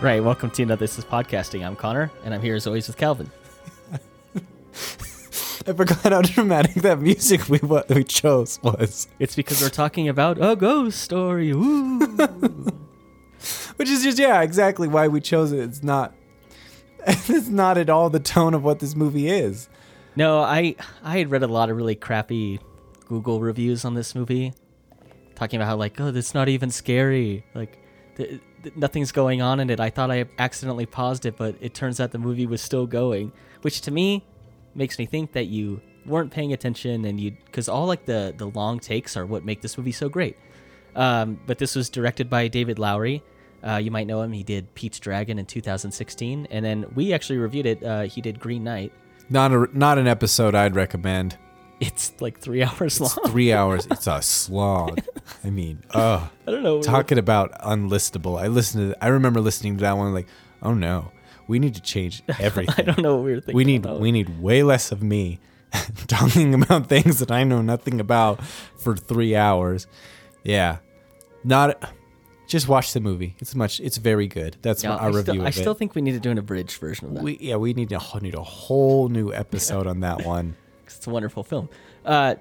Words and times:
Right, 0.00 0.22
welcome 0.22 0.50
to 0.52 0.62
another 0.62 0.78
This 0.80 0.96
is 0.98 1.04
Podcasting. 1.04 1.66
I'm 1.66 1.74
Connor, 1.74 2.10
and 2.24 2.32
I'm 2.32 2.40
here 2.40 2.54
as 2.54 2.66
always 2.68 2.86
with 2.86 2.96
Calvin. 2.96 3.30
I 5.66 5.72
forgot 5.74 6.12
how 6.12 6.22
dramatic 6.22 6.74
that 6.76 7.00
music 7.00 7.48
we 7.48 7.58
wa- 7.58 7.82
we 7.90 8.04
chose 8.04 8.58
was, 8.62 9.08
It's 9.18 9.34
because 9.36 9.60
we're 9.60 9.68
talking 9.68 10.08
about 10.08 10.38
a 10.40 10.54
ghost 10.56 11.02
story. 11.02 11.50
Which 13.76 13.88
is 13.88 14.02
just 14.04 14.18
yeah, 14.18 14.40
exactly 14.42 14.86
why 14.88 15.08
we 15.08 15.20
chose 15.20 15.50
it. 15.52 15.58
It's 15.60 15.82
not, 15.82 16.14
it's 17.06 17.48
not 17.48 17.76
at 17.76 17.90
all 17.90 18.08
the 18.08 18.20
tone 18.20 18.54
of 18.54 18.62
what 18.62 18.78
this 18.78 18.94
movie 18.94 19.28
is. 19.28 19.68
no, 20.16 20.40
I 20.40 20.76
I 21.02 21.18
had 21.18 21.30
read 21.30 21.42
a 21.42 21.48
lot 21.48 21.70
of 21.70 21.76
really 21.76 21.96
crappy 21.96 22.60
Google 23.08 23.40
reviews 23.40 23.84
on 23.84 23.94
this 23.94 24.14
movie, 24.14 24.54
talking 25.34 25.58
about 25.60 25.66
how 25.68 25.76
like, 25.76 26.00
oh, 26.00 26.06
it's 26.14 26.34
not 26.34 26.48
even 26.48 26.70
scary. 26.70 27.44
Like, 27.54 27.78
th- 28.16 28.40
nothing's 28.76 29.12
going 29.12 29.42
on 29.42 29.60
in 29.60 29.70
it. 29.70 29.80
I 29.80 29.90
thought 29.90 30.10
I 30.10 30.26
accidentally 30.38 30.86
paused 30.86 31.26
it, 31.26 31.36
but 31.36 31.56
it 31.60 31.74
turns 31.74 32.00
out 32.00 32.12
the 32.12 32.18
movie 32.18 32.46
was 32.46 32.62
still 32.62 32.86
going, 32.86 33.32
which 33.62 33.80
to 33.82 33.90
me 33.90 34.24
makes 34.74 34.98
me 34.98 35.06
think 35.06 35.32
that 35.32 35.46
you 35.46 35.80
weren't 36.06 36.30
paying 36.30 36.52
attention 36.52 37.04
and 37.04 37.20
you 37.20 37.32
because 37.44 37.68
all 37.68 37.86
like 37.86 38.06
the 38.06 38.34
the 38.36 38.46
long 38.46 38.78
takes 38.78 39.16
are 39.16 39.26
what 39.26 39.44
make 39.44 39.60
this 39.60 39.76
movie 39.76 39.92
so 39.92 40.08
great. 40.08 40.36
Um, 40.96 41.40
but 41.46 41.58
this 41.58 41.76
was 41.76 41.90
directed 41.90 42.28
by 42.28 42.48
David 42.48 42.78
Lowery. 42.78 43.22
Uh, 43.62 43.76
you 43.76 43.90
might 43.90 44.06
know 44.06 44.22
him. 44.22 44.32
He 44.32 44.42
did 44.42 44.72
Pete's 44.74 45.00
Dragon 45.00 45.38
in 45.38 45.46
2016, 45.46 46.46
and 46.50 46.64
then 46.64 46.86
we 46.94 47.12
actually 47.12 47.38
reviewed 47.38 47.66
it. 47.66 47.82
Uh, 47.82 48.02
he 48.02 48.20
did 48.20 48.38
Green 48.38 48.64
Knight. 48.64 48.92
Not 49.28 49.52
a 49.52 49.68
not 49.72 49.98
an 49.98 50.06
episode 50.06 50.54
I'd 50.54 50.74
recommend. 50.74 51.36
It's 51.80 52.12
like 52.20 52.40
three 52.40 52.62
hours 52.64 53.00
long. 53.00 53.10
Three 53.26 53.52
hours. 53.52 53.86
It's 53.90 54.06
a 54.06 54.20
slog. 54.22 55.00
I 55.44 55.50
mean, 55.50 55.82
oh, 55.94 56.28
I 56.46 56.50
don't 56.50 56.62
know. 56.62 56.82
talking 56.82 57.18
about 57.18 57.52
unlistable. 57.60 58.40
I 58.40 58.48
listened 58.48 58.92
to. 58.94 59.04
I 59.04 59.08
remember 59.08 59.40
listening 59.40 59.76
to 59.76 59.82
that 59.82 59.96
one 59.96 60.12
like, 60.12 60.26
oh 60.62 60.74
no, 60.74 61.12
we 61.46 61.58
need 61.58 61.74
to 61.76 61.80
change 61.82 62.22
everything. 62.40 62.74
I 62.78 62.82
don't 62.82 62.98
know 63.02 63.16
what 63.16 63.24
we 63.24 63.30
were 63.34 63.40
thinking. 63.40 63.54
we 63.56 63.64
need 63.64 63.84
about. 63.84 64.00
we 64.00 64.10
need 64.12 64.40
way 64.40 64.62
less 64.64 64.90
of 64.90 65.02
me 65.02 65.38
talking 66.08 66.54
about 66.54 66.86
things 66.88 67.18
that 67.20 67.30
I 67.30 67.44
know 67.44 67.62
nothing 67.62 68.00
about 68.00 68.44
for 68.78 68.96
three 68.96 69.36
hours. 69.36 69.86
Yeah, 70.42 70.78
not 71.44 71.92
just 72.48 72.66
watch 72.66 72.92
the 72.92 73.00
movie. 73.00 73.36
It's 73.38 73.54
much. 73.54 73.78
It's 73.78 73.98
very 73.98 74.26
good. 74.26 74.56
That's 74.62 74.82
Yeah, 74.82 74.90
my, 74.90 74.96
our 74.96 75.02
I 75.02 75.06
review 75.08 75.22
still, 75.22 75.40
of 75.40 75.42
I 75.46 75.48
it. 75.48 75.52
still 75.54 75.74
think 75.74 75.94
we 75.94 76.02
need 76.02 76.12
to 76.12 76.20
do 76.20 76.30
an 76.30 76.38
abridged 76.38 76.78
version 76.80 77.08
of 77.08 77.14
that. 77.14 77.22
we 77.22 77.36
yeah 77.40 77.56
we 77.56 77.72
need 77.74 77.92
a 77.92 77.98
whole- 78.00 78.20
need 78.20 78.34
a 78.34 78.42
whole 78.42 79.08
new 79.08 79.32
episode 79.32 79.86
on 79.86 80.00
that 80.00 80.24
one. 80.24 80.56
It's 80.96 81.06
a 81.06 81.10
wonderful 81.10 81.44
film. 81.44 81.68
Uh, 82.04 82.36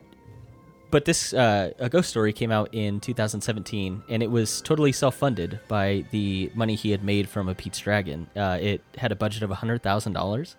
but 0.90 1.06
this 1.06 1.34
uh, 1.34 1.72
a 1.80 1.90
ghost 1.90 2.10
story 2.10 2.32
came 2.32 2.52
out 2.52 2.70
in 2.74 3.00
2017, 3.00 4.04
and 4.10 4.24
it 4.24 4.32
was 4.32 4.62
totally 4.62 4.92
self-funded 4.92 5.60
by 5.68 6.06
the 6.12 6.50
money 6.56 6.76
he 6.76 6.92
had 6.92 7.04
made 7.04 7.28
from 7.28 7.50
a 7.50 7.56
Pete's 7.56 7.80
Dragon. 7.80 8.30
Uh, 8.36 8.58
it 8.62 8.82
had 8.98 9.12
a 9.12 9.16
budget 9.16 9.44
of 9.44 9.50
hundred 9.50 9.84
thousand 9.84 10.14
dollars. 10.14 10.56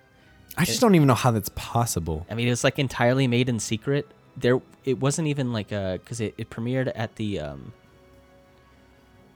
I 0.56 0.64
just 0.64 0.80
don't 0.80 0.94
even 0.94 1.06
know 1.06 1.14
how 1.14 1.30
that's 1.30 1.50
possible. 1.50 2.26
I 2.28 2.34
mean, 2.34 2.48
it 2.48 2.50
was 2.50 2.64
like 2.64 2.78
entirely 2.78 3.26
made 3.26 3.48
in 3.48 3.58
secret. 3.60 4.06
There, 4.36 4.60
it 4.84 4.98
wasn't 4.98 5.28
even 5.28 5.52
like 5.52 5.72
a 5.72 5.98
because 6.02 6.20
it, 6.20 6.34
it 6.36 6.50
premiered 6.50 6.90
at 6.94 7.16
the 7.16 7.40
um, 7.40 7.72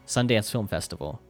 Sundance 0.07 0.51
Film 0.51 0.69
Festival, 0.69 1.21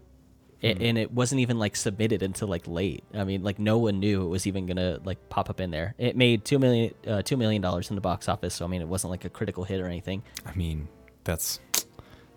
A- 0.63 0.67
and 0.81 0.97
it 0.97 1.13
wasn't 1.13 1.41
even 1.41 1.59
like 1.59 1.75
submitted 1.77 2.23
until 2.23 2.49
like 2.49 2.67
late. 2.69 3.05
I 3.15 3.25
mean, 3.25 3.43
like 3.43 3.59
no 3.59 3.79
one 3.79 3.99
knew 4.01 4.23
it 4.23 4.29
was 4.29 4.47
even 4.47 4.67
gonna 4.67 5.01
like 5.05 5.29
pop 5.29 5.51
up 5.51 5.61
in 5.61 5.71
there. 5.71 5.95
It 5.99 6.17
made 6.17 6.45
two 6.45 6.59
million 6.59 6.95
uh, 7.07 7.23
two 7.23 7.37
million 7.37 7.61
dollars 7.63 7.91
in 7.91 7.97
the 7.97 8.01
box 8.01 8.29
office, 8.29 8.55
so 8.55 8.65
I 8.65 8.69
mean, 8.69 8.81
it 8.83 8.89
wasn't 8.89 9.11
like 9.11 9.25
a 9.25 9.29
critical 9.31 9.65
hit 9.65 9.81
or 9.81 9.87
anything. 9.87 10.23
I 10.47 10.55
mean, 10.55 10.89
that's 11.25 11.59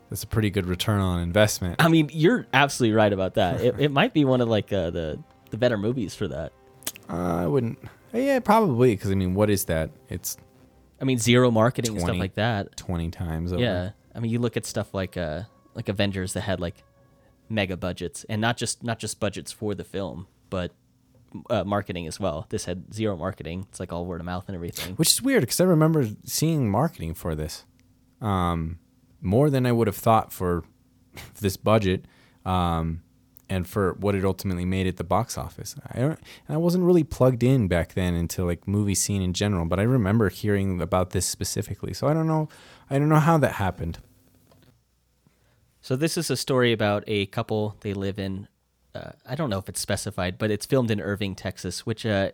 that's 0.10 0.24
a 0.24 0.28
pretty 0.28 0.50
good 0.50 0.66
return 0.66 1.02
on 1.02 1.20
investment. 1.22 1.76
I 1.80 1.88
mean, 1.88 2.10
you're 2.14 2.46
absolutely 2.54 2.96
right 2.96 3.12
about 3.14 3.36
that. 3.36 3.62
It, 3.62 3.76
it 3.80 3.92
might 3.92 4.14
be 4.14 4.26
one 4.26 4.42
of 4.42 4.48
like 4.50 4.72
uh, 4.74 4.90
the 4.90 5.20
the 5.52 5.58
better 5.58 5.78
movies 5.78 6.16
for 6.16 6.28
that. 6.28 6.52
Uh, 7.10 7.44
I 7.44 7.48
wouldn't. 7.48 7.78
Yeah, 8.14 8.40
probably 8.40 8.96
because 8.96 9.12
I 9.12 9.16
mean, 9.16 9.36
what 9.36 9.50
is 9.50 9.66
that? 9.66 9.90
It's 10.10 10.38
I 11.02 11.06
mean, 11.06 11.18
zero 11.20 11.52
marketing 11.52 11.92
and 11.92 12.02
stuff 12.02 12.18
like 12.18 12.36
that. 12.36 12.76
twenty 12.78 13.12
times 13.12 13.52
over. 13.54 13.62
Yeah, 13.62 13.92
I 14.16 14.20
mean, 14.20 14.32
you 14.32 14.40
look 14.40 14.58
at 14.58 14.66
stuff 14.66 14.94
like 14.94 15.18
uh 15.18 15.44
like 15.74 15.90
Avengers 15.90 16.34
that 16.34 16.42
had 16.42 16.60
like 16.60 16.76
mega 17.50 17.78
budgets, 17.78 18.24
and 18.26 18.42
not 18.42 18.58
just 18.58 18.84
not 18.84 19.00
just 19.00 19.20
budgets 19.20 19.52
for 19.52 19.76
the 19.76 19.84
film, 19.84 20.28
but 20.50 20.72
uh, 21.50 21.64
marketing 21.64 22.08
as 22.08 22.20
well. 22.20 22.46
This 22.50 22.66
had 22.66 22.94
zero 22.94 23.16
marketing. 23.18 23.66
It's 23.70 23.80
like 23.80 23.92
all 23.92 24.06
word 24.06 24.22
of 24.22 24.26
mouth 24.26 24.46
and 24.48 24.56
everything. 24.56 24.96
which 24.96 25.12
is 25.12 25.22
weird 25.22 25.42
because 25.42 25.60
I 25.60 25.66
remember 25.66 26.08
seeing 26.24 26.70
marketing 26.70 27.14
for 27.14 27.36
this, 27.36 27.66
um, 28.22 28.80
more 29.22 29.50
than 29.50 29.66
I 29.66 29.72
would 29.72 29.88
have 29.88 29.98
thought 29.98 30.32
for 30.32 30.64
this 31.42 31.58
budget, 31.58 32.06
um, 32.46 33.02
and 33.50 33.68
for 33.68 33.94
what 33.94 34.16
it 34.16 34.26
ultimately 34.26 34.66
made 34.66 34.88
at 34.88 34.98
the 34.98 35.04
box 35.04 35.38
office. 35.38 35.76
I 35.92 36.00
don't, 36.00 36.20
and 36.48 36.56
I 36.56 36.58
wasn't 36.58 36.84
really 36.84 37.04
plugged 37.04 37.44
in 37.44 37.68
back 37.68 37.94
then 37.94 38.16
into 38.16 38.44
like 38.44 38.68
movie 38.68 38.96
scene 38.96 39.22
in 39.22 39.34
general, 39.34 39.66
but 39.66 39.80
I 39.80 39.84
remember 39.84 40.30
hearing 40.30 40.82
about 40.82 41.12
this 41.12 41.26
specifically. 41.28 41.94
So 41.94 42.08
I 42.08 42.14
don't 42.14 42.28
know, 42.28 42.50
I 42.90 42.98
don't 42.98 43.10
know 43.10 43.20
how 43.20 43.38
that 43.38 43.54
happened. 43.54 44.00
So 45.86 45.96
this 45.96 46.18
is 46.18 46.32
a 46.32 46.36
story 46.36 46.72
about 46.72 47.04
a 47.06 47.28
couple. 47.28 47.78
They 47.82 47.94
live 47.94 48.18
in. 48.18 48.48
Uh, 48.96 49.12
I 49.24 49.36
don't 49.36 49.52
know 49.52 49.60
if 49.60 49.70
it's 49.70 49.80
specified, 49.80 50.40
but 50.40 50.50
it's 50.50 50.66
filmed 50.66 50.90
in 50.90 51.00
Irving, 51.00 51.36
Texas, 51.36 51.86
which 51.86 52.08
uh, 52.08 52.32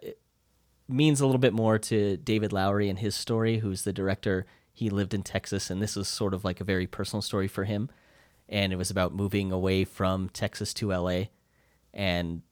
means 0.88 1.20
a 1.20 1.26
little 1.26 1.38
bit 1.38 1.52
more 1.52 1.78
to 1.78 2.16
David 2.16 2.54
Lowery 2.54 2.88
and 2.88 2.98
his 2.98 3.14
story, 3.14 3.58
who's 3.58 3.82
the 3.82 3.92
director. 3.92 4.46
He 4.72 4.90
lived 4.90 5.14
in 5.14 5.22
Texas, 5.22 5.70
and 5.70 5.82
this 5.82 5.98
is 5.98 6.08
sort 6.08 6.34
of 6.34 6.46
like 6.46 6.62
a 6.62 6.64
very 6.64 6.88
personal 6.88 7.22
story 7.22 7.50
for 7.50 7.66
him. 7.66 7.90
And 8.48 8.72
it 8.72 8.78
was 8.78 8.90
about 8.90 9.14
moving 9.14 9.52
away 9.52 9.84
from 9.84 10.30
Texas 10.30 10.74
to 10.76 10.94
LA, 10.94 11.24
and 11.94 12.44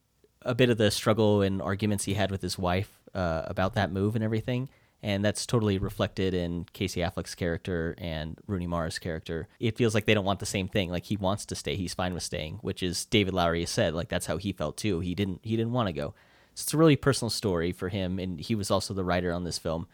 a 0.41 0.53
bit 0.53 0.69
of 0.69 0.77
the 0.77 0.91
struggle 0.91 1.41
and 1.41 1.61
arguments 1.61 2.03
he 2.03 2.16
had 2.16 2.29
with 2.29 2.41
his 2.41 2.57
wife 2.57 2.99
uh, 3.16 3.43
about 3.45 3.73
that 3.75 3.93
move 3.93 4.16
and 4.16 4.23
everything. 4.23 4.67
And 5.01 5.23
that's 5.23 5.45
totally 5.45 5.77
reflected 5.77 6.33
in 6.33 6.65
Casey 6.73 6.99
Affleck's 6.99 7.33
character 7.33 7.95
and 7.97 8.37
Rooney 8.47 8.67
Mara's 8.67 8.99
character. 8.99 9.47
It 9.59 9.77
feels 9.77 9.95
like 9.95 10.05
they 10.05 10.13
don't 10.13 10.25
want 10.25 10.39
the 10.39 10.45
same 10.45 10.67
thing. 10.67 10.91
Like 10.91 11.05
he 11.05 11.15
wants 11.15 11.45
to 11.45 11.55
stay, 11.55 11.75
he's 11.75 11.93
fine 11.93 12.13
with 12.13 12.23
staying, 12.23 12.59
which 12.61 12.83
is 12.83 13.05
David 13.05 13.33
Lowery 13.33 13.61
has 13.61 13.69
said. 13.69 13.93
Like 13.93 14.09
that's 14.09 14.25
how 14.25 14.35
he 14.37 14.51
felt 14.51 14.75
too. 14.75 14.99
He 14.99 15.15
didn't 15.15 15.39
he 15.43 15.55
didn't 15.55 15.71
want 15.71 15.87
to 15.87 15.93
go. 15.93 16.13
So 16.53 16.63
it's 16.63 16.73
a 16.73 16.77
really 16.77 16.97
personal 16.97 17.29
story 17.29 17.71
for 17.71 17.87
him, 17.87 18.19
and 18.19 18.41
he 18.41 18.55
was 18.55 18.69
also 18.69 18.93
the 18.93 19.05
writer 19.05 19.31
on 19.31 19.45
this 19.45 19.57
film. 19.57 19.87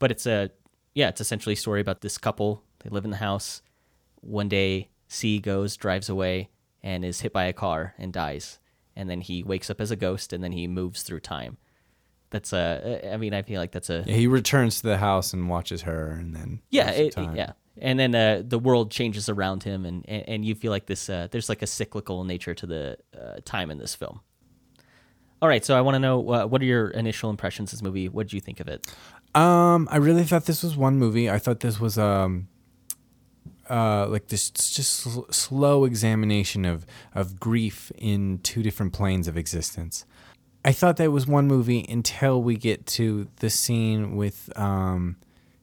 But 0.00 0.10
it's 0.10 0.26
a 0.26 0.50
yeah, 0.94 1.08
it's 1.08 1.20
essentially 1.20 1.52
a 1.52 1.56
story 1.56 1.80
about 1.80 2.00
this 2.00 2.18
couple. 2.18 2.64
They 2.80 2.90
live 2.90 3.04
in 3.04 3.12
the 3.12 3.18
house. 3.18 3.62
One 4.20 4.48
day, 4.48 4.90
C 5.06 5.38
goes, 5.38 5.76
drives 5.76 6.08
away, 6.08 6.50
and 6.82 7.04
is 7.04 7.20
hit 7.20 7.32
by 7.32 7.44
a 7.44 7.52
car 7.52 7.94
and 7.98 8.12
dies. 8.12 8.58
And 8.96 9.08
then 9.08 9.20
he 9.20 9.42
wakes 9.42 9.70
up 9.70 9.80
as 9.80 9.90
a 9.90 9.96
ghost, 9.96 10.32
and 10.32 10.42
then 10.42 10.52
he 10.52 10.66
moves 10.66 11.02
through 11.02 11.20
time. 11.20 11.58
That's 12.32 12.52
a. 12.52 13.12
I 13.12 13.16
mean, 13.18 13.34
I 13.34 13.42
feel 13.42 13.60
like 13.60 13.70
that's 13.70 13.90
a. 13.90 14.02
Yeah, 14.06 14.16
he 14.16 14.26
returns 14.26 14.80
to 14.80 14.88
the 14.88 14.98
house 14.98 15.32
and 15.32 15.48
watches 15.48 15.82
her, 15.82 16.10
and 16.10 16.34
then 16.34 16.60
Yeah, 16.70 16.90
it, 16.90 17.14
yeah. 17.16 17.52
And 17.80 17.98
then 17.98 18.14
uh, 18.14 18.42
the 18.46 18.58
world 18.58 18.90
changes 18.90 19.28
around 19.28 19.62
him, 19.62 19.86
and, 19.86 20.04
and, 20.08 20.28
and 20.28 20.44
you 20.44 20.54
feel 20.54 20.70
like 20.72 20.86
this. 20.86 21.08
Uh, 21.08 21.28
there's 21.30 21.48
like 21.48 21.62
a 21.62 21.66
cyclical 21.66 22.24
nature 22.24 22.54
to 22.54 22.66
the 22.66 22.98
uh, 23.18 23.36
time 23.44 23.70
in 23.70 23.78
this 23.78 23.94
film. 23.94 24.20
All 25.40 25.48
right, 25.48 25.64
so 25.64 25.76
I 25.76 25.80
want 25.80 25.96
to 25.96 25.98
know 25.98 26.28
uh, 26.30 26.46
what 26.46 26.62
are 26.62 26.64
your 26.64 26.88
initial 26.88 27.28
impressions 27.28 27.72
of 27.72 27.78
this 27.78 27.82
movie? 27.82 28.08
What 28.08 28.28
did 28.28 28.32
you 28.32 28.40
think 28.40 28.60
of 28.60 28.68
it? 28.68 28.86
Um, 29.34 29.88
I 29.90 29.96
really 29.96 30.24
thought 30.24 30.46
this 30.46 30.62
was 30.62 30.76
one 30.76 30.98
movie. 30.98 31.30
I 31.30 31.38
thought 31.38 31.60
this 31.60 31.80
was 31.80 31.98
um, 31.98 32.48
uh, 33.68 34.06
like 34.08 34.28
this 34.28 34.50
just 34.50 34.92
sl- 34.92 35.30
slow 35.30 35.84
examination 35.84 36.64
of 36.64 36.86
of 37.14 37.40
grief 37.40 37.90
in 37.96 38.38
two 38.38 38.62
different 38.62 38.92
planes 38.92 39.28
of 39.28 39.36
existence. 39.36 40.04
I 40.64 40.72
thought 40.72 40.96
that 40.98 41.10
was 41.10 41.26
one 41.26 41.46
movie 41.48 41.84
until 41.88 42.40
we 42.42 42.56
get 42.56 42.86
to 42.86 43.28
the 43.36 43.50
scene 43.50 44.16
with 44.16 44.48
um, 44.56 45.16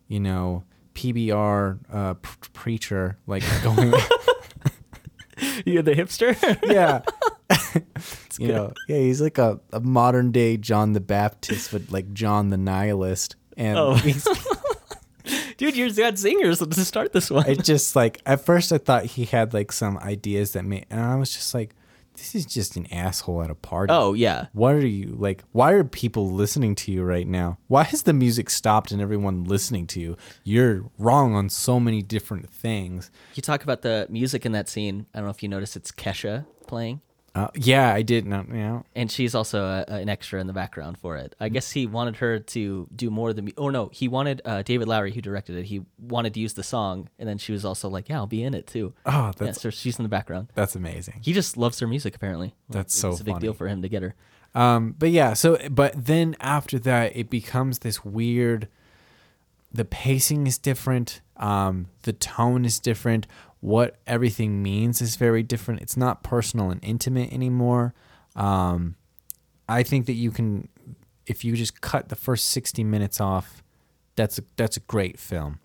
you 0.08 0.20
know, 0.20 0.64
PBR 0.96 1.80
uh, 1.92 2.14
pr- 2.16 2.38
preacher 2.54 3.18
like 3.28 3.44
going, 3.64 3.94
You're 5.66 5.84
the 5.84 5.94
hipster. 5.94 6.36
yeah. 6.64 7.02
you 8.40 8.48
know, 8.50 8.74
yeah, 8.88 8.98
he's 8.98 9.22
like 9.22 9.38
a, 9.38 9.60
a 9.72 9.80
modern 9.80 10.32
day 10.32 10.58
John 10.58 10.94
the 10.94 11.00
Baptist, 11.00 11.72
but 11.72 11.90
like 11.92 12.14
John 12.14 12.50
the 12.50 12.58
nihilist. 12.58 13.36
And 13.56 13.78
Oh. 13.78 13.94
he's 13.96 14.28
Dude, 15.58 15.76
you're 15.76 15.90
got 15.92 16.18
singers 16.18 16.60
to 16.60 16.86
start 16.86 17.12
this 17.12 17.30
one. 17.30 17.46
it 17.50 17.64
just 17.66 17.96
like 17.96 18.22
at 18.26 18.42
first 18.46 18.72
I 18.72 18.78
thought 18.78 19.04
he 19.06 19.26
had 19.26 19.54
like 19.54 19.72
some 19.74 19.98
ideas 19.98 20.54
that 20.54 20.64
made, 20.64 20.86
and 20.90 21.00
I 21.02 21.16
was 21.18 21.34
just 21.34 21.54
like, 21.54 21.76
this 22.20 22.36
is 22.36 22.46
just 22.46 22.76
an 22.76 22.86
asshole 22.92 23.42
at 23.42 23.50
a 23.50 23.56
party. 23.56 23.92
oh 23.94 24.14
yeah, 24.14 24.48
What 24.54 24.76
are 24.76 24.86
you 24.86 25.16
like? 25.18 25.44
Why 25.52 25.72
are 25.72 25.84
people 25.84 26.30
listening 26.30 26.76
to 26.76 26.92
you 26.92 27.04
right 27.04 27.28
now? 27.28 27.58
Why 27.68 27.84
has 27.84 28.04
the 28.04 28.14
music 28.14 28.50
stopped 28.50 28.92
and 28.92 29.02
everyone 29.02 29.46
listening 29.46 29.88
to 29.88 30.00
you? 30.00 30.18
You're 30.44 30.84
wrong 30.98 31.34
on 31.34 31.50
so 31.50 31.80
many 31.80 32.02
different 32.02 32.50
things. 32.50 33.10
you 33.36 33.42
talk 33.42 33.64
about 33.64 33.82
the 33.82 34.06
music 34.10 34.46
in 34.46 34.52
that 34.52 34.70
scene. 34.70 35.06
I 35.14 35.20
don't 35.20 35.26
know 35.26 35.32
if 35.32 35.42
you 35.42 35.50
noticed 35.50 35.76
it's 35.76 35.92
Kesha 35.92 36.46
playing. 36.68 37.02
Uh, 37.36 37.48
yeah, 37.56 37.94
I 37.94 38.02
did 38.02 38.26
not. 38.26 38.48
You 38.48 38.54
know, 38.56 38.86
and 38.96 39.12
she's 39.12 39.36
also 39.36 39.64
a, 39.64 39.92
an 39.92 40.10
extra 40.10 40.42
in 40.42 40.48
the 40.48 40.54
background 40.54 40.98
for 40.98 41.18
it. 41.18 41.36
I 41.40 41.50
guess 41.50 41.72
he 41.72 41.86
wanted 41.86 42.18
her 42.18 42.40
to 42.40 42.88
do 42.96 43.10
more 43.10 43.34
than. 43.34 43.46
Me. 43.46 43.54
Oh 43.58 43.70
no, 43.70 43.90
he 43.94 44.08
wanted 44.08 44.42
uh, 44.46 44.64
David 44.64 44.88
Lowery, 44.88 45.12
who 45.14 45.22
directed 45.22 45.56
it. 45.56 45.66
He 45.66 45.86
wanted 46.00 46.34
to 46.34 46.40
use 46.40 46.54
the 46.54 46.64
song, 46.64 47.10
and 47.20 47.30
then 47.30 47.38
she 47.38 47.52
was 47.52 47.64
also 47.64 47.88
like, 47.90 48.10
"Yeah, 48.10 48.18
I'll 48.18 48.28
be 48.28 48.44
in 48.44 48.54
it 48.54 48.68
too." 48.68 48.94
oh, 49.06 49.12
Yeah, 49.28 49.32
that's 49.38 49.62
so 49.62 49.70
she's 49.70 50.00
in 50.00 50.04
the 50.04 50.10
background. 50.10 50.48
that's 50.56 50.76
amazing. 50.76 51.20
He 51.22 51.34
just 51.34 51.56
loves 51.56 51.80
her 51.80 51.88
music, 51.88 52.16
apparently. 52.16 52.56
That's 52.70 52.94
it's 52.94 53.02
so 53.02 53.12
a 53.12 53.18
big 53.18 53.36
funny. 53.36 53.40
deal 53.40 53.54
for 53.54 53.68
him 53.68 53.82
to 53.84 53.90
get 53.90 54.02
her. 54.02 54.16
Um, 54.56 54.96
but 54.98 55.12
yeah, 55.12 55.34
so 55.34 55.58
but 55.70 56.06
then 56.06 56.36
after 56.40 56.80
that, 56.80 57.16
it 57.16 57.30
becomes 57.30 57.80
this 57.80 58.04
weird. 58.04 58.68
The 59.72 59.86
pacing 59.86 60.48
is 60.48 60.58
different. 60.58 61.22
Um, 61.38 61.88
the 62.02 62.14
tone 62.14 62.66
is 62.66 62.80
different. 62.80 63.28
What 63.62 63.98
everything 64.08 64.64
means 64.64 65.02
is 65.02 65.16
very 65.18 65.44
different. 65.44 65.82
It's 65.82 65.98
not 65.98 66.24
personal 66.24 66.72
and 66.72 66.80
intimate 66.84 67.34
anymore. 67.34 67.94
Um, 68.36 68.96
I 69.68 69.84
think 69.84 70.06
that 70.06 70.14
you 70.14 70.32
can, 70.32 70.70
if 71.28 71.44
you 71.44 71.56
just 71.56 71.82
cut 71.82 72.10
the 72.10 72.16
first 72.16 72.48
sixty 72.48 72.84
minutes 72.84 73.20
off, 73.20 73.62
that's 74.16 74.40
a 74.40 74.44
that's 74.56 74.78
a 74.78 74.82
great 74.82 75.20
film. 75.20 75.60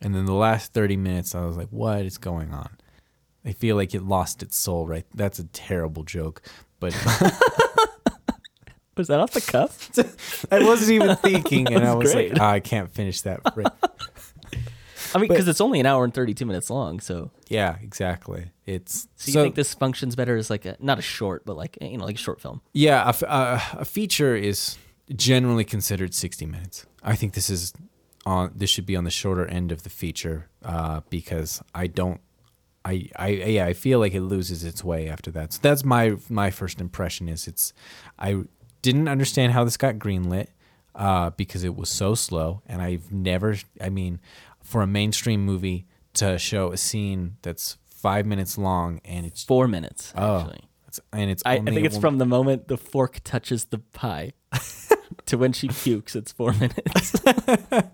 And 0.00 0.14
then 0.14 0.26
the 0.26 0.34
last 0.34 0.72
thirty 0.72 0.96
minutes, 0.96 1.34
I 1.34 1.44
was 1.44 1.56
like, 1.56 1.68
"What 1.70 2.02
is 2.02 2.18
going 2.18 2.52
on?" 2.54 2.76
I 3.44 3.52
feel 3.52 3.76
like 3.76 3.94
it 3.94 4.02
lost 4.02 4.42
its 4.42 4.56
soul. 4.56 4.86
Right? 4.86 5.04
That's 5.14 5.38
a 5.38 5.44
terrible 5.44 6.04
joke, 6.04 6.42
but 6.80 6.94
Was 8.96 9.08
that 9.08 9.20
off 9.20 9.32
the 9.32 9.42
cuff? 9.42 9.90
I 10.52 10.64
wasn't 10.64 10.92
even 10.92 11.16
thinking, 11.16 11.70
and 11.72 11.84
I 11.84 11.94
was 11.94 12.12
great. 12.14 12.32
like, 12.32 12.40
"Ah, 12.40 12.50
I 12.52 12.60
can't 12.60 12.90
finish 12.90 13.20
that. 13.22 13.40
I 15.14 15.18
mean, 15.18 15.28
because 15.28 15.48
it's 15.48 15.60
only 15.60 15.80
an 15.80 15.86
hour 15.86 16.04
and 16.04 16.12
thirty-two 16.12 16.46
minutes 16.46 16.70
long. 16.70 17.00
So, 17.00 17.30
yeah, 17.48 17.76
exactly. 17.82 18.50
It's 18.64 19.08
so 19.16 19.30
you 19.30 19.44
think 19.44 19.54
this 19.54 19.74
functions 19.74 20.16
better 20.16 20.36
as 20.36 20.50
like 20.50 20.64
a 20.64 20.76
not 20.80 20.98
a 20.98 21.02
short, 21.02 21.44
but 21.44 21.56
like 21.56 21.78
you 21.80 21.98
know, 21.98 22.04
like 22.04 22.16
a 22.16 22.18
short 22.18 22.40
film? 22.40 22.60
yeah, 22.72 23.12
a 23.22 23.84
feature 23.84 24.34
is 24.34 24.76
generally 25.14 25.64
considered 25.64 26.14
sixty 26.14 26.46
minutes. 26.46 26.86
I 27.02 27.14
think 27.14 27.34
this 27.34 27.50
is 27.50 27.72
on. 28.24 28.52
This 28.54 28.70
should 28.70 28.86
be 28.86 28.96
on 28.96 29.04
the 29.04 29.10
shorter 29.10 29.46
end 29.46 29.72
of 29.72 29.82
the 29.82 29.90
feature 29.90 30.48
uh, 30.64 31.00
because 31.10 31.62
I 31.74 31.86
don't. 31.86 32.20
I, 32.84 33.08
I 33.16 33.28
yeah 33.28 33.66
I 33.66 33.72
feel 33.72 33.98
like 33.98 34.14
it 34.14 34.20
loses 34.20 34.62
its 34.62 34.84
way 34.84 35.08
after 35.08 35.30
that. 35.32 35.54
So 35.54 35.58
that's 35.60 35.84
my 35.84 36.16
my 36.28 36.50
first 36.50 36.80
impression 36.80 37.28
is 37.28 37.48
it's 37.48 37.72
I 38.18 38.44
didn't 38.82 39.08
understand 39.08 39.52
how 39.52 39.64
this 39.64 39.76
got 39.76 39.96
greenlit 39.96 40.46
uh, 40.94 41.30
because 41.30 41.64
it 41.64 41.74
was 41.74 41.88
so 41.90 42.14
slow 42.14 42.62
and 42.66 42.80
I've 42.80 43.10
never 43.10 43.56
I 43.80 43.88
mean 43.88 44.20
for 44.66 44.82
a 44.82 44.86
mainstream 44.86 45.44
movie 45.44 45.86
to 46.14 46.38
show 46.38 46.72
a 46.72 46.76
scene 46.76 47.36
that's 47.42 47.78
five 47.84 48.26
minutes 48.26 48.58
long 48.58 49.00
and 49.04 49.24
it's 49.26 49.44
Four 49.44 49.68
minutes, 49.68 50.12
oh 50.16 50.40
actually. 50.40 50.60
it's, 50.88 51.00
and 51.12 51.30
it's 51.30 51.42
I, 51.46 51.54
I 51.54 51.60
think 51.60 51.84
it's 51.86 51.98
from 51.98 52.18
the 52.18 52.26
moment 52.26 52.68
the 52.68 52.76
fork 52.76 53.20
touches 53.24 53.66
the 53.66 53.78
pie 53.78 54.32
to 55.26 55.38
when 55.38 55.52
she 55.52 55.68
pukes. 55.68 56.14
It's 56.16 56.32
four 56.32 56.52
minutes. 56.64 57.14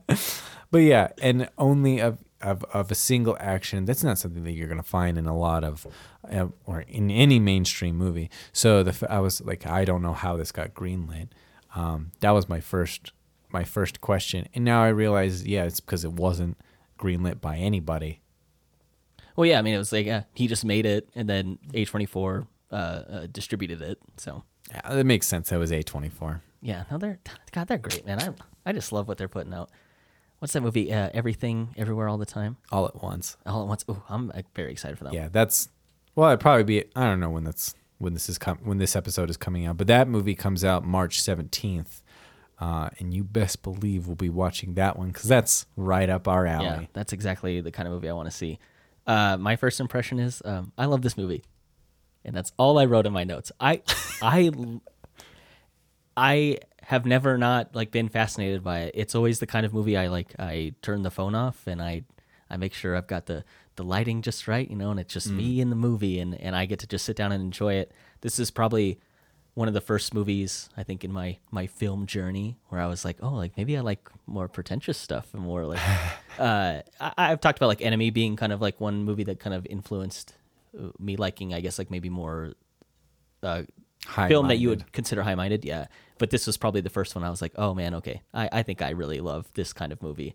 But 0.71 0.79
yeah, 0.79 1.09
and 1.21 1.51
only 1.59 2.01
of, 2.01 2.25
of 2.41 2.65
of 2.73 2.91
a 2.91 2.95
single 2.95 3.37
action. 3.39 3.85
That's 3.85 4.03
not 4.03 4.17
something 4.17 4.43
that 4.45 4.53
you're 4.53 4.69
gonna 4.69 4.83
find 4.83 5.19
in 5.19 5.27
a 5.27 5.37
lot 5.37 5.65
of, 5.65 5.87
uh, 6.33 6.47
or 6.65 6.81
in 6.89 7.11
any 7.11 7.39
mainstream 7.39 7.97
movie. 7.97 8.31
So 8.55 8.83
the 8.83 9.07
I 9.13 9.21
was 9.21 9.43
like, 9.43 9.67
I 9.67 9.85
don't 9.85 10.01
know 10.01 10.15
how 10.15 10.39
this 10.39 10.51
got 10.51 10.73
greenlit. 10.73 11.29
Um, 11.77 12.13
that 12.21 12.31
was 12.31 12.49
my 12.49 12.61
first 12.61 13.13
my 13.53 13.65
first 13.65 14.01
question, 14.01 14.49
and 14.55 14.65
now 14.65 14.83
I 14.83 14.89
realize, 14.89 15.47
yeah, 15.47 15.65
it's 15.65 15.81
because 15.81 16.05
it 16.05 16.13
wasn't 16.13 16.57
greenlit 16.99 17.41
by 17.41 17.57
anybody. 17.57 18.21
well, 19.37 19.47
yeah, 19.47 19.59
I 19.59 19.63
mean, 19.63 19.75
it 19.75 19.79
was 19.79 19.93
like 19.93 20.07
uh, 20.07 20.23
he 20.35 20.47
just 20.47 20.65
made 20.65 20.87
it, 20.87 21.09
and 21.15 21.29
then 21.29 21.59
A24 21.73 22.47
uh, 22.71 22.75
uh, 22.75 23.27
distributed 23.31 23.81
it. 23.83 23.99
So 24.17 24.45
Yeah, 24.71 24.81
that 24.95 25.05
makes 25.07 25.27
sense. 25.27 25.51
That 25.51 25.59
was 25.59 25.73
a 25.73 25.83
twenty 25.83 26.09
four. 26.09 26.43
yeah, 26.61 26.85
no, 26.91 26.99
they're 26.99 27.19
God, 27.53 27.69
they're 27.69 27.79
great, 27.79 28.07
man. 28.07 28.21
I 28.21 28.71
I 28.71 28.73
just 28.73 28.93
love 28.93 29.09
what 29.09 29.19
they're 29.19 29.29
putting 29.29 29.53
out. 29.55 29.71
What's 30.39 30.55
that 30.55 30.61
movie? 30.63 30.93
Uh, 30.93 31.09
Everything, 31.15 31.73
Everywhere, 31.77 32.09
All 32.09 32.19
the 32.19 32.27
Time, 32.27 32.57
all 32.73 32.87
at 32.87 33.01
once. 33.01 33.37
all 33.47 33.63
at 33.63 33.69
once. 33.69 33.85
Oh, 33.89 34.03
I'm 34.09 34.33
very 34.57 34.73
excited 34.73 34.99
for 34.99 35.05
that. 35.05 35.13
Yeah, 35.13 35.29
that's 35.31 35.69
well, 36.15 36.31
it'd 36.31 36.41
probably 36.41 36.65
be. 36.65 36.85
I 36.97 37.05
don't 37.05 37.21
know 37.21 37.31
when 37.31 37.45
that's 37.45 37.75
when 37.99 38.13
this 38.15 38.29
is 38.29 38.39
com- 38.39 38.59
when 38.65 38.79
this 38.79 38.97
episode 38.97 39.31
is 39.31 39.37
coming 39.37 39.67
out, 39.67 39.77
but 39.77 39.87
that 39.87 40.09
movie 40.09 40.35
comes 40.35 40.65
out 40.65 40.85
March 40.85 41.21
seventeenth, 41.21 42.02
uh, 42.59 42.91
and 42.99 43.13
you 43.13 43.25
best 43.25 43.63
believe 43.63 44.07
we'll 44.07 44.17
be 44.17 44.29
watching 44.31 44.75
that 44.75 44.99
one 44.99 45.09
because 45.09 45.25
that's 45.25 45.67
right 45.77 46.09
up 46.09 46.29
our 46.29 46.47
alley. 46.47 46.65
Yeah, 46.65 46.87
that's 46.93 47.13
exactly 47.13 47.61
the 47.61 47.71
kind 47.73 47.87
of 47.87 47.95
movie 47.95 48.09
I 48.09 48.13
want 48.13 48.31
to 48.31 48.37
see. 48.37 48.59
Uh, 49.07 49.37
my 49.37 49.57
first 49.57 49.81
impression 49.81 50.19
is 50.21 50.43
um, 50.45 50.73
I 50.79 50.85
love 50.87 51.03
this 51.03 51.17
movie, 51.17 51.43
and 52.25 52.37
that's 52.37 52.53
all 52.57 52.79
I 52.79 52.85
wrote 52.85 53.07
in 53.07 53.13
my 53.13 53.25
notes. 53.25 53.51
I, 53.59 53.83
I, 54.23 54.53
I 56.17 56.59
have 56.83 57.07
never 57.07 57.39
not 57.39 57.75
like 57.75 57.91
been 57.91 58.09
fascinated 58.09 58.63
by 58.63 58.81
it. 58.81 58.93
It's 58.95 59.15
always 59.15 59.39
the 59.39 59.47
kind 59.47 59.65
of 59.67 59.73
movie 59.73 59.97
I 59.97 60.09
like. 60.09 60.35
I 60.39 60.75
turn 60.83 61.03
the 61.03 61.11
phone 61.11 61.35
off 61.35 61.67
and 61.67 61.81
I, 61.81 62.05
I 62.51 62.57
make 62.57 62.75
sure 62.75 62.97
I've 62.97 63.07
got 63.07 63.27
the 63.27 63.45
the 63.77 63.85
lighting 63.85 64.21
just 64.21 64.47
right, 64.47 64.69
you 64.69 64.77
know, 64.77 64.91
and 64.91 65.01
it's 65.01 65.15
just 65.15 65.31
me 65.31 65.59
in 65.61 65.71
the 65.71 65.77
movie, 65.77 66.21
and 66.21 66.39
and 66.41 66.55
I 66.55 66.67
get 66.67 66.79
to 66.81 66.87
just 66.87 67.07
sit 67.07 67.17
down 67.17 67.33
and 67.33 67.43
enjoy 67.43 67.75
it. 67.75 67.93
This 68.21 68.39
is 68.39 68.51
probably 68.51 68.99
one 69.55 69.69
of 69.69 69.75
the 69.75 69.81
first 69.81 70.15
movies 70.15 70.71
I 70.77 70.83
think 70.83 71.05
in 71.05 71.13
my 71.13 71.37
my 71.51 71.67
film 71.67 72.07
journey 72.07 72.57
where 72.69 72.81
I 72.81 72.87
was 72.87 73.05
like, 73.05 73.19
oh, 73.21 73.35
like 73.35 73.57
maybe 73.57 73.77
I 73.77 73.81
like 73.81 74.09
more 74.27 74.49
pretentious 74.49 74.99
stuff 74.99 75.35
and 75.35 75.43
more 75.43 75.67
like. 75.67 75.81
uh, 76.39 76.81
I, 77.01 77.13
I've 77.17 77.41
talked 77.41 77.59
about 77.59 77.67
like 77.67 77.83
Enemy 77.83 78.11
being 78.11 78.37
kind 78.37 78.53
of 78.53 78.61
like 78.61 78.81
one 78.81 79.05
movie 79.05 79.25
that 79.25 79.41
kind 79.41 79.55
of 79.55 79.67
influenced 79.67 80.35
uh, 80.79 80.89
me 80.99 81.17
liking, 81.17 81.53
I 81.53 81.61
guess, 81.61 81.79
like 81.79 81.91
maybe 81.91 82.09
more 82.09 82.55
uh, 83.43 83.63
film 84.07 84.49
that 84.49 84.57
you 84.57 84.71
would 84.71 84.91
consider 84.93 85.23
high 85.23 85.35
minded. 85.35 85.65
Yeah, 85.65 85.87
but 86.19 86.31
this 86.31 86.47
was 86.47 86.57
probably 86.57 86.81
the 86.81 86.91
first 86.91 87.15
one 87.15 87.25
I 87.25 87.31
was 87.31 87.43
like, 87.43 87.53
oh 87.57 87.75
man, 87.75 87.95
okay, 87.97 88.23
I, 88.33 88.49
I 88.53 88.63
think 88.63 88.81
I 88.81 88.91
really 88.91 89.21
love 89.21 89.51
this 89.55 89.73
kind 89.73 89.93
of 89.93 90.03
movie. 90.03 90.35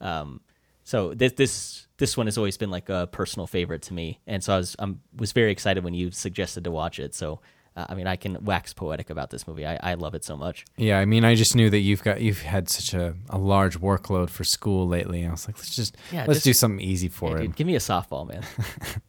Um, 0.00 0.40
so 0.84 1.12
this 1.12 1.32
this 1.32 1.86
this 1.98 2.16
one 2.16 2.26
has 2.26 2.38
always 2.38 2.56
been 2.56 2.70
like 2.70 2.88
a 2.88 3.08
personal 3.12 3.46
favorite 3.46 3.82
to 3.82 3.94
me, 3.94 4.20
and 4.26 4.42
so 4.42 4.54
I 4.54 4.56
was 4.56 4.74
um 4.78 5.00
was 5.14 5.32
very 5.32 5.52
excited 5.52 5.84
when 5.84 5.92
you 5.92 6.10
suggested 6.12 6.64
to 6.64 6.70
watch 6.70 6.98
it. 6.98 7.14
So. 7.14 7.40
Uh, 7.76 7.86
I 7.88 7.94
mean, 7.94 8.06
I 8.06 8.16
can 8.16 8.38
wax 8.44 8.72
poetic 8.72 9.10
about 9.10 9.30
this 9.30 9.46
movie. 9.48 9.66
I, 9.66 9.78
I 9.82 9.94
love 9.94 10.14
it 10.14 10.24
so 10.24 10.36
much. 10.36 10.64
Yeah, 10.76 11.00
I 11.00 11.04
mean, 11.06 11.24
I 11.24 11.34
just 11.34 11.56
knew 11.56 11.68
that 11.70 11.80
you've 11.80 12.04
got 12.04 12.20
you've 12.20 12.42
had 12.42 12.68
such 12.68 12.94
a, 12.94 13.14
a 13.28 13.38
large 13.38 13.80
workload 13.80 14.30
for 14.30 14.44
school 14.44 14.86
lately. 14.86 15.26
I 15.26 15.30
was 15.30 15.48
like, 15.48 15.58
let's 15.58 15.74
just 15.74 15.96
Yeah, 16.12 16.20
let's 16.28 16.34
just- 16.38 16.44
do 16.44 16.52
something 16.52 16.80
easy 16.80 17.08
for 17.08 17.36
him. 17.36 17.46
dude, 17.46 17.56
give 17.56 17.66
me 17.66 17.74
a 17.74 17.80
softball, 17.80 18.28
man. 18.28 18.42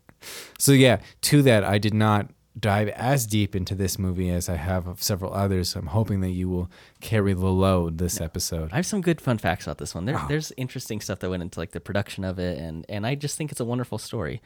So 0.58 0.72
yeah, 0.72 1.02
to 1.22 1.42
that, 1.44 1.64
I 1.64 1.78
did 1.78 1.94
not 1.94 2.32
dive 2.60 2.88
as 2.90 3.28
deep 3.28 3.56
into 3.56 3.75
this 3.75 4.00
movie 4.00 4.30
as 4.30 4.48
I 4.50 4.56
have 4.56 4.88
of 4.88 5.04
several 5.04 5.34
others. 5.34 5.75
I'm 5.75 5.88
hoping 5.88 6.22
that 6.22 6.32
you 6.32 6.50
will 6.50 6.72
carry 7.01 7.34
the 7.34 7.46
load 7.46 7.98
this 8.00 8.20
episode. 8.22 8.72
I 8.72 8.78
have 8.78 8.86
some 8.86 9.01
good 9.01 9.20
fun 9.22 9.38
facts 9.38 9.66
about 9.66 9.78
this 9.78 9.94
one. 9.94 10.06
There, 10.06 10.16
Wow. 10.16 10.25
There's 10.28 10.51
interesting 10.58 11.00
stuff 11.01 11.20
that 11.20 11.30
went 11.30 11.44
into 11.44 11.60
like 11.60 11.72
the 11.72 11.80
production 11.82 12.24
of 12.24 12.39
it, 12.39 12.58
and 12.58 12.86
and 12.89 13.06
I 13.06 13.13
just 13.16 13.38
think 13.38 13.51
it's 13.51 13.60
a 13.60 13.66
wonderful 13.66 13.98
story. 14.00 14.42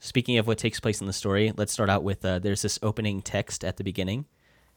Speaking 0.00 0.38
of 0.38 0.46
what 0.46 0.58
takes 0.58 0.80
place 0.80 1.00
in 1.00 1.06
the 1.06 1.12
story, 1.12 1.52
let's 1.56 1.72
start 1.72 1.90
out 1.90 2.02
with 2.02 2.24
uh, 2.24 2.38
there's 2.38 2.62
this 2.62 2.78
opening 2.82 3.20
text 3.22 3.64
at 3.64 3.76
the 3.76 3.84
beginning. 3.84 4.24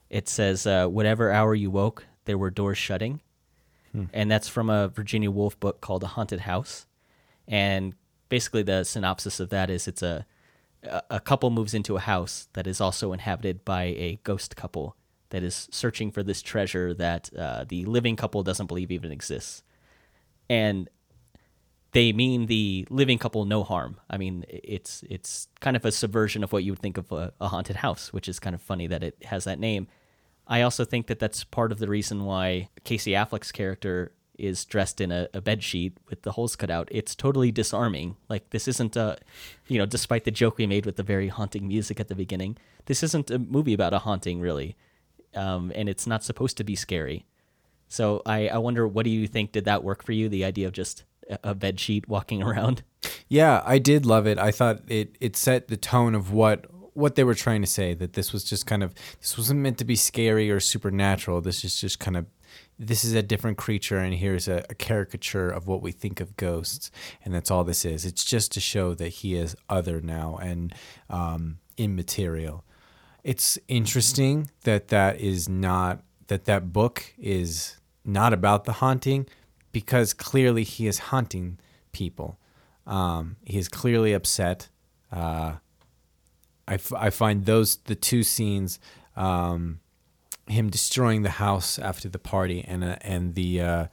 It 0.09 0.27
says, 0.27 0.67
uh, 0.67 0.87
"Whatever 0.87 1.31
hour 1.31 1.55
you 1.55 1.71
woke, 1.71 2.05
there 2.25 2.37
were 2.37 2.49
doors 2.51 2.77
shutting," 2.77 3.21
and 4.13 4.29
that's 4.29 4.49
from 4.49 4.69
a 4.69 4.87
Virginia 4.89 5.31
Woolf 5.31 5.59
book 5.59 5.79
called 5.79 6.03
A 6.03 6.07
Haunted 6.07 6.41
House. 6.41 6.87
And 7.47 7.93
basically, 8.27 8.63
the 8.63 8.83
synopsis 8.83 9.39
of 9.39 9.49
that 9.49 9.69
is 9.69 9.87
it's 9.87 10.01
a 10.03 10.25
a- 10.83 11.03
a 11.11 11.19
couple 11.21 11.49
moves 11.49 11.73
into 11.73 11.95
a 11.95 12.01
house 12.01 12.49
that 12.53 12.67
is 12.67 12.81
also 12.81 13.13
inhabited 13.13 13.63
by 13.63 13.83
a 13.83 14.19
ghost 14.23 14.57
couple 14.57 14.97
that 15.29 15.41
is 15.41 15.69
searching 15.71 16.11
for 16.11 16.21
this 16.23 16.41
treasure 16.41 16.93
that 16.93 17.29
uh, 17.37 17.63
the 17.63 17.85
living 17.85 18.17
couple 18.17 18.43
doesn't 18.43 18.67
believe 18.67 18.91
even 18.91 19.11
exists. 19.11 19.63
And 20.49 20.89
they 21.93 22.11
mean 22.11 22.47
the 22.47 22.85
living 22.89 23.17
couple 23.17 23.45
no 23.45 23.63
harm. 23.63 23.99
I 24.09 24.17
mean, 24.17 24.45
it's 24.49 25.03
it's 25.09 25.47
kind 25.61 25.75
of 25.75 25.85
a 25.85 25.91
subversion 25.91 26.43
of 26.43 26.51
what 26.51 26.63
you 26.63 26.71
would 26.71 26.81
think 26.81 26.97
of 26.97 27.11
a, 27.11 27.33
a 27.39 27.47
haunted 27.47 27.77
house, 27.77 28.11
which 28.11 28.27
is 28.27 28.39
kind 28.39 28.55
of 28.55 28.61
funny 28.61 28.87
that 28.87 29.03
it 29.03 29.23
has 29.25 29.45
that 29.45 29.59
name. 29.59 29.87
I 30.47 30.61
also 30.61 30.83
think 30.83 31.07
that 31.07 31.19
that's 31.19 31.43
part 31.43 31.71
of 31.71 31.79
the 31.79 31.87
reason 31.87 32.25
why 32.25 32.69
Casey 32.83 33.11
Affleck's 33.11 33.51
character 33.51 34.11
is 34.37 34.65
dressed 34.65 34.99
in 34.99 35.11
a, 35.11 35.29
a 35.33 35.39
bed 35.39 35.63
sheet 35.63 35.97
with 36.09 36.23
the 36.23 36.31
holes 36.31 36.55
cut 36.55 36.71
out. 36.71 36.89
It's 36.91 37.15
totally 37.15 37.51
disarming. 37.51 38.17
Like 38.27 38.49
this 38.49 38.67
isn't 38.67 38.95
a, 38.95 39.17
you 39.67 39.77
know, 39.77 39.85
despite 39.85 40.23
the 40.23 40.31
joke 40.31 40.57
we 40.57 40.67
made 40.67 40.85
with 40.85 40.95
the 40.95 41.03
very 41.03 41.27
haunting 41.27 41.67
music 41.67 41.99
at 41.99 42.07
the 42.07 42.15
beginning, 42.15 42.57
this 42.87 43.03
isn't 43.03 43.29
a 43.29 43.39
movie 43.39 43.73
about 43.73 43.93
a 43.93 43.99
haunting 43.99 44.41
really, 44.41 44.75
um, 45.35 45.71
and 45.75 45.87
it's 45.87 46.07
not 46.07 46.23
supposed 46.23 46.57
to 46.57 46.63
be 46.63 46.75
scary. 46.75 47.25
So 47.87 48.23
I, 48.25 48.47
I 48.47 48.57
wonder, 48.57 48.87
what 48.87 49.03
do 49.03 49.11
you 49.11 49.27
think? 49.27 49.51
Did 49.51 49.65
that 49.65 49.83
work 49.83 50.03
for 50.03 50.13
you? 50.13 50.27
The 50.27 50.45
idea 50.45 50.65
of 50.65 50.73
just 50.73 51.03
a, 51.43 51.55
bed 51.55 51.79
sheet 51.79 52.07
walking 52.07 52.41
around? 52.47 52.83
Yeah, 53.27 53.61
I 53.65 53.79
did 53.79 54.05
love 54.05 54.27
it. 54.27 54.37
I 54.37 54.51
thought 54.51 54.81
it 54.87 55.15
it 55.19 55.35
set 55.35 55.67
the 55.67 55.77
tone 55.77 56.15
of 56.15 56.31
what 56.31 56.65
what 56.93 57.15
they 57.15 57.23
were 57.23 57.33
trying 57.33 57.61
to 57.61 57.67
say 57.67 57.93
that 57.93 58.13
this 58.13 58.31
was 58.31 58.43
just 58.43 58.65
kind 58.65 58.83
of 58.83 58.93
this 59.19 59.37
wasn't 59.37 59.59
meant 59.59 59.77
to 59.79 59.85
be 59.85 59.95
scary 59.95 60.51
or 60.51 60.59
supernatural. 60.59 61.41
This 61.41 61.63
is 61.63 61.79
just 61.79 61.99
kind 61.99 62.17
of 62.17 62.25
this 62.77 63.03
is 63.03 63.13
a 63.13 63.23
different 63.23 63.57
creature 63.57 63.97
and 63.97 64.13
here's 64.15 64.47
a, 64.47 64.63
a 64.69 64.75
caricature 64.75 65.49
of 65.49 65.67
what 65.67 65.81
we 65.81 65.91
think 65.91 66.19
of 66.19 66.35
ghosts 66.37 66.91
and 67.23 67.33
that's 67.33 67.51
all 67.51 67.63
this 67.63 67.85
is. 67.85 68.05
It's 68.05 68.23
just 68.23 68.51
to 68.53 68.59
show 68.59 68.93
that 68.95 69.09
he 69.09 69.35
is 69.35 69.55
other 69.69 70.01
now 70.01 70.37
and 70.41 70.73
um, 71.09 71.59
immaterial. 71.77 72.63
It's 73.23 73.57
interesting 73.67 74.51
that 74.63 74.89
that 74.89 75.19
is 75.19 75.47
not 75.47 76.03
that 76.27 76.45
that 76.45 76.73
book 76.73 77.13
is 77.17 77.77
not 78.05 78.33
about 78.33 78.65
the 78.65 78.73
haunting 78.73 79.27
because 79.73 80.13
clearly 80.13 80.63
he 80.63 80.87
is 80.87 80.99
haunting 80.99 81.59
people. 81.91 82.39
Um, 82.87 83.35
he 83.43 83.57
is 83.57 83.67
clearly 83.67 84.13
upset. 84.13 84.69
Uh, 85.11 85.55
I, 86.67 86.75
f- 86.75 86.93
I 86.93 87.09
find 87.09 87.45
those 87.45 87.75
the 87.77 87.95
two 87.95 88.23
scenes, 88.23 88.79
um, 89.17 89.79
him 90.47 90.69
destroying 90.69 91.23
the 91.23 91.31
house 91.31 91.77
after 91.77 92.07
the 92.07 92.19
party 92.19 92.63
and 92.65 92.83
uh, 92.83 92.95
and 93.01 93.35
the 93.35 93.61
uh, 93.61 93.87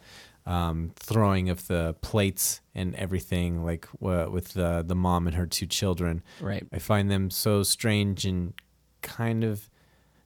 um, 0.47 0.93
throwing 0.97 1.49
of 1.49 1.67
the 1.67 1.97
plates 2.01 2.61
and 2.75 2.95
everything, 2.95 3.65
like 3.65 3.89
uh, 4.03 4.27
with 4.31 4.55
the 4.55 4.85
the 4.87 4.95
mom 4.95 5.27
and 5.27 5.37
her 5.37 5.47
two 5.47 5.67
children. 5.67 6.23
Right. 6.41 6.67
I 6.73 6.79
find 6.79 7.11
them 7.11 7.31
so 7.31 7.63
strange 7.63 8.25
and 8.25 8.55
kind 9.03 9.43
of. 9.45 9.69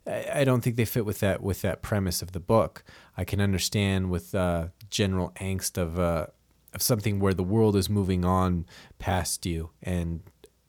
I 0.07 0.41
I 0.41 0.45
don't 0.45 0.63
think 0.63 0.77
they 0.77 0.85
fit 0.85 1.07
with 1.07 1.21
that 1.21 1.43
with 1.43 1.63
that 1.63 1.83
premise 1.83 2.23
of 2.23 2.33
the 2.33 2.41
book. 2.41 2.85
I 3.17 3.25
can 3.25 3.41
understand 3.41 4.11
with 4.11 4.35
uh, 4.35 4.69
general 4.95 5.33
angst 5.41 5.77
of 5.77 5.99
uh, 5.99 6.27
of 6.73 6.81
something 6.81 7.21
where 7.21 7.35
the 7.35 7.43
world 7.43 7.77
is 7.77 7.91
moving 7.91 8.25
on 8.25 8.65
past 8.99 9.45
you, 9.45 9.71
and 9.83 10.23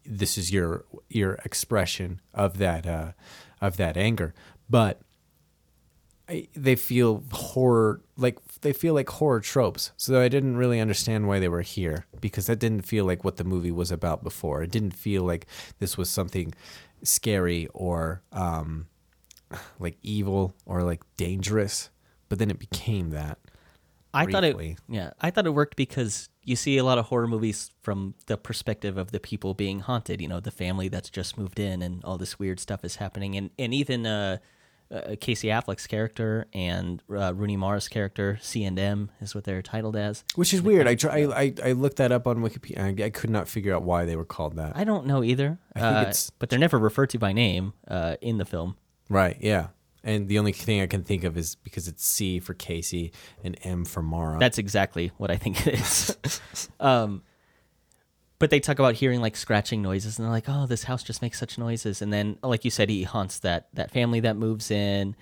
this 0.05 0.37
is 0.37 0.51
your 0.51 0.85
your 1.09 1.33
expression 1.45 2.19
of 2.33 2.57
that 2.57 2.85
uh, 2.85 3.11
of 3.61 3.77
that 3.77 3.95
anger. 3.95 4.33
But 4.69 5.01
I, 6.27 6.47
they 6.55 6.75
feel 6.75 7.23
horror 7.31 8.01
like 8.17 8.39
they 8.61 8.73
feel 8.73 8.95
like 8.95 9.09
horror 9.09 9.41
tropes. 9.41 9.91
So 9.95 10.19
I 10.19 10.27
didn't 10.27 10.57
really 10.57 10.79
understand 10.79 11.27
why 11.27 11.39
they 11.39 11.47
were 11.47 11.61
here 11.61 12.07
because 12.19 12.47
that 12.47 12.59
didn't 12.59 12.81
feel 12.81 13.05
like 13.05 13.23
what 13.23 13.37
the 13.37 13.43
movie 13.43 13.71
was 13.71 13.91
about 13.91 14.23
before. 14.23 14.63
It 14.63 14.71
didn't 14.71 14.95
feel 14.95 15.23
like 15.23 15.45
this 15.79 15.97
was 15.97 16.09
something 16.09 16.53
scary 17.03 17.67
or 17.73 18.23
um, 18.31 18.87
like 19.79 19.97
evil 20.01 20.55
or 20.65 20.83
like 20.83 21.03
dangerous. 21.15 21.89
But 22.27 22.39
then 22.39 22.49
it 22.49 22.57
became 22.57 23.11
that. 23.11 23.37
I 24.15 24.25
thought 24.31 24.43
it 24.43 24.77
yeah, 24.87 25.11
I 25.21 25.29
thought 25.31 25.45
it 25.45 25.51
worked 25.53 25.75
because 25.75 26.29
you 26.43 26.55
see 26.55 26.77
a 26.77 26.83
lot 26.83 26.97
of 26.97 27.05
horror 27.05 27.27
movies 27.27 27.71
from 27.81 28.13
the 28.27 28.37
perspective 28.37 28.97
of 28.97 29.11
the 29.11 29.19
people 29.19 29.53
being 29.53 29.79
haunted, 29.79 30.21
you 30.21 30.27
know, 30.27 30.39
the 30.39 30.51
family 30.51 30.87
that's 30.87 31.09
just 31.09 31.37
moved 31.37 31.59
in 31.59 31.81
and 31.81 32.03
all 32.03 32.17
this 32.17 32.37
weird 32.39 32.59
stuff 32.59 32.83
is 32.85 32.97
happening 32.97 33.35
and 33.35 33.49
and 33.57 33.73
even 33.73 34.05
uh, 34.05 34.37
uh 34.91 35.15
Casey 35.19 35.47
Affleck's 35.47 35.87
character 35.87 36.45
and 36.53 37.01
uh, 37.09 37.33
Rooney 37.33 37.57
Mara's 37.57 37.87
character, 37.87 38.37
C 38.41 38.63
and 38.63 38.77
M 38.77 39.09
is 39.19 39.33
what 39.33 39.43
they're 39.43 39.63
titled 39.63 39.95
as. 39.95 40.23
Which 40.35 40.53
is 40.53 40.61
weird. 40.61 40.87
I 40.87 40.93
try. 40.95 41.25
I, 41.25 41.53
I 41.63 41.71
looked 41.71 41.97
that 41.97 42.11
up 42.11 42.27
on 42.27 42.37
Wikipedia. 42.37 43.01
I, 43.01 43.05
I 43.05 43.09
could 43.09 43.31
not 43.31 43.47
figure 43.47 43.73
out 43.75 43.81
why 43.81 44.05
they 44.05 44.15
were 44.15 44.25
called 44.25 44.55
that. 44.57 44.77
I 44.77 44.83
don't 44.83 45.07
know 45.07 45.23
either. 45.23 45.57
I 45.75 45.79
think 45.79 45.97
uh, 45.97 46.01
it's- 46.01 46.31
but 46.37 46.49
they're 46.49 46.59
never 46.59 46.77
referred 46.77 47.09
to 47.11 47.17
by 47.19 47.33
name 47.33 47.73
uh, 47.87 48.17
in 48.21 48.37
the 48.37 48.45
film. 48.45 48.77
Right. 49.09 49.37
Yeah. 49.39 49.67
And 50.05 50.27
the 50.27 50.37
only 50.37 50.51
thing 50.51 50.81
I 50.81 50.85
can 50.85 51.03
think 51.03 51.23
of 51.23 51.35
is 51.35 51.55
because 51.55 51.87
it's 51.87 52.05
C 52.05 52.39
for 52.39 52.53
Casey 52.53 53.11
and 53.43 53.57
M 53.63 53.85
for 53.85 54.03
Mara. 54.03 54.37
That's 54.39 54.59
exactly 54.59 55.11
what 55.17 55.31
I 55.31 55.37
think 55.37 55.65
it 55.65 55.73
is. 55.73 56.69
um, 56.79 57.23
but 58.37 58.51
they 58.51 58.59
talk 58.59 58.77
about 58.77 58.93
hearing 58.93 59.19
like 59.19 59.35
scratching 59.35 59.81
noises, 59.81 60.19
and 60.19 60.25
they're 60.25 60.31
like, 60.31 60.47
"Oh, 60.47 60.67
this 60.67 60.83
house 60.83 61.01
just 61.01 61.23
makes 61.23 61.39
such 61.39 61.57
noises." 61.57 62.03
And 62.03 62.13
then, 62.13 62.37
like 62.43 62.63
you 62.63 62.69
said, 62.69 62.87
he 62.89 63.01
haunts 63.01 63.39
that 63.39 63.69
that 63.73 63.89
family 63.89 64.19
that 64.19 64.37
moves 64.37 64.69
in. 64.69 65.15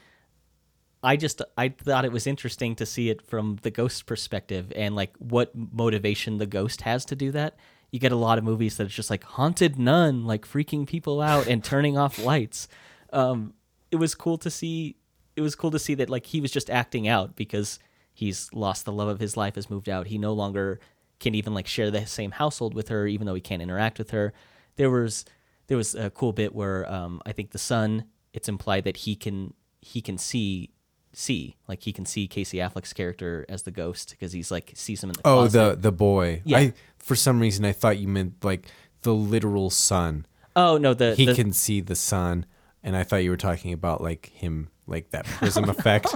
I 1.01 1.15
just 1.15 1.41
I 1.57 1.69
thought 1.69 2.03
it 2.03 2.11
was 2.11 2.27
interesting 2.27 2.75
to 2.75 2.85
see 2.85 3.09
it 3.09 3.21
from 3.21 3.59
the 3.61 3.71
ghost 3.71 4.05
perspective 4.05 4.73
and 4.75 4.95
like 4.97 5.15
what 5.17 5.51
motivation 5.55 6.39
the 6.39 6.45
ghost 6.45 6.81
has 6.81 7.05
to 7.05 7.15
do 7.15 7.31
that. 7.31 7.55
You 7.91 7.99
get 7.99 8.11
a 8.11 8.17
lot 8.17 8.37
of 8.37 8.43
movies 8.43 8.75
that 8.77 8.85
it's 8.85 8.95
just 8.95 9.09
like 9.09 9.23
haunted 9.23 9.79
nun, 9.79 10.25
like 10.25 10.45
freaking 10.45 10.85
people 10.85 11.21
out 11.21 11.47
and 11.47 11.63
turning 11.63 11.97
off 11.97 12.19
lights. 12.19 12.67
Um, 13.13 13.53
it 13.93 13.97
was 13.97 14.15
cool 14.15 14.39
to 14.39 14.49
see. 14.49 14.95
It 15.35 15.41
was 15.41 15.55
cool 15.55 15.69
to 15.71 15.79
see 15.79 15.93
that 15.95 16.09
like 16.09 16.25
he 16.25 16.41
was 16.41 16.51
just 16.51 16.69
acting 16.69 17.07
out 17.07 17.35
because 17.35 17.77
he's 18.11 18.49
lost 18.53 18.85
the 18.85 18.91
love 18.91 19.07
of 19.07 19.19
his 19.19 19.37
life, 19.37 19.53
has 19.53 19.69
moved 19.69 19.87
out. 19.87 20.07
He 20.07 20.17
no 20.17 20.33
longer 20.33 20.79
can 21.19 21.35
even 21.35 21.53
like 21.53 21.67
share 21.67 21.91
the 21.91 22.07
same 22.07 22.31
household 22.31 22.73
with 22.73 22.89
her, 22.89 23.05
even 23.05 23.27
though 23.27 23.35
he 23.35 23.41
can't 23.41 23.61
interact 23.61 23.99
with 23.99 24.09
her. 24.09 24.33
There 24.77 24.89
was 24.89 25.25
there 25.67 25.77
was 25.77 25.93
a 25.93 26.09
cool 26.09 26.33
bit 26.33 26.55
where 26.55 26.91
um, 26.91 27.21
I 27.25 27.31
think 27.33 27.51
the 27.51 27.59
son. 27.59 28.05
It's 28.33 28.49
implied 28.49 28.85
that 28.85 28.97
he 28.97 29.15
can 29.15 29.53
he 29.79 30.01
can 30.01 30.17
see 30.17 30.71
see 31.13 31.55
like 31.67 31.83
he 31.83 31.93
can 31.93 32.07
see 32.07 32.27
Casey 32.27 32.57
Affleck's 32.57 32.93
character 32.93 33.45
as 33.47 33.61
the 33.61 33.69
ghost 33.69 34.09
because 34.09 34.33
he's 34.33 34.49
like 34.49 34.71
sees 34.73 35.03
him 35.03 35.11
in 35.11 35.13
the 35.13 35.21
oh, 35.23 35.35
closet. 35.35 35.75
the 35.75 35.81
the 35.81 35.91
boy. 35.91 36.41
Yeah. 36.43 36.57
I 36.57 36.73
for 36.97 37.15
some 37.15 37.39
reason 37.39 37.63
I 37.63 37.73
thought 37.73 37.99
you 37.99 38.07
meant 38.07 38.43
like 38.43 38.65
the 39.03 39.13
literal 39.13 39.69
son 39.69 40.25
oh 40.55 40.77
no 40.77 40.95
the 40.95 41.13
He 41.13 41.27
the, 41.27 41.35
can 41.35 41.53
see 41.53 41.79
the 41.79 41.95
sun, 41.95 42.47
and 42.83 42.95
I 42.95 43.03
thought 43.03 43.17
you 43.17 43.29
were 43.29 43.37
talking 43.37 43.73
about 43.73 44.01
like 44.01 44.27
him, 44.33 44.69
like 44.87 45.09
that 45.11 45.25
prism 45.25 45.69
effect. 45.69 46.07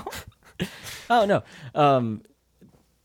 Oh 1.10 1.26
no. 1.26 1.44
Um, 1.76 2.24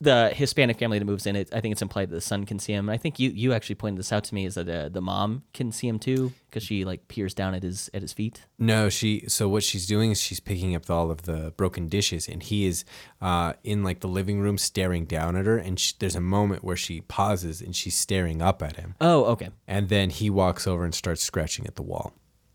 the 0.01 0.31
Hispanic 0.35 0.79
family 0.81 0.99
that 0.99 1.05
moves 1.05 1.27
in, 1.27 1.37
it, 1.37 1.51
I 1.55 1.61
think 1.61 1.71
it's 1.71 1.83
implied 1.83 2.09
that 2.11 2.15
the 2.17 2.21
son 2.21 2.45
can 2.45 2.59
see 2.59 2.73
him. 2.73 2.89
I 2.89 2.97
think 2.97 3.21
you 3.21 3.31
you 3.31 3.53
actually 3.53 3.77
pointed 3.77 4.01
this 4.01 4.11
out 4.13 4.25
to 4.25 4.35
me 4.35 4.45
is 4.47 4.55
that 4.55 4.69
uh, 4.69 4.89
the 4.89 5.01
mom 5.03 5.45
can 5.55 5.71
see 5.71 5.87
him 5.87 6.01
too 6.01 6.33
because 6.47 6.65
she 6.65 6.85
like 6.85 7.07
peers 7.07 7.35
down 7.35 7.55
at 7.55 7.63
his 7.63 7.89
at 7.95 8.03
his 8.03 8.13
feet. 8.13 8.47
No, 8.59 8.89
she. 8.89 9.29
So 9.29 9.49
what 9.49 9.63
she's 9.63 9.87
doing 9.87 10.11
is 10.11 10.21
she's 10.21 10.41
picking 10.41 10.75
up 10.75 10.91
all 10.91 11.13
of 11.13 11.23
the 11.23 11.53
broken 11.57 11.89
dishes, 11.89 12.27
and 12.27 12.43
he 12.43 12.65
is 12.67 12.85
uh, 13.21 13.53
in 13.63 13.85
like 13.85 14.01
the 14.01 14.09
living 14.09 14.41
room 14.41 14.59
staring 14.59 15.05
down 15.05 15.37
at 15.37 15.47
her. 15.47 15.57
And 15.59 15.79
she, 15.79 15.95
there's 16.01 16.17
a 16.17 16.21
moment 16.21 16.65
where 16.65 16.77
she 16.77 17.03
pauses 17.03 17.61
and 17.61 17.77
she's 17.77 17.97
staring 17.97 18.43
up 18.43 18.61
at 18.63 18.75
him, 18.77 18.97
Oh, 19.01 19.25
okay. 19.27 19.51
and 19.69 19.89
then 19.89 20.11
he 20.11 20.31
walks 20.31 20.67
over 20.67 20.85
and 20.85 20.95
starts 20.95 21.23
scratching 21.23 21.65
at 21.69 21.77
the 21.77 21.83
wall, 21.83 22.13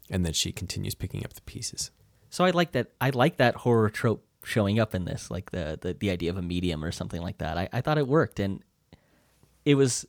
and 0.09 0.25
then 0.25 0.33
she 0.33 0.51
continues 0.51 0.95
picking 0.95 1.23
up 1.23 1.33
the 1.33 1.41
pieces. 1.41 1.91
So 2.29 2.43
I 2.43 2.51
like 2.51 2.71
that. 2.73 2.91
I 2.99 3.09
like 3.11 3.37
that 3.37 3.55
horror 3.55 3.89
trope 3.89 4.25
showing 4.43 4.79
up 4.79 4.95
in 4.95 5.05
this, 5.05 5.29
like 5.31 5.51
the 5.51 5.77
the, 5.81 5.93
the 5.93 6.09
idea 6.09 6.29
of 6.29 6.37
a 6.37 6.41
medium 6.41 6.83
or 6.83 6.91
something 6.91 7.21
like 7.21 7.37
that. 7.39 7.57
I, 7.57 7.69
I 7.71 7.81
thought 7.81 7.97
it 7.97 8.07
worked, 8.07 8.39
and 8.39 8.63
it 9.65 9.75
was 9.75 10.05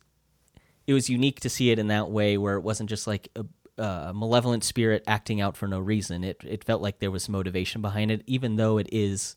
it 0.87 0.93
was 0.93 1.09
unique 1.09 1.39
to 1.41 1.49
see 1.49 1.71
it 1.71 1.79
in 1.79 1.87
that 1.87 2.09
way, 2.09 2.37
where 2.37 2.55
it 2.55 2.61
wasn't 2.61 2.89
just 2.89 3.07
like 3.07 3.29
a, 3.35 3.45
a 3.81 4.13
malevolent 4.13 4.63
spirit 4.63 5.03
acting 5.07 5.41
out 5.41 5.55
for 5.55 5.67
no 5.67 5.79
reason. 5.79 6.23
It 6.23 6.41
it 6.45 6.63
felt 6.63 6.81
like 6.81 6.99
there 6.99 7.11
was 7.11 7.29
motivation 7.29 7.81
behind 7.81 8.11
it, 8.11 8.23
even 8.25 8.55
though 8.55 8.77
it 8.77 8.89
is, 8.91 9.35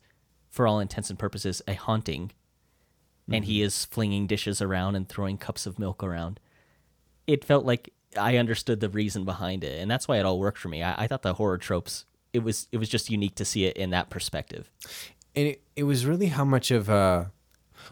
for 0.50 0.66
all 0.66 0.81
intents 0.81 1.11
and 1.11 1.19
purposes, 1.19 1.62
a 1.69 1.75
haunting, 1.75 2.33
and 3.31 3.45
he 3.45 3.59
mm-hmm. 3.59 3.66
is 3.66 3.85
flinging 3.85 4.26
dishes 4.26 4.61
around 4.61 4.97
and 4.97 5.09
throwing 5.09 5.38
cups 5.38 5.66
of 5.66 5.78
milk 5.78 6.02
around. 6.02 6.40
It 7.26 7.45
felt 7.45 7.64
like 7.64 7.92
I 8.16 8.37
understood 8.37 8.81
the 8.81 8.88
reason 8.88 9.25
behind 9.25 9.64
it, 9.64 9.81
and 9.81 9.90
that's 9.90 10.07
why 10.07 10.19
it 10.19 10.26
all 10.26 10.38
worked 10.38 10.59
for 10.59 10.69
me. 10.69 10.83
I, 10.83 11.04
I 11.04 11.07
thought 11.07 11.23
the 11.23 11.35
horror 11.35 11.59
tropes 11.59 12.04
it 12.33 12.40
was 12.42 12.69
it 12.73 12.78
was 12.78 12.88
just 12.88 13.11
unique 13.11 13.35
to 13.37 13.45
see 13.45 13.64
it 13.66 13.76
in 13.76 13.90
that 13.90 14.11
perspective. 14.11 14.71
and 15.35 15.49
it, 15.49 15.62
it 15.76 15.85
was 15.85 16.07
really 16.07 16.26
how 16.26 16.45
much 16.45 16.71
of 16.71 16.88
a 16.88 17.31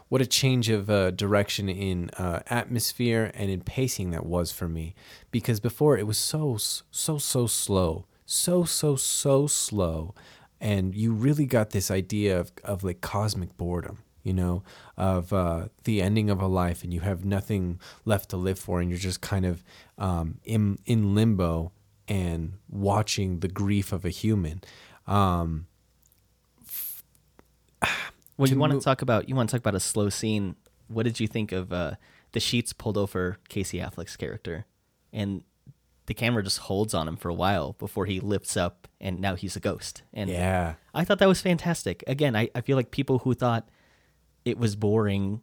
what 0.09 0.21
a 0.21 0.25
change 0.25 0.69
of 0.69 0.89
uh, 0.89 1.11
direction 1.11 1.67
in 1.67 2.09
uh, 2.11 2.39
atmosphere 2.47 3.31
and 3.33 3.49
in 3.49 3.61
pacing 3.61 4.11
that 4.11 4.25
was 4.25 4.51
for 4.51 4.67
me 4.67 4.95
because 5.31 5.59
before 5.59 5.97
it 5.97 6.07
was 6.07 6.17
so 6.17 6.57
so 6.57 7.17
so 7.17 7.47
slow 7.47 8.05
so 8.25 8.63
so 8.63 8.95
so 8.95 9.47
slow 9.47 10.13
and 10.61 10.95
you 10.95 11.11
really 11.11 11.45
got 11.45 11.71
this 11.71 11.91
idea 11.91 12.39
of, 12.39 12.51
of 12.63 12.83
like 12.83 13.01
cosmic 13.01 13.57
boredom 13.57 13.99
you 14.23 14.33
know 14.33 14.63
of 14.97 15.33
uh, 15.33 15.67
the 15.83 16.01
ending 16.01 16.29
of 16.29 16.41
a 16.41 16.47
life 16.47 16.83
and 16.83 16.93
you 16.93 17.01
have 17.01 17.25
nothing 17.25 17.79
left 18.05 18.29
to 18.29 18.37
live 18.37 18.59
for 18.59 18.79
and 18.79 18.89
you're 18.89 18.99
just 18.99 19.21
kind 19.21 19.45
of 19.45 19.63
um, 19.97 20.39
in 20.43 20.77
in 20.85 21.15
limbo 21.15 21.71
and 22.07 22.53
watching 22.69 23.39
the 23.39 23.47
grief 23.47 23.91
of 23.91 24.05
a 24.05 24.09
human 24.09 24.61
um, 25.07 25.67
Well, 28.37 28.49
you 28.49 28.57
want 28.57 28.71
to 28.71 28.75
mo- 28.77 28.81
talk 28.81 29.01
about 29.01 29.29
you 29.29 29.35
want 29.35 29.49
to 29.49 29.55
talk 29.55 29.59
about 29.59 29.75
a 29.75 29.79
slow 29.79 30.09
scene. 30.09 30.55
What 30.87 31.03
did 31.03 31.19
you 31.19 31.27
think 31.27 31.51
of 31.51 31.71
uh, 31.71 31.95
the 32.31 32.39
sheets 32.39 32.73
pulled 32.73 32.97
over 32.97 33.37
Casey 33.49 33.77
Affleck's 33.77 34.17
character, 34.17 34.65
and 35.13 35.43
the 36.07 36.15
camera 36.15 36.41
just 36.41 36.59
holds 36.59 36.93
on 36.95 37.07
him 37.07 37.17
for 37.17 37.29
a 37.29 37.33
while 37.33 37.73
before 37.73 38.05
he 38.07 38.19
lifts 38.19 38.57
up, 38.57 38.87
and 38.99 39.19
now 39.19 39.35
he's 39.35 39.55
a 39.55 39.59
ghost. 39.59 40.01
And 40.11 40.29
yeah 40.29 40.75
I 40.93 41.03
thought 41.03 41.19
that 41.19 41.27
was 41.27 41.41
fantastic. 41.41 42.03
Again, 42.07 42.35
I, 42.35 42.49
I 42.55 42.61
feel 42.61 42.77
like 42.77 42.91
people 42.91 43.19
who 43.19 43.33
thought 43.33 43.69
it 44.45 44.57
was 44.57 44.75
boring 44.75 45.41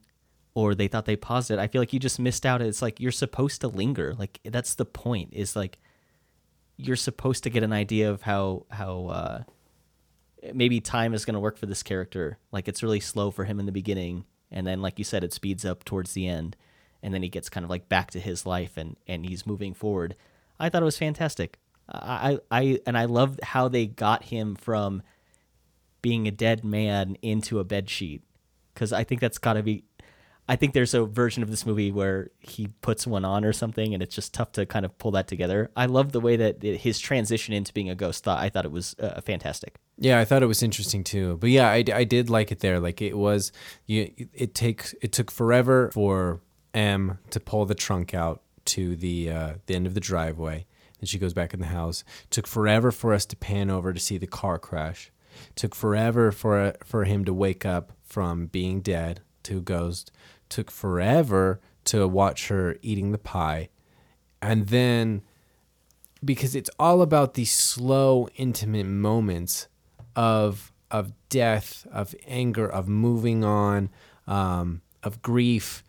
or 0.54 0.74
they 0.74 0.88
thought 0.88 1.04
they 1.04 1.16
paused 1.16 1.52
it, 1.52 1.58
I 1.60 1.68
feel 1.68 1.80
like 1.80 1.92
you 1.92 2.00
just 2.00 2.18
missed 2.18 2.44
out. 2.44 2.60
It's 2.60 2.82
like 2.82 2.98
you're 2.98 3.12
supposed 3.12 3.60
to 3.60 3.68
linger. 3.68 4.14
Like 4.18 4.40
that's 4.44 4.74
the 4.74 4.84
point. 4.84 5.30
Is 5.32 5.54
like 5.54 5.78
you're 6.76 6.96
supposed 6.96 7.44
to 7.44 7.50
get 7.50 7.62
an 7.62 7.72
idea 7.72 8.10
of 8.10 8.22
how 8.22 8.66
how 8.70 9.06
uh, 9.06 9.42
maybe 10.52 10.80
time 10.80 11.14
is 11.14 11.24
going 11.24 11.34
to 11.34 11.40
work 11.40 11.58
for 11.58 11.66
this 11.66 11.84
character. 11.84 12.38
Like 12.50 12.66
it's 12.66 12.82
really 12.82 12.98
slow 12.98 13.30
for 13.30 13.44
him 13.44 13.60
in 13.60 13.66
the 13.66 13.72
beginning, 13.72 14.24
and 14.50 14.66
then 14.66 14.82
like 14.82 14.98
you 14.98 15.04
said, 15.04 15.22
it 15.22 15.32
speeds 15.32 15.64
up 15.64 15.84
towards 15.84 16.14
the 16.14 16.26
end, 16.26 16.56
and 17.04 17.14
then 17.14 17.22
he 17.22 17.28
gets 17.28 17.48
kind 17.48 17.62
of 17.62 17.70
like 17.70 17.88
back 17.88 18.10
to 18.12 18.20
his 18.20 18.44
life 18.44 18.76
and 18.76 18.96
and 19.06 19.24
he's 19.26 19.46
moving 19.46 19.74
forward. 19.74 20.16
I 20.58 20.70
thought 20.70 20.82
it 20.82 20.86
was 20.86 20.98
fantastic. 20.98 21.60
I 21.88 22.40
I 22.50 22.80
and 22.84 22.98
I 22.98 23.04
love 23.04 23.38
how 23.44 23.68
they 23.68 23.86
got 23.86 24.24
him 24.24 24.56
from 24.56 25.02
being 26.02 26.26
a 26.26 26.32
dead 26.32 26.64
man 26.64 27.16
into 27.22 27.60
a 27.60 27.64
bed 27.64 27.88
sheet 27.88 28.22
because 28.78 28.92
I 28.92 29.02
think 29.02 29.20
that's 29.20 29.38
got 29.38 29.54
to 29.54 29.62
be. 29.62 29.84
I 30.50 30.56
think 30.56 30.72
there's 30.72 30.94
a 30.94 31.04
version 31.04 31.42
of 31.42 31.50
this 31.50 31.66
movie 31.66 31.92
where 31.92 32.30
he 32.38 32.68
puts 32.80 33.06
one 33.06 33.24
on 33.24 33.44
or 33.44 33.52
something, 33.52 33.92
and 33.92 34.02
it's 34.02 34.14
just 34.14 34.32
tough 34.32 34.52
to 34.52 34.64
kind 34.64 34.86
of 34.86 34.96
pull 34.96 35.10
that 35.10 35.26
together. 35.26 35.70
I 35.76 35.84
love 35.86 36.12
the 36.12 36.20
way 36.20 36.36
that 36.36 36.64
it, 36.64 36.78
his 36.78 36.98
transition 36.98 37.52
into 37.52 37.72
being 37.74 37.90
a 37.90 37.94
ghost. 37.94 38.24
Thought 38.24 38.38
I 38.38 38.48
thought 38.48 38.64
it 38.64 38.70
was 38.70 38.94
uh, 38.98 39.20
fantastic. 39.20 39.74
Yeah, 39.98 40.20
I 40.20 40.24
thought 40.24 40.42
it 40.42 40.46
was 40.46 40.62
interesting 40.62 41.02
too. 41.04 41.36
But 41.38 41.50
yeah, 41.50 41.68
I, 41.68 41.84
I 41.92 42.04
did 42.04 42.30
like 42.30 42.52
it 42.52 42.60
there. 42.60 42.78
Like 42.78 43.02
it 43.02 43.18
was, 43.18 43.52
you, 43.84 44.10
it 44.32 44.54
takes 44.54 44.94
it 45.02 45.12
took 45.12 45.30
forever 45.30 45.90
for 45.92 46.40
M 46.72 47.18
to 47.30 47.40
pull 47.40 47.66
the 47.66 47.74
trunk 47.74 48.14
out 48.14 48.42
to 48.66 48.96
the 48.96 49.30
uh, 49.30 49.52
the 49.66 49.74
end 49.74 49.86
of 49.86 49.94
the 49.94 50.00
driveway, 50.00 50.66
and 51.00 51.08
she 51.08 51.18
goes 51.18 51.34
back 51.34 51.52
in 51.52 51.60
the 51.60 51.66
house. 51.66 52.04
It 52.24 52.30
took 52.30 52.46
forever 52.46 52.90
for 52.92 53.12
us 53.12 53.26
to 53.26 53.36
pan 53.36 53.70
over 53.70 53.92
to 53.92 54.00
see 54.00 54.16
the 54.16 54.26
car 54.28 54.58
crash. 54.58 55.10
It 55.50 55.56
took 55.56 55.74
forever 55.74 56.32
for 56.32 56.74
for 56.84 57.04
him 57.04 57.26
to 57.26 57.34
wake 57.34 57.66
up 57.66 57.92
from 58.08 58.46
being 58.46 58.80
dead 58.80 59.20
to 59.44 59.58
a 59.58 59.60
ghost. 59.60 60.10
Took 60.48 60.70
forever 60.70 61.60
to 61.84 62.08
watch 62.08 62.48
her 62.48 62.76
eating 62.82 63.12
the 63.12 63.18
pie, 63.18 63.68
and 64.40 64.68
then 64.68 65.22
because 66.24 66.54
it's 66.54 66.70
all 66.78 67.02
about 67.02 67.34
these 67.34 67.52
slow, 67.52 68.28
intimate 68.36 68.86
moments 68.86 69.68
of 70.16 70.72
of 70.90 71.12
death, 71.28 71.86
of 71.92 72.14
anger, 72.26 72.66
of 72.66 72.88
moving 72.88 73.44
on, 73.44 73.90
um, 74.26 74.80
of 75.02 75.22
grief. 75.22 75.84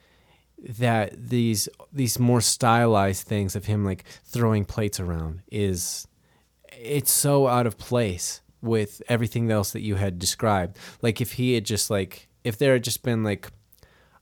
That 0.62 1.30
these 1.30 1.70
these 1.94 2.20
more 2.20 2.42
stylized 2.42 3.26
things 3.26 3.56
of 3.56 3.66
him 3.66 3.86
like 3.86 4.04
throwing 4.26 4.66
plates 4.66 5.00
around 5.00 5.42
is 5.50 6.06
it's 6.78 7.12
so 7.12 7.48
out 7.48 7.66
of 7.66 7.78
place 7.78 8.42
with 8.62 9.01
everything 9.08 9.51
else 9.51 9.72
that 9.72 9.82
you 9.82 9.96
had 9.96 10.20
described. 10.20 10.78
Like 11.01 11.22
if 11.22 11.34
he 11.34 11.54
had 11.54 11.66
just 11.66 11.89
like 11.89 12.28
if 12.44 12.58
there 12.58 12.74
had 12.74 12.84
just 12.84 13.04
been 13.04 13.24
like 13.24 13.51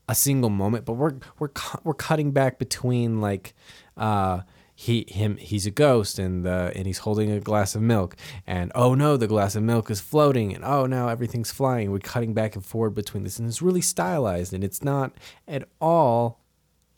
a 0.08 0.16
single 0.16 0.50
moment, 0.50 0.86
but 0.86 0.94
we're 0.94 1.16
we're 1.40 1.50
we're 1.84 1.94
cutting 1.94 2.32
back 2.32 2.60
between 2.60 3.22
like 3.22 3.54
uh 3.96 4.42
he 4.80 5.06
him 5.08 5.38
he's 5.38 5.66
a 5.66 5.72
ghost 5.72 6.20
and 6.20 6.46
the 6.46 6.72
and 6.76 6.86
he's 6.86 7.00
holding 7.00 7.32
a 7.32 7.40
glass 7.40 7.74
of 7.74 7.82
milk 7.82 8.16
and 8.46 8.72
oh 8.76 8.94
no 8.94 9.18
the 9.18 9.26
glass 9.26 9.56
of 9.56 9.64
milk 9.64 9.90
is 9.90 10.00
floating 10.00 10.54
and 10.54 10.64
oh 10.64 10.86
now 10.86 11.08
everything's 11.08 11.50
flying 11.50 11.90
we're 11.90 11.98
cutting 11.98 12.32
back 12.32 12.54
and 12.54 12.64
forward 12.64 12.92
between 12.92 13.24
this 13.24 13.40
and 13.40 13.48
it's 13.48 13.60
really 13.60 13.82
stylized 13.82 14.54
and 14.54 14.64
it's 14.64 14.84
not 14.84 15.14
at 15.48 15.68
all 15.82 16.42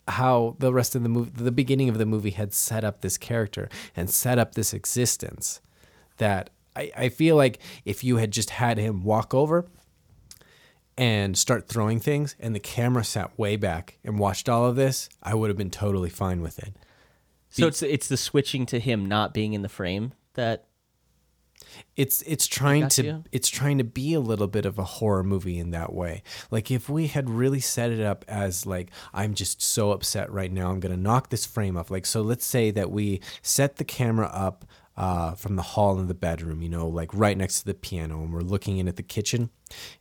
how 0.08 0.56
the 0.58 0.74
rest 0.74 0.94
of 0.94 1.02
the 1.02 1.08
movie 1.08 1.30
the 1.34 1.50
beginning 1.50 1.88
of 1.88 1.96
the 1.96 2.04
movie 2.04 2.32
had 2.32 2.52
set 2.52 2.84
up 2.84 3.00
this 3.00 3.16
character 3.16 3.66
and 3.96 4.10
set 4.10 4.38
up 4.38 4.54
this 4.54 4.74
existence 4.74 5.62
that 6.18 6.50
I, 6.76 6.90
I 6.96 7.08
feel 7.08 7.36
like 7.36 7.58
if 7.84 8.04
you 8.04 8.16
had 8.16 8.30
just 8.30 8.50
had 8.50 8.78
him 8.78 9.02
walk 9.04 9.34
over 9.34 9.66
and 10.96 11.36
start 11.36 11.68
throwing 11.68 12.00
things 12.00 12.36
and 12.38 12.54
the 12.54 12.60
camera 12.60 13.04
sat 13.04 13.38
way 13.38 13.56
back 13.56 13.98
and 14.04 14.18
watched 14.18 14.48
all 14.48 14.66
of 14.66 14.76
this 14.76 15.08
i 15.22 15.34
would 15.34 15.48
have 15.48 15.56
been 15.56 15.70
totally 15.70 16.10
fine 16.10 16.42
with 16.42 16.58
it 16.58 16.74
So 17.50 17.66
it's 17.66 17.82
it's 17.82 18.08
the 18.08 18.16
switching 18.16 18.66
to 18.66 18.78
him 18.78 19.06
not 19.06 19.32
being 19.32 19.52
in 19.54 19.62
the 19.62 19.68
frame 19.68 20.12
that 20.34 20.66
it's 21.96 22.22
it's 22.22 22.46
trying 22.46 22.88
to 22.88 23.04
you. 23.04 23.24
it's 23.32 23.48
trying 23.48 23.78
to 23.78 23.84
be 23.84 24.14
a 24.14 24.20
little 24.20 24.46
bit 24.48 24.64
of 24.66 24.78
a 24.78 24.84
horror 24.84 25.22
movie 25.22 25.58
in 25.58 25.70
that 25.70 25.92
way. 25.92 26.22
Like 26.50 26.70
if 26.70 26.88
we 26.88 27.06
had 27.08 27.28
really 27.28 27.60
set 27.60 27.90
it 27.90 28.00
up 28.00 28.24
as 28.28 28.64
like 28.66 28.90
I'm 29.12 29.34
just 29.34 29.60
so 29.62 29.92
upset 29.92 30.30
right 30.32 30.50
now, 30.50 30.70
I'm 30.70 30.80
gonna 30.80 30.96
knock 30.96 31.28
this 31.30 31.44
frame 31.46 31.76
off. 31.76 31.90
Like 31.90 32.06
so, 32.06 32.22
let's 32.22 32.46
say 32.46 32.70
that 32.72 32.90
we 32.90 33.20
set 33.42 33.76
the 33.76 33.84
camera 33.84 34.26
up 34.32 34.64
uh, 35.00 35.34
from 35.34 35.56
the 35.56 35.62
hall 35.62 35.98
in 35.98 36.06
the 36.08 36.14
bedroom, 36.14 36.62
you 36.62 36.68
know, 36.68 36.86
like 36.86 37.10
right 37.14 37.36
next 37.36 37.60
to 37.60 37.64
the 37.64 37.74
piano, 37.74 38.22
and 38.22 38.32
we're 38.32 38.40
looking 38.40 38.78
in 38.78 38.86
at 38.86 38.96
the 38.96 39.02
kitchen, 39.02 39.50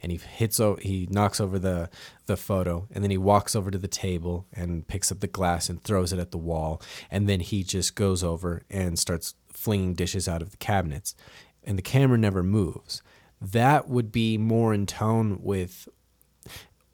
and 0.01 0.12
he 0.12 0.18
hits 0.18 0.60
o- 0.60 0.77
he 0.82 1.08
knocks 1.10 1.39
over 1.39 1.58
the 1.58 1.89
the 2.25 2.38
photo, 2.38 2.88
and 2.91 3.03
then 3.03 3.12
he 3.12 3.18
walks 3.18 3.56
over 3.56 3.72
to 3.72 3.77
the 3.77 3.88
table 3.88 4.46
and 4.53 4.88
picks 4.88 5.12
up 5.12 5.22
the 5.22 5.27
glass 5.27 5.70
and 5.70 5.84
throws 5.84 6.12
it 6.13 6.20
at 6.20 6.32
the 6.32 6.38
wall, 6.38 6.82
and 7.10 7.29
then 7.29 7.39
he 7.39 7.63
just 7.63 7.96
goes 7.96 8.24
over 8.24 8.63
and 8.70 9.00
starts 9.00 9.36
flinging 9.51 9.94
dishes 9.94 10.27
out 10.27 10.41
of 10.41 10.51
the 10.51 10.58
cabinets 10.58 11.15
and 11.63 11.77
the 11.77 11.84
camera 11.84 12.18
never 12.18 12.44
moves. 12.44 13.01
That 13.41 13.88
would 13.88 14.12
be 14.12 14.38
more 14.38 14.74
in 14.74 14.85
tone 14.85 15.40
with 15.42 15.88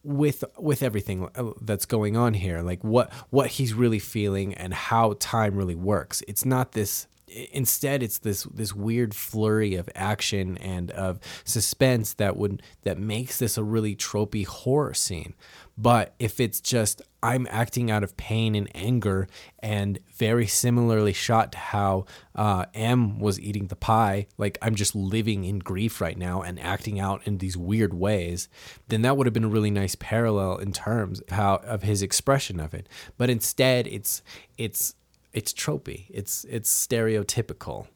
with 0.04 0.44
with 0.60 0.84
everything 0.84 1.28
uh, 1.36 1.52
that's 1.62 1.88
going 1.88 2.16
on 2.16 2.36
here 2.36 2.62
like 2.62 2.84
what 2.84 3.12
what 3.32 3.48
he's 3.48 3.74
really 3.74 3.98
feeling 3.98 4.54
and 4.54 4.72
how 4.72 5.16
time 5.20 5.56
really 5.56 5.74
works 5.74 6.22
it's 6.28 6.46
not 6.46 6.74
this 6.74 7.08
instead 7.52 8.02
it's 8.02 8.20
this 8.20 8.44
this 8.44 8.74
weird 8.74 9.14
flurry 9.14 9.76
of 9.76 9.90
action 9.96 10.58
and 10.58 10.92
of 10.92 11.20
suspense 11.44 12.14
that 12.14 12.38
would 12.38 12.62
that 12.84 12.98
makes 12.98 13.38
this 13.38 13.58
a 13.58 13.64
really 13.64 13.96
tropey 13.96 14.46
horror 14.46 14.94
scene. 14.94 15.34
But 15.78 16.16
if 16.20 16.40
it's 16.40 16.62
just 16.62 17.02
i'm 17.22 17.48
acting 17.50 17.90
out 17.90 18.04
of 18.04 18.16
pain 18.18 18.56
and 18.56 18.70
anger 18.76 19.28
and 19.60 20.00
very 20.14 20.46
similarly 20.46 21.12
shot 21.12 21.52
to 21.52 21.58
how 21.58 22.06
uh, 22.36 22.66
m 22.74 23.20
was 23.20 23.40
eating 23.40 23.68
the 23.68 23.76
pie 23.76 24.28
like 24.38 24.58
i'm 24.62 24.76
just 24.76 24.96
living 24.96 25.44
in 25.44 25.60
grief 25.60 26.00
right 26.00 26.18
now 26.18 26.42
and 26.42 26.60
acting 26.60 27.00
out 27.00 27.26
in 27.26 27.40
these 27.40 27.58
weird 27.58 27.94
ways 27.94 28.48
then 28.88 29.02
that 29.02 29.18
would 29.18 29.26
have 29.26 29.34
been 29.34 29.44
a 29.44 29.50
really 29.50 29.72
nice 29.72 29.96
parallel 29.96 30.58
in 30.58 30.72
terms 30.72 31.20
of 31.22 31.30
how 31.30 31.56
of 31.64 31.84
his 31.84 32.02
expression 32.02 32.60
of 32.60 32.74
it. 32.74 32.88
But 33.18 33.30
instead 33.30 33.88
it's 33.88 34.22
it's 34.58 34.96
it's 35.36 35.54
tropey. 35.54 36.06
It's 36.10 36.46
it's 36.46 36.88
stereotypical. 36.88 37.88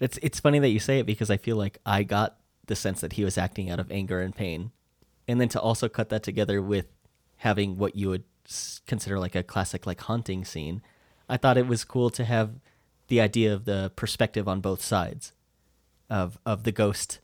it's 0.00 0.18
it's 0.22 0.40
funny 0.40 0.58
that 0.58 0.70
you 0.70 0.80
say 0.80 0.98
it 0.98 1.06
because 1.06 1.30
I 1.30 1.36
feel 1.36 1.56
like 1.56 1.78
I 1.86 2.02
got 2.02 2.38
the 2.66 2.74
sense 2.74 3.00
that 3.02 3.12
he 3.12 3.24
was 3.24 3.38
acting 3.38 3.70
out 3.70 3.78
of 3.78 3.92
anger 3.92 4.20
and 4.20 4.34
pain, 4.34 4.72
and 5.28 5.40
then 5.40 5.48
to 5.50 5.60
also 5.60 5.88
cut 5.88 6.08
that 6.08 6.22
together 6.22 6.60
with 6.60 6.86
having 7.36 7.76
what 7.76 7.94
you 7.94 8.08
would 8.08 8.24
consider 8.86 9.20
like 9.20 9.34
a 9.34 9.42
classic 9.42 9.86
like 9.86 10.00
haunting 10.00 10.44
scene, 10.44 10.82
I 11.28 11.36
thought 11.36 11.58
it 11.58 11.68
was 11.68 11.84
cool 11.84 12.10
to 12.10 12.24
have 12.24 12.54
the 13.08 13.20
idea 13.20 13.52
of 13.52 13.66
the 13.66 13.92
perspective 13.94 14.48
on 14.48 14.60
both 14.60 14.82
sides 14.82 15.32
of 16.08 16.38
of 16.46 16.64
the 16.64 16.72
ghost 16.72 17.20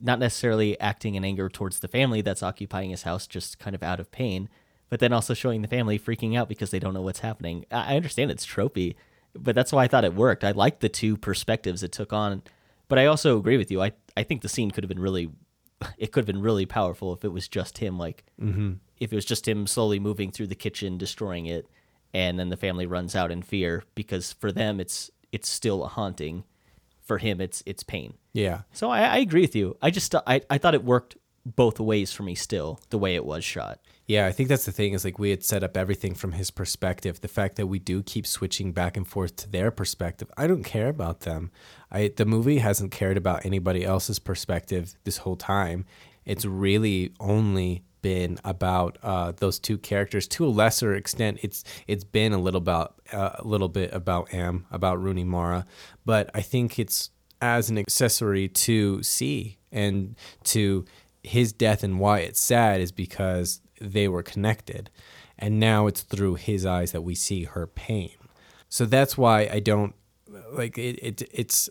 not 0.00 0.18
necessarily 0.18 0.78
acting 0.80 1.14
in 1.14 1.24
anger 1.24 1.48
towards 1.48 1.80
the 1.80 1.88
family 1.88 2.22
that's 2.22 2.42
occupying 2.42 2.90
his 2.90 3.02
house, 3.02 3.26
just 3.26 3.58
kind 3.58 3.74
of 3.74 3.82
out 3.82 4.00
of 4.00 4.10
pain, 4.10 4.48
but 4.88 5.00
then 5.00 5.12
also 5.12 5.34
showing 5.34 5.62
the 5.62 5.68
family 5.68 5.98
freaking 5.98 6.36
out 6.36 6.48
because 6.48 6.70
they 6.70 6.78
don't 6.78 6.94
know 6.94 7.02
what's 7.02 7.20
happening. 7.20 7.64
I 7.70 7.96
understand 7.96 8.30
it's 8.30 8.46
tropey, 8.46 8.94
but 9.34 9.54
that's 9.54 9.72
why 9.72 9.84
I 9.84 9.88
thought 9.88 10.04
it 10.04 10.14
worked. 10.14 10.44
I 10.44 10.52
liked 10.52 10.80
the 10.80 10.88
two 10.88 11.16
perspectives 11.16 11.82
it 11.82 11.92
took 11.92 12.12
on, 12.12 12.42
but 12.88 12.98
I 12.98 13.06
also 13.06 13.38
agree 13.38 13.56
with 13.56 13.70
you. 13.70 13.82
I 13.82 13.92
I 14.16 14.22
think 14.22 14.42
the 14.42 14.48
scene 14.48 14.70
could 14.70 14.84
have 14.84 14.88
been 14.88 15.00
really, 15.00 15.30
it 15.98 16.12
could 16.12 16.20
have 16.20 16.34
been 16.34 16.42
really 16.42 16.66
powerful 16.66 17.12
if 17.12 17.24
it 17.24 17.32
was 17.32 17.48
just 17.48 17.78
him, 17.78 17.98
like 17.98 18.24
mm-hmm. 18.40 18.74
if 18.98 19.12
it 19.12 19.16
was 19.16 19.24
just 19.24 19.46
him 19.46 19.66
slowly 19.66 19.98
moving 19.98 20.30
through 20.30 20.48
the 20.48 20.54
kitchen, 20.54 20.98
destroying 20.98 21.46
it, 21.46 21.68
and 22.14 22.38
then 22.38 22.48
the 22.48 22.56
family 22.56 22.86
runs 22.86 23.14
out 23.14 23.30
in 23.30 23.42
fear 23.42 23.84
because 23.94 24.32
for 24.32 24.50
them 24.50 24.80
it's 24.80 25.10
it's 25.32 25.48
still 25.48 25.84
a 25.84 25.88
haunting, 25.88 26.44
for 27.02 27.18
him 27.18 27.40
it's 27.40 27.62
it's 27.66 27.82
pain. 27.82 28.14
Yeah. 28.32 28.62
So 28.72 28.90
I, 28.90 29.00
I 29.00 29.16
agree 29.18 29.42
with 29.42 29.54
you. 29.54 29.76
I 29.82 29.90
just 29.90 30.14
I, 30.26 30.40
I 30.48 30.58
thought 30.58 30.74
it 30.74 30.84
worked 30.84 31.16
both 31.44 31.80
ways 31.80 32.12
for 32.12 32.22
me 32.22 32.34
still 32.34 32.80
the 32.90 32.98
way 32.98 33.14
it 33.14 33.24
was 33.24 33.44
shot. 33.44 33.80
Yeah, 34.08 34.24
I 34.24 34.32
think 34.32 34.48
that's 34.48 34.64
the 34.64 34.72
thing 34.72 34.94
is 34.94 35.04
like 35.04 35.18
we 35.18 35.28
had 35.28 35.44
set 35.44 35.62
up 35.62 35.76
everything 35.76 36.14
from 36.14 36.32
his 36.32 36.50
perspective. 36.50 37.20
The 37.20 37.28
fact 37.28 37.56
that 37.56 37.66
we 37.66 37.78
do 37.78 38.02
keep 38.02 38.26
switching 38.26 38.72
back 38.72 38.96
and 38.96 39.06
forth 39.06 39.36
to 39.36 39.50
their 39.50 39.70
perspective, 39.70 40.30
I 40.34 40.46
don't 40.46 40.64
care 40.64 40.88
about 40.88 41.20
them. 41.20 41.50
I 41.92 42.10
the 42.16 42.24
movie 42.24 42.58
hasn't 42.58 42.90
cared 42.90 43.18
about 43.18 43.44
anybody 43.44 43.84
else's 43.84 44.18
perspective 44.18 44.94
this 45.04 45.18
whole 45.18 45.36
time. 45.36 45.84
It's 46.24 46.46
really 46.46 47.12
only 47.20 47.84
been 48.00 48.38
about 48.44 48.96
uh, 49.02 49.32
those 49.36 49.58
two 49.58 49.76
characters. 49.76 50.26
To 50.28 50.46
a 50.46 50.48
lesser 50.48 50.94
extent, 50.94 51.40
it's 51.42 51.62
it's 51.86 52.04
been 52.04 52.32
a 52.32 52.38
little 52.38 52.62
about 52.62 52.94
uh, 53.12 53.32
a 53.34 53.46
little 53.46 53.68
bit 53.68 53.92
about 53.92 54.32
Am, 54.32 54.64
about 54.70 55.02
Rooney 55.02 55.24
Mara, 55.24 55.66
but 56.06 56.30
I 56.32 56.40
think 56.40 56.78
it's 56.78 57.10
as 57.42 57.68
an 57.68 57.76
accessory 57.76 58.48
to 58.48 59.02
C 59.02 59.58
and 59.70 60.16
to 60.44 60.86
his 61.22 61.52
death 61.52 61.82
and 61.82 62.00
why 62.00 62.20
it's 62.20 62.40
sad 62.40 62.80
is 62.80 62.90
because 62.90 63.60
they 63.80 64.08
were 64.08 64.22
connected. 64.22 64.90
And 65.38 65.60
now 65.60 65.86
it's 65.86 66.02
through 66.02 66.34
his 66.34 66.66
eyes 66.66 66.92
that 66.92 67.02
we 67.02 67.14
see 67.14 67.44
her 67.44 67.66
pain. 67.66 68.10
So 68.68 68.84
that's 68.84 69.16
why 69.16 69.48
I 69.50 69.60
don't 69.60 69.94
like 70.52 70.76
it, 70.76 70.98
it 71.02 71.22
it's 71.32 71.70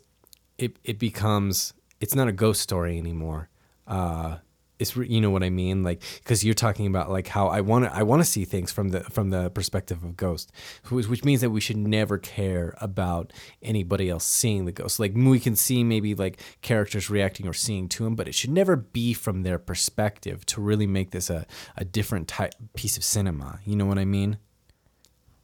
it 0.58 0.78
it 0.84 0.98
becomes 0.98 1.74
it's 2.00 2.15
not 2.15 2.28
a 2.28 2.32
ghost 2.32 2.62
story 2.62 2.98
anymore. 2.98 3.50
Uh 3.86 4.38
it's 4.79 4.95
you 4.95 5.21
know 5.21 5.29
what 5.29 5.43
I 5.43 5.49
mean? 5.49 5.83
Like 5.83 6.01
cuz 6.25 6.43
you're 6.43 6.53
talking 6.53 6.87
about 6.87 7.09
like 7.09 7.27
how 7.27 7.47
I 7.47 7.61
want 7.61 7.85
to 7.85 7.93
I 7.95 8.03
want 8.03 8.21
to 8.21 8.25
see 8.25 8.45
things 8.45 8.71
from 8.71 8.89
the 8.89 9.01
from 9.01 9.29
the 9.29 9.49
perspective 9.49 10.03
of 10.03 10.17
ghost 10.17 10.51
which, 10.89 11.07
which 11.07 11.23
means 11.23 11.41
that 11.41 11.49
we 11.49 11.61
should 11.61 11.77
never 11.77 12.17
care 12.17 12.75
about 12.79 13.33
anybody 13.61 14.09
else 14.09 14.25
seeing 14.25 14.65
the 14.65 14.71
ghost 14.71 14.99
like 14.99 15.13
we 15.15 15.39
can 15.39 15.55
see 15.55 15.83
maybe 15.83 16.13
like 16.15 16.39
characters 16.61 17.09
reacting 17.09 17.47
or 17.47 17.53
seeing 17.53 17.87
to 17.89 18.05
him 18.05 18.15
but 18.15 18.27
it 18.27 18.35
should 18.35 18.51
never 18.51 18.75
be 18.75 19.13
from 19.13 19.43
their 19.43 19.57
perspective 19.57 20.45
to 20.45 20.61
really 20.61 20.87
make 20.87 21.11
this 21.11 21.29
a 21.29 21.45
a 21.75 21.85
different 21.85 22.27
type 22.27 22.53
piece 22.75 22.97
of 22.97 23.03
cinema. 23.03 23.59
You 23.65 23.75
know 23.75 23.85
what 23.85 23.99
I 23.99 24.05
mean? 24.05 24.37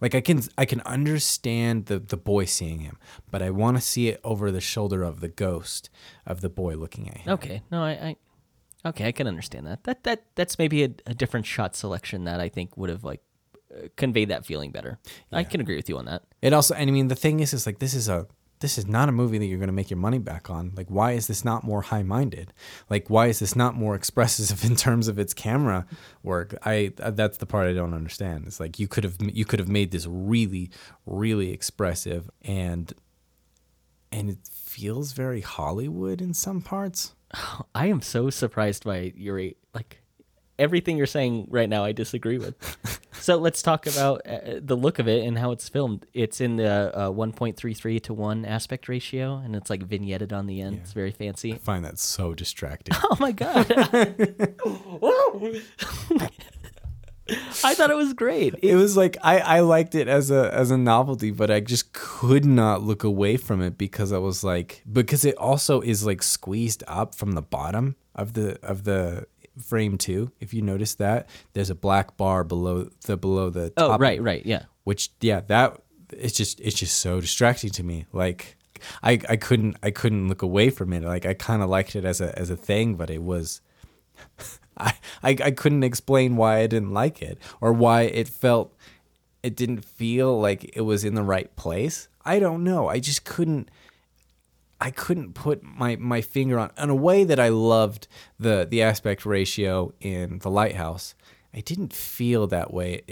Like 0.02 0.16
I 0.16 0.22
can 0.22 0.42
I 0.58 0.66
can 0.66 0.82
understand 0.82 1.86
the 1.86 1.98
the 1.98 2.18
boy 2.18 2.46
seeing 2.46 2.80
him, 2.80 2.98
but 3.32 3.42
I 3.42 3.50
want 3.52 3.78
to 3.78 3.82
see 3.82 4.10
it 4.10 4.20
over 4.24 4.52
the 4.52 4.60
shoulder 4.60 5.02
of 5.02 5.22
the 5.22 5.30
ghost 5.30 5.90
of 6.26 6.42
the 6.42 6.50
boy 6.50 6.76
looking 6.76 7.08
at 7.08 7.18
him. 7.18 7.34
Okay, 7.34 7.62
no, 7.72 7.84
I 7.84 7.92
I, 7.92 8.16
Okay, 8.86 9.08
I 9.08 9.12
can 9.12 9.28
understand 9.28 9.66
that. 9.68 9.84
That 9.86 10.04
that 10.04 10.24
that's 10.36 10.60
maybe 10.60 10.84
a, 10.84 10.90
a 11.06 11.14
different 11.14 11.46
shot 11.46 11.76
selection 11.76 12.26
that 12.26 12.40
I 12.40 12.50
think 12.50 12.76
would 12.78 12.90
have 12.90 13.04
like 13.04 13.22
uh, 13.74 13.88
conveyed 13.96 14.30
that 14.30 14.46
feeling 14.46 14.72
better. 14.72 15.00
I 15.32 15.44
can 15.44 15.62
agree 15.62 15.76
with 15.76 15.88
you 15.90 15.98
on 15.98 16.06
that. 16.06 16.24
It 16.42 16.54
also, 16.54 16.76
and 16.76 16.90
I 16.90 16.94
mean, 16.94 17.08
the 17.08 17.16
thing 17.16 17.40
is, 17.40 17.54
is 17.54 17.66
like 17.66 17.80
this 17.80 17.94
is 17.94 18.10
a 18.10 18.28
this 18.64 18.78
is 18.78 18.88
not 18.88 19.10
a 19.10 19.12
movie 19.12 19.38
that 19.38 19.46
you're 19.46 19.58
going 19.58 19.68
to 19.68 19.74
make 19.74 19.90
your 19.90 20.00
money 20.00 20.20
back 20.20 20.50
on. 20.50 20.72
Like, 20.78 20.88
why 20.88 21.12
is 21.12 21.28
this 21.28 21.44
not 21.44 21.66
more 21.66 21.82
high 21.82 22.02
minded? 22.02 22.54
Like, 22.90 23.10
why 23.10 23.28
is 23.28 23.40
this 23.40 23.58
not 23.58 23.76
more 23.76 23.94
expressive 23.94 24.64
in 24.70 24.78
terms 24.78 25.10
of 25.10 25.20
its 25.20 25.34
camera 25.34 25.86
work? 26.24 26.56
I 26.66 26.94
that's 26.98 27.38
the 27.38 27.46
part 27.46 27.68
I 27.68 27.74
don't 27.74 27.94
understand. 27.94 28.46
It's 28.48 28.60
like 28.60 28.80
you 28.80 28.88
could 28.88 29.04
have 29.04 29.18
you 29.20 29.46
could 29.46 29.60
have 29.60 29.70
made 29.70 29.92
this 29.92 30.08
really 30.08 30.72
really 31.06 31.52
expressive 31.52 32.30
and 32.42 32.94
and 34.12 34.30
it 34.30 34.38
feels 34.50 35.12
very 35.12 35.42
Hollywood 35.42 36.22
in 36.22 36.34
some 36.34 36.62
parts. 36.62 37.16
I 37.76 37.88
am 37.88 38.02
so 38.02 38.30
surprised 38.30 38.86
by 38.86 39.14
your 39.16 39.42
like 39.74 40.04
everything 40.60 40.98
you're 40.98 41.06
saying 41.06 41.48
right 41.50 41.70
now. 41.70 41.84
I 41.84 41.92
disagree 41.92 42.38
with. 42.38 42.56
so 43.14 43.38
let's 43.38 43.62
talk 43.62 43.88
about 43.88 44.22
uh, 44.28 44.60
the 44.62 44.76
look 44.76 45.00
of 45.00 45.08
it 45.08 45.26
and 45.26 45.38
how 45.38 45.52
it's 45.52 45.70
filmed. 45.70 46.06
It's 46.14 46.42
in 46.42 46.58
the 46.58 46.96
uh, 46.96 47.10
1.33 47.10 48.02
to 48.04 48.14
one 48.14 48.46
aspect 48.46 48.88
ratio, 48.88 49.38
and 49.38 49.56
it's 49.56 49.70
like 49.70 49.88
vignetted 49.88 50.32
on 50.32 50.48
the 50.48 50.62
end. 50.62 50.80
It's 50.82 50.94
very 50.94 51.12
fancy. 51.12 51.54
I 51.54 51.58
find 51.58 51.84
that 51.86 52.00
so 52.00 52.34
distracting. 52.34 52.96
Oh 53.06 53.18
my 53.20 53.32
god! 53.32 53.70
I 57.64 57.74
thought 57.74 57.90
it 57.90 57.96
was 57.96 58.14
great. 58.14 58.56
it 58.62 58.76
was 58.76 58.98
like 58.98 59.18
I, 59.24 59.40
I 59.40 59.60
liked 59.62 59.96
it 59.96 60.08
as 60.08 60.30
a 60.30 60.54
as 60.54 60.72
a 60.72 60.78
novelty, 60.78 61.32
but 61.32 61.50
I 61.50 61.60
just 61.60 61.94
could 61.94 62.46
not 62.46 62.82
look 62.82 63.04
away 63.04 63.38
from 63.38 63.62
it 63.62 63.78
because 63.78 64.12
I 64.12 64.18
was 64.18 64.44
like 64.44 64.84
because 64.92 65.24
it 65.24 65.38
also 65.38 65.82
is 65.82 66.06
like 66.06 66.22
squeezed 66.22 66.84
up 66.88 67.16
from 67.16 67.32
the 67.32 67.42
bottom 67.42 67.96
of 68.16 68.34
the 68.34 68.60
of 68.62 68.84
the 68.84 69.28
frame 69.62 69.98
too. 69.98 70.32
If 70.40 70.54
you 70.54 70.62
notice 70.62 70.96
that 70.96 71.30
there's 71.54 71.70
a 71.70 71.76
black 71.76 72.18
bar 72.18 72.44
below 72.44 72.90
the 73.06 73.18
below 73.18 73.50
the 73.50 73.72
oh 73.78 73.90
top, 73.90 74.02
right, 74.02 74.22
right, 74.22 74.46
yeah. 74.46 74.64
which 74.84 75.12
yeah 75.22 75.42
that 75.48 75.80
it's 76.12 76.34
just 76.34 76.60
it's 76.60 76.76
just 76.76 77.00
so 77.00 77.22
distracting 77.22 77.70
to 77.72 77.84
me. 77.84 78.06
Like 78.12 78.58
I 79.02 79.20
I 79.30 79.38
couldn't 79.38 79.78
I 79.82 79.92
couldn't 79.92 80.28
look 80.28 80.42
away 80.42 80.70
from 80.70 80.92
it. 80.92 81.04
Like 81.04 81.26
I 81.26 81.34
kind 81.34 81.62
of 81.62 81.70
liked 81.70 81.96
it 81.96 82.06
as 82.06 82.20
a 82.20 82.38
as 82.38 82.50
a 82.50 82.58
thing, 82.58 82.96
but 82.96 83.10
it 83.10 83.24
was. 83.24 83.62
I, 84.78 84.94
I 85.22 85.30
I 85.44 85.52
couldn't 85.52 85.84
explain 85.84 86.36
why 86.36 86.60
I 86.60 86.68
didn't 86.68 86.92
like 86.92 87.22
it 87.22 87.38
or 87.62 87.74
why 87.74 88.04
it 88.04 88.28
felt 88.28 88.74
it 89.42 89.56
didn't 89.56 89.84
feel 89.84 90.40
like 90.40 90.72
it 90.76 90.82
was 90.82 91.04
in 91.04 91.16
the 91.16 91.24
right 91.24 91.54
place. 91.56 92.08
I 92.26 92.40
don't 92.40 92.64
know. 92.64 92.88
I 92.88 93.00
just 93.00 93.26
couldn't 93.26 93.70
I 94.80 94.92
couldn't 94.92 95.34
put 95.34 95.64
my, 95.64 95.96
my 95.96 96.20
finger 96.20 96.60
on 96.60 96.72
in 96.78 96.90
a 96.90 96.96
way 96.96 97.24
that 97.24 97.40
I 97.40 97.48
loved 97.50 98.08
the 98.40 98.68
the 98.70 98.82
aspect 98.82 99.26
ratio 99.26 99.94
in 100.02 100.40
the 100.40 100.50
lighthouse. 100.50 101.16
I 101.54 101.62
didn't 101.62 101.94
feel 101.94 102.48
that 102.48 102.74
way 102.74 103.04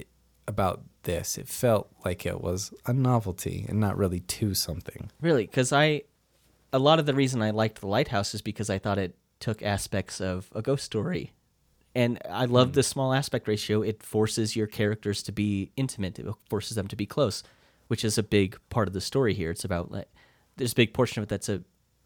about 0.48 0.82
this. 1.04 1.38
It 1.38 1.48
felt 1.48 1.90
like 2.04 2.26
it 2.26 2.42
was 2.42 2.74
a 2.86 2.94
novelty 2.94 3.66
and 3.70 3.80
not 3.80 3.98
really 3.98 4.20
to 4.20 4.54
something. 4.54 5.12
Really, 5.22 5.46
because 5.46 5.72
I, 5.72 6.04
a 6.74 6.80
lot 6.80 7.00
of 7.00 7.06
the 7.06 7.14
reason 7.14 7.42
I 7.42 7.52
liked 7.52 7.82
the 7.82 7.88
lighthouse 7.88 8.34
is 8.34 8.42
because 8.42 8.70
I 8.70 8.78
thought 8.78 8.98
it 8.98 9.16
took 9.40 9.64
aspects 9.64 10.20
of 10.20 10.50
a 10.54 10.62
ghost 10.62 10.84
story 10.84 11.32
and 11.94 12.20
I 12.30 12.46
love 12.46 12.70
Hmm. 12.70 12.74
the 12.74 12.84
small 12.84 13.14
aspect 13.14 13.48
ratio. 13.48 13.82
It 13.82 14.02
forces 14.04 14.56
your 14.56 14.68
characters 14.68 15.22
to 15.24 15.32
be 15.32 15.72
intimate. 15.76 16.20
It 16.20 16.26
forces 16.50 16.76
them 16.76 16.88
to 16.88 16.96
be 16.96 17.06
close, 17.06 17.44
which 17.88 18.06
is 18.06 18.18
a 18.18 18.24
big 18.24 18.58
part 18.70 18.88
of 18.88 18.94
the 18.94 19.02
story 19.02 19.34
here. 19.34 19.52
It's 19.52 19.66
about 19.66 19.92
like 19.92 20.08
there's 20.58 20.72
a 20.74 20.76
big 20.76 20.94
portion 20.94 21.20
of 21.20 21.24
it 21.24 21.30
that's 21.30 21.50
a, 21.50 21.64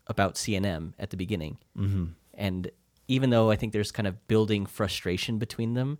about 0.08 0.36
CNM 0.36 0.93
at 1.00 1.10
the 1.10 1.17
beginning, 1.17 1.58
mm-hmm. 1.78 2.06
and 2.34 2.71
even 3.08 3.30
though 3.30 3.52
I 3.52 3.56
think 3.56 3.74
there's 3.74 3.91
kind 3.91 4.08
of 4.08 4.28
building 4.28 4.65
frustration 4.65 5.38
between 5.38 5.74
them, 5.76 6.00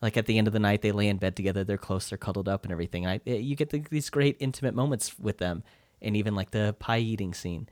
like 0.00 0.16
at 0.16 0.26
the 0.26 0.38
end 0.38 0.46
of 0.46 0.52
the 0.52 0.58
night 0.58 0.80
they 0.82 0.92
lay 0.92 1.08
in 1.08 1.18
bed 1.18 1.36
together, 1.36 1.64
they're 1.64 1.76
close, 1.78 2.08
they're 2.08 2.18
cuddled 2.18 2.48
up, 2.48 2.64
and 2.64 2.72
everything. 2.72 3.06
I 3.06 3.20
eh, 3.26 3.34
you 3.36 3.56
get 3.56 3.70
the, 3.70 3.84
these 3.90 4.10
great 4.10 4.36
intimate 4.38 4.74
moments 4.74 5.18
with 5.18 5.38
them, 5.38 5.62
and 6.00 6.16
even 6.16 6.34
like 6.34 6.50
the 6.50 6.74
pie 6.78 6.98
eating 6.98 7.34
scene. 7.34 7.68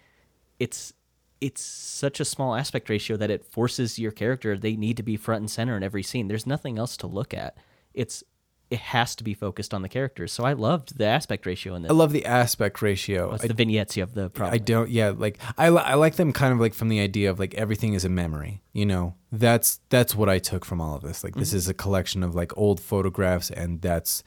It's 0.59 0.93
it's 1.41 1.63
such 1.63 2.21
a 2.21 2.25
small 2.25 2.55
aspect 2.55 2.89
ratio 2.89 3.17
that 3.17 3.31
it 3.31 3.45
forces 3.45 3.99
your 3.99 4.13
character 4.13 4.57
they 4.57 4.77
need 4.77 4.97
to 4.97 5.03
be 5.03 5.17
front 5.17 5.41
and 5.41 5.51
center 5.51 5.77
in 5.77 5.83
every 5.83 6.03
scene 6.03 6.29
there's 6.29 6.47
nothing 6.47 6.79
else 6.79 6.97
to 6.97 7.07
look 7.07 7.35
at 7.35 7.57
it's 7.95 8.23
it 8.69 8.81
has 8.81 9.15
to 9.15 9.23
be 9.23 9.33
focused 9.33 9.73
on 9.73 9.83
the 9.83 9.89
characters 9.89 10.33
so 10.33 10.45
i 10.45 10.53
loved 10.53 10.99
the 10.99 11.05
aspect 11.05 11.47
ratio 11.47 11.75
in 11.75 11.83
this 11.83 11.91
I 11.91 11.95
love 11.95 12.13
the 12.13 12.27
aspect 12.27 12.83
ratio. 12.83 13.33
I, 13.33 13.37
the 13.47 13.55
vignettes 13.55 13.97
you 13.97 14.03
have 14.03 14.15
the 14.15 14.29
problem 14.31 14.55
I 14.55 14.59
don't. 14.59 14.91
Yeah, 14.91 15.13
like 15.17 15.39
I, 15.57 15.67
I 15.67 15.95
like 15.95 16.17
them 16.17 16.33
kind 16.33 16.53
of 16.53 16.59
like 16.59 16.75
from 16.75 16.89
the 16.89 17.01
idea 17.01 17.31
of 17.31 17.39
like 17.39 17.55
everything 17.55 17.95
is 17.95 18.05
a 18.05 18.09
memory. 18.09 18.63
You 18.73 18.87
know, 18.87 19.15
that's 19.31 19.81
that's 19.89 20.15
what 20.15 20.29
I 20.29 20.39
took 20.39 20.65
from 20.65 20.81
all 20.81 20.97
of 20.97 21.03
this. 21.03 21.23
Like 21.23 21.35
this 21.35 21.51
mm-hmm. 21.51 21.59
is 21.59 21.69
a 21.69 21.75
collection 21.75 22.23
of 22.23 22.35
like 22.35 22.57
old 22.57 22.81
photographs, 22.81 23.51
and 23.51 23.81
that's 23.81 24.25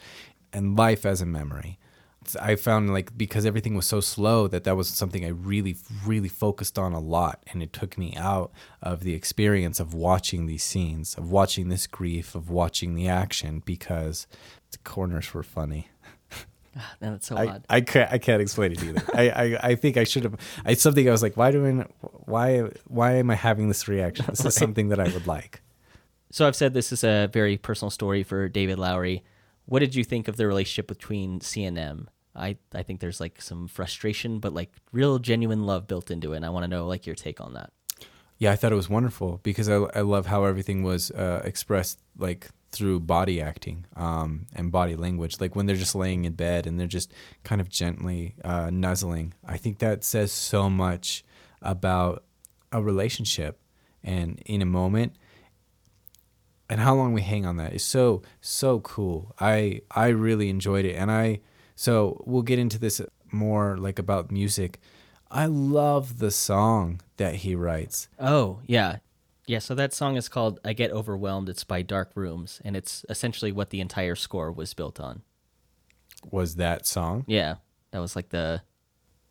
and 0.53 0.77
life 0.77 1.05
as 1.05 1.21
a 1.21 1.25
memory. 1.25 1.79
I 2.35 2.55
found 2.55 2.91
like 2.93 3.17
because 3.17 3.45
everything 3.45 3.75
was 3.75 3.85
so 3.85 3.99
slow 4.01 4.47
that 4.47 4.63
that 4.63 4.75
was 4.75 4.89
something 4.89 5.23
I 5.25 5.29
really 5.29 5.77
really 6.05 6.29
focused 6.29 6.77
on 6.79 6.93
a 6.93 6.99
lot, 6.99 7.43
and 7.51 7.61
it 7.63 7.73
took 7.73 7.97
me 7.97 8.15
out 8.17 8.51
of 8.81 9.01
the 9.01 9.13
experience 9.13 9.79
of 9.79 9.93
watching 9.93 10.45
these 10.45 10.63
scenes, 10.63 11.15
of 11.15 11.31
watching 11.31 11.69
this 11.69 11.87
grief, 11.87 12.35
of 12.35 12.49
watching 12.49 12.95
the 12.95 13.07
action 13.07 13.61
because 13.65 14.27
the 14.71 14.77
corners 14.79 15.33
were 15.33 15.43
funny. 15.43 15.89
Ah, 16.77 16.93
no, 17.01 17.11
that's 17.11 17.27
so 17.27 17.35
I, 17.35 17.47
odd 17.47 17.65
I 17.69 17.81
can't 17.81 18.11
I 18.11 18.17
can't 18.19 18.41
explain 18.41 18.71
it 18.73 18.83
either. 18.83 19.01
I, 19.13 19.29
I, 19.29 19.59
I 19.71 19.75
think 19.75 19.97
I 19.97 20.03
should 20.03 20.23
have. 20.23 20.35
I 20.63 20.75
something 20.75 21.07
I 21.07 21.11
was 21.11 21.23
like, 21.23 21.35
why 21.35 21.51
do 21.51 21.65
I 21.65 21.71
why 22.01 22.69
why 22.85 23.13
am 23.13 23.31
I 23.31 23.35
having 23.35 23.67
this 23.69 23.87
reaction? 23.87 24.25
This 24.29 24.45
is 24.45 24.53
something 24.63 24.89
that 24.89 24.99
I 24.99 25.09
would 25.09 25.25
like. 25.27 25.61
so 26.31 26.47
i've 26.47 26.55
said 26.55 26.73
this 26.73 26.91
is 26.91 27.03
a 27.03 27.27
very 27.33 27.57
personal 27.57 27.89
story 27.89 28.23
for 28.23 28.47
david 28.47 28.77
lowery 28.77 29.23
what 29.65 29.79
did 29.79 29.95
you 29.95 30.03
think 30.03 30.27
of 30.27 30.37
the 30.37 30.45
relationship 30.45 30.87
between 30.87 31.39
cnm 31.39 32.05
i 32.35 32.55
i 32.73 32.83
think 32.83 32.99
there's 32.99 33.19
like 33.19 33.41
some 33.41 33.67
frustration 33.67 34.39
but 34.39 34.53
like 34.53 34.71
real 34.91 35.19
genuine 35.19 35.65
love 35.65 35.87
built 35.87 36.11
into 36.11 36.33
it 36.33 36.37
and 36.37 36.45
i 36.45 36.49
want 36.49 36.63
to 36.63 36.67
know 36.67 36.85
like 36.85 37.05
your 37.05 37.15
take 37.15 37.41
on 37.41 37.53
that 37.53 37.71
Yeah, 38.41 38.53
I 38.53 38.55
thought 38.55 38.71
it 38.71 38.75
was 38.75 38.89
wonderful 38.89 39.41
because 39.43 39.67
I 39.67 39.75
I 39.99 40.01
love 40.01 40.27
how 40.27 40.45
everything 40.45 40.81
was 40.81 41.11
uh, 41.11 41.41
expressed 41.43 41.99
like 42.17 42.47
through 42.71 43.01
body 43.01 43.41
acting 43.41 43.85
um, 43.97 44.45
and 44.55 44.71
body 44.71 44.95
language. 44.95 45.41
Like 45.41 45.57
when 45.57 45.65
they're 45.65 45.75
just 45.75 45.93
laying 45.93 46.23
in 46.23 46.33
bed 46.33 46.65
and 46.65 46.79
they're 46.79 46.87
just 46.87 47.11
kind 47.43 47.59
of 47.59 47.67
gently 47.67 48.35
uh, 48.45 48.69
nuzzling. 48.71 49.33
I 49.43 49.57
think 49.57 49.79
that 49.79 50.05
says 50.05 50.31
so 50.31 50.69
much 50.69 51.25
about 51.61 52.23
a 52.71 52.81
relationship 52.81 53.59
and 54.03 54.41
in 54.45 54.61
a 54.61 54.65
moment 54.65 55.17
and 56.69 56.79
how 56.79 56.95
long 56.95 57.13
we 57.13 57.21
hang 57.21 57.45
on 57.45 57.57
that 57.57 57.73
is 57.73 57.83
so 57.83 58.21
so 58.39 58.79
cool. 58.79 59.35
I 59.39 59.81
I 59.91 60.07
really 60.09 60.49
enjoyed 60.49 60.85
it, 60.85 60.95
and 60.95 61.11
I 61.11 61.41
so 61.79 62.21
we'll 62.25 62.41
get 62.41 62.59
into 62.59 62.77
this 62.77 62.99
more 63.31 63.77
like 63.77 63.99
about 63.99 64.31
music. 64.31 64.81
I 65.31 65.45
love 65.45 66.19
the 66.19 66.29
song 66.29 66.99
that 67.15 67.35
he 67.35 67.55
writes. 67.55 68.09
Oh, 68.19 68.59
yeah. 68.67 68.97
Yeah, 69.47 69.59
so 69.59 69.75
that 69.75 69.93
song 69.93 70.17
is 70.17 70.27
called 70.27 70.59
I 70.65 70.73
Get 70.73 70.91
Overwhelmed. 70.91 71.47
It's 71.47 71.63
by 71.63 71.81
Dark 71.81 72.11
Rooms, 72.15 72.59
and 72.65 72.75
it's 72.75 73.05
essentially 73.07 73.53
what 73.53 73.69
the 73.69 73.79
entire 73.79 74.15
score 74.15 74.51
was 74.51 74.73
built 74.73 74.99
on. 74.99 75.21
Was 76.29 76.55
that 76.55 76.85
song? 76.85 77.23
Yeah. 77.27 77.55
That 77.91 77.99
was 77.99 78.13
like 78.13 78.27
the 78.27 78.61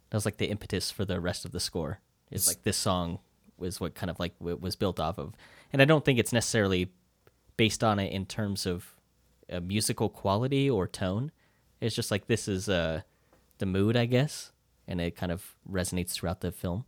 that 0.09 0.17
was 0.17 0.25
like 0.25 0.39
the 0.39 0.49
impetus 0.49 0.91
for 0.91 1.05
the 1.05 1.21
rest 1.21 1.45
of 1.45 1.53
the 1.53 1.61
score. 1.61 2.01
It's 2.31 2.49
like 2.49 2.63
this 2.63 2.79
song 2.79 3.19
was 3.59 3.79
what 3.79 3.95
kind 3.95 4.09
of 4.09 4.19
like 4.19 4.39
w- 4.39 4.57
was 4.57 4.75
built 4.75 4.99
off 4.99 5.19
of. 5.19 5.35
And 5.71 5.83
I 5.83 5.85
don't 5.85 6.03
think 6.03 6.19
it's 6.19 6.33
necessarily 6.33 6.93
based 7.59 7.85
on 7.85 7.99
it 7.99 8.11
in 8.11 8.25
terms 8.25 8.65
of 8.65 8.95
a 9.51 9.61
musical 9.61 10.09
quality 10.09 10.71
or 10.71 10.87
tone. 10.89 11.31
It's 11.81 11.95
just 11.95 12.11
like 12.11 12.27
this 12.27 12.49
is 12.49 12.69
uh 12.69 13.03
the 13.59 13.67
mood, 13.67 13.97
I 13.97 14.07
guess, 14.07 14.53
and 14.87 15.01
it 15.01 15.17
kind 15.17 15.33
of 15.33 15.55
resonates 15.71 16.13
throughout 16.13 16.41
the 16.41 16.53
film. 16.53 16.85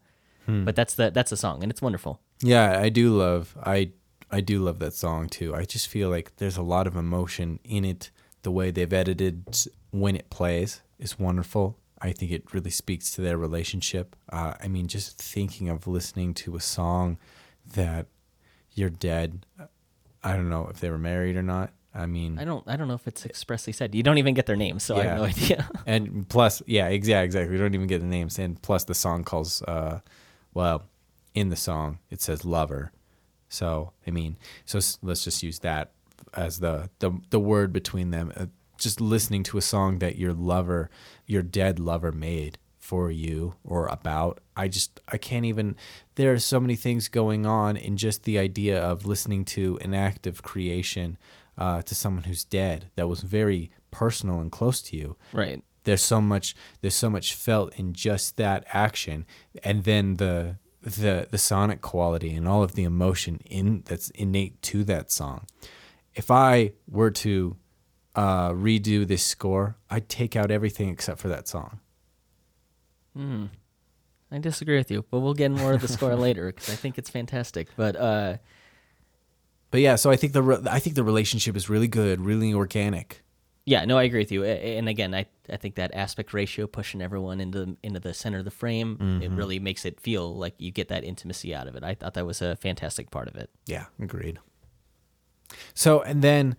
But 0.46 0.74
that's 0.74 0.94
the 0.96 1.12
that's 1.12 1.30
the 1.30 1.36
song 1.36 1.62
and 1.62 1.70
it's 1.70 1.80
wonderful. 1.80 2.20
Yeah, 2.42 2.80
I 2.80 2.88
do 2.88 3.16
love 3.16 3.56
I 3.62 3.92
I 4.32 4.40
do 4.40 4.58
love 4.58 4.80
that 4.80 4.94
song 4.94 5.28
too. 5.28 5.54
I 5.54 5.64
just 5.64 5.86
feel 5.86 6.08
like 6.08 6.36
there's 6.38 6.56
a 6.56 6.62
lot 6.62 6.88
of 6.88 6.96
emotion 6.96 7.60
in 7.62 7.84
it. 7.84 8.10
The 8.42 8.50
way 8.50 8.72
they've 8.72 8.92
edited 8.92 9.44
when 9.92 10.16
it 10.16 10.28
plays 10.28 10.80
is 10.98 11.20
wonderful. 11.20 11.78
I 12.02 12.10
think 12.10 12.32
it 12.32 12.52
really 12.52 12.70
speaks 12.70 13.12
to 13.12 13.20
their 13.20 13.36
relationship. 13.36 14.16
Uh, 14.32 14.54
I 14.60 14.66
mean, 14.66 14.88
just 14.88 15.18
thinking 15.18 15.68
of 15.68 15.86
listening 15.86 16.34
to 16.34 16.56
a 16.56 16.60
song 16.60 17.18
that 17.74 18.06
you're 18.72 18.90
dead. 18.90 19.46
I 20.24 20.34
don't 20.34 20.48
know 20.48 20.66
if 20.68 20.80
they 20.80 20.90
were 20.90 20.98
married 20.98 21.36
or 21.36 21.42
not. 21.42 21.70
I 21.94 22.06
mean, 22.06 22.38
I 22.38 22.44
don't 22.44 22.66
I 22.68 22.76
don't 22.76 22.88
know 22.88 22.94
if 22.94 23.08
it's 23.08 23.26
expressly 23.26 23.72
said. 23.72 23.94
You 23.94 24.02
don't 24.02 24.18
even 24.18 24.34
get 24.34 24.46
their 24.46 24.56
names, 24.56 24.84
so 24.84 24.96
I 24.96 25.04
have 25.04 25.18
no 25.18 25.24
idea. 25.24 25.68
and 25.86 26.28
plus, 26.28 26.62
yeah, 26.66 26.88
exactly, 26.88 27.24
exactly. 27.24 27.52
We 27.52 27.58
don't 27.58 27.74
even 27.74 27.88
get 27.88 28.00
the 28.00 28.06
names. 28.06 28.38
And 28.38 28.60
plus, 28.62 28.84
the 28.84 28.94
song 28.94 29.24
calls, 29.24 29.62
uh, 29.62 30.00
well, 30.54 30.84
in 31.34 31.48
the 31.48 31.56
song 31.56 31.98
it 32.10 32.20
says 32.20 32.44
lover. 32.44 32.92
So 33.48 33.92
I 34.06 34.10
mean, 34.10 34.36
so 34.64 34.78
let's 35.02 35.24
just 35.24 35.42
use 35.42 35.58
that 35.60 35.90
as 36.34 36.60
the 36.60 36.90
the 37.00 37.12
the 37.30 37.40
word 37.40 37.72
between 37.72 38.10
them. 38.10 38.32
Uh, 38.36 38.46
just 38.78 39.00
listening 39.00 39.42
to 39.44 39.58
a 39.58 39.62
song 39.62 39.98
that 39.98 40.16
your 40.16 40.32
lover, 40.32 40.90
your 41.26 41.42
dead 41.42 41.78
lover, 41.78 42.12
made 42.12 42.56
for 42.78 43.10
you 43.10 43.54
or 43.62 43.86
about. 43.86 44.40
I 44.56 44.68
just 44.68 45.00
I 45.08 45.18
can't 45.18 45.44
even 45.44 45.76
there 46.14 46.32
are 46.32 46.38
so 46.38 46.60
many 46.60 46.76
things 46.76 47.08
going 47.08 47.46
on 47.46 47.76
in 47.76 47.96
just 47.96 48.24
the 48.24 48.38
idea 48.38 48.80
of 48.80 49.06
listening 49.06 49.44
to 49.46 49.78
an 49.82 49.92
act 49.92 50.26
of 50.26 50.42
creation 50.42 51.18
uh, 51.60 51.82
to 51.82 51.94
someone 51.94 52.24
who's 52.24 52.42
dead 52.42 52.90
that 52.96 53.06
was 53.06 53.20
very 53.20 53.70
personal 53.90 54.40
and 54.40 54.50
close 54.50 54.80
to 54.82 54.96
you. 54.96 55.16
Right. 55.32 55.62
There's 55.84 56.02
so 56.02 56.20
much 56.20 56.56
there's 56.80 56.94
so 56.94 57.10
much 57.10 57.34
felt 57.34 57.78
in 57.78 57.92
just 57.92 58.36
that 58.36 58.64
action 58.72 59.26
and 59.62 59.84
then 59.84 60.16
the 60.16 60.56
the 60.82 61.28
the 61.30 61.38
sonic 61.38 61.82
quality 61.82 62.34
and 62.34 62.48
all 62.48 62.62
of 62.62 62.74
the 62.74 62.84
emotion 62.84 63.40
in 63.44 63.82
that's 63.84 64.10
innate 64.10 64.60
to 64.62 64.84
that 64.84 65.12
song. 65.12 65.46
If 66.14 66.30
I 66.30 66.72
were 66.88 67.10
to 67.10 67.56
uh, 68.16 68.50
redo 68.50 69.06
this 69.06 69.22
score, 69.22 69.76
I'd 69.88 70.08
take 70.08 70.34
out 70.36 70.50
everything 70.50 70.88
except 70.88 71.20
for 71.20 71.28
that 71.28 71.46
song. 71.46 71.80
Hmm. 73.14 73.46
I 74.32 74.38
disagree 74.38 74.76
with 74.76 74.90
you, 74.90 75.04
but 75.10 75.20
we'll 75.20 75.34
get 75.34 75.50
more 75.50 75.72
of 75.72 75.80
the 75.80 75.88
score 75.88 76.14
later 76.26 76.46
because 76.46 76.70
I 76.70 76.76
think 76.76 76.98
it's 76.98 77.10
fantastic. 77.10 77.68
But 77.76 77.96
uh, 77.96 78.36
But 79.70 79.80
yeah, 79.80 79.96
so 79.96 80.10
I 80.10 80.16
think 80.16 80.32
the 80.32 80.42
re- 80.42 80.62
I 80.70 80.78
think 80.78 80.96
the 80.96 81.04
relationship 81.04 81.56
is 81.56 81.68
really 81.68 81.88
good, 81.88 82.20
really 82.20 82.52
organic. 82.52 83.22
yeah, 83.66 83.84
no, 83.84 83.98
I 83.98 84.02
agree 84.04 84.20
with 84.20 84.32
you. 84.32 84.44
And 84.44 84.88
again, 84.88 85.14
I, 85.14 85.26
I 85.48 85.56
think 85.56 85.76
that 85.76 85.94
aspect 85.94 86.32
ratio 86.32 86.66
pushing 86.66 87.00
everyone 87.00 87.40
into 87.40 87.76
into 87.82 88.00
the 88.00 88.12
center 88.14 88.38
of 88.38 88.44
the 88.44 88.50
frame 88.50 88.96
it 89.00 89.04
mm-hmm. 89.04 89.36
really 89.36 89.58
makes 89.58 89.84
it 89.84 90.00
feel 90.00 90.34
like 90.34 90.54
you 90.58 90.70
get 90.70 90.88
that 90.88 91.04
intimacy 91.04 91.54
out 91.54 91.68
of 91.68 91.76
it. 91.76 91.84
I 91.84 91.94
thought 91.94 92.14
that 92.14 92.26
was 92.26 92.42
a 92.42 92.56
fantastic 92.56 93.10
part 93.10 93.28
of 93.28 93.36
it. 93.36 93.50
Yeah, 93.66 93.86
agreed. 94.00 94.38
So, 95.74 96.02
and 96.02 96.22
then 96.22 96.56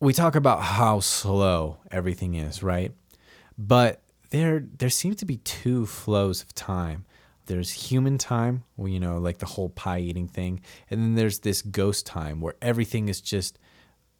we 0.00 0.12
talk 0.12 0.36
about 0.36 0.62
how 0.62 1.00
slow 1.00 1.78
everything 1.90 2.34
is, 2.34 2.62
right? 2.62 2.92
But 3.56 4.02
there 4.30 4.64
there 4.78 4.90
seem 4.90 5.14
to 5.14 5.24
be 5.24 5.38
two 5.38 5.86
flows 5.86 6.42
of 6.42 6.54
time. 6.54 7.04
There's 7.48 7.70
human 7.72 8.16
time, 8.18 8.62
well, 8.76 8.88
you 8.88 9.00
know, 9.00 9.18
like 9.18 9.38
the 9.38 9.46
whole 9.46 9.68
pie 9.70 9.98
eating 9.98 10.28
thing, 10.28 10.60
and 10.90 11.00
then 11.02 11.14
there's 11.16 11.40
this 11.40 11.60
ghost 11.60 12.06
time 12.06 12.40
where 12.40 12.54
everything 12.62 13.08
is 13.08 13.20
just 13.20 13.58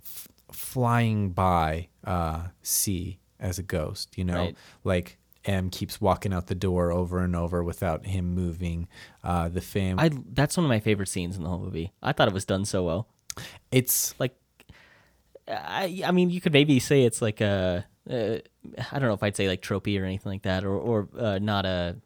f- 0.03 0.29
flying 0.51 1.31
by 1.31 1.88
uh 2.05 2.49
C 2.62 3.21
as 3.38 3.59
a 3.59 3.62
ghost, 3.62 4.19
you 4.19 4.25
know? 4.25 4.35
Right. 4.37 4.57
Like 4.83 5.19
M 5.45 5.71
keeps 5.71 6.01
walking 6.01 6.33
out 6.33 6.49
the 6.49 6.55
door 6.55 6.91
over 6.91 7.21
and 7.21 7.37
over 7.37 7.62
without 7.62 8.05
him 8.07 8.35
moving. 8.35 8.88
Uh 9.23 9.49
the 9.49 9.61
fam 9.61 9.99
I 10.01 10.11
that's 10.33 10.57
one 10.57 10.64
of 10.64 10.69
my 10.69 10.81
favorite 10.81 11.09
scenes 11.09 11.37
in 11.37 11.43
the 11.45 11.49
whole 11.49 11.61
movie. 11.61 11.93
I 12.03 12.12
thought 12.12 12.29
it 12.29 12.35
was 12.35 12.45
done 12.45 12.64
so 12.64 12.83
well. 12.85 13.09
it's 13.71 14.14
Like, 14.19 14.35
I 15.47 16.03
I 16.05 16.11
mean, 16.11 16.31
you 16.31 16.41
could 16.41 16.53
maybe 16.53 16.79
say 16.81 17.05
it's 17.05 17.23
like 17.23 17.41
a 17.41 17.87
uh, 18.11 18.38
I 18.91 18.99
don't 18.99 19.09
know 19.09 19.14
if 19.14 19.23
I'd 19.23 19.37
say 19.37 19.49
like 19.49 19.62
tropey 19.62 20.01
or 20.01 20.05
anything 20.05 20.33
like 20.33 20.43
that, 20.43 20.64
or 20.64 20.77
or 20.77 21.09
uh, 21.19 21.38
not 21.38 21.67
a 21.67 21.97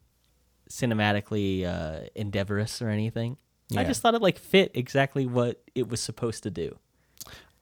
cinematically 0.73 1.67
uh, 1.67 2.09
endeavorous 2.17 2.81
or 2.81 2.89
anything. 2.89 3.37
I 3.77 3.85
just 3.85 4.03
thought 4.03 4.15
it 4.15 4.23
like 4.23 4.39
fit 4.39 4.71
exactly 4.75 5.27
what 5.27 5.63
it 5.75 5.89
was 5.89 6.01
supposed 6.01 6.43
to 6.43 6.51
do. 6.51 6.79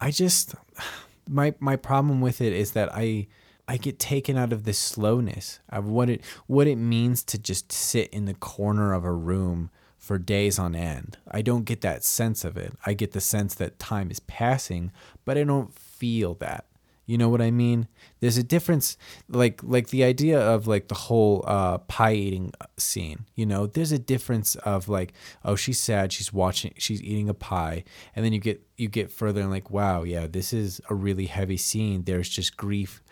I 0.01 0.11
just 0.11 0.55
my 1.29 1.55
my 1.59 1.77
problem 1.77 2.21
with 2.21 2.41
it 2.41 2.53
is 2.53 2.73
that 2.73 2.89
I 2.93 3.27
I 3.69 3.77
get 3.77 3.99
taken 3.99 4.37
out 4.37 4.53
of 4.53 4.65
the 4.65 4.73
slowness 4.73 5.61
of 5.69 5.87
what 5.87 6.09
it 6.09 6.25
what 6.47 6.67
it 6.67 6.77
means 6.77 7.23
to 7.25 7.39
just 7.39 7.73
sit 7.73 8.09
in 8.11 8.25
the 8.25 8.35
corner 8.35 8.93
of 8.93 9.05
a 9.05 9.13
room 9.13 9.71
for 9.97 10.19
days 10.19 10.59
on 10.59 10.75
end. 10.75 11.19
I 11.31 11.43
don't 11.43 11.65
get 11.65 11.83
that 11.83 12.03
sense 12.03 12.45
of 12.45 12.57
it. 12.57 12.73
I 12.87 12.95
get 12.95 13.13
the 13.13 13.21
sense 13.21 13.55
that 13.57 13.79
time 13.79 14.11
is 14.11 14.19
passing, 14.21 14.93
but 15.25 15.37
I 15.37 15.45
don't 15.45 15.73
feel 15.75 16.35
that. 16.37 16.65
You 17.11 17.19
know 17.19 17.29
what 17.29 17.43
I 17.43 17.51
mean? 17.51 17.89
There's 18.21 18.37
a 18.37 18.43
difference 18.45 18.97
like 19.29 19.61
like 19.65 19.89
the 19.89 20.05
idea 20.05 20.41
of 20.41 20.69
like 20.69 20.87
the 20.87 20.95
whole 20.95 21.43
uh 21.45 21.79
pie 21.79 22.15
eating 22.15 22.53
scene, 22.77 23.25
you 23.35 23.45
know, 23.45 23.67
there's 23.67 23.91
a 23.91 23.99
difference 23.99 24.55
of 24.55 24.89
like 24.89 25.13
oh 25.45 25.57
she's 25.57 25.81
sad, 25.81 26.13
she's 26.13 26.33
watching 26.33 26.73
she's 26.79 27.03
eating 27.03 27.29
a 27.29 27.35
pie 27.35 27.83
and 28.15 28.25
then 28.25 28.33
you 28.33 28.39
get 28.39 28.63
you 28.77 28.87
get 28.89 29.11
further 29.11 29.41
and 29.41 29.51
like 29.51 29.73
wow, 29.73 30.05
yeah, 30.05 30.29
this 30.29 30.53
is 30.53 30.81
a 30.89 30.95
really 30.95 31.27
heavy 31.27 31.57
scene. 31.57 32.05
There's 32.05 32.29
just 32.29 32.57
grief 32.57 33.03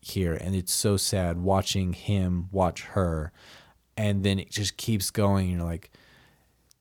here 0.00 0.34
and 0.34 0.56
it's 0.56 0.74
so 0.74 0.96
sad 0.96 1.38
watching 1.38 1.92
him 1.92 2.48
watch 2.50 2.82
her 2.82 3.30
and 3.96 4.24
then 4.24 4.40
it 4.40 4.50
just 4.50 4.76
keeps 4.76 5.12
going 5.12 5.50
and 5.50 5.58
you're 5.58 5.64
like 5.64 5.92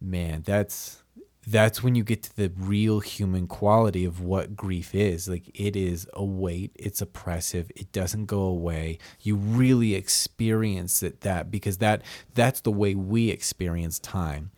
man, 0.02 0.42
that's 0.44 1.03
that's 1.46 1.84
when 1.84 1.96
you 1.96 2.04
get 2.04 2.24
to 2.24 2.36
the 2.36 2.52
real 2.58 3.00
human 3.00 3.48
quality 3.48 4.06
of 4.06 4.22
what 4.22 4.56
grief 4.56 4.96
is. 4.96 5.28
Like 5.28 5.50
it 5.54 5.76
is 5.76 6.08
a 6.14 6.24
weight, 6.24 6.72
it's 6.76 7.02
oppressive, 7.02 7.72
it 7.76 7.92
doesn't 7.92 8.26
go 8.26 8.42
away. 8.42 8.98
You 9.22 9.36
really 9.36 9.96
experience 9.96 11.04
it 11.04 11.22
that 11.22 11.52
because 11.52 11.78
that 11.80 12.04
that's 12.34 12.62
the 12.62 12.72
way 12.72 12.96
we 12.96 13.30
experience 13.30 14.00
time. 14.00 14.52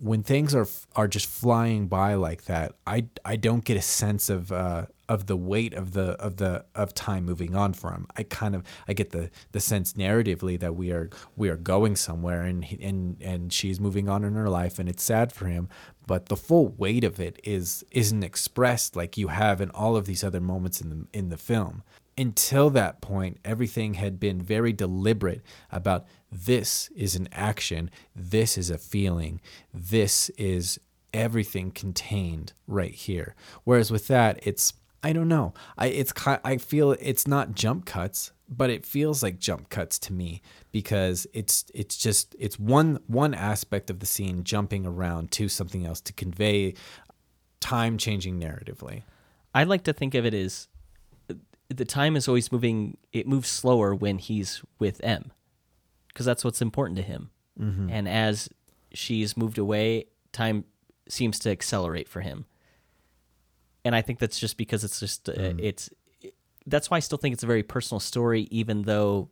When 0.00 0.22
things 0.22 0.54
are 0.54 0.68
are 0.94 1.08
just 1.08 1.26
flying 1.26 1.88
by 1.88 2.14
like 2.14 2.44
that, 2.44 2.74
I 2.86 3.06
I 3.24 3.36
don't 3.36 3.64
get 3.64 3.76
a 3.76 3.82
sense 3.82 4.30
of 4.30 4.52
uh 4.52 4.86
of 5.08 5.26
the 5.26 5.36
weight 5.36 5.72
of 5.74 5.92
the 5.92 6.10
of 6.20 6.36
the 6.36 6.64
of 6.74 6.94
time 6.94 7.24
moving 7.24 7.56
on 7.56 7.72
for 7.72 7.90
him. 7.90 8.06
I 8.16 8.22
kind 8.22 8.54
of 8.54 8.62
I 8.86 8.92
get 8.92 9.10
the 9.10 9.30
the 9.52 9.60
sense 9.60 9.94
narratively 9.94 10.60
that 10.60 10.76
we 10.76 10.92
are 10.92 11.10
we 11.34 11.48
are 11.48 11.56
going 11.56 11.96
somewhere 11.96 12.42
and 12.42 12.64
and 12.80 13.16
and 13.20 13.52
she's 13.52 13.80
moving 13.80 14.08
on 14.08 14.22
in 14.22 14.34
her 14.34 14.48
life 14.48 14.78
and 14.78 14.88
it's 14.88 15.02
sad 15.02 15.32
for 15.32 15.46
him, 15.46 15.68
but 16.08 16.26
the 16.26 16.36
full 16.36 16.68
weight 16.70 17.04
of 17.04 17.20
it 17.20 17.38
is 17.44 17.84
isn't 17.92 18.24
expressed 18.24 18.96
like 18.96 19.18
you 19.18 19.28
have 19.28 19.60
in 19.60 19.70
all 19.70 19.94
of 19.94 20.06
these 20.06 20.24
other 20.24 20.40
moments 20.40 20.80
in 20.80 20.88
the 20.88 21.06
in 21.12 21.28
the 21.28 21.36
film. 21.36 21.84
Until 22.16 22.70
that 22.70 23.00
point, 23.00 23.38
everything 23.44 23.94
had 23.94 24.18
been 24.18 24.42
very 24.42 24.72
deliberate 24.72 25.42
about 25.70 26.06
this 26.32 26.90
is 26.96 27.14
an 27.14 27.28
action, 27.30 27.90
this 28.16 28.58
is 28.58 28.70
a 28.70 28.78
feeling, 28.78 29.40
this 29.72 30.30
is 30.30 30.80
everything 31.12 31.70
contained 31.70 32.54
right 32.66 32.94
here. 32.94 33.36
Whereas 33.62 33.92
with 33.92 34.08
that, 34.08 34.40
it's 34.42 34.72
I 35.02 35.12
don't 35.12 35.28
know. 35.28 35.52
I 35.76 35.88
it's 35.88 36.12
I 36.26 36.56
feel 36.56 36.92
it's 36.92 37.26
not 37.28 37.54
jump 37.54 37.84
cuts, 37.84 38.32
but 38.48 38.70
it 38.70 38.86
feels 38.86 39.22
like 39.22 39.38
jump 39.38 39.68
cuts 39.68 39.98
to 40.00 40.12
me 40.14 40.40
because 40.72 41.26
it's 41.32 41.64
it's 41.74 41.96
just 41.96 42.36
it's 42.38 42.58
one 42.58 42.98
one 43.06 43.34
aspect 43.34 43.90
of 43.90 44.00
the 44.00 44.06
scene 44.06 44.44
jumping 44.44 44.86
around 44.86 45.30
to 45.32 45.48
something 45.48 45.86
else 45.86 46.00
to 46.02 46.12
convey 46.12 46.74
time 47.60 47.98
changing 47.98 48.40
narratively. 48.40 49.02
I 49.54 49.64
like 49.64 49.84
to 49.84 49.92
think 49.92 50.14
of 50.14 50.24
it 50.24 50.34
as 50.34 50.68
the 51.68 51.84
time 51.84 52.16
is 52.16 52.28
always 52.28 52.52
moving. 52.52 52.96
It 53.12 53.26
moves 53.26 53.48
slower 53.48 53.94
when 53.94 54.18
he's 54.18 54.62
with 54.78 55.00
M, 55.02 55.32
because 56.08 56.26
that's 56.26 56.44
what's 56.44 56.62
important 56.62 56.96
to 56.98 57.02
him. 57.02 57.30
And 57.90 58.08
as 58.08 58.48
she's 58.92 59.36
moved 59.36 59.58
away, 59.58 60.04
time 60.32 60.64
seems 61.08 61.38
to 61.40 61.50
accelerate 61.50 62.08
for 62.08 62.20
him. 62.20 62.46
And 63.84 63.96
I 63.96 64.02
think 64.02 64.18
that's 64.18 64.38
just 64.38 64.56
because 64.56 64.84
it's 64.84 65.00
just 65.00 65.28
uh, 65.28 65.32
it's. 65.58 65.90
That's 66.66 66.90
why 66.90 66.98
I 66.98 67.00
still 67.00 67.16
think 67.16 67.32
it's 67.32 67.42
a 67.42 67.46
very 67.46 67.62
personal 67.62 67.98
story, 67.98 68.46
even 68.50 68.82
though 68.82 69.30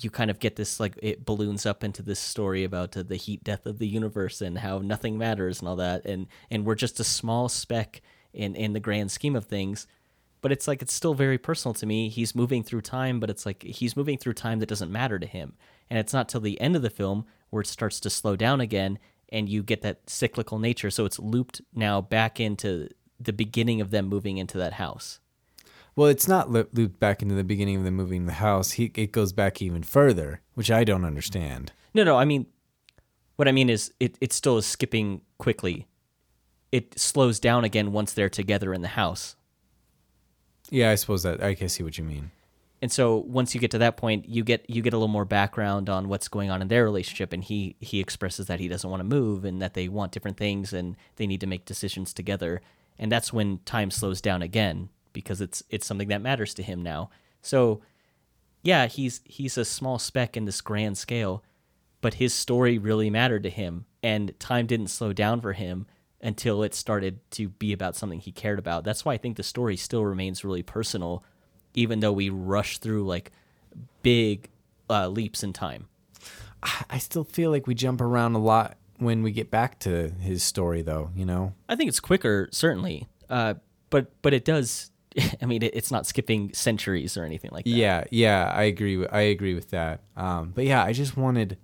you 0.00 0.10
kind 0.10 0.30
of 0.30 0.38
get 0.38 0.56
this 0.56 0.78
like 0.78 0.98
it 1.02 1.24
balloons 1.24 1.64
up 1.66 1.82
into 1.82 2.02
this 2.02 2.20
story 2.20 2.64
about 2.64 2.96
uh, 2.96 3.02
the 3.02 3.16
heat 3.16 3.42
death 3.42 3.66
of 3.66 3.78
the 3.78 3.86
universe 3.86 4.40
and 4.40 4.58
how 4.58 4.78
nothing 4.78 5.16
matters 5.16 5.60
and 5.60 5.68
all 5.68 5.76
that. 5.76 6.04
And 6.04 6.26
and 6.50 6.64
we're 6.64 6.74
just 6.74 7.00
a 7.00 7.04
small 7.04 7.48
speck 7.48 8.02
in 8.32 8.54
in 8.54 8.72
the 8.72 8.80
grand 8.80 9.10
scheme 9.10 9.36
of 9.36 9.46
things 9.46 9.86
but 10.40 10.52
it's 10.52 10.68
like 10.68 10.82
it's 10.82 10.92
still 10.92 11.14
very 11.14 11.38
personal 11.38 11.74
to 11.74 11.86
me. 11.86 12.08
He's 12.08 12.34
moving 12.34 12.62
through 12.62 12.82
time 12.82 13.20
but 13.20 13.30
it's 13.30 13.46
like 13.46 13.62
he's 13.62 13.96
moving 13.96 14.18
through 14.18 14.34
time 14.34 14.60
that 14.60 14.68
doesn't 14.68 14.92
matter 14.92 15.18
to 15.18 15.26
him. 15.26 15.54
And 15.90 15.98
it's 15.98 16.12
not 16.12 16.28
till 16.28 16.40
the 16.40 16.60
end 16.60 16.76
of 16.76 16.82
the 16.82 16.90
film 16.90 17.24
where 17.50 17.62
it 17.62 17.66
starts 17.66 18.00
to 18.00 18.10
slow 18.10 18.36
down 18.36 18.60
again 18.60 18.98
and 19.30 19.48
you 19.48 19.62
get 19.62 19.82
that 19.82 20.08
cyclical 20.08 20.58
nature. 20.58 20.90
So 20.90 21.04
it's 21.04 21.18
looped 21.18 21.60
now 21.74 22.00
back 22.00 22.40
into 22.40 22.88
the 23.20 23.32
beginning 23.32 23.80
of 23.80 23.90
them 23.90 24.06
moving 24.06 24.38
into 24.38 24.58
that 24.58 24.74
house 24.74 25.18
Well, 25.98 26.06
it's 26.06 26.28
not 26.28 26.48
loop- 26.48 26.70
looped 26.74 27.00
back 27.00 27.22
into 27.22 27.34
the 27.34 27.42
beginning 27.42 27.74
of 27.74 27.82
the 27.82 27.90
moving 27.90 28.26
the 28.26 28.34
house. 28.34 28.70
He 28.70 28.92
it 28.94 29.10
goes 29.10 29.32
back 29.32 29.60
even 29.60 29.82
further, 29.82 30.42
which 30.54 30.70
I 30.70 30.84
don't 30.84 31.04
understand. 31.04 31.72
No, 31.92 32.04
no. 32.04 32.16
I 32.16 32.24
mean, 32.24 32.46
what 33.34 33.48
I 33.48 33.50
mean 33.52 33.68
is, 33.68 33.92
it 33.98 34.16
it 34.20 34.32
still 34.32 34.58
is 34.58 34.64
skipping 34.64 35.22
quickly. 35.38 35.88
It 36.70 36.96
slows 36.96 37.40
down 37.40 37.64
again 37.64 37.90
once 37.90 38.12
they're 38.12 38.28
together 38.28 38.72
in 38.72 38.82
the 38.82 38.94
house, 39.02 39.34
Yeah, 40.70 40.92
I 40.92 40.94
suppose 40.94 41.24
that 41.24 41.42
I 41.42 41.56
can 41.56 41.68
see 41.68 41.82
what 41.82 41.98
you 41.98 42.04
mean. 42.04 42.30
and 42.80 42.92
so 42.92 43.16
once 43.16 43.52
you 43.52 43.60
get 43.60 43.72
to 43.72 43.78
that 43.78 43.96
point, 43.96 44.28
you 44.28 44.44
get 44.44 44.70
you 44.70 44.82
get 44.82 44.92
a 44.92 44.96
little 44.96 45.08
more 45.08 45.24
background 45.24 45.90
on 45.90 46.08
what's 46.08 46.28
going 46.28 46.48
on 46.48 46.62
in 46.62 46.68
their 46.68 46.84
relationship. 46.84 47.32
And 47.32 47.42
he 47.42 47.74
he 47.80 47.98
expresses 47.98 48.46
that 48.46 48.60
he 48.60 48.68
doesn't 48.68 48.88
want 48.88 49.00
to 49.00 49.16
move 49.18 49.44
and 49.44 49.60
that 49.60 49.74
they 49.74 49.88
want 49.88 50.12
different 50.12 50.36
things 50.36 50.72
and 50.72 50.94
they 51.16 51.26
need 51.26 51.40
to 51.40 51.48
make 51.48 51.64
decisions 51.64 52.14
together. 52.14 52.60
And 53.00 53.10
that's 53.10 53.32
when 53.32 53.58
time 53.64 53.90
slows 53.90 54.20
down 54.20 54.42
again 54.42 54.90
because 55.18 55.40
it's 55.40 55.64
it's 55.68 55.84
something 55.84 56.06
that 56.06 56.22
matters 56.22 56.54
to 56.54 56.62
him 56.62 56.80
now. 56.80 57.10
So 57.42 57.82
yeah, 58.62 58.86
he's 58.86 59.20
he's 59.24 59.58
a 59.58 59.64
small 59.64 59.98
speck 59.98 60.36
in 60.36 60.44
this 60.44 60.60
grand 60.60 60.96
scale, 60.96 61.42
but 62.00 62.14
his 62.14 62.32
story 62.32 62.78
really 62.78 63.10
mattered 63.10 63.42
to 63.42 63.50
him, 63.50 63.86
and 64.00 64.38
time 64.38 64.66
didn't 64.66 64.86
slow 64.86 65.12
down 65.12 65.40
for 65.40 65.54
him 65.54 65.86
until 66.20 66.62
it 66.62 66.72
started 66.72 67.18
to 67.32 67.48
be 67.48 67.72
about 67.72 67.96
something 67.96 68.20
he 68.20 68.30
cared 68.30 68.60
about. 68.60 68.84
That's 68.84 69.04
why 69.04 69.14
I 69.14 69.18
think 69.18 69.36
the 69.36 69.42
story 69.42 69.76
still 69.76 70.04
remains 70.04 70.44
really 70.44 70.62
personal, 70.62 71.24
even 71.74 71.98
though 71.98 72.12
we 72.12 72.28
rush 72.28 72.78
through 72.78 73.04
like 73.04 73.32
big 74.02 74.48
uh, 74.88 75.08
leaps 75.08 75.42
in 75.42 75.52
time. 75.52 75.88
I, 76.62 76.84
I 76.90 76.98
still 76.98 77.24
feel 77.24 77.50
like 77.50 77.66
we 77.66 77.74
jump 77.74 78.00
around 78.00 78.36
a 78.36 78.38
lot 78.38 78.76
when 78.98 79.24
we 79.24 79.32
get 79.32 79.50
back 79.50 79.80
to 79.80 80.10
his 80.20 80.44
story, 80.44 80.82
though. 80.82 81.10
You 81.16 81.26
know. 81.26 81.54
I 81.68 81.74
think 81.74 81.88
it's 81.88 82.00
quicker, 82.00 82.48
certainly, 82.52 83.08
uh, 83.28 83.54
but 83.90 84.12
but 84.22 84.32
it 84.32 84.44
does. 84.44 84.92
I 85.42 85.46
mean, 85.46 85.62
it, 85.62 85.74
it's 85.74 85.90
not 85.90 86.06
skipping 86.06 86.52
centuries 86.52 87.16
or 87.16 87.24
anything 87.24 87.50
like 87.52 87.64
that. 87.64 87.70
Yeah, 87.70 88.04
yeah, 88.10 88.50
I 88.54 88.64
agree. 88.64 88.96
With, 88.96 89.12
I 89.12 89.20
agree 89.20 89.54
with 89.54 89.70
that. 89.70 90.02
Um, 90.16 90.52
but 90.54 90.64
yeah, 90.64 90.82
I 90.82 90.92
just 90.92 91.16
wanted. 91.16 91.58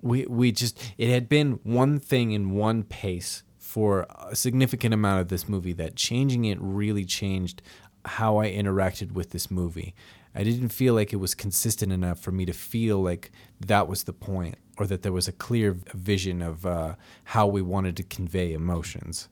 We 0.00 0.26
we 0.26 0.50
just 0.50 0.78
it 0.98 1.10
had 1.10 1.28
been 1.28 1.60
one 1.62 2.00
thing 2.00 2.32
in 2.32 2.50
one 2.50 2.82
pace 2.82 3.44
for 3.58 4.06
a 4.28 4.34
significant 4.34 4.92
amount 4.92 5.20
of 5.20 5.28
this 5.28 5.48
movie 5.48 5.72
that 5.72 5.96
changing 5.96 6.44
it 6.44 6.58
really 6.60 7.04
changed 7.04 7.62
how 8.04 8.38
I 8.38 8.50
interacted 8.50 9.12
with 9.12 9.30
this 9.30 9.50
movie. 9.50 9.94
I 10.34 10.44
didn't 10.44 10.70
feel 10.70 10.94
like 10.94 11.12
it 11.12 11.16
was 11.16 11.34
consistent 11.34 11.92
enough 11.92 12.18
for 12.18 12.32
me 12.32 12.44
to 12.46 12.52
feel 12.52 13.02
like 13.02 13.30
that 13.60 13.86
was 13.86 14.04
the 14.04 14.12
point 14.12 14.56
or 14.78 14.86
that 14.86 15.02
there 15.02 15.12
was 15.12 15.28
a 15.28 15.32
clear 15.32 15.76
vision 15.94 16.42
of 16.42 16.66
uh, 16.66 16.94
how 17.24 17.46
we 17.46 17.62
wanted 17.62 17.96
to 17.98 18.02
convey 18.02 18.52
emotions. 18.52 19.28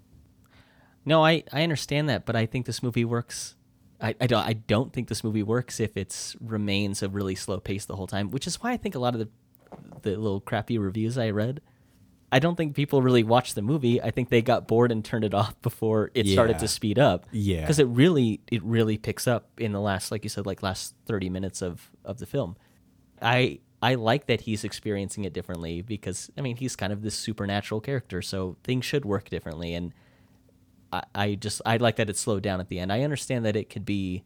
No, 1.04 1.24
I, 1.24 1.44
I 1.52 1.62
understand 1.62 2.08
that, 2.08 2.26
but 2.26 2.36
I 2.36 2.46
think 2.46 2.66
this 2.66 2.82
movie 2.82 3.04
works. 3.04 3.56
I, 4.00 4.14
I 4.20 4.26
don't 4.26 4.46
I 4.46 4.52
don't 4.54 4.92
think 4.92 5.08
this 5.08 5.22
movie 5.22 5.42
works 5.42 5.78
if 5.78 5.96
it 5.96 6.34
remains 6.40 7.02
a 7.02 7.08
really 7.08 7.34
slow 7.34 7.58
pace 7.60 7.84
the 7.84 7.96
whole 7.96 8.06
time, 8.06 8.30
which 8.30 8.46
is 8.46 8.62
why 8.62 8.72
I 8.72 8.76
think 8.76 8.94
a 8.94 8.98
lot 8.98 9.14
of 9.14 9.20
the 9.20 9.28
the 10.02 10.16
little 10.16 10.40
crappy 10.40 10.78
reviews 10.78 11.18
I 11.18 11.30
read 11.30 11.60
I 12.32 12.38
don't 12.38 12.54
think 12.54 12.76
people 12.76 13.02
really 13.02 13.24
watched 13.24 13.54
the 13.54 13.62
movie. 13.62 14.00
I 14.00 14.10
think 14.10 14.28
they 14.28 14.40
got 14.40 14.68
bored 14.68 14.92
and 14.92 15.04
turned 15.04 15.24
it 15.24 15.34
off 15.40 15.60
before 15.62 16.10
it 16.14 16.26
yeah. 16.26 16.32
started 16.32 16.58
to 16.60 16.68
speed 16.68 16.98
up. 16.98 17.26
Yeah. 17.32 17.60
Because 17.60 17.78
it 17.78 17.88
really 17.88 18.40
it 18.50 18.62
really 18.62 18.98
picks 18.98 19.26
up 19.26 19.48
in 19.58 19.72
the 19.72 19.80
last 19.80 20.10
like 20.10 20.24
you 20.24 20.30
said 20.30 20.46
like 20.46 20.62
last 20.62 20.94
30 21.06 21.30
minutes 21.30 21.62
of 21.62 21.90
of 22.04 22.18
the 22.18 22.26
film. 22.26 22.56
I 23.20 23.60
I 23.82 23.94
like 23.94 24.26
that 24.26 24.42
he's 24.42 24.64
experiencing 24.64 25.24
it 25.24 25.32
differently 25.32 25.82
because 25.82 26.30
I 26.36 26.40
mean 26.40 26.56
he's 26.56 26.76
kind 26.76 26.92
of 26.92 27.02
this 27.02 27.14
supernatural 27.14 27.80
character, 27.80 28.22
so 28.22 28.56
things 28.62 28.84
should 28.84 29.04
work 29.04 29.28
differently 29.28 29.74
and 29.74 29.92
I, 30.92 31.02
I 31.14 31.34
just 31.34 31.62
I 31.64 31.76
like 31.76 31.96
that 31.96 32.10
it 32.10 32.16
slowed 32.16 32.42
down 32.42 32.60
at 32.60 32.68
the 32.68 32.78
end. 32.78 32.92
I 32.92 33.02
understand 33.02 33.44
that 33.44 33.56
it 33.56 33.70
could 33.70 33.84
be 33.84 34.24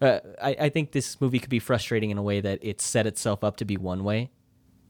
uh, 0.00 0.20
I, 0.40 0.56
I 0.60 0.68
think 0.68 0.92
this 0.92 1.20
movie 1.20 1.38
could 1.40 1.50
be 1.50 1.58
frustrating 1.58 2.10
in 2.10 2.18
a 2.18 2.22
way 2.22 2.40
that 2.40 2.60
it 2.62 2.80
set 2.80 3.06
itself 3.06 3.42
up 3.42 3.56
to 3.56 3.64
be 3.64 3.76
one 3.76 4.04
way 4.04 4.30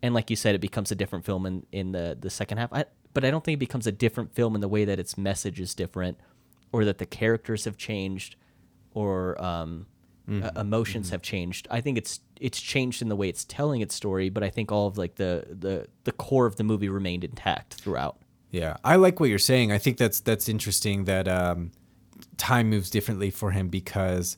and 0.03 0.15
like 0.15 0.31
you 0.31 0.37
said, 0.37 0.55
it 0.55 0.61
becomes 0.61 0.91
a 0.91 0.95
different 0.95 1.25
film 1.25 1.47
in 1.47 1.67
in 1.73 1.93
the 1.93 2.17
the 2.19 2.31
second 2.31 2.59
half. 2.59 2.73
I, 2.73 2.85
but 3.15 3.25
I 3.25 3.31
don't 3.31 3.45
think 3.45 3.57
it 3.57 3.61
becomes 3.61 3.87
a 3.87 3.93
different 3.93 4.35
film 4.35 4.55
in 4.55 4.61
the 4.61 4.69
way 4.69 4.85
that 4.85 4.99
its 4.99 5.19
message 5.19 5.61
is 5.61 5.75
different, 5.75 6.19
or 6.73 6.85
that 6.85 6.99
the 6.99 7.07
characters 7.07 7.65
have 7.65 7.77
changed, 7.77 8.37
or 8.93 9.43
um, 9.43 9.87
mm-hmm. 10.29 10.45
uh, 10.45 10.61
emotions 10.61 11.07
mm-hmm. 11.07 11.15
have 11.15 11.23
changed. 11.23 11.67
I 11.71 11.81
think 11.81 11.99
it's 11.99 12.21
it's 12.41 12.61
changed 12.61 13.03
in 13.03 13.09
the 13.09 13.17
way 13.17 13.29
it's 13.29 13.45
telling 13.45 13.81
its 13.81 13.95
story, 13.95 14.29
but 14.29 14.43
I 14.43 14.51
think 14.51 14.71
all 14.71 14.87
of 14.87 14.99
like 14.99 15.17
the 15.17 15.47
the 15.51 15.89
the 16.05 16.13
core 16.13 16.47
of 16.47 16.57
the 16.57 16.65
movie 16.65 16.89
remained 16.89 17.25
intact 17.25 17.75
throughout. 17.75 18.19
Yeah, 18.51 18.77
I 18.83 18.97
like 18.97 19.21
what 19.21 19.29
you're 19.29 19.39
saying. 19.39 19.73
I 19.73 19.79
think 19.79 19.99
that's 19.99 20.21
that's 20.21 20.49
interesting 20.49 21.05
that 21.05 21.29
um, 21.29 21.73
time 22.37 22.71
moves 22.71 22.91
differently 22.91 23.31
for 23.31 23.51
him 23.51 23.69
because 23.69 24.37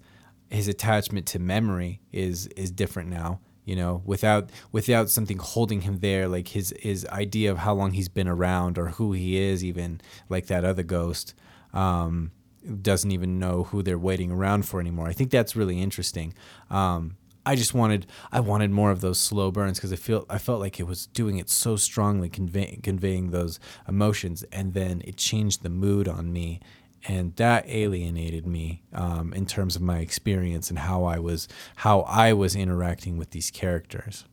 his 0.49 0.67
attachment 0.67 1.27
to 1.27 1.39
memory 1.39 2.01
is 2.13 2.49
is 2.49 2.71
different 2.71 3.09
now 3.09 3.41
you 3.65 3.77
know 3.77 4.03
without 4.05 4.51
without 4.73 5.09
something 5.09 5.39
holding 5.39 5.83
him 5.83 6.01
there 6.01 6.27
like 6.27 6.49
his 6.49 6.75
his 6.81 7.07
idea 7.07 7.51
of 7.51 7.59
how 7.59 7.73
long 7.73 7.93
he's 7.93 8.09
been 8.09 8.27
around 8.27 8.79
or 8.79 8.89
who 8.89 9.13
he 9.13 9.39
is 9.39 9.65
even 9.65 10.01
like 10.29 10.47
that 10.47 10.65
other 10.65 10.83
ghost 10.83 11.35
um, 11.73 12.33
doesn't 12.83 13.13
even 13.13 13.39
know 13.39 13.65
who 13.65 13.83
they're 13.83 13.99
waiting 13.99 14.33
around 14.33 14.67
for 14.67 14.81
anymore 14.81 15.07
i 15.07 15.13
think 15.13 15.31
that's 15.31 15.55
really 15.55 15.81
interesting 15.81 16.35
um, 16.71 17.17
I 17.51 17.57
just 17.57 17.75
wanted 17.75 18.07
I 18.31 18.39
wanted 18.39 18.71
more 18.71 18.93
of 18.93 19.01
those 19.01 19.19
slow 19.19 19.51
burns 19.51 19.77
because 19.77 19.93
I 19.93 19.97
feel 19.97 20.25
I 20.31 20.39
felt 20.39 20.61
like 20.61 20.79
it 20.79 20.87
was 20.87 21.07
doing 21.07 21.39
it 21.39 21.51
so 21.51 21.75
strongly, 21.75 22.29
convey, 22.29 22.79
conveying 22.81 23.33
those 23.33 23.59
emotions, 23.89 24.45
and 24.53 24.73
then 24.73 25.03
it 25.05 25.17
changed 25.17 25.65
the 25.65 25.69
mood 25.69 26.07
on 26.07 26.33
me, 26.33 26.61
and 27.09 27.35
that 27.37 27.65
alienated 27.67 28.47
me 28.47 28.85
um, 28.93 29.33
in 29.33 29.47
terms 29.47 29.75
of 29.75 29.83
my 29.83 29.99
experience 29.99 30.71
and 30.71 30.79
how 30.79 31.03
I 31.03 31.19
was 31.19 31.49
how 31.75 32.03
I 32.03 32.35
was 32.35 32.55
interacting 32.55 33.17
with 33.19 33.31
these 33.33 33.51
characters. 33.51 34.27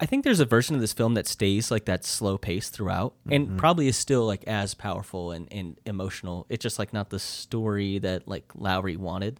I 0.00 0.06
think 0.06 0.24
there's 0.24 0.40
a 0.40 0.46
version 0.46 0.74
of 0.74 0.80
this 0.80 0.94
film 0.94 1.12
that 1.12 1.26
stays 1.26 1.70
like 1.70 1.84
that 1.84 2.02
slow 2.02 2.38
pace 2.38 2.70
throughout, 2.70 3.12
and 3.28 3.46
mm-hmm. 3.46 3.56
probably 3.58 3.88
is 3.88 3.98
still 3.98 4.24
like 4.24 4.44
as 4.44 4.72
powerful 4.72 5.32
and, 5.32 5.48
and 5.52 5.78
emotional. 5.84 6.46
It's 6.48 6.62
just 6.62 6.78
like 6.78 6.94
not 6.94 7.10
the 7.10 7.18
story 7.18 7.98
that 7.98 8.26
like 8.26 8.50
Lowery 8.54 8.96
wanted. 8.96 9.38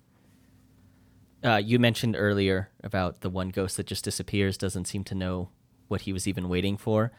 Uh, 1.45 1.57
you 1.57 1.79
mentioned 1.79 2.15
earlier 2.19 2.71
about 2.85 3.21
the 3.21 3.31
one 3.31 3.49
ghost 3.49 3.77
that 3.77 3.87
just 3.87 4.05
disappears, 4.05 4.57
doesn't 4.57 4.87
seem 4.87 5.03
to 5.05 5.15
know 5.15 5.49
what 5.89 6.03
he 6.03 6.13
was 6.13 6.29
even 6.29 6.49
waiting 6.49 6.77
for. 6.77 7.13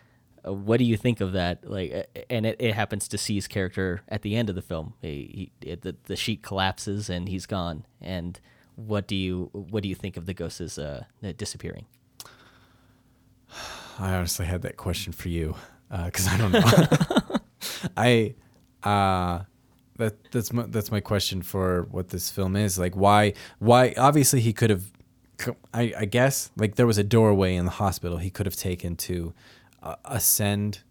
Uh, 0.45 0.53
what 0.53 0.77
do 0.77 0.85
you 0.85 0.97
think 0.97 1.21
of 1.21 1.33
that? 1.33 1.69
Like, 1.69 2.25
and 2.29 2.45
it, 2.45 2.55
it 2.59 2.73
happens 2.73 3.07
to 3.09 3.17
see 3.17 3.35
his 3.35 3.47
character 3.47 4.01
at 4.07 4.21
the 4.21 4.35
end 4.35 4.49
of 4.49 4.55
the 4.55 4.61
film. 4.61 4.93
He, 5.01 5.51
he 5.61 5.75
the 5.75 5.95
the 6.03 6.15
sheet 6.15 6.41
collapses 6.41 7.09
and 7.09 7.27
he's 7.27 7.45
gone. 7.45 7.85
And 8.01 8.39
what 8.75 9.07
do 9.07 9.15
you 9.15 9.49
what 9.51 9.83
do 9.83 9.89
you 9.89 9.95
think 9.95 10.17
of 10.17 10.25
the 10.25 10.33
ghosts 10.33 10.77
uh, 10.77 11.03
disappearing? 11.37 11.85
I 13.99 14.13
honestly 14.13 14.45
had 14.45 14.63
that 14.63 14.77
question 14.77 15.13
for 15.13 15.29
you 15.29 15.55
because 15.89 16.27
uh, 16.27 16.31
I 16.31 16.37
don't 16.37 16.51
know. 16.51 17.39
I 17.97 18.35
uh, 18.83 19.43
that 19.97 20.31
that's 20.31 20.51
my 20.51 20.63
that's 20.63 20.91
my 20.91 20.99
question 20.99 21.41
for 21.41 21.87
what 21.91 22.09
this 22.09 22.29
film 22.29 22.55
is. 22.55 22.79
Like, 22.79 22.95
why 22.95 23.33
why? 23.59 23.93
Obviously, 23.97 24.41
he 24.41 24.53
could 24.53 24.69
have. 24.69 24.85
I, 25.73 25.93
I 25.97 26.05
guess 26.05 26.51
like 26.55 26.75
there 26.75 26.87
was 26.87 26.97
a 26.97 27.03
doorway 27.03 27.55
in 27.55 27.65
the 27.65 27.71
hospital 27.71 28.17
he 28.17 28.29
could 28.29 28.45
have 28.45 28.55
taken 28.55 28.95
to 28.97 29.33
uh, 29.81 29.95
ascend, 30.05 30.83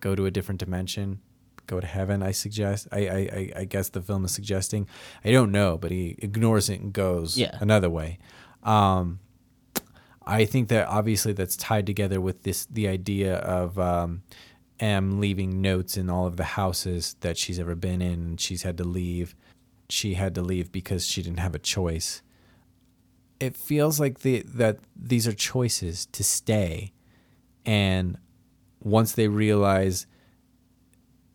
go 0.00 0.14
to 0.14 0.26
a 0.26 0.30
different 0.30 0.60
dimension, 0.60 1.20
go 1.66 1.80
to 1.80 1.86
heaven. 1.86 2.22
I 2.22 2.30
suggest. 2.30 2.88
I, 2.92 2.98
I 2.98 3.52
I 3.56 3.64
guess 3.64 3.90
the 3.90 4.00
film 4.00 4.24
is 4.24 4.32
suggesting. 4.32 4.88
I 5.24 5.32
don't 5.32 5.52
know, 5.52 5.76
but 5.76 5.90
he 5.90 6.16
ignores 6.18 6.68
it 6.68 6.80
and 6.80 6.92
goes 6.92 7.36
yeah. 7.36 7.58
another 7.60 7.90
way. 7.90 8.18
Um, 8.62 9.20
I 10.28 10.44
think 10.44 10.68
that 10.68 10.86
obviously 10.88 11.32
that's 11.32 11.56
tied 11.56 11.86
together 11.86 12.20
with 12.20 12.42
this 12.42 12.66
the 12.66 12.86
idea 12.86 13.36
of 13.36 13.78
um, 13.78 14.22
M 14.80 15.20
leaving 15.20 15.60
notes 15.60 15.96
in 15.96 16.08
all 16.08 16.26
of 16.26 16.36
the 16.36 16.44
houses 16.44 17.16
that 17.20 17.36
she's 17.36 17.58
ever 17.58 17.74
been 17.74 18.00
in, 18.00 18.12
and 18.12 18.40
she's 18.40 18.62
had 18.62 18.76
to 18.78 18.84
leave. 18.84 19.34
She 19.88 20.14
had 20.14 20.34
to 20.34 20.42
leave 20.42 20.70
because 20.70 21.06
she 21.06 21.22
didn't 21.22 21.40
have 21.40 21.54
a 21.54 21.58
choice. 21.58 22.22
It 23.40 23.56
feels 23.56 23.98
like 23.98 24.20
the 24.20 24.42
that 24.46 24.78
these 24.96 25.26
are 25.26 25.32
choices 25.32 26.06
to 26.06 26.24
stay 26.24 26.92
and 27.68 28.16
once 28.82 29.12
they 29.12 29.28
realize 29.28 30.06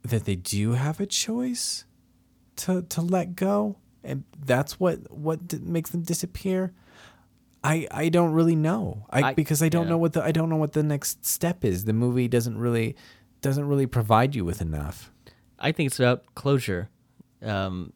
that 0.01 0.25
they 0.25 0.35
do 0.35 0.71
have 0.71 0.99
a 0.99 1.05
choice 1.05 1.85
to 2.55 2.81
to 2.83 3.01
let 3.01 3.35
go, 3.35 3.77
and 4.03 4.23
that's 4.43 4.79
what 4.79 5.11
what 5.11 5.61
makes 5.61 5.91
them 5.91 6.01
disappear. 6.01 6.73
I 7.63 7.87
I 7.91 8.09
don't 8.09 8.31
really 8.31 8.55
know. 8.55 9.05
I, 9.11 9.21
I 9.21 9.33
because 9.35 9.61
I 9.61 9.69
don't 9.69 9.83
yeah. 9.83 9.89
know 9.91 9.97
what 9.97 10.13
the 10.13 10.23
I 10.23 10.31
don't 10.31 10.49
know 10.49 10.57
what 10.57 10.73
the 10.73 10.81
next 10.81 11.23
step 11.23 11.63
is. 11.63 11.85
The 11.85 11.93
movie 11.93 12.27
doesn't 12.27 12.57
really 12.57 12.95
doesn't 13.43 13.67
really 13.67 13.85
provide 13.85 14.33
you 14.33 14.43
with 14.43 14.61
enough. 14.61 15.11
I 15.59 15.71
think 15.71 15.87
it's 15.87 15.99
about 15.99 16.23
closure. 16.33 16.89
Um, 17.43 17.93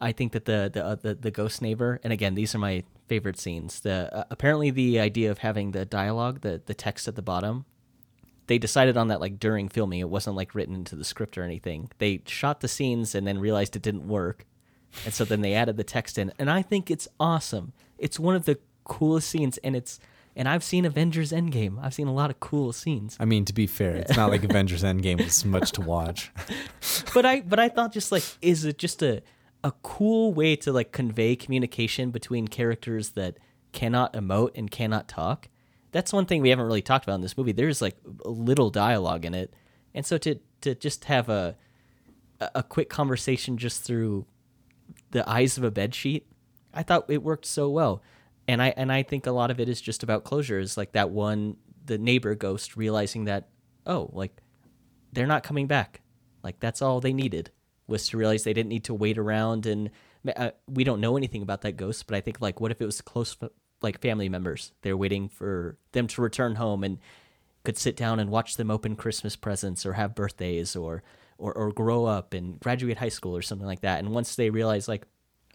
I 0.00 0.12
think 0.12 0.32
that 0.32 0.44
the 0.44 0.70
the 0.72 0.84
uh, 0.84 0.94
the, 0.94 1.14
the 1.14 1.30
ghost 1.30 1.60
neighbor, 1.60 1.98
and 2.04 2.12
again, 2.12 2.34
these 2.34 2.54
are 2.54 2.58
my 2.58 2.84
favorite 3.08 3.38
scenes. 3.38 3.80
The 3.80 4.14
uh, 4.14 4.24
apparently 4.30 4.70
the 4.70 5.00
idea 5.00 5.30
of 5.30 5.38
having 5.38 5.72
the 5.72 5.84
dialogue, 5.84 6.42
the 6.42 6.62
the 6.64 6.74
text 6.74 7.08
at 7.08 7.16
the 7.16 7.22
bottom, 7.22 7.64
they 8.46 8.58
decided 8.58 8.96
on 8.96 9.08
that 9.08 9.20
like 9.20 9.40
during 9.40 9.68
filming. 9.68 10.00
It 10.00 10.10
wasn't 10.10 10.36
like 10.36 10.54
written 10.54 10.74
into 10.74 10.96
the 10.96 11.04
script 11.04 11.36
or 11.38 11.42
anything. 11.42 11.90
They 11.98 12.22
shot 12.26 12.60
the 12.60 12.68
scenes 12.68 13.14
and 13.14 13.26
then 13.26 13.38
realized 13.38 13.74
it 13.74 13.82
didn't 13.82 14.06
work, 14.06 14.44
and 15.04 15.14
so 15.14 15.24
then 15.24 15.40
they 15.40 15.54
added 15.54 15.78
the 15.78 15.84
text 15.84 16.18
in. 16.18 16.32
And 16.38 16.50
I 16.50 16.60
think 16.62 16.90
it's 16.90 17.08
awesome. 17.18 17.72
It's 17.98 18.20
one 18.20 18.36
of 18.36 18.44
the 18.44 18.58
coolest 18.84 19.30
scenes, 19.30 19.56
and 19.58 19.74
it's 19.74 19.98
and 20.36 20.48
I've 20.48 20.62
seen 20.62 20.84
Avengers 20.84 21.32
Endgame. 21.32 21.82
I've 21.82 21.94
seen 21.94 22.06
a 22.06 22.12
lot 22.12 22.28
of 22.30 22.38
cool 22.38 22.72
scenes. 22.74 23.16
I 23.18 23.24
mean, 23.24 23.46
to 23.46 23.54
be 23.54 23.66
fair, 23.66 23.96
it's 23.96 24.16
not 24.16 24.30
like 24.30 24.44
Avengers 24.44 24.84
Endgame 24.84 25.24
was 25.24 25.44
much 25.46 25.72
to 25.72 25.80
watch. 25.80 26.30
but 27.14 27.24
I 27.24 27.40
but 27.40 27.58
I 27.58 27.70
thought 27.70 27.92
just 27.92 28.12
like 28.12 28.22
is 28.42 28.66
it 28.66 28.78
just 28.78 29.02
a 29.02 29.22
a 29.64 29.72
cool 29.82 30.34
way 30.34 30.54
to 30.54 30.72
like 30.72 30.92
convey 30.92 31.34
communication 31.34 32.10
between 32.10 32.46
characters 32.46 33.10
that 33.10 33.38
cannot 33.72 34.12
emote 34.12 34.50
and 34.54 34.70
cannot 34.70 35.08
talk. 35.08 35.48
That's 35.90 36.12
one 36.12 36.26
thing 36.26 36.42
we 36.42 36.50
haven't 36.50 36.66
really 36.66 36.82
talked 36.82 37.06
about 37.06 37.14
in 37.14 37.20
this 37.22 37.36
movie. 37.36 37.52
There's 37.52 37.80
like 37.80 37.96
little 38.04 38.68
dialogue 38.68 39.24
in 39.24 39.32
it, 39.34 39.54
and 39.94 40.04
so 40.04 40.18
to 40.18 40.38
to 40.60 40.74
just 40.74 41.06
have 41.06 41.30
a 41.30 41.56
a 42.54 42.62
quick 42.62 42.90
conversation 42.90 43.56
just 43.56 43.82
through 43.82 44.26
the 45.12 45.28
eyes 45.28 45.56
of 45.56 45.64
a 45.64 45.70
bed 45.70 45.94
sheet, 45.94 46.26
I 46.74 46.82
thought 46.82 47.06
it 47.08 47.22
worked 47.22 47.46
so 47.46 47.70
well. 47.70 48.02
And 48.48 48.62
I 48.62 48.74
and 48.76 48.92
I 48.92 49.02
think 49.02 49.26
a 49.26 49.32
lot 49.32 49.50
of 49.50 49.60
it 49.60 49.68
is 49.68 49.80
just 49.80 50.02
about 50.02 50.24
closure. 50.24 50.58
Is 50.58 50.76
like 50.76 50.92
that 50.92 51.10
one 51.10 51.56
the 51.84 51.98
neighbor 51.98 52.34
ghost 52.34 52.76
realizing 52.76 53.24
that 53.24 53.48
oh 53.86 54.10
like 54.12 54.40
they're 55.12 55.26
not 55.26 55.42
coming 55.42 55.66
back. 55.66 56.00
Like 56.42 56.60
that's 56.60 56.82
all 56.82 57.00
they 57.00 57.12
needed 57.12 57.50
was 57.86 58.08
to 58.08 58.16
realize 58.16 58.44
they 58.44 58.52
didn't 58.52 58.70
need 58.70 58.84
to 58.84 58.94
wait 58.94 59.18
around 59.18 59.66
and 59.66 59.90
uh, 60.36 60.50
we 60.66 60.82
don't 60.82 61.00
know 61.00 61.16
anything 61.16 61.40
about 61.40 61.60
that 61.60 61.76
ghost 61.76 62.04
but 62.08 62.16
i 62.16 62.20
think 62.20 62.40
like 62.40 62.60
what 62.60 62.72
if 62.72 62.80
it 62.80 62.84
was 62.84 63.00
close 63.00 63.36
like 63.82 64.00
family 64.00 64.28
members. 64.28 64.72
They're 64.82 64.96
waiting 64.96 65.28
for 65.28 65.78
them 65.92 66.06
to 66.08 66.22
return 66.22 66.56
home 66.56 66.84
and 66.84 66.98
could 67.64 67.76
sit 67.76 67.96
down 67.96 68.20
and 68.20 68.30
watch 68.30 68.56
them 68.56 68.70
open 68.70 68.96
Christmas 68.96 69.36
presents 69.36 69.84
or 69.84 69.94
have 69.94 70.14
birthdays 70.14 70.76
or 70.76 71.02
or, 71.38 71.52
or 71.52 71.70
grow 71.70 72.06
up 72.06 72.32
and 72.32 72.58
graduate 72.60 72.96
high 72.96 73.10
school 73.10 73.36
or 73.36 73.42
something 73.42 73.66
like 73.66 73.82
that. 73.82 73.98
And 73.98 74.10
once 74.10 74.36
they 74.36 74.48
realize 74.48 74.88
like, 74.88 75.06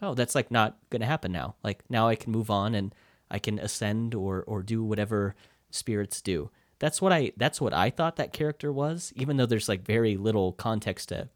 oh, 0.02 0.14
that's 0.14 0.34
like 0.34 0.50
not 0.50 0.76
gonna 0.90 1.06
happen 1.06 1.32
now. 1.32 1.54
Like 1.62 1.84
now 1.88 2.08
I 2.08 2.16
can 2.16 2.32
move 2.32 2.50
on 2.50 2.74
and 2.74 2.94
I 3.30 3.38
can 3.38 3.58
ascend 3.58 4.14
or 4.14 4.42
or 4.46 4.62
do 4.62 4.84
whatever 4.84 5.34
spirits 5.70 6.20
do. 6.20 6.50
That's 6.78 7.00
what 7.00 7.12
I 7.12 7.32
that's 7.36 7.60
what 7.60 7.72
I 7.72 7.90
thought 7.90 8.16
that 8.16 8.32
character 8.32 8.72
was, 8.72 9.12
even 9.16 9.36
though 9.36 9.46
there's 9.46 9.68
like 9.68 9.86
very 9.86 10.16
little 10.16 10.52
context 10.52 11.10
to 11.10 11.28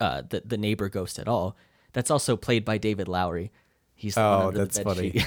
uh, 0.00 0.22
the 0.28 0.42
the 0.44 0.56
neighbor 0.56 0.88
ghost 0.88 1.18
at 1.18 1.28
all. 1.28 1.56
That's 1.92 2.10
also 2.10 2.36
played 2.36 2.64
by 2.64 2.78
David 2.78 3.08
Lowery. 3.08 3.50
He's 3.94 4.16
Oh, 4.16 4.52
that's 4.52 4.78
funny. 4.78 5.10
sheet. 5.18 5.26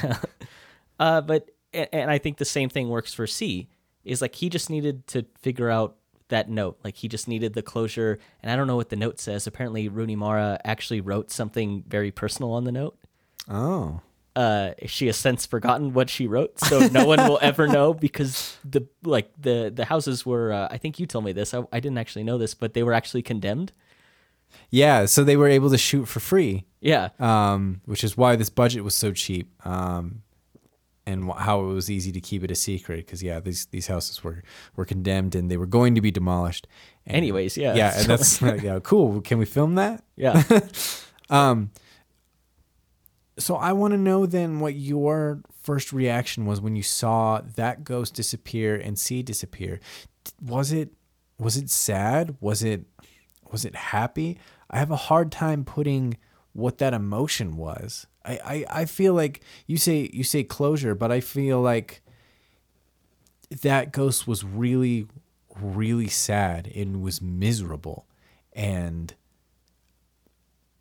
uh, 0.99 1.21
but 1.21 1.51
and, 1.73 1.89
and 1.91 2.11
I 2.11 2.17
think 2.17 2.37
the 2.37 2.45
same 2.45 2.69
thing 2.69 2.89
works 2.89 3.13
for 3.13 3.27
C. 3.27 3.69
Is 4.03 4.21
like 4.21 4.35
he 4.35 4.49
just 4.49 4.69
needed 4.69 5.05
to 5.07 5.25
figure 5.39 5.69
out 5.69 5.97
that 6.33 6.49
note. 6.49 6.77
Like 6.83 6.97
he 6.97 7.07
just 7.07 7.27
needed 7.27 7.53
the 7.53 7.61
closure. 7.61 8.19
And 8.41 8.51
I 8.51 8.55
don't 8.55 8.67
know 8.67 8.75
what 8.75 8.89
the 8.89 8.95
note 8.95 9.19
says. 9.19 9.47
Apparently, 9.47 9.87
Rooney 9.87 10.15
Mara 10.15 10.59
actually 10.65 10.99
wrote 10.99 11.31
something 11.31 11.83
very 11.87 12.11
personal 12.11 12.51
on 12.51 12.63
the 12.65 12.71
note. 12.71 12.97
Oh. 13.49 14.01
Uh, 14.35 14.71
she 14.87 15.05
has 15.05 15.15
since 15.15 15.45
forgotten 15.45 15.93
what 15.93 16.09
she 16.09 16.25
wrote, 16.25 16.59
so 16.59 16.87
no 16.87 17.05
one 17.05 17.19
will 17.27 17.37
ever 17.41 17.67
know 17.67 17.93
because 17.93 18.57
the 18.67 18.81
like 19.03 19.31
the 19.39 19.71
the 19.73 19.85
houses 19.85 20.25
were. 20.25 20.51
Uh, 20.51 20.67
I 20.71 20.79
think 20.79 20.97
you 20.97 21.05
told 21.05 21.23
me 21.23 21.33
this. 21.33 21.53
I, 21.53 21.63
I 21.71 21.79
didn't 21.79 21.99
actually 21.99 22.23
know 22.23 22.39
this, 22.39 22.55
but 22.55 22.73
they 22.73 22.81
were 22.81 22.93
actually 22.93 23.21
condemned. 23.21 23.73
Yeah, 24.71 25.05
so 25.05 25.23
they 25.23 25.37
were 25.37 25.47
able 25.47 25.69
to 25.69 25.77
shoot 25.77 26.05
for 26.05 26.19
free, 26.19 26.65
Yeah, 26.81 27.09
um, 27.19 27.81
which 27.85 28.03
is 28.03 28.17
why 28.17 28.35
this 28.35 28.49
budget 28.49 28.83
was 28.83 28.95
so 28.95 29.11
cheap, 29.11 29.51
um, 29.65 30.22
and 31.05 31.31
how 31.31 31.61
it 31.61 31.73
was 31.73 31.89
easy 31.89 32.11
to 32.11 32.21
keep 32.21 32.43
it 32.43 32.51
a 32.51 32.55
secret. 32.55 33.05
Because 33.05 33.21
yeah, 33.23 33.39
these 33.39 33.65
these 33.67 33.87
houses 33.87 34.23
were 34.23 34.43
were 34.75 34.85
condemned 34.85 35.35
and 35.35 35.49
they 35.49 35.57
were 35.57 35.65
going 35.65 35.95
to 35.95 36.01
be 36.01 36.11
demolished. 36.11 36.67
And, 37.05 37.17
Anyways, 37.17 37.57
yeah, 37.57 37.75
yeah, 37.75 37.97
and 37.97 38.05
that's 38.07 38.41
yeah, 38.41 38.79
cool. 38.81 39.21
Can 39.21 39.37
we 39.37 39.45
film 39.45 39.75
that? 39.75 40.03
yeah. 40.15 40.43
Um, 41.29 41.71
so 43.39 43.55
I 43.55 43.73
want 43.73 43.93
to 43.93 43.97
know 43.97 44.25
then 44.25 44.59
what 44.59 44.75
your 44.75 45.41
first 45.61 45.91
reaction 45.91 46.45
was 46.45 46.61
when 46.61 46.75
you 46.75 46.83
saw 46.83 47.41
that 47.55 47.83
ghost 47.83 48.13
disappear 48.13 48.75
and 48.75 48.99
C 48.99 49.23
disappear. 49.23 49.79
Was 50.41 50.71
it 50.71 50.93
was 51.39 51.57
it 51.57 51.69
sad? 51.69 52.35
Was 52.39 52.63
it 52.63 52.85
was 53.51 53.65
it 53.65 53.75
happy? 53.75 54.37
I 54.69 54.77
have 54.77 54.91
a 54.91 54.95
hard 54.95 55.31
time 55.31 55.63
putting 55.63 56.17
what 56.53 56.77
that 56.77 56.93
emotion 56.93 57.57
was. 57.57 58.05
I, 58.25 58.39
I, 58.45 58.65
I 58.81 58.85
feel 58.85 59.13
like 59.13 59.41
you 59.67 59.77
say 59.77 60.09
you 60.13 60.23
say 60.23 60.43
closure, 60.43 60.95
but 60.95 61.11
I 61.11 61.19
feel 61.19 61.61
like 61.61 62.01
that 63.61 63.91
ghost 63.91 64.27
was 64.27 64.43
really 64.43 65.07
really 65.61 66.07
sad 66.07 66.71
and 66.75 67.01
was 67.01 67.21
miserable 67.21 68.07
and 68.53 69.13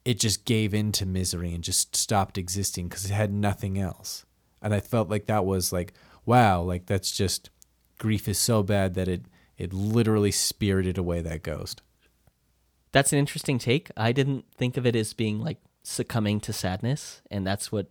it 0.05 0.18
just 0.18 0.45
gave 0.45 0.74
in 0.74 0.93
to 0.93 1.07
misery 1.07 1.55
and 1.55 1.62
just 1.62 1.95
stopped 1.95 2.36
existing 2.36 2.88
because 2.88 3.05
it 3.05 3.12
had 3.12 3.32
nothing 3.32 3.78
else. 3.78 4.24
And 4.61 4.74
I 4.74 4.80
felt 4.80 5.09
like 5.09 5.26
that 5.26 5.45
was 5.45 5.72
like, 5.72 5.93
wow, 6.26 6.61
like 6.62 6.86
that's 6.86 7.12
just 7.12 7.51
grief 7.99 8.26
is 8.28 8.38
so 8.38 8.62
bad 8.62 8.95
that 8.95 9.09
it 9.09 9.26
it 9.57 9.72
literally 9.72 10.32
spirited 10.32 10.99
away 10.99 11.20
that 11.20 11.43
ghost. 11.43 11.82
That's 12.90 13.12
an 13.12 13.18
interesting 13.18 13.59
take. 13.59 13.90
I 13.97 14.12
didn't 14.12 14.45
think 14.57 14.76
of 14.76 14.86
it 14.86 14.97
as 14.97 15.12
being 15.12 15.40
like 15.40 15.59
succumbing 15.83 16.41
to 16.41 16.53
sadness, 16.53 17.22
and 17.30 17.47
that's 17.47 17.72
what 17.72 17.89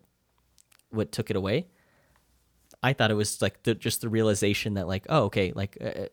what 0.90 1.12
took 1.12 1.30
it 1.30 1.36
away. 1.36 1.68
I 2.84 2.94
thought 2.94 3.12
it 3.12 3.16
was 3.16 3.42
like 3.42 3.64
the, 3.64 3.76
just 3.76 4.02
the 4.02 4.10
realization 4.10 4.74
that 4.74 4.88
like, 4.88 5.06
oh, 5.10 5.26
okay, 5.26 5.54
like 5.54 5.78
uh, 5.80 6.08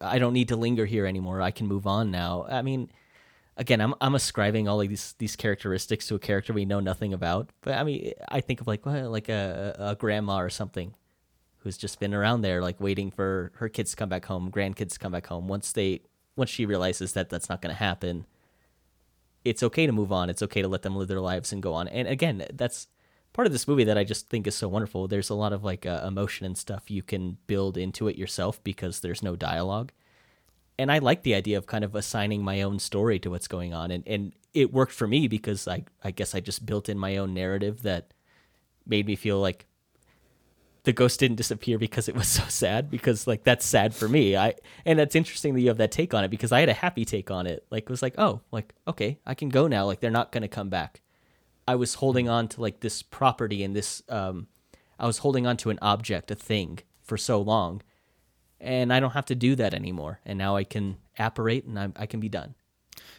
I 0.00 0.18
don't 0.18 0.32
need 0.32 0.48
to 0.48 0.56
linger 0.56 0.86
here 0.86 1.06
anymore. 1.06 1.42
I 1.42 1.50
can 1.50 1.66
move 1.66 1.86
on 1.86 2.10
now. 2.10 2.46
I 2.48 2.62
mean, 2.62 2.90
again, 3.56 3.80
I'm 3.80 3.94
I'm 4.00 4.14
ascribing 4.14 4.68
all 4.68 4.78
these 4.78 5.14
these 5.18 5.36
characteristics 5.36 6.06
to 6.08 6.14
a 6.14 6.18
character 6.18 6.52
we 6.52 6.64
know 6.64 6.80
nothing 6.80 7.12
about. 7.12 7.50
But 7.60 7.74
I 7.74 7.84
mean, 7.84 8.12
I 8.28 8.40
think 8.40 8.60
of 8.60 8.66
like 8.66 8.86
well, 8.86 9.10
like 9.10 9.28
a, 9.28 9.76
a 9.78 9.96
grandma 9.96 10.38
or 10.38 10.50
something 10.50 10.94
who's 11.58 11.76
just 11.76 12.00
been 12.00 12.14
around 12.14 12.40
there, 12.40 12.62
like 12.62 12.80
waiting 12.80 13.10
for 13.10 13.52
her 13.56 13.68
kids 13.68 13.90
to 13.90 13.96
come 13.96 14.08
back 14.08 14.24
home, 14.24 14.50
grandkids 14.50 14.92
to 14.92 14.98
come 14.98 15.12
back 15.12 15.26
home. 15.26 15.48
Once 15.48 15.72
they 15.72 16.00
once 16.36 16.50
she 16.50 16.64
realizes 16.64 17.12
that 17.12 17.28
that's 17.28 17.48
not 17.48 17.60
going 17.60 17.74
to 17.74 17.78
happen, 17.78 18.24
it's 19.48 19.62
okay 19.62 19.86
to 19.86 19.92
move 19.92 20.12
on. 20.12 20.30
It's 20.30 20.42
okay 20.42 20.62
to 20.62 20.68
let 20.68 20.82
them 20.82 20.96
live 20.96 21.08
their 21.08 21.20
lives 21.20 21.52
and 21.52 21.62
go 21.62 21.74
on. 21.74 21.88
And 21.88 22.06
again, 22.06 22.44
that's 22.52 22.88
part 23.32 23.46
of 23.46 23.52
this 23.52 23.68
movie 23.68 23.84
that 23.84 23.98
I 23.98 24.04
just 24.04 24.28
think 24.28 24.46
is 24.46 24.54
so 24.54 24.68
wonderful. 24.68 25.08
There's 25.08 25.30
a 25.30 25.34
lot 25.34 25.52
of 25.52 25.64
like 25.64 25.86
uh, 25.86 26.04
emotion 26.06 26.44
and 26.44 26.58
stuff 26.58 26.90
you 26.90 27.02
can 27.02 27.38
build 27.46 27.76
into 27.76 28.08
it 28.08 28.16
yourself 28.16 28.62
because 28.64 29.00
there's 29.00 29.22
no 29.22 29.36
dialogue. 29.36 29.92
And 30.78 30.92
I 30.92 30.98
like 30.98 31.22
the 31.22 31.34
idea 31.34 31.58
of 31.58 31.66
kind 31.66 31.84
of 31.84 31.94
assigning 31.94 32.42
my 32.42 32.62
own 32.62 32.78
story 32.78 33.18
to 33.20 33.30
what's 33.30 33.48
going 33.48 33.74
on. 33.74 33.90
And, 33.90 34.04
and 34.06 34.32
it 34.54 34.72
worked 34.72 34.92
for 34.92 35.06
me 35.06 35.28
because 35.28 35.66
I, 35.66 35.84
I 36.02 36.10
guess 36.10 36.34
I 36.34 36.40
just 36.40 36.66
built 36.66 36.88
in 36.88 36.98
my 36.98 37.16
own 37.16 37.34
narrative 37.34 37.82
that 37.82 38.12
made 38.86 39.06
me 39.06 39.16
feel 39.16 39.40
like 39.40 39.66
the 40.88 40.92
ghost 40.94 41.20
didn't 41.20 41.36
disappear 41.36 41.78
because 41.78 42.08
it 42.08 42.14
was 42.14 42.26
so 42.38 42.42
sad 42.48 42.90
because 42.90 43.26
like 43.26 43.44
that's 43.44 43.66
sad 43.66 43.94
for 43.94 44.08
me. 44.08 44.36
I 44.36 44.54
and 44.86 44.98
that's 44.98 45.14
interesting 45.14 45.52
that 45.52 45.60
you 45.60 45.68
have 45.68 45.76
that 45.76 45.92
take 45.92 46.14
on 46.14 46.24
it 46.24 46.30
because 46.30 46.50
i 46.50 46.60
had 46.60 46.70
a 46.70 46.72
happy 46.72 47.04
take 47.04 47.30
on 47.30 47.46
it. 47.46 47.66
Like 47.70 47.82
it 47.82 47.90
was 47.90 48.00
like 48.00 48.14
oh 48.16 48.40
like 48.50 48.74
okay 48.86 49.18
i 49.26 49.34
can 49.34 49.50
go 49.50 49.68
now. 49.68 49.84
Like 49.84 50.00
they're 50.00 50.10
not 50.10 50.32
going 50.32 50.42
to 50.42 50.48
come 50.48 50.70
back. 50.70 51.02
I 51.66 51.74
was 51.74 51.94
holding 51.94 52.26
on 52.26 52.48
to 52.48 52.62
like 52.62 52.80
this 52.80 53.02
property 53.02 53.62
and 53.62 53.76
this 53.76 54.02
um 54.08 54.48
i 54.98 55.06
was 55.06 55.18
holding 55.18 55.46
on 55.46 55.58
to 55.58 55.68
an 55.68 55.78
object 55.82 56.30
a 56.30 56.34
thing 56.34 56.78
for 57.02 57.18
so 57.18 57.38
long. 57.38 57.82
And 58.58 58.90
i 58.90 58.98
don't 58.98 59.12
have 59.12 59.26
to 59.26 59.34
do 59.34 59.54
that 59.56 59.74
anymore. 59.74 60.20
And 60.24 60.38
now 60.38 60.56
i 60.56 60.64
can 60.64 60.96
apparate 61.18 61.66
and 61.66 61.78
i, 61.78 61.88
I 61.96 62.06
can 62.06 62.18
be 62.18 62.30
done 62.30 62.54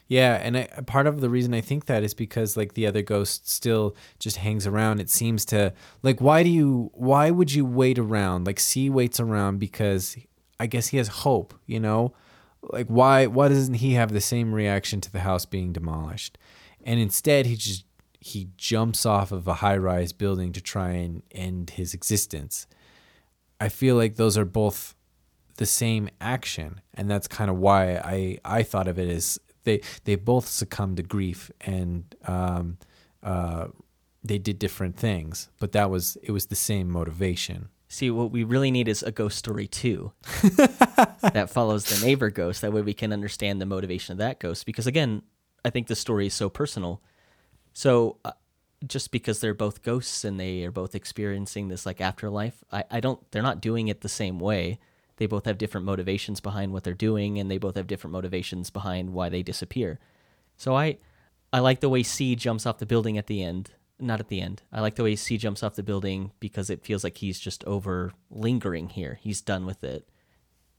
Yeah, 0.10 0.39
and 0.41 0.57
I, 0.57 0.66
part 0.88 1.05
of 1.05 1.22
the 1.22 1.30
reason 1.30 1.53
I 1.53 1.62
think 1.62 1.86
that 1.86 2.01
is 2.01 2.16
because 2.16 2.57
like 2.57 2.74
the 2.74 2.88
other 2.88 3.03
ghost 3.03 3.47
still 3.47 3.95
just 4.18 4.38
hangs 4.38 4.66
around. 4.66 4.99
It 4.99 5.10
seems 5.10 5.45
to 5.45 5.72
like 6.01 6.20
why 6.20 6.41
do 6.41 6.49
you 6.49 6.89
why 6.95 7.30
would 7.30 7.53
you 7.53 7.64
wait 7.64 7.99
around? 7.99 8.47
Like 8.47 8.60
C 8.60 8.89
waits 8.89 9.20
around 9.20 9.60
because 9.60 10.18
I 10.60 10.66
guess 10.66 10.88
he 10.88 10.97
has 10.97 11.07
hope, 11.07 11.53
you 11.68 11.80
know? 11.80 12.14
Like 12.64 12.88
why 12.88 13.28
why 13.28 13.49
doesn't 13.49 13.76
he 13.76 13.93
have 13.93 14.12
the 14.12 14.20
same 14.20 14.53
reaction 14.53 14.99
to 15.01 15.12
the 15.12 15.20
house 15.20 15.45
being 15.45 15.72
demolished? 15.74 16.39
And 16.84 16.99
instead 16.99 17.45
he 17.45 17.55
just 17.55 17.86
he 18.20 18.49
jumps 18.57 19.05
off 19.05 19.32
of 19.32 19.47
a 19.47 19.55
high-rise 19.55 20.12
building 20.12 20.51
to 20.53 20.60
try 20.60 20.89
and 20.89 21.22
end 21.32 21.70
his 21.72 21.93
existence. 21.93 22.66
I 23.62 23.70
feel 23.70 23.95
like 23.95 24.16
those 24.16 24.39
are 24.39 24.45
both 24.45 24.95
the 25.57 25.68
same 25.68 26.10
action 26.20 26.82
and 26.95 27.12
that's 27.12 27.28
kind 27.28 27.51
of 27.51 27.57
why 27.57 27.97
I 27.97 28.39
I 28.43 28.64
thought 28.64 28.88
of 28.88 28.97
it 28.97 29.07
as 29.07 29.39
they 29.64 29.82
they 30.05 30.16
both 30.16 30.47
succumbed 30.47 30.97
to 30.97 31.03
grief 31.03 31.51
and 31.62 32.16
um 32.26 32.78
uh 33.24 33.68
they 34.24 34.38
did 34.38 34.60
different 34.60 34.97
things 34.97 35.49
but 35.60 35.72
that 35.72 35.89
was 35.89 36.18
it 36.24 36.32
was 36.32 36.47
the 36.47 36.55
same 36.55 36.89
motivation 36.89 37.70
See, 37.91 38.12
what 38.12 38.30
we 38.30 38.43
really 38.43 38.70
need 38.70 38.88
is 38.88 39.01
a 39.01 39.12
ghost 39.12 39.39
story 39.39 39.66
too 39.66 40.12
that 41.24 41.49
follows 41.49 41.86
the 41.86 42.05
neighbor 42.05 42.30
ghost. 42.30 42.62
That 42.62 42.72
way 42.72 42.84
we 42.84 42.93
can 42.93 43.12
understand 43.12 43.60
the 43.60 43.66
motivation 43.66 44.12
of 44.12 44.20
that 44.20 44.39
ghost. 44.39 44.68
Because 44.68 44.86
again, 44.86 45.24
I 45.66 45.72
think 45.72 45.88
the 45.88 45.95
story 45.95 46.28
is 46.28 46.36
so 46.36 46.49
personal. 46.49 47.01
So 47.74 48.18
uh, 48.24 48.34
just 48.86 49.10
because 49.10 49.39
they're 49.39 49.55
both 49.55 49.82
ghosts 49.82 50.24
and 50.24 50.39
they 50.39 50.64
are 50.66 50.72
both 50.72 50.93
experiencing 50.93 51.70
this 51.70 51.88
like 51.88 51.99
afterlife, 51.99 52.64
I, 52.72 52.84
I 52.91 52.99
don't, 52.99 53.20
they're 53.32 53.41
not 53.41 53.60
doing 53.60 53.88
it 53.88 54.01
the 54.01 54.07
same 54.07 54.39
way. 54.39 54.78
They 55.20 55.28
both 55.28 55.45
have 55.45 55.57
different 55.57 55.86
motivations 55.86 56.39
behind 56.39 56.72
what 56.72 56.86
they're 56.86 56.93
doing 56.93 57.38
and 57.38 57.51
they 57.51 57.57
both 57.57 57.76
have 57.76 57.88
different 57.88 58.13
motivations 58.13 58.70
behind 58.70 59.11
why 59.11 59.28
they 59.28 59.43
disappear. 59.43 59.99
So 60.55 60.76
I, 60.76 60.97
I 61.51 61.59
like 61.59 61.82
the 61.82 61.89
way 61.89 62.03
C 62.03 62.38
jumps 62.38 62.65
off 62.65 62.78
the 62.78 62.86
building 62.86 63.17
at 63.17 63.28
the 63.28 63.43
end. 63.43 63.72
Not 63.99 64.22
at 64.22 64.30
the 64.30 64.39
end. 64.39 64.63
I 64.72 64.80
like 64.80 64.95
the 64.95 65.03
way 65.03 65.17
C 65.17 65.38
jumps 65.38 65.61
off 65.61 65.76
the 65.76 65.84
building 65.84 66.32
because 66.39 66.70
it 66.70 66.86
feels 66.86 67.03
like 67.03 67.17
he's 67.17 67.38
just 67.38 67.65
over 67.65 68.13
lingering 68.32 68.88
here. 68.88 69.20
He's 69.22 69.41
done 69.41 69.65
with 69.65 69.84
it, 69.84 70.07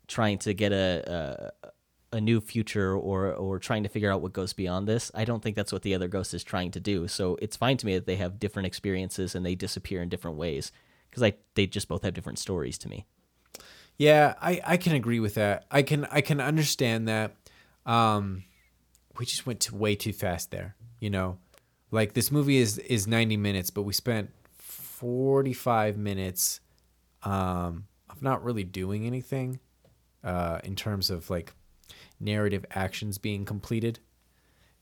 trying 0.09 0.39
to 0.39 0.55
get 0.55 0.73
a 0.73 1.53
a, 1.63 2.17
a 2.17 2.21
new 2.21 2.41
future 2.41 2.95
or 2.95 3.35
or 3.35 3.59
trying 3.59 3.83
to 3.83 3.91
figure 3.91 4.11
out 4.11 4.23
what 4.23 4.33
goes 4.33 4.55
beyond 4.55 4.89
this. 4.89 5.11
I 5.15 5.27
don't 5.27 5.43
think 5.43 5.55
that's 5.55 5.73
what 5.73 5.83
the 5.83 5.95
other 5.95 6.09
ghost 6.09 6.33
is 6.33 6.43
trying 6.43 6.71
to 6.71 6.81
do. 6.81 7.09
So 7.09 7.37
it's 7.43 7.59
fine 7.59 7.77
to 7.77 7.85
me 7.85 7.95
that 7.95 8.07
they 8.07 8.17
have 8.17 8.41
different 8.41 8.67
experiences 8.67 9.35
and 9.35 9.45
they 9.45 9.55
disappear 9.55 10.01
in 10.01 10.09
different 10.09 10.39
ways 10.39 10.73
because 11.11 11.23
I 11.23 11.35
they 11.57 11.67
just 11.67 11.89
both 11.89 12.05
have 12.05 12.15
different 12.15 12.39
stories 12.39 12.79
to 12.79 12.89
me. 12.89 13.05
Yeah 14.01 14.35
i 14.41 14.61
i 14.65 14.77
can 14.79 14.95
agree 14.95 15.21
with 15.21 15.35
that. 15.35 15.67
I 15.71 15.83
can 15.83 16.07
i 16.07 16.23
can 16.23 16.41
understand 16.41 17.07
that 17.09 17.37
um 17.85 18.45
we 19.19 19.27
just 19.27 19.47
went 19.47 19.61
to 19.61 19.77
way 19.77 19.95
too 19.95 20.13
fast 20.13 20.51
there 20.51 20.75
you 21.01 21.09
know? 21.09 21.39
Like 21.91 22.13
this 22.13 22.31
movie 22.31 22.59
is 22.59 22.79
is 22.79 23.07
90 23.07 23.37
minutes 23.37 23.71
but 23.71 23.83
we 23.83 23.93
spent 23.93 24.31
45 24.55 25.99
minutes 25.99 26.61
um 27.23 27.87
of 28.09 28.23
not 28.23 28.43
really 28.43 28.65
doing 28.65 29.07
anything 29.07 29.61
uh 30.25 30.61
in 30.65 30.77
terms 30.77 31.11
of 31.11 31.29
like 31.29 31.53
narrative 32.19 32.65
actions 32.71 33.19
being 33.19 33.45
completed 33.45 33.99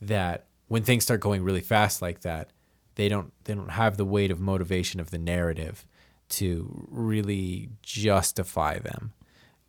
that 0.01 0.47
when 0.69 0.83
things 0.83 1.03
start 1.03 1.21
going 1.21 1.43
really 1.43 1.61
fast 1.61 2.03
like 2.03 2.21
that 2.21 2.51
they 2.95 3.09
don't 3.09 3.33
they 3.45 3.55
don't 3.55 3.71
have 3.71 3.97
the 3.97 4.05
weight 4.05 4.31
of 4.31 4.39
motivation 4.39 5.01
of 5.01 5.11
the 5.11 5.19
narrative 5.19 5.87
to 6.31 6.87
really 6.91 7.71
justify 7.83 8.79
them. 8.79 9.13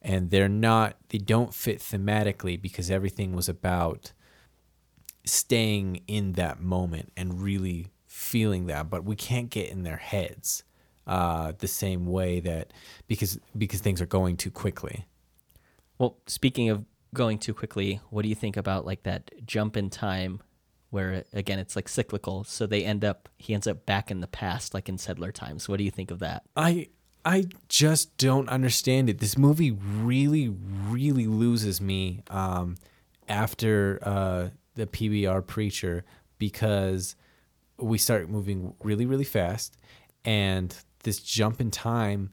And 0.01 0.31
they're 0.31 0.47
not, 0.49 0.95
they 1.09 1.17
don't 1.17 1.53
fit 1.53 1.79
thematically 1.79 2.61
because 2.61 2.89
everything 2.89 3.35
was 3.35 3.49
about 3.49 4.13
staying 5.25 6.01
in 6.07 6.33
that 6.33 6.61
moment 6.61 7.11
and 7.17 7.41
really 7.41 7.87
feeling 8.07 8.67
that. 8.67 8.89
But 8.89 9.03
we 9.03 9.15
can't 9.15 9.49
get 9.49 9.69
in 9.69 9.83
their 9.83 9.97
heads 9.97 10.63
uh, 11.05 11.53
the 11.57 11.67
same 11.67 12.05
way 12.05 12.39
that 12.39 12.71
because 13.07 13.39
because 13.57 13.81
things 13.81 13.99
are 13.99 14.05
going 14.05 14.37
too 14.37 14.51
quickly. 14.51 15.05
Well, 15.97 16.17
speaking 16.27 16.69
of 16.69 16.85
going 17.13 17.39
too 17.39 17.53
quickly, 17.53 17.99
what 18.09 18.21
do 18.21 18.29
you 18.29 18.35
think 18.35 18.55
about 18.55 18.85
like 18.85 19.03
that 19.03 19.31
jump 19.45 19.75
in 19.75 19.89
time 19.89 20.41
where 20.89 21.23
again 21.33 21.59
it's 21.59 21.75
like 21.75 21.87
cyclical. 21.87 22.43
So 22.43 22.65
they 22.65 22.83
end 22.83 23.03
up 23.05 23.29
he 23.37 23.53
ends 23.53 23.67
up 23.67 23.85
back 23.85 24.11
in 24.11 24.21
the 24.21 24.27
past 24.27 24.73
like 24.73 24.89
in 24.89 24.97
settler 24.97 25.31
times. 25.31 25.67
What 25.67 25.77
do 25.77 25.83
you 25.83 25.91
think 25.91 26.11
of 26.11 26.19
that? 26.19 26.43
I 26.55 26.89
I 27.25 27.47
just 27.67 28.17
don't 28.17 28.47
understand 28.49 29.09
it. 29.09 29.19
This 29.19 29.37
movie 29.37 29.71
really, 29.71 30.49
really 30.49 31.27
loses 31.27 31.81
me 31.81 32.23
um, 32.29 32.77
after 33.27 33.99
uh, 34.01 34.49
the 34.75 34.87
PBR 34.87 35.45
preacher 35.45 36.05
because 36.37 37.15
we 37.77 37.97
start 37.97 38.29
moving 38.29 38.73
really, 38.83 39.05
really 39.05 39.25
fast, 39.25 39.77
and 40.23 40.73
this 41.03 41.19
jump 41.19 41.59
in 41.59 41.71
time 41.71 42.31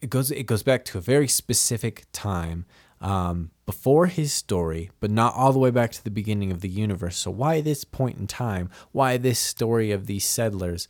it 0.00 0.10
goes 0.10 0.30
it 0.30 0.44
goes 0.44 0.62
back 0.62 0.84
to 0.86 0.98
a 0.98 1.00
very 1.00 1.28
specific 1.28 2.06
time. 2.12 2.64
Um, 3.00 3.50
before 3.68 4.06
his 4.06 4.32
story, 4.32 4.90
but 4.98 5.10
not 5.10 5.34
all 5.34 5.52
the 5.52 5.58
way 5.58 5.70
back 5.70 5.90
to 5.92 6.02
the 6.02 6.10
beginning 6.10 6.50
of 6.50 6.62
the 6.62 6.70
universe. 6.70 7.18
So 7.18 7.30
why 7.30 7.60
this 7.60 7.84
point 7.84 8.16
in 8.18 8.26
time? 8.26 8.70
Why 8.92 9.18
this 9.18 9.38
story 9.38 9.92
of 9.92 10.06
these 10.06 10.24
settlers? 10.24 10.88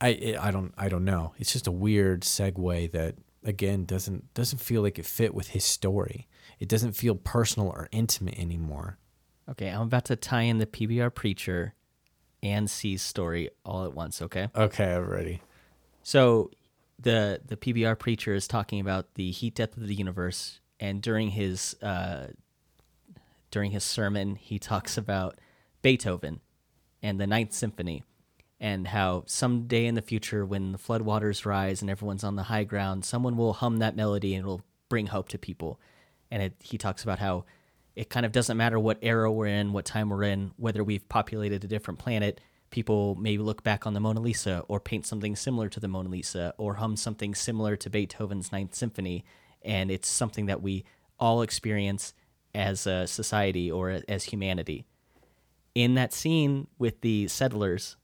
I 0.00 0.36
I 0.40 0.52
don't 0.52 0.72
I 0.78 0.88
don't 0.88 1.04
know. 1.04 1.34
It's 1.40 1.52
just 1.52 1.66
a 1.66 1.72
weird 1.72 2.20
segue 2.22 2.92
that 2.92 3.16
again 3.42 3.84
doesn't 3.86 4.32
doesn't 4.34 4.60
feel 4.60 4.82
like 4.82 5.00
it 5.00 5.04
fit 5.06 5.34
with 5.34 5.48
his 5.48 5.64
story. 5.64 6.28
It 6.60 6.68
doesn't 6.68 6.92
feel 6.92 7.16
personal 7.16 7.68
or 7.70 7.88
intimate 7.90 8.38
anymore. 8.38 8.98
okay 9.50 9.68
i'm 9.68 9.82
about 9.90 10.04
to 10.04 10.16
tie 10.16 10.46
in 10.50 10.58
the 10.58 10.66
pbr 10.66 11.10
preacher 11.14 11.74
and 12.42 12.68
c's 12.70 13.02
story 13.02 13.48
all 13.64 13.84
at 13.84 13.94
once 13.94 14.22
okay 14.22 14.46
Okay, 14.54 14.94
I'm 14.94 15.08
ready. 15.18 15.40
So 16.02 16.50
the 16.98 17.40
the 17.50 17.56
PBR 17.56 17.98
preacher 17.98 18.32
is 18.34 18.46
talking 18.48 18.80
about 18.80 19.14
the 19.14 19.30
heat 19.30 19.54
death 19.56 19.76
of 19.76 19.86
the 19.86 19.94
universe, 19.94 20.60
and 20.80 21.02
during 21.02 21.30
his 21.30 21.74
uh, 21.82 22.28
during 23.50 23.70
his 23.70 23.84
sermon, 23.84 24.36
he 24.36 24.58
talks 24.58 24.98
about 24.98 25.38
Beethoven 25.82 26.40
and 27.02 27.20
the 27.20 27.26
Ninth 27.26 27.52
Symphony, 27.52 28.02
and 28.60 28.88
how 28.88 29.24
someday 29.26 29.86
in 29.86 29.94
the 29.94 30.02
future, 30.02 30.44
when 30.44 30.72
the 30.72 30.78
floodwaters 30.78 31.46
rise 31.46 31.80
and 31.80 31.90
everyone's 31.90 32.24
on 32.24 32.36
the 32.36 32.44
high 32.44 32.64
ground, 32.64 33.04
someone 33.04 33.36
will 33.36 33.52
hum 33.52 33.78
that 33.78 33.96
melody 33.96 34.34
and 34.34 34.44
it'll 34.44 34.62
bring 34.88 35.06
hope 35.06 35.28
to 35.30 35.38
people. 35.38 35.80
And 36.30 36.42
it, 36.42 36.54
he 36.62 36.78
talks 36.78 37.02
about 37.02 37.18
how 37.18 37.44
it 37.94 38.10
kind 38.10 38.26
of 38.26 38.32
doesn't 38.32 38.56
matter 38.56 38.78
what 38.78 38.98
era 39.02 39.30
we're 39.30 39.46
in, 39.46 39.72
what 39.72 39.84
time 39.84 40.10
we're 40.10 40.24
in, 40.24 40.52
whether 40.56 40.82
we've 40.82 41.08
populated 41.08 41.64
a 41.64 41.68
different 41.68 41.98
planet. 41.98 42.40
People 42.70 43.14
may 43.14 43.38
look 43.38 43.62
back 43.62 43.86
on 43.86 43.94
the 43.94 44.00
Mona 44.00 44.20
Lisa 44.20 44.64
or 44.68 44.80
paint 44.80 45.06
something 45.06 45.36
similar 45.36 45.68
to 45.68 45.80
the 45.80 45.88
Mona 45.88 46.08
Lisa 46.08 46.52
or 46.58 46.74
hum 46.74 46.96
something 46.96 47.34
similar 47.34 47.76
to 47.76 47.88
Beethoven's 47.88 48.52
Ninth 48.52 48.74
Symphony. 48.74 49.24
And 49.66 49.90
it's 49.90 50.08
something 50.08 50.46
that 50.46 50.62
we 50.62 50.84
all 51.18 51.42
experience 51.42 52.14
as 52.54 52.86
a 52.86 53.06
society 53.06 53.70
or 53.70 54.00
as 54.08 54.24
humanity. 54.24 54.86
In 55.74 55.94
that 55.94 56.14
scene 56.14 56.68
with 56.78 57.02
the 57.02 57.28
settlers, 57.28 57.96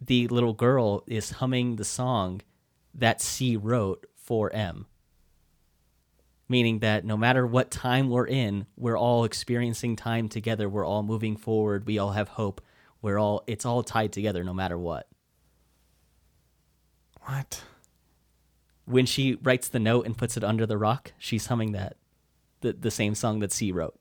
the 0.00 0.28
little 0.28 0.52
girl 0.52 1.02
is 1.06 1.30
humming 1.30 1.76
the 1.76 1.84
song 1.84 2.42
that 2.94 3.22
C 3.22 3.56
wrote 3.56 4.04
for 4.14 4.52
M. 4.52 4.86
Meaning 6.48 6.80
that 6.80 7.04
no 7.04 7.16
matter 7.16 7.46
what 7.46 7.70
time 7.70 8.10
we're 8.10 8.26
in, 8.26 8.66
we're 8.76 8.98
all 8.98 9.24
experiencing 9.24 9.96
time 9.96 10.28
together. 10.28 10.68
We're 10.68 10.84
all 10.84 11.02
moving 11.02 11.36
forward. 11.36 11.86
We 11.86 11.98
all 11.98 12.12
have 12.12 12.28
hope. 12.28 12.60
We're 13.00 13.18
all, 13.18 13.42
it's 13.46 13.64
all 13.64 13.82
tied 13.82 14.12
together 14.12 14.44
no 14.44 14.52
matter 14.52 14.78
what. 14.78 15.08
What? 17.22 17.62
When 18.86 19.04
she 19.06 19.34
writes 19.42 19.68
the 19.68 19.78
note 19.80 20.06
and 20.06 20.16
puts 20.16 20.36
it 20.36 20.44
under 20.44 20.64
the 20.64 20.78
rock, 20.78 21.12
she's 21.18 21.46
humming 21.46 21.72
that, 21.72 21.96
the, 22.60 22.72
the 22.72 22.90
same 22.90 23.14
song 23.14 23.40
that 23.40 23.52
C 23.52 23.70
wrote. 23.72 23.98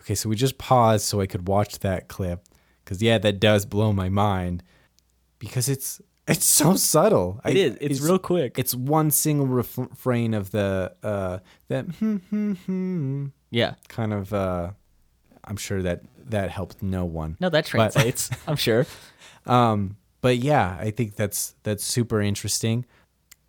Okay, 0.00 0.14
so 0.14 0.28
we 0.28 0.36
just 0.36 0.58
paused 0.58 1.04
so 1.04 1.20
I 1.20 1.26
could 1.26 1.48
watch 1.48 1.78
that 1.80 2.08
clip 2.08 2.44
because 2.84 3.02
yeah, 3.02 3.18
that 3.18 3.40
does 3.40 3.64
blow 3.64 3.92
my 3.92 4.08
mind 4.08 4.62
because 5.38 5.68
it's 5.68 6.00
it's 6.28 6.44
so 6.44 6.74
subtle. 6.76 7.40
It 7.44 7.56
is. 7.56 7.76
It's 7.80 8.00
real 8.00 8.18
quick. 8.18 8.58
It's 8.58 8.74
one 8.74 9.10
single 9.10 9.46
refrain 9.46 10.34
of 10.34 10.50
the 10.50 10.94
uh 11.02 11.38
that 11.68 11.86
hmm, 11.86 12.16
hmm, 12.16 12.52
hmm, 12.52 13.26
Yeah. 13.50 13.74
kind 13.88 14.12
of 14.12 14.32
uh 14.32 14.70
I'm 15.44 15.56
sure 15.56 15.82
that 15.82 16.02
that 16.26 16.50
helped 16.50 16.82
no 16.82 17.04
one. 17.04 17.36
No, 17.40 17.48
that 17.50 17.66
translates, 17.66 18.30
I'm 18.46 18.56
sure. 18.56 18.86
Um, 19.46 19.98
but 20.24 20.38
yeah, 20.38 20.78
I 20.80 20.90
think 20.90 21.16
that's 21.16 21.54
that's 21.64 21.84
super 21.84 22.22
interesting. 22.22 22.86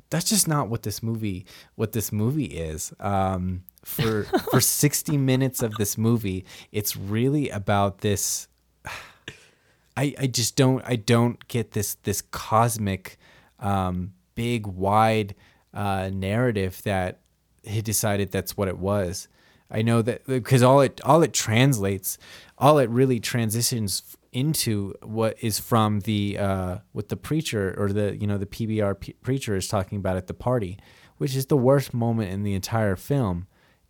That's 0.09 0.27
just 0.27 0.45
not 0.45 0.67
what 0.67 0.83
this 0.83 1.01
movie 1.01 1.45
what 1.75 1.93
this 1.93 2.11
movie 2.11 2.47
is. 2.47 2.91
Um, 2.99 3.63
for 3.85 4.23
for 4.51 4.59
60 4.59 5.15
minutes 5.15 5.63
of 5.63 5.75
this 5.75 5.97
movie, 5.97 6.43
it's 6.73 6.97
really 6.97 7.49
about 7.49 7.99
this 7.99 8.49
I, 9.95 10.15
I 10.19 10.27
just 10.27 10.57
don't 10.57 10.83
I 10.85 10.97
don't 10.97 11.47
get 11.47 11.71
this 11.71 11.95
this 12.03 12.21
cosmic 12.21 13.19
um, 13.61 14.11
big 14.35 14.67
wide 14.67 15.33
uh, 15.73 16.09
narrative 16.13 16.81
that 16.83 17.21
he 17.63 17.81
decided 17.81 18.33
that's 18.33 18.57
what 18.57 18.67
it 18.67 18.79
was. 18.79 19.29
I 19.71 19.81
know 19.81 20.01
that 20.01 20.27
because 20.27 20.61
all 20.61 20.81
it 20.81 20.99
all 21.05 21.23
it 21.23 21.31
translates, 21.33 22.17
all 22.57 22.79
it 22.79 22.89
really 22.89 23.21
transitions 23.21 24.17
into 24.35 24.93
what 25.01 25.37
is 25.41 25.59
from 25.59 26.01
the 26.01 26.37
uh, 26.37 26.77
what 26.91 27.07
the 27.07 27.15
preacher 27.15 27.73
or 27.77 27.91
the 27.91 28.17
you 28.19 28.27
know 28.27 28.37
the 28.37 28.45
PBR 28.45 28.99
p- 28.99 29.13
preacher 29.13 29.55
is 29.55 29.67
talking 29.67 29.97
about 29.97 30.17
at 30.17 30.27
the 30.27 30.33
party, 30.33 30.77
which 31.17 31.35
is 31.35 31.45
the 31.45 31.57
worst 31.57 31.93
moment 31.93 32.31
in 32.31 32.43
the 32.43 32.53
entire 32.53 32.97
film, 32.97 33.47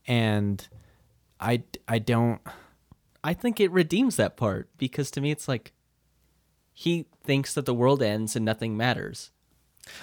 and 0.07 0.67
I 1.39 1.63
I 1.87 1.97
don't 1.97 2.39
I 3.23 3.33
think 3.33 3.59
it 3.59 3.71
redeems 3.71 4.17
that 4.17 4.37
part 4.37 4.69
because 4.77 5.09
to 5.11 5.21
me 5.21 5.31
it's 5.31 5.47
like 5.47 5.73
he 6.71 7.07
thinks 7.23 7.55
that 7.55 7.65
the 7.65 7.73
world 7.73 8.03
ends 8.03 8.35
and 8.35 8.45
nothing 8.45 8.77
matters. 8.77 9.31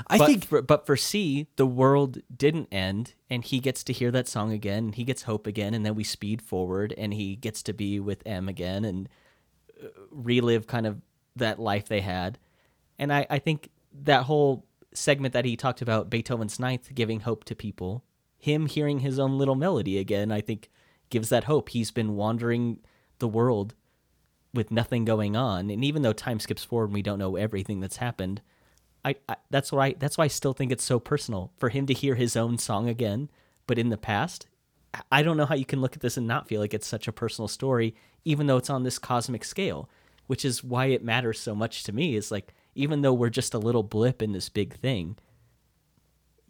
I 0.09 0.19
but 0.19 0.27
think 0.27 0.45
for, 0.45 0.63
but 0.63 0.87
for 0.87 0.97
C, 0.97 1.47
the 1.57 1.67
world 1.67 2.19
didn't 2.35 2.69
end, 2.73 3.15
and 3.29 3.45
he 3.45 3.59
gets 3.61 3.83
to 3.85 3.93
hear 3.93 4.11
that 4.13 4.29
song 4.29 4.53
again. 4.53 4.85
And 4.85 4.95
he 4.95 5.03
gets 5.05 5.23
hope 5.23 5.47
again, 5.47 5.75
and 5.75 5.85
then 5.85 5.97
we 5.97 6.05
speed 6.05 6.41
forward, 6.41 6.95
and 6.97 7.13
he 7.13 7.35
gets 7.35 7.65
to 7.65 7.73
be 7.73 7.99
with 7.99 8.23
M 8.25 8.49
again 8.49 8.85
and 8.85 9.09
relive 10.11 10.67
kind 10.67 10.87
of 10.87 11.01
that 11.37 11.59
life 11.59 11.89
they 11.89 12.01
had. 12.01 12.39
And 12.99 13.13
I, 13.13 13.27
I 13.31 13.39
think 13.39 13.71
that 14.03 14.25
whole 14.25 14.65
segment 14.95 15.33
that 15.35 15.45
he 15.45 15.57
talked 15.57 15.83
about 15.83 16.11
Beethoven's 16.11 16.61
Ninth 16.61 16.95
giving 16.95 17.21
hope 17.21 17.45
to 17.45 17.55
people, 17.55 18.05
him 18.39 18.67
hearing 18.67 19.01
his 19.01 19.19
own 19.19 19.39
little 19.39 19.55
melody 19.55 19.99
again, 19.99 20.31
I 20.31 20.41
think 20.41 20.71
gives 21.11 21.29
that 21.31 21.45
hope. 21.45 21.71
He's 21.71 21.91
been 21.91 22.17
wandering 22.17 22.81
the 23.19 23.29
world 23.29 23.75
with 24.55 24.71
nothing 24.71 25.05
going 25.05 25.35
on, 25.35 25.71
and 25.71 25.85
even 25.85 26.03
though 26.03 26.13
time 26.13 26.39
skips 26.39 26.65
forward 26.65 26.87
and 26.87 26.95
we 26.95 27.03
don't 27.03 27.19
know 27.19 27.37
everything 27.37 27.81
that's 27.81 27.97
happened, 27.97 28.43
I, 29.05 29.17
I 29.29 29.37
that's 29.51 29.73
why 29.73 29.95
that's 29.99 30.19
why 30.19 30.25
I 30.25 30.29
still 30.29 30.53
think 30.53 30.71
it's 30.71 30.85
so 30.85 31.01
personal 31.01 31.53
for 31.57 31.71
him 31.71 31.87
to 31.87 31.95
hear 31.95 32.17
his 32.17 32.37
own 32.37 32.59
song 32.59 32.89
again, 32.89 33.31
but 33.67 33.79
in 33.79 33.89
the 33.89 33.97
past. 33.97 34.47
I- 35.11 35.23
don't 35.23 35.37
know 35.37 35.47
how 35.47 35.55
you 35.55 35.65
can 35.65 35.81
look 35.81 35.95
at 35.95 36.01
this 36.01 36.17
and 36.17 36.27
not 36.27 36.49
feel 36.49 36.61
like 36.61 36.75
it's 36.75 36.87
such 36.87 37.09
a 37.09 37.13
personal 37.13 37.49
story, 37.49 37.95
even 38.25 38.47
though 38.47 38.57
it's 38.59 38.71
on 38.71 38.83
this 38.83 38.99
cosmic 38.99 39.45
scale, 39.45 39.89
which 40.27 40.45
is 40.45 40.63
why 40.63 40.87
it 40.87 41.05
matters 41.05 41.41
so 41.41 41.55
much 41.55 41.83
to 41.85 41.93
me. 41.93 42.15
Is 42.17 42.31
like 42.31 42.55
even 42.75 43.03
though 43.03 43.13
we're 43.15 43.31
just 43.31 43.55
a 43.55 43.59
little 43.59 43.83
blip 43.83 44.23
in 44.23 44.33
this 44.33 44.49
big 44.49 44.75
thing, 44.75 45.17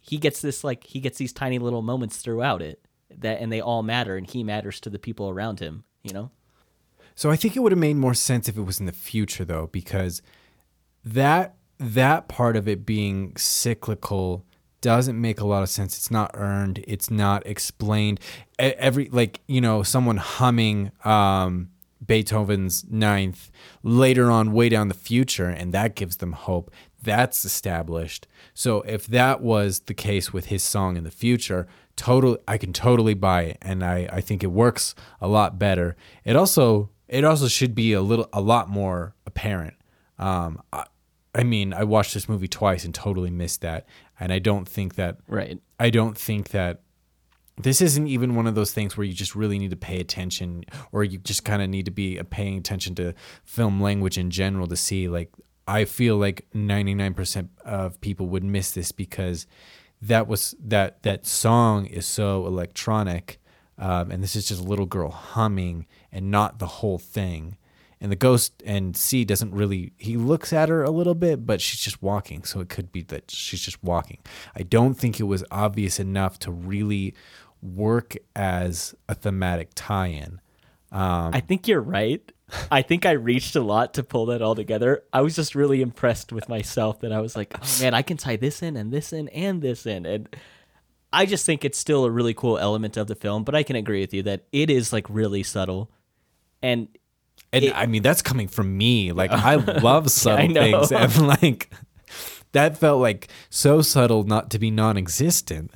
he 0.01 0.19
gets 0.19 0.41
this 0.43 0.65
like 0.65 0.85
he 0.85 1.01
gets 1.01 1.19
these 1.19 1.33
tiny 1.33 1.59
little 1.59 1.83
moments 1.83 2.19
throughout 2.19 2.63
it 2.63 2.85
that 3.19 3.41
and 3.41 3.53
they 3.53 3.61
all 3.61 3.83
matter 3.83 4.17
and 4.17 4.29
he 4.31 4.43
matters 4.43 4.81
to 4.81 4.91
the 4.91 4.99
people 4.99 5.29
around 5.29 5.61
him, 5.61 5.85
you 6.03 6.13
know? 6.13 6.31
So 7.15 7.31
I 7.31 7.37
think 7.37 7.57
it 7.57 7.61
would 7.61 7.73
have 7.73 7.79
made 7.79 7.97
more 7.97 8.15
sense 8.15 8.49
if 8.49 8.57
it 8.57 8.63
was 8.63 8.81
in 8.81 8.87
the 8.87 8.93
future 8.93 9.45
though, 9.45 9.69
because 9.73 10.23
that 11.05 11.57
that 11.79 12.29
part 12.29 12.57
of 12.57 12.69
it 12.69 12.87
being 12.87 13.37
cyclical 13.37 14.45
doesn't 14.83 15.19
make 15.19 15.41
a 15.41 15.47
lot 15.47 15.63
of 15.63 15.71
sense. 15.71 15.97
It's 15.97 16.11
not 16.11 16.31
earned. 16.35 16.85
It's 16.87 17.11
not 17.11 17.47
explained. 17.47 18.21
Every 18.59 19.09
like 19.09 19.41
you 19.47 19.61
know 19.61 19.83
someone 19.83 20.19
humming 20.19 20.91
um, 21.05 21.71
Beethoven's 22.05 22.85
Ninth 22.91 23.51
later 23.83 24.31
on, 24.31 24.53
way 24.53 24.69
down 24.69 24.89
the 24.89 24.95
future, 24.95 25.49
and 25.49 25.73
that 25.73 25.95
gives 25.95 26.17
them 26.19 26.33
hope. 26.33 26.71
That's 27.03 27.45
established. 27.45 28.27
So 28.55 28.83
if 28.83 29.07
that 29.07 29.41
was 29.41 29.81
the 29.81 29.95
case 29.95 30.33
with 30.33 30.47
his 30.47 30.63
song 30.63 30.97
in 30.97 31.05
the 31.05 31.11
future, 31.11 31.67
total 31.97 32.39
I 32.47 32.59
can 32.59 32.73
totally 32.73 33.15
buy 33.15 33.43
it, 33.43 33.59
and 33.63 33.83
I 33.85 34.09
I 34.13 34.21
think 34.21 34.43
it 34.45 34.53
works 34.53 34.95
a 35.21 35.29
lot 35.29 35.59
better. 35.59 35.97
It 36.25 36.37
also 36.37 36.91
it 37.09 37.25
also 37.25 37.49
should 37.49 37.75
be 37.75 37.93
a 37.93 38.03
little 38.03 38.29
a 38.33 38.41
lot 38.41 38.69
more 38.69 39.15
apparent 39.27 39.75
Um, 40.19 40.63
I, 40.73 40.85
I 41.35 41.45
mean, 41.45 41.73
I 41.73 41.85
watched 41.85 42.15
this 42.15 42.29
movie 42.29 42.49
twice 42.49 42.85
and 42.85 42.95
totally 42.95 43.31
missed 43.31 43.63
that, 43.63 43.87
and 44.23 44.33
I 44.33 44.39
don't 44.39 44.69
think 44.69 44.95
that 44.95 45.17
Right. 45.27 45.59
I 45.81 45.91
don't 45.91 46.17
think 46.17 46.51
that 46.51 46.83
this 47.61 47.81
isn't 47.81 48.07
even 48.07 48.35
one 48.35 48.47
of 48.47 48.55
those 48.55 48.73
things 48.73 48.97
where 48.97 49.05
you 49.05 49.13
just 49.13 49.35
really 49.35 49.59
need 49.59 49.71
to 49.71 49.77
pay 49.77 50.01
attention 50.01 50.65
or 50.93 51.03
you 51.05 51.19
just 51.19 51.45
kind 51.45 51.61
of 51.61 51.69
need 51.69 51.85
to 51.87 51.91
be 51.91 52.19
uh, 52.19 52.23
paying 52.31 52.57
attention 52.57 52.95
to 52.95 53.15
film 53.45 53.81
language 53.81 54.17
in 54.17 54.31
general 54.31 54.67
to 54.69 54.77
see 54.77 55.09
like 55.09 55.31
I 55.67 55.85
feel 55.85 56.17
like 56.17 56.47
99% 56.55 57.49
of 57.65 58.01
people 58.01 58.27
would 58.29 58.45
miss 58.45 58.73
this 58.73 58.93
because 58.93 59.47
that 60.01 60.27
was 60.29 60.55
that 60.61 61.03
that 61.03 61.27
song 61.27 61.87
is 61.87 62.07
so 62.07 62.47
electronic 62.47 63.41
um, 63.77 64.11
and 64.13 64.23
this 64.23 64.37
is 64.37 64.47
just 64.47 64.61
a 64.61 64.65
little 64.65 64.87
girl 64.87 65.11
humming 65.11 65.87
and 66.13 66.31
not 66.31 66.59
the 66.61 66.67
whole 66.67 66.99
thing 66.99 67.57
and 68.03 68.13
the 68.13 68.17
ghost 68.17 68.63
and 68.67 68.95
C 68.95 69.25
doesn't 69.25 69.55
really 69.55 69.95
he 69.97 70.19
looks 70.19 70.53
at 70.53 70.69
her 70.69 70.83
a 70.83 70.91
little 70.91 71.15
bit 71.15 71.47
but 71.47 71.63
she's 71.63 71.81
just 71.81 72.03
walking 72.03 72.45
so 72.45 72.61
it 72.61 72.69
could 72.69 72.93
be 72.93 73.01
that 73.05 73.31
she's 73.31 73.61
just 73.61 73.83
walking 73.83 74.19
i 74.55 74.63
don't 74.63 74.95
think 74.95 75.19
it 75.19 75.25
was 75.25 75.45
obvious 75.51 75.99
enough 75.99 76.39
to 76.41 76.51
really 76.51 77.15
work 77.63 78.17
as 78.37 78.95
a 79.09 79.15
thematic 79.15 79.71
tie-in 79.75 80.41
um, 80.93 81.31
I 81.33 81.41
think 81.41 81.67
you're 81.67 81.81
right. 81.81 82.21
I 82.71 82.83
think 82.83 83.07
I 83.07 83.13
reached 83.13 83.57
a 83.57 83.63
lot 83.63 83.95
to 83.95 84.03
pull 84.03 84.27
that 84.27 84.43
all 84.43 84.55
together. 84.55 85.03
I 85.13 85.23
was 85.23 85.35
just 85.35 85.55
really 85.55 85.81
impressed 85.81 86.33
with 86.33 86.49
myself 86.51 87.01
that 87.01 87.13
I 87.13 87.21
was 87.21 87.35
like, 87.35 87.55
oh 87.55 87.79
man, 87.81 87.95
I 87.95 88.03
can 88.03 88.19
tie 88.19 88.37
this 88.37 88.63
in 88.63 88.77
and 88.77 88.93
this 88.93 89.13
in 89.13 89.29
and 89.31 89.63
this 89.63 89.87
in. 89.87 90.05
And 90.05 90.29
I 91.11 91.25
just 91.25 91.47
think 91.47 91.65
it's 91.65 91.79
still 91.79 92.05
a 92.05 92.11
really 92.11 92.35
cool 92.35 92.59
element 92.59 92.99
of 92.99 93.07
the 93.07 93.15
film, 93.15 93.43
but 93.43 93.55
I 93.55 93.63
can 93.63 93.75
agree 93.75 94.01
with 94.01 94.13
you 94.13 94.23
that 94.25 94.45
it 94.53 94.69
is 94.69 94.93
like 94.93 95.07
really 95.09 95.43
subtle. 95.43 95.91
And 96.63 96.89
and 97.53 97.65
It- 97.65 97.75
i 97.77 97.87
mean 97.87 98.03
that's 98.03 98.23
coming 98.23 98.49
from 98.49 98.77
me 98.77 99.13
like 99.13 99.31
i 99.31 99.55
love 99.81 100.11
subtle 100.11 100.49
know. 100.49 100.85
things 100.85 100.93
and 100.93 101.27
like 101.41 101.71
that 102.53 102.77
felt 102.79 103.01
like 103.01 103.29
so 103.51 103.83
subtle 103.83 104.25
not 104.25 104.51
to 104.51 104.59
be 104.59 104.71
non-existent 104.71 105.71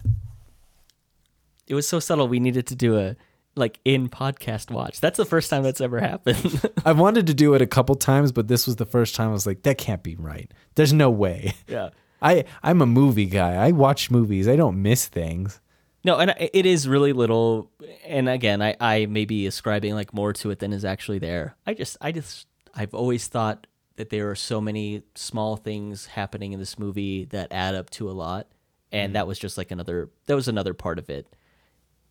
it 1.66 1.74
was 1.74 1.88
so 1.88 1.98
subtle 1.98 2.28
we 2.28 2.40
needed 2.40 2.66
to 2.68 2.74
do 2.76 2.98
a 2.98 3.16
like 3.58 3.80
in 3.86 4.10
podcast 4.10 4.70
watch. 4.70 5.00
That's 5.00 5.16
the 5.16 5.24
first 5.24 5.48
time 5.48 5.62
that's 5.62 5.80
ever 5.80 5.98
happened. 5.98 6.60
i 6.84 6.92
wanted 6.92 7.26
to 7.28 7.32
do 7.34 7.54
it 7.54 7.62
a 7.62 7.66
couple 7.66 7.94
times 7.94 8.30
but 8.30 8.48
this 8.48 8.66
was 8.66 8.76
the 8.76 8.84
first 8.84 9.14
time 9.14 9.30
i 9.30 9.32
was 9.32 9.46
like 9.46 9.62
that 9.62 9.78
can't 9.78 10.02
be 10.02 10.14
right 10.16 10.52
there's 10.74 10.92
no 10.92 11.10
way 11.10 11.54
yeah. 11.66 11.88
I 12.22 12.44
I'm 12.62 12.80
a 12.80 12.86
movie 12.86 13.26
guy. 13.26 13.54
I 13.54 13.72
watch 13.72 14.10
movies. 14.10 14.48
I 14.48 14.56
don't 14.56 14.80
miss 14.80 15.06
things. 15.06 15.60
No, 16.06 16.18
and 16.18 16.32
it 16.38 16.66
is 16.66 16.86
really 16.86 17.12
little. 17.12 17.68
And 18.04 18.28
again, 18.28 18.62
I, 18.62 18.76
I 18.78 19.06
may 19.06 19.24
be 19.24 19.48
ascribing 19.48 19.94
like 19.94 20.14
more 20.14 20.32
to 20.34 20.50
it 20.50 20.60
than 20.60 20.72
is 20.72 20.84
actually 20.84 21.18
there. 21.18 21.56
I 21.66 21.74
just, 21.74 21.96
I 22.00 22.12
just, 22.12 22.46
I've 22.72 22.94
always 22.94 23.26
thought 23.26 23.66
that 23.96 24.10
there 24.10 24.30
are 24.30 24.36
so 24.36 24.60
many 24.60 25.02
small 25.16 25.56
things 25.56 26.06
happening 26.06 26.52
in 26.52 26.60
this 26.60 26.78
movie 26.78 27.24
that 27.26 27.50
add 27.50 27.74
up 27.74 27.90
to 27.90 28.08
a 28.08 28.12
lot, 28.12 28.46
and 28.92 29.16
that 29.16 29.26
was 29.26 29.36
just 29.36 29.58
like 29.58 29.72
another, 29.72 30.08
that 30.26 30.36
was 30.36 30.46
another 30.46 30.74
part 30.74 31.00
of 31.00 31.10
it. 31.10 31.26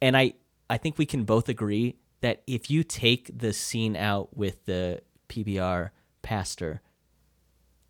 And 0.02 0.18
I, 0.18 0.34
I 0.70 0.76
think 0.76 0.98
we 0.98 1.06
can 1.06 1.24
both 1.24 1.48
agree 1.48 1.96
that 2.20 2.44
if 2.48 2.70
you 2.70 2.84
take 2.84 3.32
the 3.34 3.54
scene 3.54 3.96
out 3.96 4.36
with 4.36 4.66
the 4.66 5.04
PBR 5.30 5.92
pastor, 6.22 6.82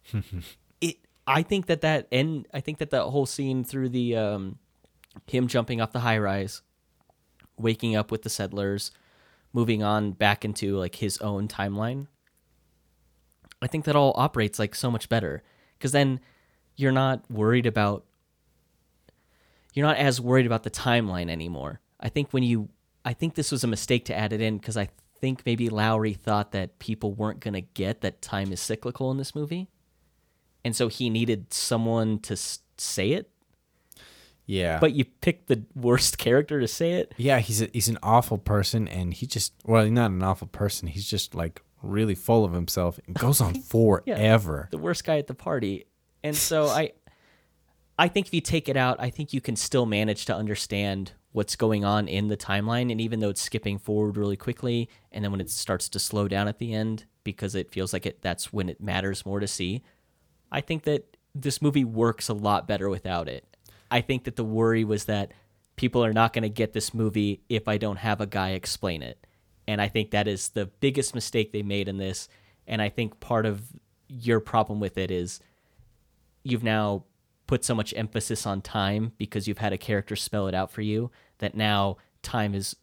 it, 0.82 0.97
I 1.26 1.41
think 1.41 1.66
that 1.66 1.82
that 1.82 2.08
and 2.12 2.47
I 2.53 2.60
think 2.60 2.78
that 2.78 2.91
that 2.91 3.06
whole 3.06 3.26
scene 3.26 3.64
through 3.64 3.89
the 3.89 4.16
um 4.18 4.60
him 5.28 5.47
jumping 5.47 5.82
off 5.82 5.91
the 5.91 5.99
high 5.99 6.18
rise, 6.18 6.61
waking 7.57 7.95
up 7.95 8.11
with 8.11 8.24
the 8.24 8.30
settlers, 8.30 8.91
moving 9.53 9.84
on 9.84 10.11
back 10.11 10.43
into 10.43 10.78
like 10.78 10.95
his 10.95 11.18
own 11.20 11.47
timeline. 11.47 12.07
I 13.61 13.68
think 13.68 13.86
that 13.86 13.95
all 13.95 14.13
operates 14.16 14.59
like 14.59 14.76
so 14.76 14.91
much 14.91 15.09
better 15.09 15.41
because 15.78 15.91
then 15.91 16.20
you're 16.76 16.91
not 16.91 17.30
worried 17.32 17.66
about 17.66 18.05
you're 19.74 19.86
not 19.86 19.97
as 19.97 20.22
worried 20.22 20.45
about 20.45 20.63
the 20.63 20.70
timeline 20.70 21.30
anymore. 21.30 21.82
I 21.99 22.09
think 22.09 22.32
when 22.32 22.43
you 22.43 22.70
I 23.03 23.13
think 23.13 23.36
this 23.36 23.51
was 23.51 23.63
a 23.63 23.68
mistake 23.68 24.05
to 24.05 24.16
add 24.16 24.34
it 24.34 24.41
in 24.41 24.57
because 24.57 24.78
I 24.78 24.89
think 25.22 25.45
maybe 25.45 25.70
Lowery 25.70 26.13
thought 26.13 26.51
that 26.51 26.80
people 26.80 27.13
weren't 27.13 27.39
going 27.39 27.53
to 27.53 27.61
get 27.61 28.01
that 28.01 28.22
time 28.22 28.51
is 28.51 28.59
cyclical 28.59 29.11
in 29.11 29.18
this 29.18 29.36
movie. 29.36 29.70
And 30.63 30.76
so 30.76 30.88
he 30.88 31.09
needed 31.09 31.53
someone 31.53 32.20
to 32.20 32.36
say 32.36 33.11
it 33.11 33.30
Yeah. 34.48 34.80
but 34.80 34.93
you 34.93 35.06
picked 35.06 35.48
the 35.48 35.64
worst 35.76 36.18
character 36.20 36.60
to 36.60 36.68
say 36.68 36.93
it. 36.93 37.14
yeah, 37.18 37.39
he's 37.39 37.62
a, 37.62 37.70
he's 37.74 37.88
an 37.88 37.98
awful 38.04 38.38
person, 38.38 38.88
and 38.88 39.14
he 39.14 39.26
just 39.26 39.54
well, 39.66 39.84
he's 39.84 39.91
not 39.91 40.12
an 40.12 40.22
awful 40.24 40.48
person. 40.48 40.88
He's 40.88 41.10
just 41.10 41.34
like 41.36 41.62
really 41.82 42.16
full 42.16 42.43
of 42.46 42.54
himself 42.54 43.00
and 43.06 43.16
goes 43.16 43.41
on 43.41 43.54
forever. 43.62 44.68
The 44.72 44.78
worst 44.78 45.04
guy 45.04 45.18
at 45.18 45.28
the 45.28 45.34
party. 45.36 45.86
And 46.24 46.36
so 46.36 46.68
I 46.68 46.91
I 48.00 48.08
think 48.08 48.28
if 48.28 48.34
you 48.34 48.41
take 48.41 48.68
it 48.68 48.76
out, 48.78 48.98
I 49.00 49.10
think 49.10 49.34
you 49.34 49.41
can 49.41 49.56
still 49.56 49.86
manage 49.86 50.26
to 50.26 50.36
understand 50.36 51.14
what's 51.32 51.56
going 51.56 51.84
on 51.84 52.08
in 52.08 52.28
the 52.28 52.38
timeline 52.38 52.91
and 52.91 53.02
even 53.02 53.20
though 53.20 53.30
it's 53.30 53.41
skipping 53.41 53.78
forward 53.78 54.16
really 54.16 54.38
quickly 54.38 54.89
and 55.12 55.22
then 55.24 55.32
when 55.32 55.41
it 55.41 55.50
starts 55.50 55.89
to 55.89 56.00
slow 56.00 56.30
down 56.30 56.48
at 56.48 56.60
the 56.60 56.74
end 56.74 57.06
because 57.26 57.56
it 57.56 57.70
feels 57.72 57.91
like 57.91 58.06
it 58.06 58.22
that's 58.22 58.54
when 58.54 58.70
it 58.70 58.80
matters 58.82 59.26
more 59.26 59.39
to 59.39 59.48
see. 59.48 59.84
I 60.52 60.62
think 60.62 60.84
that 60.84 61.18
this 61.34 61.62
movie 61.62 61.84
works 61.84 62.30
a 62.30 62.34
lot 62.34 62.68
better 62.68 62.89
without 62.89 63.28
it. 63.28 63.55
I 63.91 64.01
think 64.01 64.23
that 64.25 64.36
the 64.36 64.43
worry 64.43 64.83
was 64.83 65.05
that 65.05 65.31
people 65.75 66.03
are 66.03 66.13
not 66.13 66.33
going 66.33 66.43
to 66.43 66.49
get 66.49 66.73
this 66.73 66.93
movie 66.93 67.41
if 67.49 67.67
I 67.67 67.77
don't 67.77 67.97
have 67.97 68.21
a 68.21 68.25
guy 68.25 68.51
explain 68.51 69.01
it. 69.01 69.25
And 69.67 69.81
I 69.81 69.88
think 69.88 70.11
that 70.11 70.27
is 70.27 70.49
the 70.49 70.65
biggest 70.65 71.15
mistake 71.15 71.51
they 71.51 71.63
made 71.63 71.88
in 71.88 71.97
this. 71.97 72.29
And 72.67 72.81
I 72.81 72.89
think 72.89 73.19
part 73.19 73.45
of 73.45 73.61
your 74.07 74.39
problem 74.39 74.79
with 74.79 74.97
it 74.97 75.11
is 75.11 75.39
you've 76.43 76.63
now 76.63 77.03
put 77.47 77.63
so 77.63 77.75
much 77.75 77.93
emphasis 77.95 78.45
on 78.45 78.61
time 78.61 79.11
because 79.17 79.47
you've 79.47 79.57
had 79.57 79.73
a 79.73 79.77
character 79.77 80.15
spell 80.15 80.47
it 80.47 80.55
out 80.55 80.71
for 80.71 80.81
you 80.81 81.11
that 81.39 81.55
now 81.55 81.97
time 82.21 82.55
is 82.55 82.75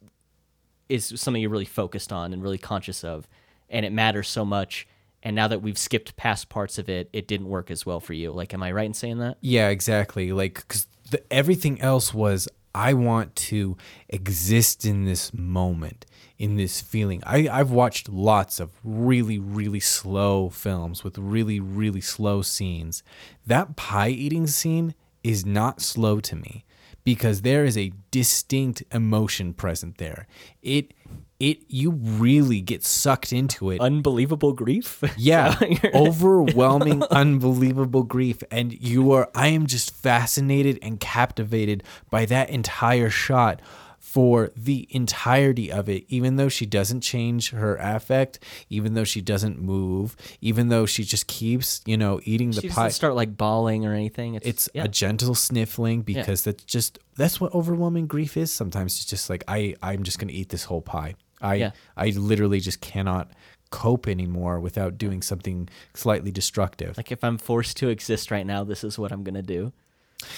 is 0.89 1.13
something 1.17 1.41
you're 1.41 1.51
really 1.51 1.65
focused 1.65 2.13
on 2.13 2.33
and 2.33 2.43
really 2.43 2.59
conscious 2.59 3.03
of 3.03 3.27
and 3.71 3.87
it 3.87 3.93
matters 3.93 4.29
so 4.29 4.45
much 4.45 4.87
and 5.23 5.37
now 5.37 5.49
that 5.49 5.63
we've 5.63 5.79
skipped 5.79 6.17
past 6.17 6.49
parts 6.49 6.79
of 6.79 6.89
it 6.89 7.09
it 7.13 7.27
didn't 7.29 7.49
work 7.49 7.71
as 7.71 7.85
well 7.87 8.01
for 8.01 8.13
you 8.13 8.31
like 8.33 8.53
am 8.55 8.63
i 8.63 8.71
right 8.73 8.87
in 8.87 8.95
saying 8.95 9.19
that 9.19 9.37
Yeah, 9.41 9.69
exactly. 9.69 10.33
Like 10.33 10.55
because 10.55 10.87
everything 11.31 11.81
else 11.81 12.15
was 12.15 12.49
I 12.75 12.95
want 12.95 13.37
to 13.37 13.77
exist 14.09 14.87
in 14.87 15.05
this 15.05 15.35
moment, 15.35 16.07
in 16.39 16.57
this 16.57 16.81
feeling. 16.81 17.23
I 17.27 17.49
I've 17.49 17.71
watched 17.71 18.09
lots 18.09 18.61
of 18.61 18.71
really 18.83 19.39
really 19.39 19.81
slow 19.81 20.49
films 20.49 21.05
with 21.05 21.19
really 21.19 21.61
really 21.61 22.01
slow 22.01 22.41
scenes. 22.43 23.03
That 23.47 23.77
pie 23.77 24.09
eating 24.09 24.47
scene 24.47 24.95
is 25.23 25.45
not 25.45 25.83
slow 25.83 26.21
to 26.21 26.37
me 26.37 26.65
because 27.05 27.43
there 27.43 27.65
is 27.65 27.77
a 27.77 27.93
distinct 28.11 28.83
emotion 28.93 29.53
present 29.53 29.99
there. 29.99 30.27
It 30.63 30.95
it 31.43 31.65
you 31.69 31.91
really 31.91 32.61
get 32.61 32.85
sucked 32.85 33.33
into 33.33 33.71
it. 33.71 33.81
Unbelievable 33.81 34.53
grief? 34.53 35.03
Yeah. 35.19 35.59
Overwhelming 35.95 37.03
unbelievable 37.11 38.03
grief. 38.03 38.43
And 38.51 38.73
you 38.73 39.13
are 39.13 39.29
i 39.35 39.49
am 39.49 39.67
just 39.67 39.95
fascinated 39.95 40.79
and 40.81 40.99
captivated 40.99 41.83
by 42.11 42.25
that 42.27 42.51
entire 42.51 43.11
shot 43.11 43.61
for 43.99 44.51
the 44.57 44.87
entirety 44.91 45.71
of 45.71 45.89
it. 45.89 46.05
Even 46.09 46.37
though 46.37 46.49
she 46.49 46.67
doesn't 46.67 47.03
change 47.03 47.51
her 47.51 47.77
affect 47.77 48.39
even 48.71 48.95
though 48.95 49.05
she 49.05 49.21
doesn't 49.21 49.61
move 49.61 50.17
even 50.41 50.69
though 50.69 50.87
she 50.87 51.05
just 51.05 51.27
keeps 51.27 51.83
you 51.85 51.97
know 51.97 52.21
eating 52.25 52.51
the 52.53 52.63
she 52.63 52.69
pie. 52.69 52.85
doesn't 52.85 52.97
start 52.97 53.15
like 53.15 53.37
bawling 53.37 53.85
or 53.85 53.93
anything. 53.93 54.37
It's, 54.37 54.47
it's 54.47 54.69
yeah. 54.75 54.85
a 54.85 54.89
gentle 54.89 55.35
sniffling 55.35 56.03
because 56.03 56.45
that's 56.45 56.65
just 56.65 56.99
that's 57.17 57.41
what 57.41 57.53
overwhelming 57.53 58.07
grief 58.07 58.37
is. 58.37 58.53
Sometimes 58.53 58.95
it's 58.95 59.05
just 59.05 59.29
like 59.29 59.45
i 59.49 59.75
i'm 59.83 60.03
just 60.05 60.19
gonna 60.19 60.33
eat 60.33 60.49
this 60.49 60.65
whole 60.65 60.83
pie 60.83 61.15
i 61.43 61.55
Yeah. 61.57 61.71
i 61.97 62.11
literally 62.11 62.61
just 62.61 62.81
cannot 62.81 63.31
cope 63.71 64.07
anymore 64.07 64.61
without 64.61 64.99
doing 64.99 65.23
something 65.23 65.69
slightly 65.95 66.31
destructive 66.31 66.97
like 66.97 67.11
if 67.11 67.25
i'm 67.25 67.39
forced 67.39 67.77
to 67.79 67.89
exist 67.89 68.31
right 68.31 68.47
now 68.47 68.65
this 68.65 68.85
is 68.85 68.99
what 68.99 69.13
i'm 69.13 69.25
gonna 69.25 69.43
do 69.43 69.73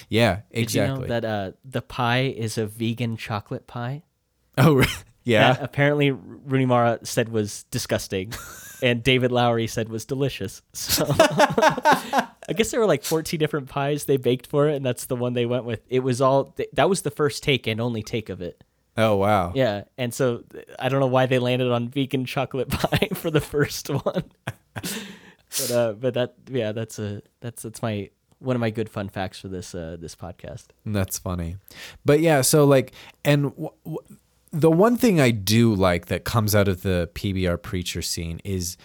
yeah 0.09 0.41
Did 0.53 0.63
exactly 0.63 0.95
you 0.95 1.01
know 1.01 1.07
that 1.09 1.25
uh, 1.25 1.53
the 1.65 1.83
pie 1.83 2.23
is 2.37 2.59
a 2.59 2.67
vegan 2.67 3.17
chocolate 3.17 3.67
pie 3.67 4.03
oh 4.57 4.85
yeah 5.25 5.55
that 5.55 5.63
apparently 5.63 6.11
Rooney 6.11 6.67
Mara 6.67 6.99
said 7.03 7.29
was 7.31 7.65
disgusting, 7.71 8.33
and 8.83 9.03
David 9.03 9.33
Lowery 9.33 9.67
said 9.67 9.89
was 9.89 10.05
delicious. 10.05 10.61
So 10.75 11.07
I 12.47 12.53
guess 12.55 12.71
there 12.71 12.81
were 12.81 12.87
like 12.87 13.05
14 13.05 13.39
different 13.41 13.69
pies 13.71 14.05
they 14.05 14.19
baked 14.19 14.47
for 14.47 14.69
it, 14.69 14.77
and 14.77 14.85
that's 14.85 15.07
the 15.07 15.17
one 15.17 15.33
they 15.33 15.47
went 15.47 15.65
with. 15.65 15.81
It 15.89 16.01
was 16.01 16.21
all 16.21 16.55
that 16.75 16.89
was 16.91 17.03
the 17.03 17.11
first 17.11 17.43
take 17.43 17.67
and 17.67 17.81
only 17.81 18.03
take 18.03 18.29
of 18.29 18.43
it. 18.43 18.63
Oh 18.97 19.17
wow 19.17 19.53
Yeah, 19.55 19.85
and 19.99 20.13
so 20.13 20.45
I 20.79 20.89
don't 20.89 21.01
know 21.01 21.07
why 21.07 21.27
they 21.27 21.39
landed 21.39 21.71
on 21.71 21.89
vegan 21.89 22.25
chocolate 22.25 22.69
pie 22.71 23.09
for 23.15 23.31
the 23.31 23.41
first 23.41 23.89
one. 23.89 24.25
but 24.75 25.71
uh, 25.71 25.93
but 25.93 26.15
that 26.15 26.35
yeah, 26.51 26.73
that's 26.73 26.99
a 26.99 27.23
that's 27.41 27.63
that's 27.63 27.83
my 27.83 28.11
one 28.39 28.57
of 28.57 28.61
my 28.61 28.71
good 28.71 28.89
fun 28.89 29.09
facts 29.09 29.41
for 29.41 29.49
this 29.49 29.75
uh 29.75 29.97
this 29.99 30.15
podcast. 30.15 30.67
That's 30.85 31.19
funny. 31.19 31.57
But 32.05 32.21
yeah, 32.21 32.43
so 32.43 32.65
like, 32.65 32.93
and 33.25 33.51
w- 33.51 33.71
w- 33.85 33.99
the 34.53 34.71
one 34.71 34.97
thing 34.97 35.21
I 35.21 35.31
do 35.31 35.75
like 35.75 36.07
that 36.07 36.25
comes 36.25 36.55
out 36.55 36.69
of 36.69 36.83
the 36.83 37.11
PBR 37.15 37.61
preacher 37.63 38.03
scene 38.03 38.41
is 38.45 38.77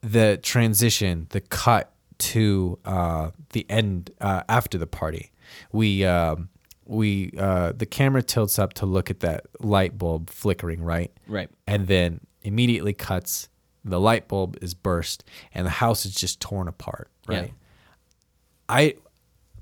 the 0.00 0.38
transition, 0.42 1.26
the 1.30 1.40
cut 1.40 1.92
to 2.18 2.78
uh, 2.84 3.30
the 3.52 3.66
end 3.70 4.10
uh, 4.20 4.42
after 4.48 4.78
the 4.78 4.86
party. 4.86 5.30
We 5.72 6.04
um, 6.04 6.48
we 6.90 7.32
uh, 7.38 7.72
the 7.72 7.86
camera 7.86 8.22
tilts 8.22 8.58
up 8.58 8.74
to 8.74 8.86
look 8.86 9.10
at 9.10 9.20
that 9.20 9.46
light 9.60 9.96
bulb 9.96 10.28
flickering, 10.28 10.82
right? 10.82 11.12
Right. 11.28 11.48
And 11.66 11.86
then 11.86 12.20
immediately 12.42 12.92
cuts. 12.92 13.48
The 13.82 14.00
light 14.00 14.28
bulb 14.28 14.58
is 14.60 14.74
burst, 14.74 15.24
and 15.54 15.64
the 15.64 15.70
house 15.70 16.04
is 16.04 16.14
just 16.14 16.40
torn 16.40 16.68
apart, 16.68 17.08
right? 17.26 17.46
Yeah. 17.46 17.52
I 18.68 18.94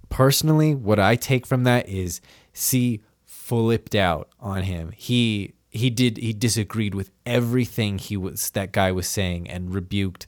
personally, 0.08 0.74
what 0.74 0.98
I 0.98 1.14
take 1.14 1.46
from 1.46 1.64
that 1.64 1.88
is 1.88 2.20
C 2.52 3.02
flipped 3.24 3.94
out 3.94 4.28
on 4.40 4.64
him. 4.64 4.92
He 4.96 5.54
he 5.70 5.90
did 5.90 6.16
he 6.16 6.32
disagreed 6.32 6.94
with 6.94 7.10
everything 7.26 7.98
he 7.98 8.16
was 8.16 8.50
that 8.50 8.72
guy 8.72 8.90
was 8.90 9.06
saying 9.06 9.48
and 9.48 9.72
rebuked 9.72 10.26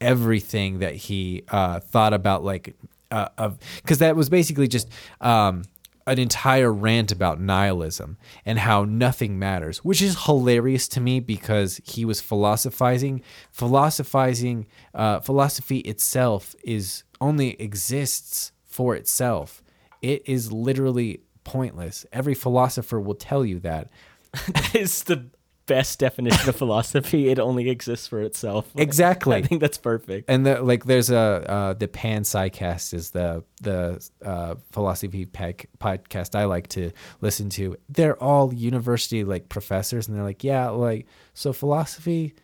everything 0.00 0.78
that 0.80 0.94
he 0.94 1.42
uh, 1.48 1.80
thought 1.80 2.12
about 2.12 2.44
like 2.44 2.76
uh, 3.10 3.28
of 3.38 3.58
because 3.76 3.98
that 3.98 4.14
was 4.16 4.28
basically 4.28 4.68
just 4.68 4.88
um, 5.20 5.62
an 6.06 6.18
entire 6.18 6.72
rant 6.72 7.10
about 7.10 7.40
nihilism 7.40 8.16
and 8.44 8.60
how 8.60 8.84
nothing 8.84 9.38
matters, 9.38 9.78
which 9.78 10.00
is 10.00 10.24
hilarious 10.24 10.86
to 10.88 11.00
me 11.00 11.18
because 11.18 11.80
he 11.84 12.04
was 12.04 12.20
philosophizing. 12.20 13.22
Philosophizing, 13.50 14.66
uh, 14.94 15.20
philosophy 15.20 15.78
itself 15.78 16.54
is 16.64 17.02
only 17.20 17.60
exists 17.60 18.52
for 18.64 18.94
itself. 18.94 19.62
It 20.00 20.22
is 20.26 20.52
literally 20.52 21.20
pointless. 21.42 22.06
Every 22.12 22.34
philosopher 22.34 23.00
will 23.00 23.14
tell 23.14 23.44
you 23.44 23.58
that. 23.60 23.88
It's 24.74 25.02
the 25.04 25.30
best 25.66 25.98
definition 25.98 26.48
of 26.48 26.56
philosophy. 26.62 27.28
It 27.28 27.38
only 27.38 27.68
exists 27.68 28.06
for 28.06 28.20
itself. 28.22 28.66
Exactly. 28.76 29.36
I 29.36 29.42
think 29.42 29.60
that's 29.60 29.78
perfect. 29.78 30.30
and 30.30 30.46
the, 30.46 30.62
like 30.62 30.84
there's 30.84 31.10
a 31.10 31.16
uh, 31.50 31.72
the 31.74 31.88
Panpsycast 31.88 32.94
is 32.94 33.10
the 33.10 33.44
the 33.62 34.04
uh, 34.24 34.54
philosophy 34.72 35.26
pac- 35.26 35.68
podcast 35.78 36.34
I 36.34 36.44
like 36.44 36.68
to 36.68 36.92
listen 37.20 37.50
to. 37.50 37.76
They're 37.88 38.20
all 38.22 38.54
university 38.54 39.24
like 39.24 39.48
professors, 39.48 40.08
and 40.08 40.16
they're 40.16 40.24
like, 40.24 40.44
yeah, 40.44 40.68
like 40.70 41.06
so 41.34 41.52
philosophy, 41.52 42.34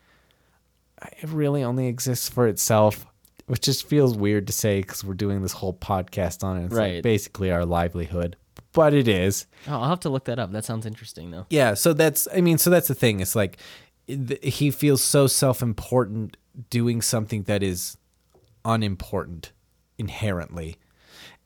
it 1.21 1.29
really 1.29 1.63
only 1.65 1.87
exists 1.89 2.29
for 2.29 2.47
itself, 2.49 3.07
which 3.47 3.61
just 3.61 3.87
feels 3.87 4.17
weird 4.17 4.47
to 4.47 4.53
say 4.53 4.81
because 4.81 5.05
we're 5.05 5.15
doing 5.15 5.43
this 5.43 5.53
whole 5.53 5.75
podcast 5.75 6.45
on 6.45 6.59
it. 6.59 6.67
It's 6.67 6.75
Right. 6.75 6.95
like 6.97 7.03
basically 7.03 7.51
our 7.51 7.65
livelihood, 7.65 8.37
but 8.73 8.95
it 8.95 9.09
is. 9.09 9.47
Oh, 9.69 9.81
I'll 9.81 9.89
have 9.89 10.01
to 10.01 10.09
look 10.09 10.25
that 10.25 10.39
up. 10.39 10.53
That 10.53 10.65
sounds 10.65 10.87
interesting, 10.87 11.31
though. 11.31 11.47
Yeah, 11.51 11.75
so 11.75 11.93
that's 11.93 12.29
I 12.35 12.41
mean, 12.41 12.59
so 12.59 12.71
that's 12.71 12.89
the 12.89 12.95
thing. 12.95 13.21
It's 13.21 13.37
like 13.37 13.59
th- 14.07 14.41
he 14.43 14.71
feels 14.71 15.03
so 15.03 15.27
self-important 15.27 16.37
doing 16.71 17.01
something 17.03 17.45
that 17.45 17.63
is 17.63 17.97
unimportant 18.65 19.53
inherently. 19.99 20.77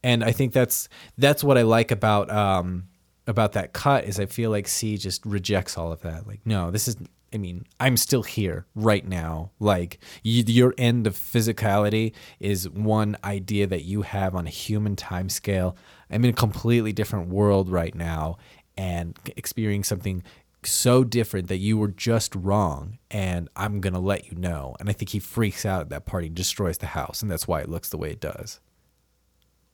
And 0.02 0.22
I 0.22 0.32
think 0.32 0.52
that's 0.52 0.88
that's 1.18 1.42
what 1.42 1.58
I 1.58 1.62
like 1.62 1.90
about 1.90 2.30
um 2.30 2.88
about 3.26 3.52
that 3.52 3.72
cut 3.72 4.04
is 4.04 4.20
I 4.20 4.26
feel 4.26 4.50
like 4.50 4.68
C 4.68 4.96
just 4.96 5.24
rejects 5.26 5.76
all 5.76 5.92
of 5.92 6.02
that. 6.02 6.26
Like, 6.26 6.40
no, 6.44 6.70
this 6.70 6.86
is 6.86 6.96
I 7.34 7.38
mean, 7.38 7.66
I'm 7.80 7.96
still 7.96 8.22
here 8.22 8.66
right 8.74 9.06
now. 9.06 9.50
Like, 9.58 9.98
you, 10.22 10.44
your 10.46 10.74
end 10.78 11.06
of 11.06 11.14
physicality 11.14 12.14
is 12.40 12.70
one 12.70 13.16
idea 13.24 13.66
that 13.66 13.82
you 13.82 14.02
have 14.02 14.34
on 14.34 14.46
a 14.46 14.50
human 14.50 14.96
time 14.96 15.28
scale. 15.28 15.76
I'm 16.10 16.24
in 16.24 16.30
a 16.30 16.34
completely 16.34 16.92
different 16.92 17.28
world 17.28 17.68
right 17.68 17.94
now 17.94 18.38
and 18.76 19.18
experiencing 19.36 19.84
something 19.84 20.22
so 20.64 21.04
different 21.04 21.48
that 21.48 21.58
you 21.58 21.78
were 21.78 21.88
just 21.88 22.34
wrong 22.34 22.98
and 23.10 23.48
I'm 23.56 23.80
going 23.80 23.92
to 23.92 24.00
let 24.00 24.30
you 24.30 24.36
know. 24.36 24.76
And 24.80 24.88
I 24.88 24.92
think 24.92 25.10
he 25.10 25.18
freaks 25.18 25.64
out 25.64 25.82
at 25.82 25.88
that 25.90 26.06
party 26.06 26.28
destroys 26.28 26.78
the 26.78 26.86
house 26.86 27.22
and 27.22 27.30
that's 27.30 27.46
why 27.46 27.60
it 27.60 27.68
looks 27.68 27.88
the 27.88 27.98
way 27.98 28.10
it 28.10 28.20
does. 28.20 28.60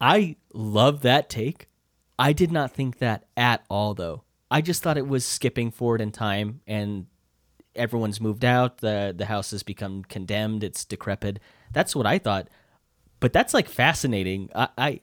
I 0.00 0.36
love 0.52 1.02
that 1.02 1.28
take. 1.28 1.68
I 2.18 2.32
did 2.32 2.52
not 2.52 2.72
think 2.72 2.98
that 2.98 3.24
at 3.36 3.64
all, 3.70 3.94
though. 3.94 4.24
I 4.50 4.60
just 4.60 4.82
thought 4.82 4.98
it 4.98 5.08
was 5.08 5.24
skipping 5.24 5.70
forward 5.70 6.00
in 6.00 6.12
time 6.12 6.60
and 6.66 7.06
everyone's 7.74 8.20
moved 8.20 8.44
out. 8.44 8.78
The 8.78 9.14
the 9.16 9.26
house 9.26 9.50
has 9.52 9.62
become 9.62 10.04
condemned. 10.04 10.62
It's 10.62 10.84
decrepit. 10.84 11.38
That's 11.72 11.96
what 11.96 12.06
I 12.06 12.18
thought. 12.18 12.48
But 13.20 13.32
that's 13.32 13.54
like 13.54 13.68
fascinating. 13.68 14.50
I 14.54 14.68
I, 14.76 15.00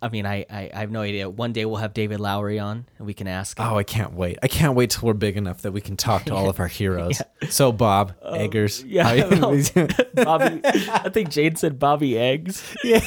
I 0.00 0.08
mean, 0.10 0.26
I, 0.26 0.46
I 0.48 0.70
I 0.72 0.78
have 0.80 0.90
no 0.92 1.00
idea. 1.00 1.28
One 1.28 1.52
day 1.52 1.64
we'll 1.64 1.76
have 1.78 1.92
David 1.92 2.20
Lowery 2.20 2.58
on 2.60 2.86
and 2.98 3.06
we 3.06 3.14
can 3.14 3.26
ask. 3.26 3.58
him. 3.58 3.66
Oh, 3.66 3.76
I 3.76 3.82
can't 3.82 4.12
wait. 4.12 4.38
I 4.42 4.46
can't 4.48 4.74
wait 4.74 4.90
till 4.90 5.06
we're 5.06 5.14
big 5.14 5.36
enough 5.36 5.62
that 5.62 5.72
we 5.72 5.80
can 5.80 5.96
talk 5.96 6.24
to 6.26 6.34
all 6.34 6.48
of 6.48 6.60
our 6.60 6.68
heroes. 6.68 7.20
So 7.50 7.70
Bob 7.70 8.14
Eggers. 8.24 8.82
yeah, 8.86 9.24
well, 9.28 9.50
Bobby. 10.14 10.60
I 10.64 11.08
think 11.08 11.30
Jade 11.30 11.56
said 11.56 11.78
Bobby 11.78 12.18
Eggs. 12.18 12.62
yeah. 12.82 13.00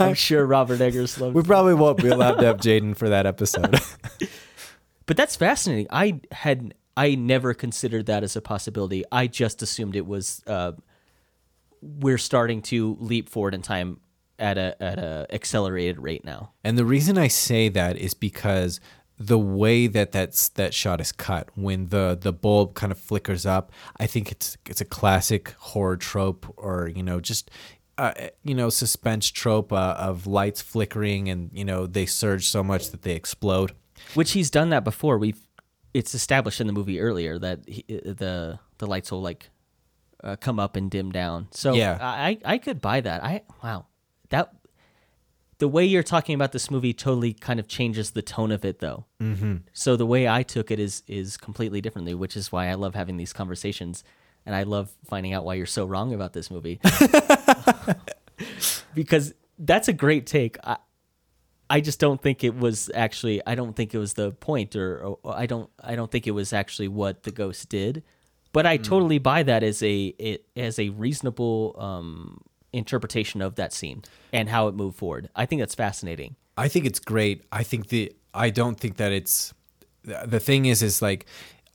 I'm 0.00 0.14
sure 0.14 0.44
Robert 0.44 0.80
Eggers 0.80 1.20
loves. 1.20 1.32
we 1.32 1.42
probably 1.42 1.74
won't 1.74 2.02
be 2.02 2.08
allowed 2.08 2.36
to 2.40 2.44
have 2.46 2.56
Jaden 2.56 2.96
for 2.96 3.08
that 3.08 3.24
episode. 3.24 3.80
But 5.06 5.16
that's 5.16 5.36
fascinating. 5.36 5.86
I 5.90 6.20
had 6.32 6.74
I 6.96 7.14
never 7.14 7.54
considered 7.54 8.06
that 8.06 8.24
as 8.24 8.34
a 8.36 8.40
possibility. 8.40 9.04
I 9.12 9.28
just 9.28 9.62
assumed 9.62 9.94
it 9.94 10.06
was 10.06 10.42
uh, 10.46 10.72
we're 11.80 12.18
starting 12.18 12.62
to 12.62 12.96
leap 13.00 13.28
forward 13.28 13.54
in 13.54 13.62
time 13.62 14.00
at 14.38 14.58
a 14.58 14.80
at 14.82 14.98
a 14.98 15.26
accelerated 15.30 15.98
rate 15.98 16.24
now. 16.24 16.52
And 16.64 16.78
the 16.78 16.84
reason 16.84 17.18
I 17.18 17.28
say 17.28 17.68
that 17.70 17.96
is 17.96 18.14
because 18.14 18.80
the 19.18 19.38
way 19.38 19.86
that 19.86 20.12
that's 20.12 20.48
that 20.50 20.74
shot 20.74 21.00
is 21.00 21.12
cut 21.12 21.48
when 21.54 21.88
the 21.88 22.18
the 22.20 22.32
bulb 22.32 22.74
kind 22.74 22.92
of 22.92 22.98
flickers 22.98 23.46
up, 23.46 23.72
I 23.98 24.06
think 24.06 24.30
it's 24.30 24.56
it's 24.66 24.80
a 24.80 24.84
classic 24.84 25.54
horror 25.58 25.96
trope 25.96 26.52
or 26.56 26.90
you 26.94 27.02
know 27.02 27.20
just 27.20 27.50
uh, 27.98 28.12
you 28.42 28.54
know 28.54 28.68
suspense 28.68 29.30
trope 29.30 29.72
uh, 29.72 29.96
of 29.98 30.26
lights 30.26 30.60
flickering 30.60 31.28
and 31.28 31.50
you 31.52 31.64
know 31.64 31.86
they 31.86 32.04
surge 32.06 32.46
so 32.46 32.62
much 32.62 32.90
that 32.90 33.02
they 33.02 33.12
explode. 33.12 33.72
Which 34.14 34.32
he's 34.32 34.50
done 34.50 34.68
that 34.70 34.84
before. 34.84 35.16
We've 35.16 35.40
it's 35.94 36.14
established 36.14 36.60
in 36.60 36.66
the 36.66 36.74
movie 36.74 37.00
earlier 37.00 37.38
that 37.38 37.60
he, 37.66 37.84
the 37.88 38.58
the 38.76 38.86
lights 38.86 39.10
will 39.10 39.22
like 39.22 39.48
uh, 40.22 40.36
come 40.36 40.58
up 40.58 40.76
and 40.76 40.90
dim 40.90 41.10
down. 41.10 41.48
So 41.52 41.72
Yeah. 41.72 41.96
I 42.00 42.38
I 42.44 42.58
could 42.58 42.82
buy 42.82 43.00
that. 43.00 43.24
I 43.24 43.42
wow 43.64 43.86
that 44.30 44.52
the 45.58 45.68
way 45.68 45.84
you're 45.84 46.02
talking 46.02 46.34
about 46.34 46.52
this 46.52 46.70
movie 46.70 46.92
totally 46.92 47.32
kind 47.32 47.58
of 47.58 47.66
changes 47.66 48.10
the 48.10 48.22
tone 48.22 48.52
of 48.52 48.64
it 48.64 48.80
though. 48.80 49.06
Mm-hmm. 49.20 49.56
So 49.72 49.96
the 49.96 50.06
way 50.06 50.28
I 50.28 50.42
took 50.42 50.70
it 50.70 50.78
is 50.78 51.02
is 51.06 51.36
completely 51.36 51.80
differently, 51.80 52.14
which 52.14 52.36
is 52.36 52.52
why 52.52 52.68
I 52.68 52.74
love 52.74 52.94
having 52.94 53.16
these 53.16 53.32
conversations, 53.32 54.04
and 54.44 54.54
I 54.54 54.64
love 54.64 54.90
finding 55.04 55.32
out 55.32 55.44
why 55.44 55.54
you're 55.54 55.66
so 55.66 55.84
wrong 55.84 56.12
about 56.12 56.32
this 56.32 56.50
movie. 56.50 56.80
because 58.94 59.34
that's 59.58 59.88
a 59.88 59.92
great 59.92 60.26
take. 60.26 60.58
I, 60.62 60.76
I 61.68 61.80
just 61.80 61.98
don't 61.98 62.20
think 62.20 62.44
it 62.44 62.56
was 62.56 62.90
actually. 62.94 63.40
I 63.46 63.54
don't 63.54 63.74
think 63.74 63.94
it 63.94 63.98
was 63.98 64.14
the 64.14 64.32
point, 64.32 64.76
or, 64.76 65.16
or 65.22 65.36
I 65.36 65.46
don't. 65.46 65.70
I 65.82 65.96
don't 65.96 66.10
think 66.10 66.26
it 66.26 66.32
was 66.32 66.52
actually 66.52 66.88
what 66.88 67.22
the 67.22 67.30
ghost 67.30 67.68
did. 67.68 68.02
But 68.52 68.64
I 68.64 68.78
totally 68.78 69.18
buy 69.18 69.42
that 69.42 69.62
as 69.62 69.82
a 69.82 70.06
it 70.18 70.46
as 70.56 70.78
a 70.78 70.90
reasonable 70.90 71.76
um, 71.78 72.40
interpretation 72.72 73.40
of 73.42 73.54
that 73.56 73.72
scene 73.72 74.02
and 74.32 74.48
how 74.48 74.68
it 74.68 74.74
moved 74.74 74.96
forward. 74.96 75.28
I 75.36 75.46
think 75.46 75.60
that's 75.60 75.74
fascinating. 75.74 76.36
I 76.56 76.68
think 76.68 76.86
it's 76.86 76.98
great. 77.00 77.44
I 77.52 77.62
think 77.62 77.88
the 77.88 78.12
I 78.34 78.50
don't 78.50 78.78
think 78.78 78.96
that 78.96 79.12
it's 79.12 79.52
the 80.04 80.40
thing 80.40 80.66
is 80.66 80.82
is 80.82 81.02
like 81.02 81.26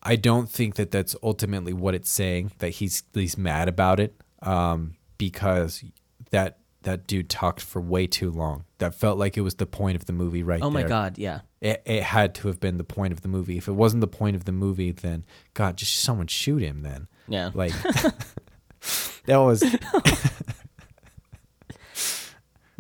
I 0.04 0.16
don't 0.16 0.50
think 0.50 0.76
that 0.76 0.89
that's 0.92 1.16
ultimately 1.22 1.74
what 1.74 1.94
it's 1.96 2.10
saying 2.10 2.52
that 2.60 2.70
he's 2.70 3.04
he's 3.14 3.38
mad 3.38 3.68
about 3.68 4.00
it 4.00 4.16
um, 4.42 4.96
because 5.18 5.84
that 6.32 6.58
that 6.84 7.06
dude 7.06 7.30
talked 7.30 7.62
for 7.62 7.80
way 7.80 8.08
too 8.08 8.32
long. 8.32 8.66
That 8.80 8.96
felt 8.96 9.20
like 9.20 9.38
it 9.38 9.42
was 9.42 9.56
the 9.56 9.68
point 9.68 9.96
of 9.96 10.06
the 10.06 10.14
movie 10.14 10.42
right 10.42 10.62
Oh 10.64 10.72
my 10.72 10.80
there. 10.82 10.89
god, 10.89 11.18
yeah. 11.20 11.42
It, 11.60 11.84
it 11.86 12.02
had 12.02 12.34
to 12.36 12.48
have 12.48 12.60
been 12.60 12.80
the 12.80 12.84
point 12.84 13.14
of 13.14 13.22
the 13.22 13.28
movie. 13.28 13.56
If 13.58 13.68
it 13.68 13.74
wasn't 13.74 14.02
the 14.02 14.08
point 14.08 14.36
of 14.36 14.46
the 14.46 14.52
movie, 14.52 14.92
then 14.92 15.24
God, 15.54 15.78
just 15.78 15.94
someone 16.00 16.26
shoot 16.26 16.64
him. 16.64 16.82
Then 16.82 17.08
Yeah. 17.28 17.52
like 17.54 17.74
that 19.26 19.38
was 19.38 19.62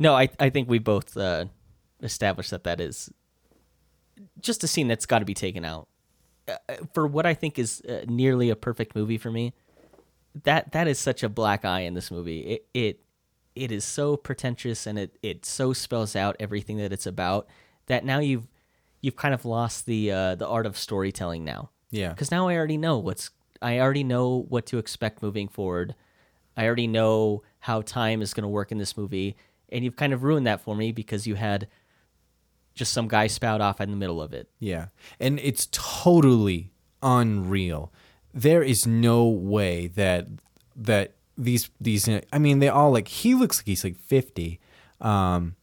No, 0.01 0.15
I 0.15 0.29
I 0.39 0.49
think 0.49 0.67
we 0.69 0.79
both 0.79 1.15
uh, 1.15 1.45
established 2.01 2.49
that 2.51 2.63
that 2.63 2.81
is 2.81 3.11
just 4.39 4.63
a 4.63 4.67
scene 4.67 4.87
that's 4.87 5.05
got 5.05 5.19
to 5.19 5.25
be 5.25 5.33
taken 5.33 5.63
out 5.65 5.87
Uh, 6.47 6.57
for 6.93 7.05
what 7.07 7.25
I 7.25 7.33
think 7.35 7.59
is 7.59 7.81
uh, 7.81 8.05
nearly 8.07 8.49
a 8.49 8.55
perfect 8.55 8.95
movie 8.95 9.17
for 9.17 9.31
me. 9.31 9.53
That 10.43 10.71
that 10.71 10.87
is 10.87 10.97
such 10.99 11.23
a 11.23 11.29
black 11.29 11.63
eye 11.65 11.81
in 11.81 11.93
this 11.93 12.09
movie. 12.11 12.39
It 12.53 12.65
it 12.73 12.99
it 13.55 13.71
is 13.71 13.83
so 13.85 14.17
pretentious 14.17 14.87
and 14.87 14.97
it 14.97 15.17
it 15.21 15.45
so 15.45 15.73
spells 15.73 16.15
out 16.15 16.35
everything 16.39 16.77
that 16.77 16.91
it's 16.91 17.05
about 17.05 17.47
that 17.85 18.03
now 18.03 18.19
you've 18.19 18.47
you've 19.01 19.15
kind 19.17 19.33
of 19.33 19.45
lost 19.45 19.85
the 19.85 20.11
uh, 20.11 20.35
the 20.35 20.47
art 20.47 20.65
of 20.65 20.77
storytelling 20.77 21.43
now. 21.45 21.69
yeah. 21.91 22.09
because 22.09 22.31
now 22.31 22.47
I 22.49 22.55
already 22.55 22.77
know 22.77 22.97
what's 22.97 23.29
I 23.61 23.79
already 23.79 24.03
know 24.03 24.45
what 24.49 24.65
to 24.67 24.77
expect 24.79 25.21
moving 25.21 25.47
forward. 25.49 25.93
I 26.57 26.65
already 26.65 26.87
know 26.87 27.43
how 27.59 27.81
time 27.81 28.21
is 28.23 28.33
going 28.33 28.43
to 28.43 28.49
work 28.59 28.71
in 28.71 28.77
this 28.77 28.97
movie, 28.97 29.35
and 29.71 29.83
you've 29.83 29.95
kind 29.95 30.13
of 30.13 30.23
ruined 30.23 30.47
that 30.47 30.61
for 30.61 30.75
me 30.75 30.91
because 30.91 31.25
you 31.25 31.35
had 31.35 31.67
just 32.73 32.93
some 32.93 33.07
guy 33.07 33.27
spout 33.27 33.61
off 33.61 33.81
in 33.81 33.91
the 33.91 33.97
middle 33.97 34.21
of 34.21 34.33
it. 34.33 34.49
Yeah. 34.59 34.87
And 35.19 35.39
it's 35.39 35.67
totally 35.71 36.71
unreal. 37.01 37.91
There 38.33 38.63
is 38.63 38.87
no 38.87 39.27
way 39.27 39.87
that 39.87 40.27
that 40.75 41.15
these 41.37 41.69
these. 41.79 42.07
I 42.31 42.37
mean, 42.37 42.59
they 42.59 42.69
all 42.69 42.91
like 42.91 43.07
he 43.07 43.35
looks 43.35 43.59
like 43.59 43.65
he's 43.65 43.83
like 43.83 43.97
fifty. 43.97 44.59
Um, 45.01 45.55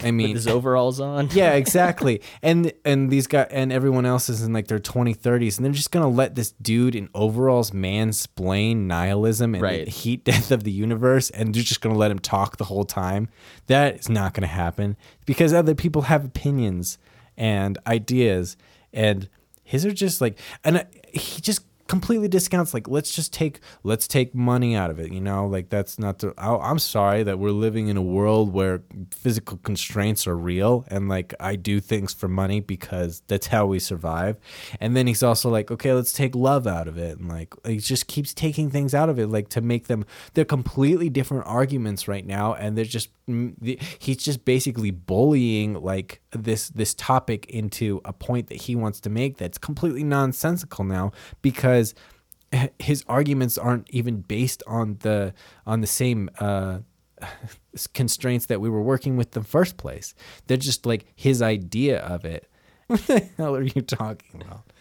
I 0.00 0.06
With 0.06 0.14
mean, 0.14 0.34
his 0.36 0.46
overalls 0.46 0.98
on. 1.00 1.28
yeah, 1.32 1.52
exactly. 1.54 2.22
And 2.42 2.72
and 2.84 3.10
these 3.10 3.26
guys 3.26 3.48
and 3.50 3.70
everyone 3.72 4.06
else 4.06 4.28
is 4.28 4.42
in 4.42 4.52
like 4.52 4.68
their 4.68 4.78
20, 4.78 5.14
30s, 5.14 5.56
and 5.56 5.64
they're 5.66 5.72
just 5.72 5.90
gonna 5.90 6.08
let 6.08 6.34
this 6.36 6.52
dude 6.52 6.94
in 6.94 7.08
overalls 7.14 7.72
mansplain 7.72 8.86
nihilism 8.86 9.54
and 9.54 9.62
Right. 9.62 9.84
the 9.84 9.90
heat 9.90 10.24
death 10.30 10.50
of 10.50 10.64
the 10.64 10.70
universe, 10.72 11.30
and 11.30 11.54
they're 11.54 11.62
just 11.62 11.80
gonna 11.80 11.96
let 11.98 12.10
him 12.10 12.18
talk 12.18 12.56
the 12.56 12.64
whole 12.64 12.84
time. 12.84 13.28
That 13.66 13.98
is 14.00 14.08
not 14.08 14.34
gonna 14.34 14.46
happen 14.46 14.96
because 15.26 15.52
other 15.52 15.74
people 15.74 16.02
have 16.02 16.24
opinions 16.24 16.98
and 17.36 17.76
ideas, 17.86 18.56
and 18.92 19.28
his 19.64 19.84
are 19.84 19.92
just 19.92 20.20
like, 20.20 20.38
and 20.64 20.78
uh, 20.78 20.84
he 21.12 21.40
just 21.42 21.62
completely 21.88 22.28
discounts 22.28 22.74
like 22.74 22.86
let's 22.86 23.14
just 23.14 23.32
take 23.32 23.60
let's 23.82 24.06
take 24.06 24.34
money 24.34 24.76
out 24.76 24.90
of 24.90 25.00
it 25.00 25.10
you 25.10 25.20
know? 25.20 25.46
Like 25.46 25.70
that's 25.70 25.98
not 25.98 26.18
the 26.18 26.34
I, 26.38 26.54
i'm 26.56 26.78
sorry 26.78 27.22
that 27.22 27.38
we're 27.38 27.50
living 27.50 27.88
in 27.88 27.96
a 27.96 28.02
world 28.02 28.52
where 28.52 28.82
physical 29.10 29.58
constraints 29.58 30.26
are 30.26 30.36
real 30.36 30.84
and 30.88 31.08
like 31.08 31.34
i 31.40 31.56
do 31.56 31.80
things 31.80 32.12
for 32.12 32.28
money 32.28 32.60
because 32.60 33.22
that's 33.26 33.48
how 33.48 33.66
we 33.66 33.78
survive. 33.78 34.36
And 34.80 34.96
then 34.96 35.06
he's 35.06 35.22
also 35.22 35.48
like 35.48 35.70
okay 35.70 35.92
let's 35.92 36.12
take 36.12 36.34
love 36.34 36.66
out 36.66 36.88
of 36.88 36.98
it. 36.98 37.18
And 37.18 37.28
like 37.28 37.54
he 37.66 37.78
just 37.78 38.06
keeps 38.06 38.34
taking 38.34 38.70
things 38.70 38.94
out 38.94 39.08
of 39.08 39.18
it 39.18 39.28
like 39.28 39.48
to 39.50 39.60
make 39.60 39.86
them 39.86 40.04
they're 40.34 40.44
completely 40.44 41.08
different 41.08 41.46
arguments 41.46 42.06
right 42.06 42.26
now 42.26 42.54
and 42.54 42.76
they're 42.76 42.84
just 42.84 43.08
he's 43.98 44.16
just 44.16 44.44
basically 44.44 44.90
bullying 44.90 45.74
like 45.74 46.20
this 46.30 46.68
this 46.70 46.94
topic 46.94 47.46
into 47.46 48.00
a 48.04 48.12
point 48.12 48.48
that 48.48 48.62
he 48.62 48.74
wants 48.74 49.00
to 49.00 49.10
make 49.10 49.36
that's 49.36 49.58
completely 49.58 50.02
nonsensical 50.02 50.84
now 50.84 51.12
because 51.42 51.94
his 52.78 53.04
arguments 53.08 53.58
aren't 53.58 53.88
even 53.90 54.20
based 54.20 54.62
on 54.66 54.96
the 55.00 55.34
on 55.66 55.80
the 55.80 55.86
same 55.86 56.30
uh 56.40 56.78
constraints 57.94 58.46
that 58.46 58.60
we 58.60 58.68
were 58.70 58.82
working 58.82 59.16
with 59.16 59.36
in 59.36 59.42
the 59.42 59.48
first 59.48 59.76
place. 59.76 60.14
They're 60.46 60.56
just 60.56 60.86
like 60.86 61.06
his 61.14 61.42
idea 61.42 62.00
of 62.00 62.24
it. 62.24 62.48
What 62.88 63.06
the 63.06 63.28
hell 63.36 63.54
are 63.54 63.62
you 63.62 63.82
talking 63.82 64.40
about? 64.40 64.72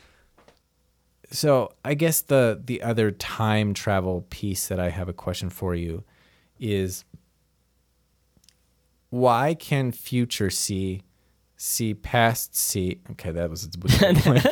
So 1.29 1.73
i 1.83 1.93
guess 1.93 2.21
the 2.21 2.61
the 2.63 2.81
other 2.81 3.11
time 3.11 3.73
travel 3.73 4.25
piece 4.29 4.69
that 4.69 4.79
i 4.79 4.89
have 4.89 5.09
a 5.09 5.13
question 5.13 5.49
for 5.49 5.75
you 5.75 6.05
is 6.57 7.03
why 9.09 9.53
can 9.53 9.91
future 9.91 10.49
C 10.49 11.03
see 11.55 11.93
past 11.93 12.55
C 12.55 12.99
okay 13.11 13.31
that 13.31 13.49
was 13.49 13.67
my 13.77 14.39
point. 14.39 14.45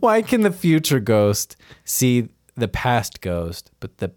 why 0.00 0.22
can 0.22 0.42
the 0.42 0.50
future 0.50 1.00
ghost 1.00 1.56
see 1.84 2.28
the 2.56 2.68
past 2.68 3.20
ghost 3.20 3.70
but 3.80 3.98
the 3.98 4.12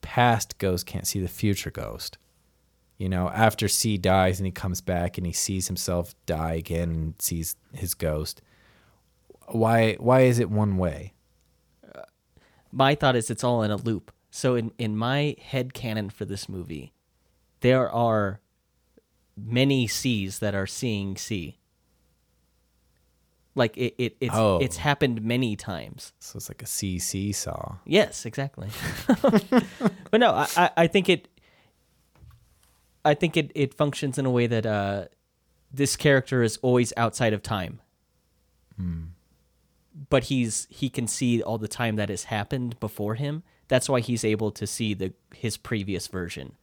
past 0.00 0.58
ghost 0.58 0.86
can't 0.86 1.06
see 1.06 1.20
the 1.20 1.28
future 1.28 1.70
ghost 1.70 2.16
you 2.96 3.08
know 3.08 3.28
after 3.30 3.68
c 3.68 3.98
dies 3.98 4.38
and 4.38 4.46
he 4.46 4.52
comes 4.52 4.80
back 4.80 5.18
and 5.18 5.26
he 5.26 5.32
sees 5.32 5.66
himself 5.66 6.14
die 6.26 6.54
again 6.54 6.90
and 6.90 7.14
sees 7.18 7.56
his 7.74 7.92
ghost 7.92 8.40
why 9.48 9.94
why 9.94 10.20
is 10.22 10.38
it 10.38 10.50
one 10.50 10.76
way 10.76 11.12
uh, 11.94 12.02
my 12.72 12.94
thought 12.94 13.16
is 13.16 13.30
it's 13.30 13.44
all 13.44 13.62
in 13.62 13.70
a 13.70 13.76
loop. 13.76 14.12
So 14.30 14.54
in 14.54 14.72
in 14.78 14.96
my 14.96 15.36
head 15.40 15.72
canon 15.74 16.10
for 16.10 16.24
this 16.24 16.48
movie, 16.48 16.92
there 17.60 17.90
are 17.90 18.40
many 19.36 19.86
C's 19.86 20.38
that 20.40 20.54
are 20.54 20.66
seeing 20.66 21.16
C. 21.16 21.58
Like 23.54 23.76
it, 23.78 23.94
it 23.96 24.16
it's 24.20 24.34
Oh. 24.34 24.58
it's 24.58 24.76
happened 24.76 25.22
many 25.22 25.56
times. 25.56 26.12
so 26.18 26.36
it's 26.36 26.48
like 26.50 26.62
a 26.62 26.66
c 26.66 26.98
seesaw 26.98 27.76
Yes, 27.86 28.26
exactly. 28.26 28.68
but 30.10 30.20
no, 30.20 30.30
I, 30.32 30.46
I, 30.56 30.70
I 30.76 30.86
think 30.86 31.08
it 31.08 31.28
I 33.04 33.14
think 33.14 33.36
it, 33.36 33.52
it 33.54 33.72
functions 33.72 34.18
in 34.18 34.26
a 34.26 34.30
way 34.30 34.46
that 34.46 34.66
uh, 34.66 35.04
this 35.72 35.96
character 35.96 36.42
is 36.42 36.58
always 36.60 36.92
outside 36.96 37.32
of 37.32 37.42
time. 37.42 37.80
But 40.10 40.24
he's 40.24 40.66
he 40.70 40.90
can 40.90 41.06
see 41.06 41.40
all 41.42 41.56
the 41.56 41.68
time 41.68 41.96
that 41.96 42.10
has 42.10 42.24
happened 42.24 42.78
before 42.80 43.14
him. 43.14 43.42
That's 43.68 43.88
why 43.88 44.00
he's 44.00 44.24
able 44.24 44.50
to 44.50 44.66
see 44.66 44.92
the 44.92 45.14
his 45.34 45.56
previous 45.56 46.08
version. 46.08 46.56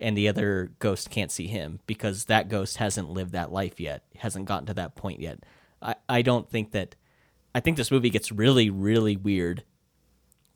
And 0.00 0.16
the 0.16 0.28
other 0.28 0.72
ghost 0.78 1.10
can't 1.10 1.30
see 1.30 1.46
him 1.46 1.80
because 1.86 2.24
that 2.24 2.48
ghost 2.48 2.78
hasn't 2.78 3.10
lived 3.10 3.32
that 3.32 3.52
life 3.52 3.78
yet, 3.78 4.02
hasn't 4.16 4.46
gotten 4.46 4.66
to 4.66 4.74
that 4.74 4.96
point 4.96 5.20
yet. 5.20 5.44
I, 5.82 5.94
I 6.08 6.22
don't 6.22 6.48
think 6.48 6.72
that 6.72 6.96
I 7.54 7.60
think 7.60 7.76
this 7.76 7.90
movie 7.90 8.10
gets 8.10 8.32
really, 8.32 8.70
really 8.70 9.16
weird 9.16 9.64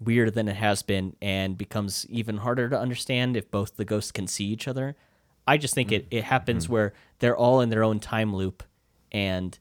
weirder 0.01 0.31
than 0.31 0.49
it 0.49 0.57
has 0.57 0.83
been 0.83 1.17
and 1.21 1.57
becomes 1.57 2.07
even 2.09 2.39
harder 2.39 2.69
to 2.69 2.79
understand 2.79 3.37
if 3.37 3.51
both 3.51 3.77
the 3.77 3.85
ghosts 3.85 4.13
can 4.13 4.27
see 4.27 4.45
each 4.45 4.67
other. 4.69 4.97
I 5.47 5.57
just 5.57 5.75
think 5.75 5.93
it, 5.93 6.11
mm. 6.11 6.19
it 6.19 6.25
happens 6.25 6.65
mm-hmm. 6.65 6.73
where 6.73 6.93
they're 7.19 7.37
all 7.37 7.61
in 7.61 7.71
their 7.71 7.85
own 7.85 8.01
time 8.01 8.35
loop 8.35 8.63
and 9.13 9.59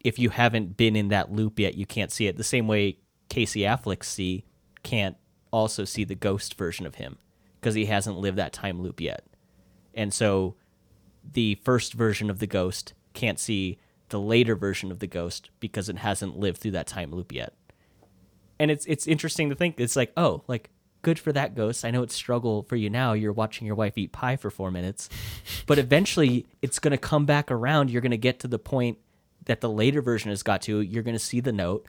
if 0.00 0.18
you 0.18 0.30
haven't 0.30 0.76
been 0.76 0.96
in 0.96 1.08
that 1.08 1.30
loop 1.30 1.60
yet, 1.60 1.76
you 1.76 1.86
can't 1.86 2.10
see 2.10 2.26
it. 2.26 2.36
The 2.36 2.44
same 2.44 2.66
way 2.66 2.98
Casey 3.28 3.60
Affleck 3.60 4.02
see 4.02 4.44
can't 4.82 5.16
also 5.52 5.84
see 5.84 6.02
the 6.02 6.14
ghost 6.14 6.54
version 6.58 6.86
of 6.86 6.96
him 6.96 7.18
because 7.62 7.76
he 7.76 7.86
hasn't 7.86 8.18
lived 8.18 8.36
that 8.38 8.52
time 8.52 8.82
loop 8.82 9.00
yet. 9.00 9.24
And 9.94 10.12
so 10.12 10.56
the 11.32 11.54
first 11.62 11.92
version 11.92 12.28
of 12.28 12.40
the 12.40 12.46
ghost 12.46 12.92
can't 13.14 13.38
see 13.38 13.78
the 14.08 14.18
later 14.18 14.56
version 14.56 14.90
of 14.90 14.98
the 14.98 15.06
ghost 15.06 15.50
because 15.60 15.88
it 15.88 15.98
hasn't 15.98 16.36
lived 16.36 16.58
through 16.58 16.72
that 16.72 16.88
time 16.88 17.12
loop 17.12 17.32
yet. 17.32 17.54
And 18.58 18.70
it's 18.70 18.84
it's 18.86 19.06
interesting 19.06 19.48
to 19.48 19.54
think 19.54 19.78
it's 19.78 19.94
like 19.94 20.12
oh 20.16 20.42
like 20.48 20.70
good 21.02 21.20
for 21.20 21.32
that 21.32 21.54
ghost. 21.54 21.84
I 21.84 21.92
know 21.92 22.02
it's 22.02 22.14
struggle 22.14 22.64
for 22.64 22.74
you 22.74 22.90
now. 22.90 23.12
You're 23.12 23.32
watching 23.32 23.66
your 23.66 23.76
wife 23.76 23.96
eat 23.96 24.12
pie 24.12 24.36
for 24.36 24.50
four 24.50 24.70
minutes. 24.70 25.08
But 25.66 25.78
eventually 25.78 26.46
it's 26.60 26.80
going 26.80 26.90
to 26.90 26.98
come 26.98 27.24
back 27.24 27.50
around. 27.50 27.88
You're 27.88 28.02
going 28.02 28.10
to 28.10 28.18
get 28.18 28.40
to 28.40 28.48
the 28.48 28.58
point 28.58 28.98
that 29.44 29.60
the 29.60 29.70
later 29.70 30.02
version 30.02 30.30
has 30.30 30.42
got 30.42 30.62
to. 30.62 30.80
You're 30.80 31.04
going 31.04 31.14
to 31.14 31.20
see 31.20 31.38
the 31.38 31.52
note 31.52 31.86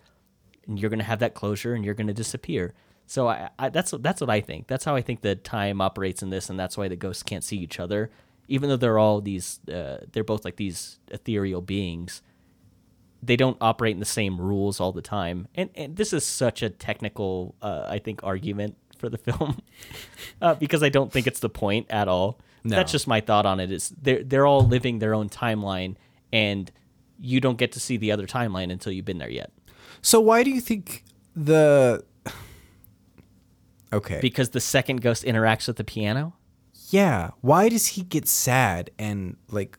and 0.68 0.80
you're 0.80 0.92
going 0.92 1.00
to 1.00 1.06
have 1.06 1.20
that 1.20 1.34
closure 1.34 1.74
and 1.74 1.84
you're 1.84 1.96
going 1.96 2.08
to 2.08 2.14
disappear 2.14 2.74
so 3.06 3.28
I, 3.28 3.49
I 3.60 3.70
that's 3.70 3.93
that's 3.99 4.22
what 4.22 4.30
i 4.30 4.41
think 4.41 4.68
that's 4.68 4.86
how 4.86 4.95
i 4.95 5.01
think 5.01 5.22
the 5.22 5.36
time 5.36 5.82
operates 5.82 6.24
in 6.24 6.30
this 6.30 6.49
and 6.49 6.60
that's 6.60 6.78
why 6.78 6.88
the 6.88 6.95
ghosts 6.95 7.24
can't 7.24 7.43
see 7.43 7.58
each 7.58 7.80
other 7.80 8.10
even 8.47 8.70
though 8.70 8.78
they're 8.78 8.99
all 8.99 9.22
these 9.22 9.60
uh, 9.68 9.97
they're 10.12 10.24
both 10.24 10.45
like 10.45 10.58
these 10.58 10.99
ethereal 11.10 11.62
beings 11.62 12.22
they 13.26 13.36
don't 13.36 13.58
operate 13.62 13.93
in 13.93 13.99
the 13.99 14.06
same 14.06 14.39
rules 14.39 14.80
all 14.80 14.91
the 14.91 15.01
time. 15.01 15.47
And 15.56 15.70
and 15.76 15.95
this 15.95 16.14
is 16.14 16.26
such 16.26 16.62
a 16.62 16.70
technical, 16.70 17.56
uh, 17.62 17.86
I 17.88 17.99
think, 17.99 18.22
argument 18.24 18.76
for 18.97 19.10
the 19.10 19.18
film 19.30 19.62
uh, 20.41 20.56
because 20.56 20.84
I 20.84 20.89
don't 20.89 21.12
think 21.12 21.28
it's 21.28 21.39
the 21.39 21.49
point 21.49 21.88
at 21.89 22.08
all. 22.08 22.39
No. 22.64 22.76
That's 22.76 22.91
just 22.91 23.08
my 23.08 23.22
thought 23.22 23.45
on 23.45 23.60
it. 23.60 23.72
Is 23.72 23.93
they're 24.01 24.24
they're 24.24 24.45
all 24.45 24.66
living 24.66 24.99
their 24.99 25.14
own 25.14 25.30
timeline, 25.30 25.95
and 26.32 26.70
you 27.20 27.39
don't 27.39 27.58
get 27.58 27.72
to 27.74 27.80
see 27.80 27.97
the 27.97 28.12
other 28.12 28.28
timeline 28.28 28.72
until 28.72 28.91
you've 28.91 29.06
been 29.06 29.20
there 29.20 29.30
yet. 29.30 29.51
so 30.01 30.20
why 30.20 30.43
do 30.43 30.49
you 30.49 30.60
think 30.60 31.06
the 31.36 32.04
okay 33.94 34.20
Because 34.22 34.50
the 34.50 34.60
second 34.60 35.02
ghost 35.02 35.24
interacts 35.24 35.68
with 35.68 35.78
the 35.78 35.84
piano. 35.84 36.36
Yeah. 36.89 37.32
Why 37.41 37.70
does 37.70 37.88
he 37.88 38.04
get 38.04 38.28
sad 38.28 38.91
and 39.00 39.38
like 39.50 39.78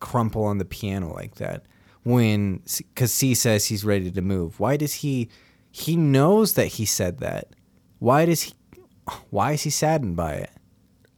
crumple 0.00 0.44
on 0.44 0.58
the 0.58 0.64
piano 0.64 1.12
like 1.12 1.36
that 1.36 1.64
when 2.02 2.62
because 2.76 3.12
C 3.12 3.34
says 3.34 3.66
he's 3.66 3.84
ready 3.84 4.10
to 4.10 4.22
move? 4.22 4.60
Why 4.60 4.76
does 4.76 4.94
he? 4.94 5.30
He 5.70 5.96
knows 5.96 6.54
that 6.54 6.66
he 6.66 6.84
said 6.84 7.18
that. 7.18 7.48
Why 7.98 8.26
does 8.26 8.42
he? 8.42 8.54
Why 9.30 9.52
is 9.52 9.62
he 9.62 9.70
saddened 9.70 10.16
by 10.16 10.34
it? 10.34 10.50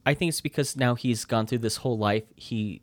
I 0.05 0.13
think 0.13 0.29
it's 0.29 0.41
because 0.41 0.77
now 0.77 0.95
he's 0.95 1.25
gone 1.25 1.47
through 1.47 1.59
this 1.59 1.77
whole 1.77 1.97
life. 1.97 2.23
He 2.35 2.81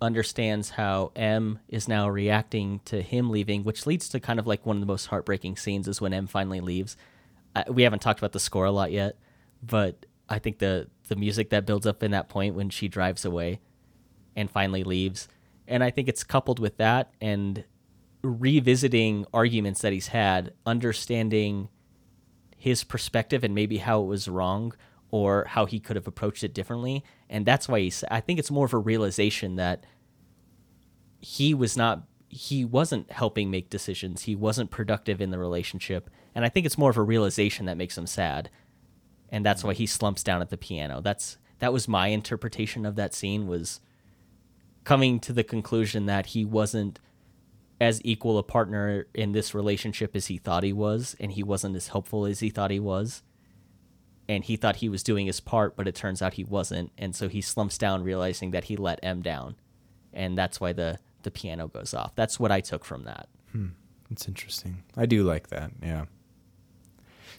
understands 0.00 0.70
how 0.70 1.12
M 1.14 1.58
is 1.68 1.88
now 1.88 2.08
reacting 2.08 2.80
to 2.86 3.02
him 3.02 3.30
leaving, 3.30 3.64
which 3.64 3.86
leads 3.86 4.08
to 4.10 4.20
kind 4.20 4.38
of 4.38 4.46
like 4.46 4.64
one 4.64 4.76
of 4.76 4.80
the 4.80 4.86
most 4.86 5.06
heartbreaking 5.06 5.56
scenes 5.56 5.86
is 5.88 6.00
when 6.00 6.12
M 6.12 6.26
finally 6.26 6.60
leaves. 6.60 6.96
Uh, 7.54 7.64
we 7.68 7.82
haven't 7.82 8.00
talked 8.00 8.20
about 8.20 8.32
the 8.32 8.40
score 8.40 8.66
a 8.66 8.70
lot 8.70 8.92
yet, 8.92 9.16
but 9.62 10.06
I 10.28 10.38
think 10.38 10.58
the 10.58 10.88
the 11.08 11.16
music 11.16 11.50
that 11.50 11.66
builds 11.66 11.86
up 11.86 12.02
in 12.02 12.10
that 12.10 12.28
point 12.28 12.54
when 12.54 12.70
she 12.70 12.88
drives 12.88 13.24
away 13.24 13.60
and 14.36 14.50
finally 14.50 14.84
leaves, 14.84 15.28
and 15.66 15.82
I 15.82 15.90
think 15.90 16.08
it's 16.08 16.22
coupled 16.22 16.58
with 16.58 16.76
that 16.76 17.12
and 17.20 17.64
revisiting 18.22 19.24
arguments 19.32 19.80
that 19.80 19.92
he's 19.92 20.08
had, 20.08 20.52
understanding 20.66 21.68
his 22.56 22.84
perspective 22.84 23.44
and 23.44 23.54
maybe 23.54 23.78
how 23.78 24.02
it 24.02 24.06
was 24.06 24.28
wrong 24.28 24.74
or 25.10 25.44
how 25.44 25.64
he 25.64 25.78
could 25.78 25.96
have 25.96 26.06
approached 26.06 26.44
it 26.44 26.52
differently. 26.52 27.04
And 27.30 27.46
that's 27.46 27.68
why 27.68 27.80
he's, 27.80 28.04
I 28.10 28.20
think 28.20 28.38
it's 28.38 28.50
more 28.50 28.66
of 28.66 28.74
a 28.74 28.78
realization 28.78 29.56
that 29.56 29.86
he 31.20 31.54
was 31.54 31.76
not, 31.76 32.02
he 32.28 32.64
wasn't 32.64 33.10
helping 33.10 33.50
make 33.50 33.70
decisions. 33.70 34.22
He 34.24 34.34
wasn't 34.34 34.70
productive 34.70 35.20
in 35.20 35.30
the 35.30 35.38
relationship. 35.38 36.10
And 36.38 36.44
I 36.44 36.50
think 36.50 36.66
it's 36.66 36.78
more 36.78 36.90
of 36.90 36.96
a 36.96 37.02
realization 37.02 37.66
that 37.66 37.76
makes 37.76 37.98
him 37.98 38.06
sad. 38.06 38.48
And 39.28 39.44
that's 39.44 39.64
why 39.64 39.74
he 39.74 39.86
slumps 39.86 40.22
down 40.22 40.40
at 40.40 40.50
the 40.50 40.56
piano. 40.56 41.00
That's, 41.00 41.36
that 41.58 41.72
was 41.72 41.88
my 41.88 42.06
interpretation 42.08 42.86
of 42.86 42.94
that 42.94 43.12
scene 43.12 43.48
was 43.48 43.80
coming 44.84 45.18
to 45.18 45.32
the 45.32 45.42
conclusion 45.42 46.06
that 46.06 46.26
he 46.26 46.44
wasn't 46.44 47.00
as 47.80 48.00
equal 48.04 48.38
a 48.38 48.44
partner 48.44 49.08
in 49.14 49.32
this 49.32 49.52
relationship 49.52 50.14
as 50.14 50.26
he 50.26 50.38
thought 50.38 50.62
he 50.62 50.72
was, 50.72 51.16
and 51.18 51.32
he 51.32 51.42
wasn't 51.42 51.74
as 51.74 51.88
helpful 51.88 52.24
as 52.24 52.38
he 52.38 52.50
thought 52.50 52.70
he 52.70 52.78
was. 52.78 53.24
and 54.28 54.44
he 54.44 54.56
thought 54.56 54.76
he 54.76 54.88
was 54.88 55.02
doing 55.02 55.26
his 55.26 55.40
part, 55.40 55.74
but 55.74 55.88
it 55.88 55.94
turns 55.94 56.20
out 56.20 56.34
he 56.34 56.44
wasn't, 56.44 56.92
and 56.98 57.16
so 57.16 57.28
he 57.28 57.40
slumps 57.40 57.78
down, 57.78 58.02
realizing 58.02 58.50
that 58.50 58.64
he 58.64 58.76
let 58.76 59.00
M 59.02 59.22
down, 59.22 59.56
and 60.12 60.36
that's 60.36 60.60
why 60.60 60.72
the 60.72 60.98
the 61.22 61.30
piano 61.30 61.66
goes 61.66 61.94
off. 61.94 62.14
That's 62.14 62.38
what 62.38 62.52
I 62.52 62.60
took 62.60 62.84
from 62.84 63.04
that. 63.04 63.28
Hmm. 63.52 63.68
It's 64.10 64.28
interesting. 64.28 64.84
I 64.96 65.04
do 65.06 65.24
like 65.24 65.48
that. 65.48 65.72
Yeah. 65.82 66.04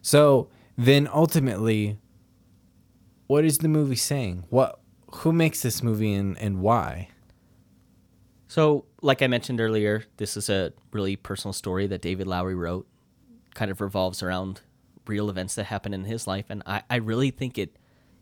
So 0.02 0.50
then 0.78 1.08
ultimately, 1.12 1.98
what 3.28 3.46
is 3.46 3.60
the 3.60 3.68
movie 3.68 3.96
saying? 3.96 4.46
What 4.50 4.80
who 5.12 5.34
makes 5.34 5.62
this 5.62 5.82
movie 5.82 6.14
and, 6.14 6.38
and 6.38 6.62
why? 6.62 7.10
So, 8.48 8.86
like 9.02 9.22
I 9.22 9.28
mentioned 9.28 9.62
earlier, 9.62 10.06
this 10.18 10.36
is 10.36 10.50
a 10.50 10.74
really 10.92 11.16
personal 11.16 11.54
story 11.54 11.86
that 11.88 12.02
David 12.02 12.26
Lowery 12.28 12.56
wrote. 12.56 12.88
Kind 13.54 13.70
of 13.70 13.82
revolves 13.82 14.24
around 14.24 14.62
real 15.06 15.30
events 15.30 15.56
that 15.56 15.66
happen 15.66 15.94
in 15.94 16.06
his 16.06 16.28
life, 16.28 16.46
and 16.50 16.64
I, 16.66 16.84
I 16.90 16.96
really 16.96 17.32
think 17.32 17.58
it. 17.58 17.76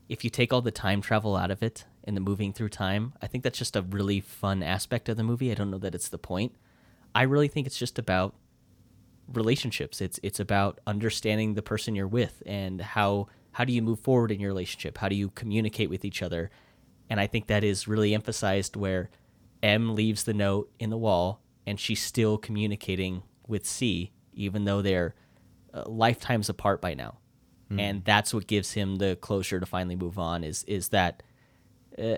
If 0.09 0.23
you 0.23 0.29
take 0.29 0.53
all 0.53 0.61
the 0.61 0.71
time 0.71 1.01
travel 1.01 1.35
out 1.35 1.51
of 1.51 1.61
it 1.61 1.85
and 2.05 2.15
the 2.15 2.21
moving 2.21 2.53
through 2.53 2.69
time, 2.69 3.13
I 3.21 3.27
think 3.27 3.43
that's 3.43 3.59
just 3.59 3.75
a 3.75 3.81
really 3.81 4.21
fun 4.21 4.63
aspect 4.63 5.09
of 5.09 5.17
the 5.17 5.23
movie. 5.23 5.51
I 5.51 5.53
don't 5.53 5.69
know 5.69 5.77
that 5.79 5.93
it's 5.93 6.07
the 6.07 6.17
point. 6.17 6.53
I 7.13 7.23
really 7.23 7.49
think 7.49 7.67
it's 7.67 7.77
just 7.77 7.99
about 7.99 8.33
relationships. 9.31 10.01
It's 10.01 10.19
it's 10.23 10.39
about 10.39 10.79
understanding 10.87 11.53
the 11.53 11.61
person 11.61 11.95
you're 11.95 12.07
with 12.07 12.41
and 12.45 12.81
how 12.81 13.27
how 13.51 13.65
do 13.65 13.73
you 13.73 13.81
move 13.81 13.99
forward 13.99 14.31
in 14.31 14.39
your 14.39 14.49
relationship? 14.49 14.97
How 14.99 15.09
do 15.09 15.15
you 15.15 15.29
communicate 15.29 15.89
with 15.89 16.05
each 16.05 16.21
other? 16.21 16.51
And 17.09 17.19
I 17.19 17.27
think 17.27 17.47
that 17.47 17.63
is 17.63 17.87
really 17.87 18.13
emphasized 18.13 18.75
where 18.75 19.09
M 19.63 19.95
leaves 19.95 20.23
the 20.23 20.33
note 20.33 20.71
in 20.79 20.89
the 20.89 20.97
wall 20.97 21.41
and 21.65 21.79
she's 21.79 22.01
still 22.01 22.37
communicating 22.37 23.23
with 23.47 23.65
C 23.65 24.11
even 24.33 24.65
though 24.65 24.81
they're 24.81 25.15
uh, 25.73 25.83
lifetimes 25.87 26.47
apart 26.47 26.79
by 26.81 26.93
now. 26.93 27.17
And 27.79 28.05
that's 28.05 28.33
what 28.33 28.47
gives 28.47 28.73
him 28.73 28.95
the 28.95 29.17
closure 29.19 29.59
to 29.59 29.65
finally 29.65 29.95
move 29.95 30.17
on 30.17 30.43
is 30.43 30.63
is 30.63 30.89
that 30.89 31.23
uh, 32.01 32.17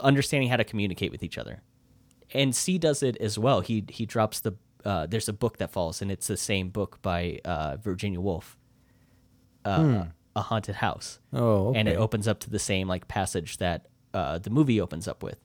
understanding 0.00 0.48
how 0.48 0.56
to 0.56 0.64
communicate 0.64 1.12
with 1.12 1.22
each 1.22 1.38
other. 1.38 1.62
And 2.32 2.54
C 2.54 2.78
does 2.78 3.02
it 3.02 3.16
as 3.18 3.38
well. 3.38 3.60
He 3.60 3.84
he 3.88 4.06
drops 4.06 4.40
the 4.40 4.54
uh, 4.88 5.06
there's 5.06 5.28
a 5.28 5.32
book 5.32 5.58
that 5.58 5.70
falls, 5.70 6.00
and 6.02 6.10
it's 6.10 6.26
the 6.28 6.36
same 6.36 6.70
book 6.70 6.98
by 7.02 7.20
uh, 7.44 7.76
Virginia 7.76 8.20
Woolf, 8.20 8.56
uh, 9.64 10.04
A 10.34 10.40
Haunted 10.42 10.76
House, 10.76 11.18
Oh, 11.32 11.68
okay. 11.68 11.78
and 11.80 11.88
it 11.88 11.96
opens 11.96 12.26
up 12.26 12.38
to 12.40 12.50
the 12.50 12.58
same 12.58 12.88
like 12.88 13.06
passage 13.08 13.58
that 13.58 13.86
uh, 14.14 14.38
the 14.38 14.50
movie 14.50 14.80
opens 14.80 15.06
up 15.06 15.22
with. 15.22 15.38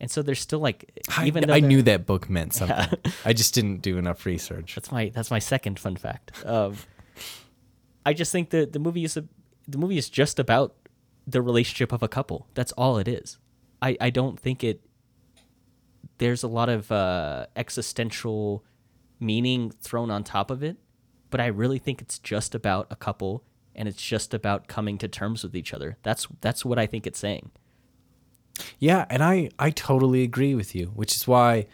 And 0.00 0.10
so 0.10 0.20
there's 0.22 0.40
still 0.40 0.58
like 0.58 0.78
I, 1.16 1.26
even 1.28 1.46
though 1.46 1.54
I 1.54 1.60
knew 1.60 1.80
that 1.82 2.06
book 2.06 2.28
meant 2.28 2.54
something. 2.54 2.98
I 3.24 3.32
just 3.32 3.54
didn't 3.54 3.82
do 3.82 3.98
enough 3.98 4.26
research. 4.26 4.74
that's 4.74 4.90
my 4.90 5.10
that's 5.14 5.30
my 5.30 5.38
second 5.38 5.78
fun 5.78 5.94
fact. 5.96 6.42
Of 6.42 6.88
I 8.04 8.12
just 8.12 8.32
think 8.32 8.50
that 8.50 8.72
the 8.72 8.80
movie 8.80 9.04
is 9.04 9.16
a, 9.16 9.24
the 9.68 9.78
movie 9.78 9.96
is 9.98 10.10
just 10.10 10.40
about 10.40 10.74
the 11.24 11.40
relationship 11.40 11.92
of 11.92 12.02
a 12.02 12.08
couple. 12.08 12.48
That's 12.54 12.72
all 12.72 12.98
it 12.98 13.06
is. 13.06 13.38
I 13.80 13.96
I 14.00 14.10
don't 14.10 14.40
think 14.40 14.64
it. 14.64 14.80
There's 16.18 16.42
a 16.42 16.48
lot 16.48 16.68
of 16.68 16.90
uh, 16.90 17.46
existential 17.54 18.64
meaning 19.22 19.70
thrown 19.80 20.10
on 20.10 20.24
top 20.24 20.50
of 20.50 20.62
it, 20.62 20.76
but 21.30 21.40
I 21.40 21.46
really 21.46 21.78
think 21.78 22.02
it's 22.02 22.18
just 22.18 22.54
about 22.54 22.86
a 22.90 22.96
couple 22.96 23.44
and 23.74 23.88
it's 23.88 24.02
just 24.02 24.34
about 24.34 24.68
coming 24.68 24.98
to 24.98 25.08
terms 25.08 25.42
with 25.42 25.56
each 25.56 25.72
other. 25.72 25.96
That's 26.02 26.26
that's 26.40 26.64
what 26.64 26.78
I 26.78 26.86
think 26.86 27.06
it's 27.06 27.18
saying. 27.18 27.50
Yeah, 28.78 29.06
and 29.08 29.22
I 29.22 29.50
I 29.58 29.70
totally 29.70 30.22
agree 30.22 30.54
with 30.54 30.74
you, 30.74 30.86
which 30.88 31.14
is 31.16 31.26
why 31.26 31.66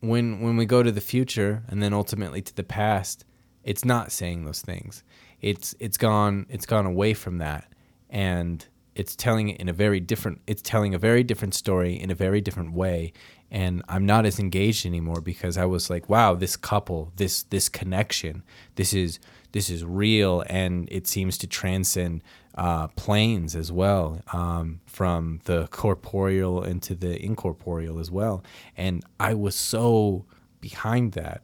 when 0.00 0.40
when 0.40 0.56
we 0.56 0.66
go 0.66 0.82
to 0.82 0.92
the 0.92 1.00
future 1.00 1.64
and 1.68 1.82
then 1.82 1.92
ultimately 1.92 2.42
to 2.42 2.54
the 2.54 2.62
past, 2.62 3.24
it's 3.64 3.84
not 3.84 4.12
saying 4.12 4.44
those 4.44 4.60
things. 4.60 5.02
It's 5.40 5.74
it's 5.80 5.96
gone 5.96 6.46
it's 6.48 6.66
gone 6.66 6.86
away 6.86 7.14
from 7.14 7.38
that 7.38 7.66
and 8.10 8.64
it's 8.94 9.16
telling 9.16 9.48
it 9.48 9.58
in 9.58 9.68
a 9.68 9.72
very 9.72 10.00
different 10.00 10.40
it's 10.46 10.62
telling 10.62 10.94
a 10.94 10.98
very 10.98 11.24
different 11.24 11.54
story 11.54 11.94
in 11.94 12.10
a 12.10 12.14
very 12.14 12.40
different 12.40 12.72
way 12.74 13.12
and 13.52 13.82
I'm 13.86 14.06
not 14.06 14.24
as 14.24 14.40
engaged 14.40 14.86
anymore 14.86 15.20
because 15.20 15.58
I 15.58 15.66
was 15.66 15.90
like, 15.90 16.08
wow, 16.08 16.34
this 16.34 16.56
couple, 16.56 17.12
this 17.16 17.42
this 17.44 17.68
connection, 17.68 18.42
this 18.76 18.94
is 18.94 19.20
this 19.52 19.68
is 19.68 19.84
real 19.84 20.42
and 20.48 20.88
it 20.90 21.06
seems 21.06 21.36
to 21.38 21.46
transcend 21.46 22.22
uh, 22.54 22.88
planes 22.88 23.54
as 23.54 23.70
well, 23.70 24.22
um, 24.32 24.80
from 24.86 25.40
the 25.44 25.68
corporeal 25.68 26.62
into 26.64 26.94
the 26.94 27.22
incorporeal 27.22 27.98
as 27.98 28.10
well. 28.10 28.42
And 28.74 29.04
I 29.20 29.34
was 29.34 29.54
so 29.54 30.24
behind 30.62 31.12
that 31.12 31.42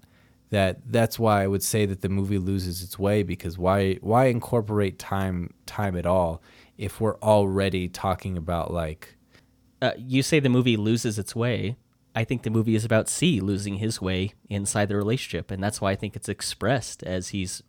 that 0.49 0.81
that's 0.91 1.19
why 1.19 1.43
I 1.43 1.47
would 1.47 1.63
say 1.63 1.85
that 1.85 2.01
the 2.01 2.09
movie 2.09 2.39
loses 2.39 2.83
its 2.83 2.99
way 2.99 3.23
because 3.23 3.59
why 3.59 3.95
why 4.01 4.27
incorporate 4.27 4.99
time 4.99 5.53
time 5.67 5.95
at 5.95 6.07
all 6.07 6.43
if 6.79 7.03
we're 7.03 7.19
already 7.19 7.87
talking 7.87 8.39
about 8.39 8.73
like 8.73 9.17
uh, 9.83 9.93
you 9.99 10.23
say 10.23 10.41
the 10.41 10.49
movie 10.49 10.77
loses 10.77 11.19
its 11.19 11.37
way. 11.37 11.77
I 12.15 12.25
think 12.25 12.43
the 12.43 12.51
movie 12.51 12.75
is 12.75 12.85
about 12.85 13.09
C 13.09 13.41
losing 13.41 13.77
his 13.77 14.01
way 14.01 14.33
inside 14.49 14.89
the 14.89 14.97
relationship, 14.97 15.51
and 15.51 15.63
that's 15.63 15.81
why 15.81 15.93
I 15.93 15.97
think 15.97 16.17
it's 16.17 16.29
expressed 16.29 17.03
as 17.03 17.29
he's 17.29 17.63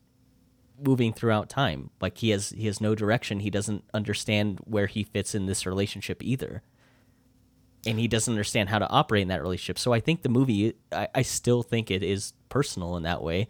moving 0.82 1.14
throughout 1.14 1.50
time. 1.50 1.90
Like 2.02 2.18
he 2.18 2.30
has 2.30 2.50
he 2.50 2.66
has 2.68 2.82
no 2.82 2.96
direction. 2.96 3.42
He 3.42 3.50
doesn't 3.50 3.84
understand 3.94 4.60
where 4.64 4.88
he 4.88 5.04
fits 5.04 5.36
in 5.36 5.46
this 5.46 5.66
relationship 5.66 6.24
either, 6.24 6.64
and 7.86 8.00
he 8.00 8.08
doesn't 8.08 8.34
understand 8.34 8.70
how 8.70 8.80
to 8.80 8.90
operate 8.90 9.24
in 9.24 9.28
that 9.28 9.42
relationship. 9.42 9.78
So 9.78 9.94
I 9.94 10.00
think 10.00 10.22
the 10.22 10.30
movie, 10.30 10.74
I, 10.92 11.08
I 11.16 11.22
still 11.22 11.64
think 11.64 11.92
it 11.92 12.04
is 12.04 12.34
personal 12.50 12.96
in 12.98 13.04
that 13.04 13.22
way. 13.22 13.48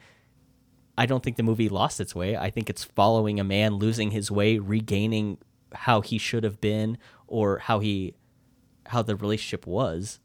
I 0.97 1.05
don't 1.05 1.23
think 1.23 1.37
the 1.37 1.43
movie 1.43 1.69
lost 1.69 2.01
its 2.01 2.13
way. 2.13 2.35
I 2.35 2.49
think 2.49 2.69
it's 2.69 2.83
following 2.83 3.39
a 3.39 3.43
man 3.43 3.75
losing 3.75 4.11
his 4.11 4.29
way, 4.29 4.57
regaining 4.57 5.37
how 5.73 6.01
he 6.01 6.17
should 6.17 6.43
have 6.43 6.59
been 6.59 6.97
or 7.27 7.59
how 7.59 7.79
he 7.79 8.15
how 8.87 9.03
the 9.03 9.15
relationship 9.15 9.67
was 9.67 10.19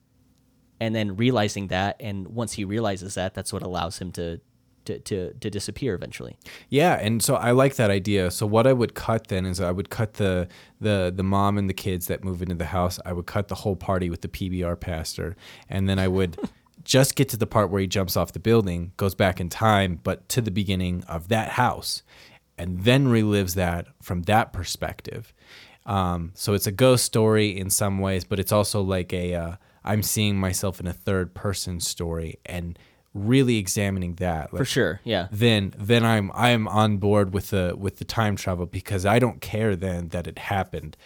and 0.85 0.95
then 0.95 1.16
realizing 1.16 1.68
that 1.68 1.97
and 1.99 2.28
once 2.28 2.53
he 2.53 2.64
realizes 2.64 3.14
that 3.14 3.32
that's 3.32 3.53
what 3.55 3.62
allows 3.62 3.99
him 3.99 4.12
to 4.12 4.39
to 4.85 4.99
to, 4.99 5.32
to 5.32 5.49
disappear 5.49 5.95
eventually. 5.95 6.37
Yeah, 6.68 6.99
and 7.01 7.22
so 7.22 7.37
I 7.37 7.53
like 7.53 7.76
that 7.76 7.91
idea. 7.91 8.30
So 8.30 8.47
what 8.47 8.66
I 8.66 8.74
would 8.74 8.95
cut 8.95 9.28
then 9.28 9.47
is 9.47 9.61
I 9.61 9.70
would 9.70 9.89
cut 9.89 10.14
the 10.14 10.47
the 10.78 11.11
the 11.14 11.22
mom 11.22 11.57
and 11.57 11.70
the 11.70 11.74
kids 11.74 12.07
that 12.09 12.22
move 12.22 12.43
into 12.43 12.55
the 12.55 12.66
house. 12.66 13.01
I 13.07 13.14
would 13.14 13.24
cut 13.24 13.49
the 13.49 13.55
whole 13.55 13.76
party 13.76 14.11
with 14.11 14.20
the 14.20 14.28
PBR 14.28 14.78
pastor, 14.78 15.37
and 15.70 15.89
then 15.89 15.99
I 15.99 16.09
would 16.09 16.37
just 16.85 17.16
get 17.16 17.30
to 17.30 17.39
the 17.39 17.47
part 17.47 17.70
where 17.70 17.80
he 17.80 17.87
jumps 17.87 18.14
off 18.14 18.32
the 18.32 18.39
building, 18.39 18.93
goes 18.99 19.14
back 19.14 19.41
in 19.41 19.49
time, 19.49 20.01
but 20.03 20.28
to 20.28 20.43
the 20.43 20.51
beginning 20.51 21.03
of 21.05 21.28
that 21.28 21.51
house, 21.51 22.03
and 22.59 22.85
then 22.85 23.07
relives 23.07 23.55
that 23.55 23.87
from 24.03 24.24
that 24.24 24.53
perspective. 24.53 25.32
Um, 25.87 26.32
so 26.35 26.53
it's 26.53 26.66
a 26.66 26.72
ghost 26.72 27.05
story 27.05 27.57
in 27.57 27.70
some 27.70 27.99
ways, 27.99 28.24
but 28.24 28.39
it's 28.39 28.53
also 28.53 28.82
like 28.82 29.14
a 29.14 29.35
uh, 29.35 29.57
I'm 29.85 30.03
seeing 30.03 30.37
myself 30.37 30.80
in 30.80 30.87
a 30.87 30.93
third 30.93 31.35
person 31.35 31.80
story 31.80 32.39
and 32.47 32.78
really 33.12 33.59
examining 33.59 34.14
that. 34.16 34.51
For 34.51 34.64
sure. 34.64 35.01
Yeah. 35.05 35.28
then 35.30 35.72
then 35.78 36.05
I'm 36.05 36.30
I'm 36.35 36.66
on 36.68 36.99
board 36.99 37.32
with 37.32 37.51
the 37.51 37.74
with 37.78 37.99
the 37.99 38.05
time 38.05 38.37
travel 38.37 38.66
because 38.66 39.07
I 39.07 39.18
don't 39.18 39.41
care 39.41 39.76
then 39.76 40.09
that 40.09 40.26
it 40.26 40.39
happened, 40.39 40.97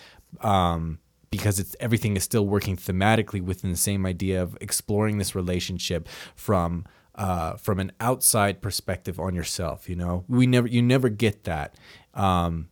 um, 0.41 0.99
because 1.31 1.59
it's 1.59 1.77
everything 1.81 2.17
is 2.17 2.25
still 2.25 2.47
working 2.47 2.77
thematically 2.77 3.43
within 3.43 3.71
the 3.71 3.77
same 3.77 4.07
idea 4.07 4.43
of 4.43 4.57
exploring 4.61 5.19
this 5.19 5.35
relationship 5.35 6.09
from 6.35 6.87
uh, 7.15 7.57
from 7.57 7.79
an 7.79 7.93
outside 8.01 8.63
perspective 8.63 9.21
on 9.21 9.35
yourself. 9.35 9.89
You 9.89 9.97
know, 9.97 10.25
we 10.29 10.47
never 10.47 10.67
you 10.67 10.81
never 10.81 11.09
get 11.09 11.45
that. 11.45 11.75
Um, 12.15 12.69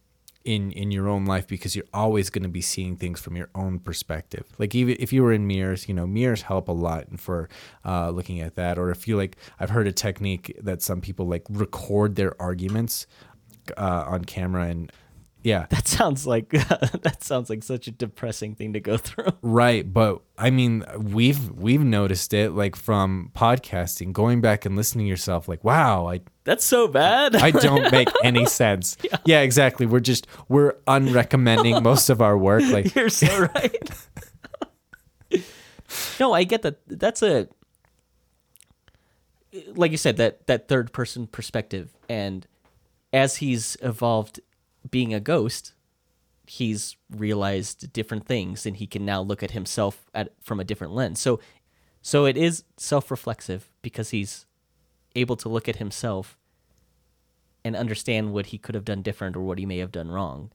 in 0.47 0.70
in 0.72 0.90
your 0.90 1.09
own 1.09 1.26
life 1.26 1.47
because 1.47 1.74
you're 1.74 1.92
always 1.92 2.30
going 2.30 2.44
to 2.44 2.49
be 2.49 2.62
seeing 2.62 2.97
things 2.97 3.20
from 3.20 3.36
your 3.36 3.51
own 3.55 3.80
perspective. 3.80 4.47
Like 4.59 4.74
even 4.74 4.97
if 5.01 5.12
you 5.12 5.22
were 5.22 5.32
in 5.32 5.47
mirrors, 5.47 5.88
you 5.88 5.94
know, 5.94 6.07
mirrors 6.07 6.42
help 6.42 6.68
a 6.68 6.72
lot 6.72 7.05
for 7.18 7.49
uh, 7.84 8.11
looking 8.11 8.40
at 8.40 8.55
that. 8.55 8.78
Or 8.78 8.90
if 8.90 9.09
you 9.09 9.16
like, 9.16 9.36
I've 9.59 9.70
heard 9.70 9.88
a 9.88 9.92
technique 9.92 10.57
that 10.62 10.80
some 10.82 11.01
people 11.01 11.26
like 11.26 11.44
record 11.51 12.14
their 12.14 12.40
arguments 12.40 13.07
uh, 13.76 14.05
on 14.07 14.24
camera 14.24 14.68
and 14.68 14.92
yeah, 15.47 15.66
That 15.70 15.86
sounds 15.86 16.26
like 16.26 16.49
that 16.51 17.18
sounds 17.20 17.49
like 17.49 17.62
such 17.62 17.86
a 17.86 17.92
depressing 17.92 18.57
thing 18.57 18.72
to 18.72 18.80
go 18.80 18.97
through. 18.97 19.28
right. 19.42 19.90
But 19.90 20.20
I 20.36 20.51
mean, 20.51 20.84
we've 20.99 21.53
we've 21.53 21.84
noticed 21.84 22.34
it 22.34 22.51
like 22.51 22.74
from 22.74 23.30
podcasting, 23.34 24.12
going 24.12 24.40
back 24.40 24.66
and 24.66 24.74
listening 24.74 25.07
to 25.07 25.09
yourself. 25.09 25.47
Like, 25.47 25.62
wow, 25.62 26.09
I 26.09 26.22
That's 26.42 26.64
so 26.64 26.88
bad. 26.88 27.36
I 27.36 27.53
don't 27.53 27.92
make 27.92 28.09
any 28.24 28.44
sense. 28.47 28.97
Yeah. 29.24 29.40
exactly. 29.42 29.86
We're 29.86 30.01
just 30.01 30.26
we're 30.49 30.72
unrecommending 30.88 31.80
most 31.80 32.11
of 32.11 32.20
our 32.20 32.36
work. 32.36 32.64
Like 32.64 32.92
You're 32.97 33.09
so 33.09 33.49
right. 33.55 33.90
no, 36.18 36.32
I 36.32 36.42
get 36.42 36.62
that. 36.62 36.80
That's 36.88 37.22
a 37.22 37.47
like 39.76 39.92
you 39.92 39.97
said 39.97 40.16
that 40.16 40.49
that 40.49 40.66
third 40.66 40.92
person 40.92 41.28
perspective, 41.28 41.94
and 42.09 42.49
as 43.12 43.36
he's 43.36 43.76
evolved 43.80 44.40
being 44.91 45.12
a 45.14 45.20
ghost, 45.20 45.72
he's 46.47 46.97
realized 47.11 47.93
different 47.93 48.26
things, 48.26 48.66
and 48.66 48.76
he 48.76 48.87
can 48.87 49.05
now 49.05 49.20
look 49.20 49.43
at 49.43 49.51
himself 49.53 50.07
at 50.14 50.32
from 50.43 50.61
a 50.61 50.64
different 50.64 50.95
lens. 50.95 51.20
So, 51.20 51.41
so 52.03 52.24
it 52.24 52.37
is 52.37 52.64
self 52.76 53.11
reflexive 53.11 53.70
because 53.82 54.11
he's 54.11 54.47
able 55.14 55.37
to 55.37 55.49
look 55.49 55.68
at 55.68 55.76
himself 55.76 56.37
and 57.64 57.74
understand 57.74 58.32
what 58.32 58.47
he 58.47 58.59
could 58.59 58.74
have 58.74 58.84
done 58.84 59.03
different 59.03 59.37
or 59.37 59.41
what 59.41 59.59
he 59.59 59.66
may 59.66 59.78
have 59.78 59.91
done 59.91 60.11
wrong. 60.11 60.53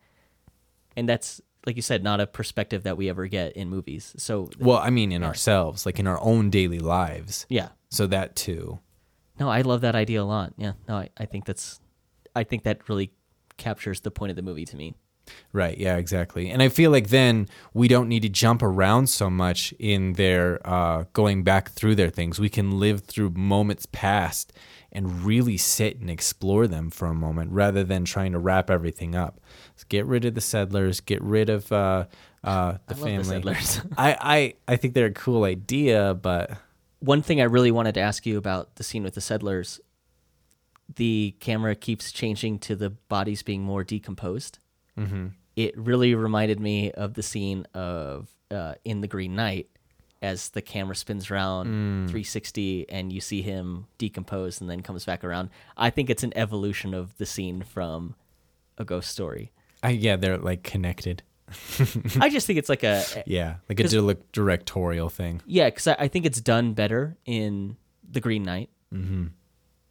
And 0.96 1.10
that's 1.10 1.42
like 1.66 1.76
you 1.76 1.82
said, 1.82 2.04
not 2.04 2.20
a 2.20 2.26
perspective 2.28 2.84
that 2.84 2.98
we 2.98 3.10
ever 3.10 3.28
get 3.28 3.56
in 3.56 3.70
movies. 3.70 4.14
So 4.18 4.50
Well, 4.60 4.78
I 4.78 4.90
mean, 4.90 5.12
in 5.12 5.24
ourselves, 5.24 5.86
like 5.86 6.00
in 6.00 6.08
our 6.08 6.20
own 6.22 6.50
daily 6.50 6.80
lives. 6.80 7.46
yeah, 7.50 7.70
So 7.90 8.08
that 8.08 8.36
too. 8.36 8.80
no, 9.40 9.48
I 9.50 9.62
love 9.62 9.82
that 9.82 9.96
idea 9.96 10.22
a 10.22 10.26
lot. 10.26 10.54
Yeah, 10.58 10.74
no, 10.88 10.98
I, 10.98 11.10
I 11.18 11.26
think 11.26 11.46
that's, 11.46 11.80
I 12.36 12.44
think 12.44 12.64
that 12.64 12.88
really 12.90 13.12
captures 13.62 14.02
the 14.02 14.12
point 14.12 14.30
of 14.32 14.36
the 14.36 14.42
movie 14.42 14.66
to 14.66 14.76
me. 14.76 14.96
Right. 15.54 15.78
Yeah, 15.78 15.98
exactly. 15.98 16.50
And 16.50 16.62
I 16.64 16.68
feel 16.70 16.92
like 16.92 17.10
then 17.10 17.48
we 17.74 17.88
don't 17.88 18.10
need 18.10 18.24
to 18.24 18.30
jump 18.30 18.62
around 18.64 19.08
so 19.08 19.30
much 19.30 19.72
in 19.80 20.14
their 20.14 20.60
uh, 20.68 21.06
going 21.14 21.44
back 21.44 21.70
through 21.72 21.96
their 21.96 22.10
things. 22.10 22.40
We 22.40 22.50
can 22.50 22.80
live 22.80 23.02
through 23.02 23.30
moments 23.32 23.86
past 23.92 24.52
and 24.92 25.24
really 25.24 25.58
sit 25.58 26.00
and 26.02 26.10
explore 26.10 26.68
them 26.68 26.90
for 26.90 27.08
a 27.08 27.14
moment 27.14 27.52
rather 27.52 27.84
than 27.84 28.04
trying 28.04 28.32
to 28.34 28.40
wrap 28.40 28.70
everything 28.70 29.16
up. 29.16 29.40
So 29.78 29.86
get 29.90 30.06
rid 30.06 30.26
of 30.26 30.34
the 30.34 30.42
settlers, 30.42 31.00
get 31.00 31.22
rid 31.22 31.50
of 31.50 31.72
uh, 31.72 32.06
uh, 32.44 32.74
the 32.88 32.96
I 32.96 32.98
love 32.98 33.00
the 33.00 33.06
family. 33.06 33.24
settlers. 33.24 33.82
I, 33.98 34.18
I, 34.20 34.54
I 34.74 34.76
think 34.76 34.96
they're 34.96 35.06
a 35.06 35.12
cool 35.14 35.44
idea, 35.46 36.14
but 36.16 36.52
One 37.00 37.22
thing 37.22 37.40
I 37.40 37.46
really 37.46 37.72
wanted 37.72 37.94
to 37.94 38.02
ask 38.02 38.26
you 38.26 38.38
about 38.38 38.76
the 38.76 38.84
scene 38.84 39.04
with 39.04 39.14
the 39.14 39.22
settlers, 39.22 39.80
the 40.96 41.36
camera 41.40 41.76
keeps 41.76 42.12
changing 42.12 42.60
to 42.60 42.76
the 42.76 42.90
bodies 42.90 43.44
being 43.44 43.64
more 43.64 43.84
decomposed. 43.84 44.60
mm-hmm. 44.98 45.28
It 45.58 45.78
really 45.78 46.16
reminded 46.16 46.60
me 46.62 46.92
of 46.92 47.14
the 47.14 47.22
scene 47.22 47.66
of 47.74 48.30
uh, 48.50 48.76
in 48.86 49.02
The 49.02 49.08
Green 49.08 49.36
Knight 49.36 49.68
as 50.22 50.50
the 50.50 50.62
camera 50.62 50.96
spins 50.96 51.30
around 51.30 51.66
360 52.08 52.90
and 52.90 53.12
you 53.12 53.20
see 53.20 53.42
him 53.42 53.86
decompose 53.98 54.62
and 54.62 54.70
then 54.70 54.82
comes 54.82 55.04
back 55.04 55.24
around. 55.24 55.50
I 55.76 55.90
think 55.90 56.10
it's 56.10 56.24
an 56.24 56.32
evolution 56.38 56.94
of 56.94 57.18
the 57.18 57.26
scene 57.26 57.64
from 57.64 58.16
A 58.78 58.86
Ghost 58.86 59.10
Story. 59.10 59.52
I, 59.84 59.90
yeah, 59.90 60.16
they're 60.16 60.38
like 60.38 60.64
connected. 60.64 61.22
I 62.20 62.30
just 62.30 62.48
think 62.48 62.58
it's 62.60 62.70
like 62.70 62.84
a 62.84 63.04
Yeah, 63.26 63.56
like 63.68 63.80
a 63.82 63.88
dile- 63.88 64.16
directorial 64.32 65.10
thing. 65.10 65.42
Yeah, 65.46 65.66
because 65.66 65.88
I, 65.88 65.96
I 66.00 66.08
think 66.08 66.26
it's 66.26 66.40
done 66.40 66.74
better 66.74 67.18
in 67.26 67.76
The 68.10 68.22
Green 68.22 68.44
Knight. 68.44 68.70
Mm-hmm. 68.94 69.26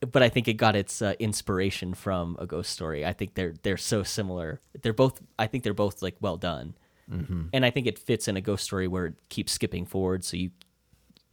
But 0.00 0.22
I 0.22 0.28
think 0.30 0.48
it 0.48 0.54
got 0.54 0.76
its 0.76 1.02
uh, 1.02 1.14
inspiration 1.18 1.92
from 1.92 2.36
A 2.38 2.46
Ghost 2.46 2.70
Story. 2.70 3.04
I 3.04 3.12
think 3.12 3.34
they're 3.34 3.54
they're 3.62 3.76
so 3.76 4.02
similar. 4.02 4.60
They're 4.80 4.92
both. 4.92 5.20
I 5.38 5.46
think 5.46 5.62
they're 5.64 5.74
both 5.74 6.00
like 6.02 6.16
well 6.20 6.36
done. 6.36 6.74
Mm-hmm. 7.10 7.48
And 7.52 7.66
I 7.66 7.70
think 7.70 7.86
it 7.86 7.98
fits 7.98 8.28
in 8.28 8.36
A 8.36 8.40
Ghost 8.40 8.64
Story 8.64 8.88
where 8.88 9.06
it 9.06 9.14
keeps 9.28 9.52
skipping 9.52 9.84
forward, 9.84 10.24
so 10.24 10.36
you 10.36 10.50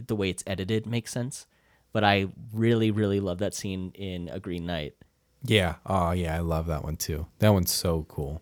the 0.06 0.16
way 0.16 0.30
it's 0.30 0.44
edited 0.46 0.86
makes 0.86 1.12
sense. 1.12 1.48
But 1.94 2.04
I 2.04 2.28
really, 2.54 2.92
really 2.92 3.20
love 3.20 3.40
that 3.40 3.54
scene 3.54 3.92
in 3.96 4.30
A 4.30 4.40
Green 4.40 4.66
Knight. 4.66 4.96
Yeah. 5.44 5.76
Oh, 5.86 6.12
yeah. 6.12 6.36
I 6.36 6.40
love 6.40 6.68
that 6.68 6.84
one 6.84 6.98
too. 6.98 7.28
That 7.40 7.50
one's 7.54 7.72
so 7.72 8.06
cool. 8.10 8.42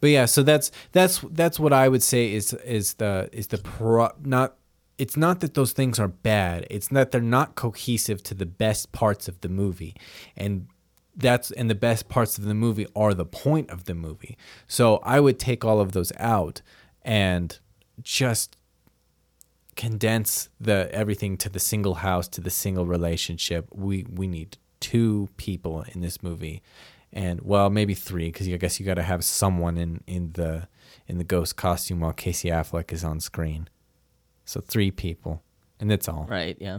But 0.00 0.10
yeah, 0.10 0.24
so 0.24 0.42
that's 0.42 0.70
that's 0.92 1.20
that's 1.30 1.60
what 1.60 1.72
I 1.72 1.88
would 1.88 2.02
say 2.02 2.32
is 2.32 2.52
is 2.54 2.94
the 2.94 3.28
is 3.32 3.48
the 3.48 3.58
pro 3.58 4.10
not 4.22 4.56
it's 4.98 5.16
not 5.16 5.40
that 5.40 5.54
those 5.54 5.72
things 5.72 5.98
are 5.98 6.08
bad. 6.08 6.66
It's 6.70 6.88
that 6.88 7.10
they're 7.10 7.20
not 7.20 7.54
cohesive 7.54 8.22
to 8.24 8.34
the 8.34 8.46
best 8.46 8.92
parts 8.92 9.28
of 9.28 9.40
the 9.40 9.48
movie. 9.48 9.94
And 10.36 10.68
that's 11.14 11.50
and 11.50 11.70
the 11.70 11.74
best 11.74 12.08
parts 12.08 12.38
of 12.38 12.44
the 12.44 12.54
movie 12.54 12.86
are 12.94 13.14
the 13.14 13.24
point 13.24 13.70
of 13.70 13.84
the 13.84 13.94
movie. 13.94 14.36
So 14.66 14.96
I 14.98 15.20
would 15.20 15.38
take 15.38 15.64
all 15.64 15.80
of 15.80 15.92
those 15.92 16.12
out 16.18 16.62
and 17.02 17.58
just 18.02 18.56
condense 19.76 20.48
the 20.58 20.88
everything 20.92 21.36
to 21.36 21.48
the 21.48 21.60
single 21.60 21.96
house 21.96 22.28
to 22.28 22.40
the 22.40 22.50
single 22.50 22.86
relationship 22.86 23.68
we 23.74 24.06
we 24.10 24.26
need 24.26 24.56
two 24.80 25.28
people 25.36 25.84
in 25.92 26.00
this 26.00 26.22
movie 26.22 26.62
and 27.12 27.42
well 27.42 27.68
maybe 27.68 27.92
three 27.92 28.28
because 28.28 28.48
i 28.48 28.56
guess 28.56 28.80
you 28.80 28.86
got 28.86 28.94
to 28.94 29.02
have 29.02 29.22
someone 29.22 29.76
in 29.76 30.00
in 30.06 30.32
the 30.32 30.66
in 31.06 31.18
the 31.18 31.24
ghost 31.24 31.56
costume 31.56 32.00
while 32.00 32.12
casey 32.12 32.48
affleck 32.48 32.90
is 32.90 33.04
on 33.04 33.20
screen 33.20 33.68
so 34.46 34.60
three 34.60 34.90
people 34.90 35.42
and 35.78 35.90
that's 35.90 36.08
all 36.08 36.26
Right, 36.28 36.56
yeah. 36.58 36.78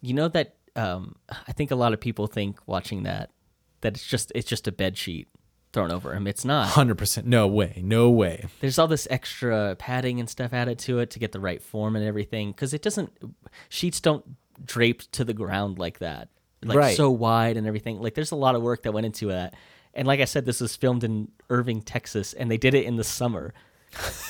You 0.00 0.14
know 0.14 0.26
that 0.28 0.56
um, 0.74 1.14
I 1.46 1.52
think 1.52 1.70
a 1.70 1.76
lot 1.76 1.92
of 1.92 2.00
people 2.00 2.26
think 2.26 2.58
watching 2.66 3.04
that 3.04 3.30
that 3.82 3.94
it's 3.94 4.06
just 4.06 4.32
it's 4.34 4.48
just 4.48 4.66
a 4.66 4.72
bed 4.72 4.98
sheet 4.98 5.28
thrown 5.72 5.90
over 5.92 6.12
him. 6.14 6.26
It's 6.26 6.44
not. 6.44 6.68
100% 6.68 7.24
no 7.24 7.46
way 7.46 7.80
no 7.84 8.10
way 8.10 8.46
There's 8.60 8.78
all 8.78 8.88
this 8.88 9.06
extra 9.10 9.76
padding 9.78 10.18
and 10.18 10.28
stuff 10.28 10.52
added 10.52 10.78
to 10.80 10.98
it 10.98 11.10
to 11.10 11.18
get 11.18 11.32
the 11.32 11.40
right 11.40 11.62
form 11.62 11.94
and 11.96 12.04
everything 12.04 12.50
because 12.50 12.74
it 12.74 12.82
doesn't 12.82 13.12
sheets 13.68 14.00
don't 14.00 14.24
drape 14.64 15.02
to 15.12 15.24
the 15.24 15.34
ground 15.34 15.78
like 15.78 15.98
that. 16.00 16.28
Like 16.64 16.78
Right. 16.78 16.96
so 16.96 17.10
wide 17.10 17.56
and 17.56 17.66
everything. 17.66 18.00
Like 18.00 18.14
there's 18.14 18.32
a 18.32 18.36
lot 18.36 18.54
of 18.54 18.62
work 18.62 18.82
that 18.82 18.92
went 18.92 19.06
into 19.06 19.28
that. 19.28 19.54
And 19.94 20.06
like 20.08 20.20
I 20.20 20.24
said, 20.24 20.46
this 20.46 20.60
was 20.60 20.74
filmed 20.74 21.04
in 21.04 21.28
Irving, 21.50 21.82
Texas, 21.82 22.32
and 22.32 22.50
they 22.50 22.56
did 22.56 22.74
it 22.74 22.84
in 22.86 22.96
the 22.96 23.04
summer. 23.04 23.52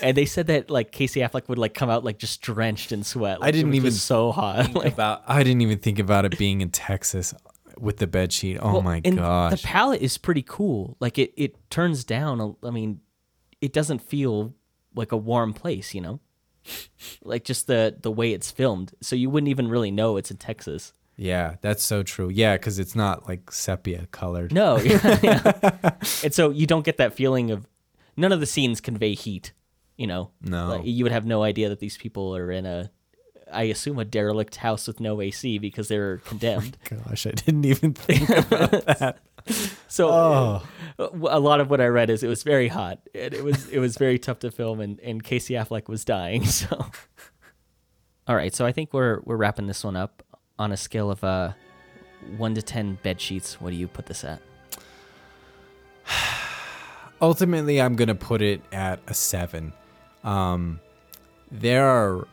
And 0.03 0.17
they 0.17 0.25
said 0.27 0.47
that 0.49 0.71
like 0.71 0.91
Casey 0.93 1.21
Affleck 1.21 1.49
would 1.49 1.59
like 1.59 1.75
come 1.75 1.89
out 1.91 2.05
like 2.05 2.19
just 2.19 2.41
drenched 2.43 2.93
in 2.93 3.03
sweat. 3.05 3.41
Like, 3.41 3.55
didn't 3.55 3.75
even 3.75 3.93
so 3.93 4.33
hot. 4.33 4.75
Like, 4.75 4.95
about 4.95 5.23
i 5.27 5.43
didn't 5.43 5.61
even 5.63 5.79
think 5.79 5.99
about 5.99 6.25
it 6.25 6.37
being 6.39 6.61
in 6.61 6.71
texas 6.71 7.33
with 7.79 7.97
the 7.99 8.07
bed 8.07 8.33
sheet 8.33 8.59
oh 8.61 8.75
Well, 8.75 8.83
my 8.83 9.01
and 9.05 9.17
gosh 9.17 9.61
The 9.63 9.67
palette 9.67 10.03
is 10.03 10.19
pretty 10.19 10.43
cool. 10.47 10.97
Like 11.01 11.19
it, 11.19 11.33
it 11.37 11.57
turns 11.71 12.05
down. 12.05 12.57
I 12.63 12.71
mean, 12.71 13.01
it 13.61 13.73
doesn't 13.73 14.01
feel 14.01 14.55
like 14.95 15.13
a 15.13 15.17
warm 15.17 15.53
place, 15.53 15.95
you 15.95 16.01
know. 16.01 16.21
like 17.23 17.45
just 17.45 17.67
the 17.67 17.97
the 18.01 18.11
way 18.11 18.33
it's 18.33 18.51
filmed, 18.51 18.93
so 19.01 19.17
you 19.17 19.31
wouldn't 19.31 19.49
even 19.49 19.69
really 19.69 19.91
know 19.91 20.17
it's 20.17 20.31
in 20.31 20.37
Texas. 20.37 20.93
yeah 21.17 21.57
that's 21.61 21.83
so 21.83 22.03
true 22.03 22.31
yeah 22.31 22.55
because 22.57 22.79
it's 22.79 22.95
not 22.95 23.29
like 23.29 23.51
sepia 23.53 24.07
colored 24.13 24.53
No, 24.53 24.77
yeah, 24.91 25.19
yeah. 25.23 25.91
and 26.25 26.33
so 26.33 26.51
you 26.51 26.67
don't 26.67 26.85
get 26.85 26.97
that 26.99 27.15
feeling 27.15 27.51
of 27.51 27.67
none 28.17 28.33
of 28.33 28.41
the 28.41 28.47
scenes 28.47 28.81
convey 28.81 29.15
heat. 29.15 29.53
You 29.97 30.07
know, 30.07 30.31
No. 30.41 30.69
Like, 30.69 30.83
you 30.85 31.05
would 31.05 31.13
have 31.13 31.27
no 31.27 31.43
idea 31.43 31.69
that 31.69 31.79
these 31.79 31.97
people 31.99 32.35
are 32.35 32.51
in 32.51 32.65
a, 32.67 32.91
I 33.53 33.65
assume 33.65 33.99
a 33.99 34.05
derelict 34.05 34.57
house 34.57 34.87
with 34.89 34.99
no 35.01 35.21
AC 35.21 35.59
because 35.59 35.89
they're 35.89 36.17
condemned. 36.25 36.79
gosh 36.89 37.27
i 37.27 37.31
didn't 37.33 37.65
even 37.67 37.93
think 37.93 38.29
about 38.31 38.71
that 38.87 39.19
So 39.89 40.09
Oh. 40.11 40.63
uh, 40.99 41.09
a 41.29 41.39
lot 41.39 41.61
of 41.61 41.69
what 41.69 41.81
I 41.81 41.87
read 41.87 42.09
is 42.11 42.23
it 42.23 42.29
was 42.29 42.43
very 42.43 42.69
hot. 42.69 43.01
And 43.15 43.35
it 43.35 43.45
was 43.45 43.69
it 43.69 43.79
was 43.81 43.97
very 43.99 44.19
tough 44.19 44.39
to 44.41 44.51
film, 44.51 44.81
and, 44.81 44.99
and 45.01 45.23
Casey 45.23 45.55
Affleck 45.55 45.89
was 45.89 46.05
dying. 46.05 46.45
So, 46.47 46.87
all 48.27 48.37
right. 48.37 48.55
So 48.55 48.65
I 48.65 48.73
think 48.73 48.93
we're 48.95 49.21
we're 49.25 49.37
wrapping 49.37 49.67
this 49.67 49.85
one 49.85 49.97
up 49.97 50.23
on 50.59 50.73
a 50.73 50.77
scale 50.77 51.11
of 51.11 51.23
uh 51.25 51.53
one 52.39 52.55
to 52.55 52.63
ten 52.63 52.99
bed 53.03 53.21
sheets. 53.21 53.61
What 53.61 53.71
do 53.71 53.77
you 53.77 53.89
put 53.89 54.07
this 54.07 54.25
at? 54.25 54.41
Ultimately 57.23 57.81
i'm 57.81 57.95
gonna 57.97 58.15
put 58.15 58.43
it 58.43 58.61
at 58.73 59.01
a 59.07 59.15
seven 59.15 59.73
um 60.25 60.81
there 61.51 61.87
are 61.89 62.27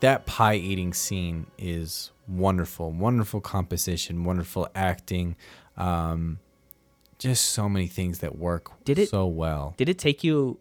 that 0.00 0.26
pie 0.26 0.54
eating 0.56 0.92
scene 0.92 1.46
is 1.58 2.10
wonderful 2.28 2.90
wonderful 2.92 3.40
composition 3.40 4.22
wonderful 4.24 4.68
acting 4.74 5.34
um 5.76 6.38
just 7.18 7.46
so 7.46 7.68
many 7.68 7.86
things 7.88 8.18
that 8.20 8.38
work 8.38 8.70
Did 8.84 8.98
it- 8.98 9.08
so 9.08 9.26
well 9.26 9.74
Did 9.76 9.88
it 9.88 9.98
take 9.98 10.22
you? 10.22 10.58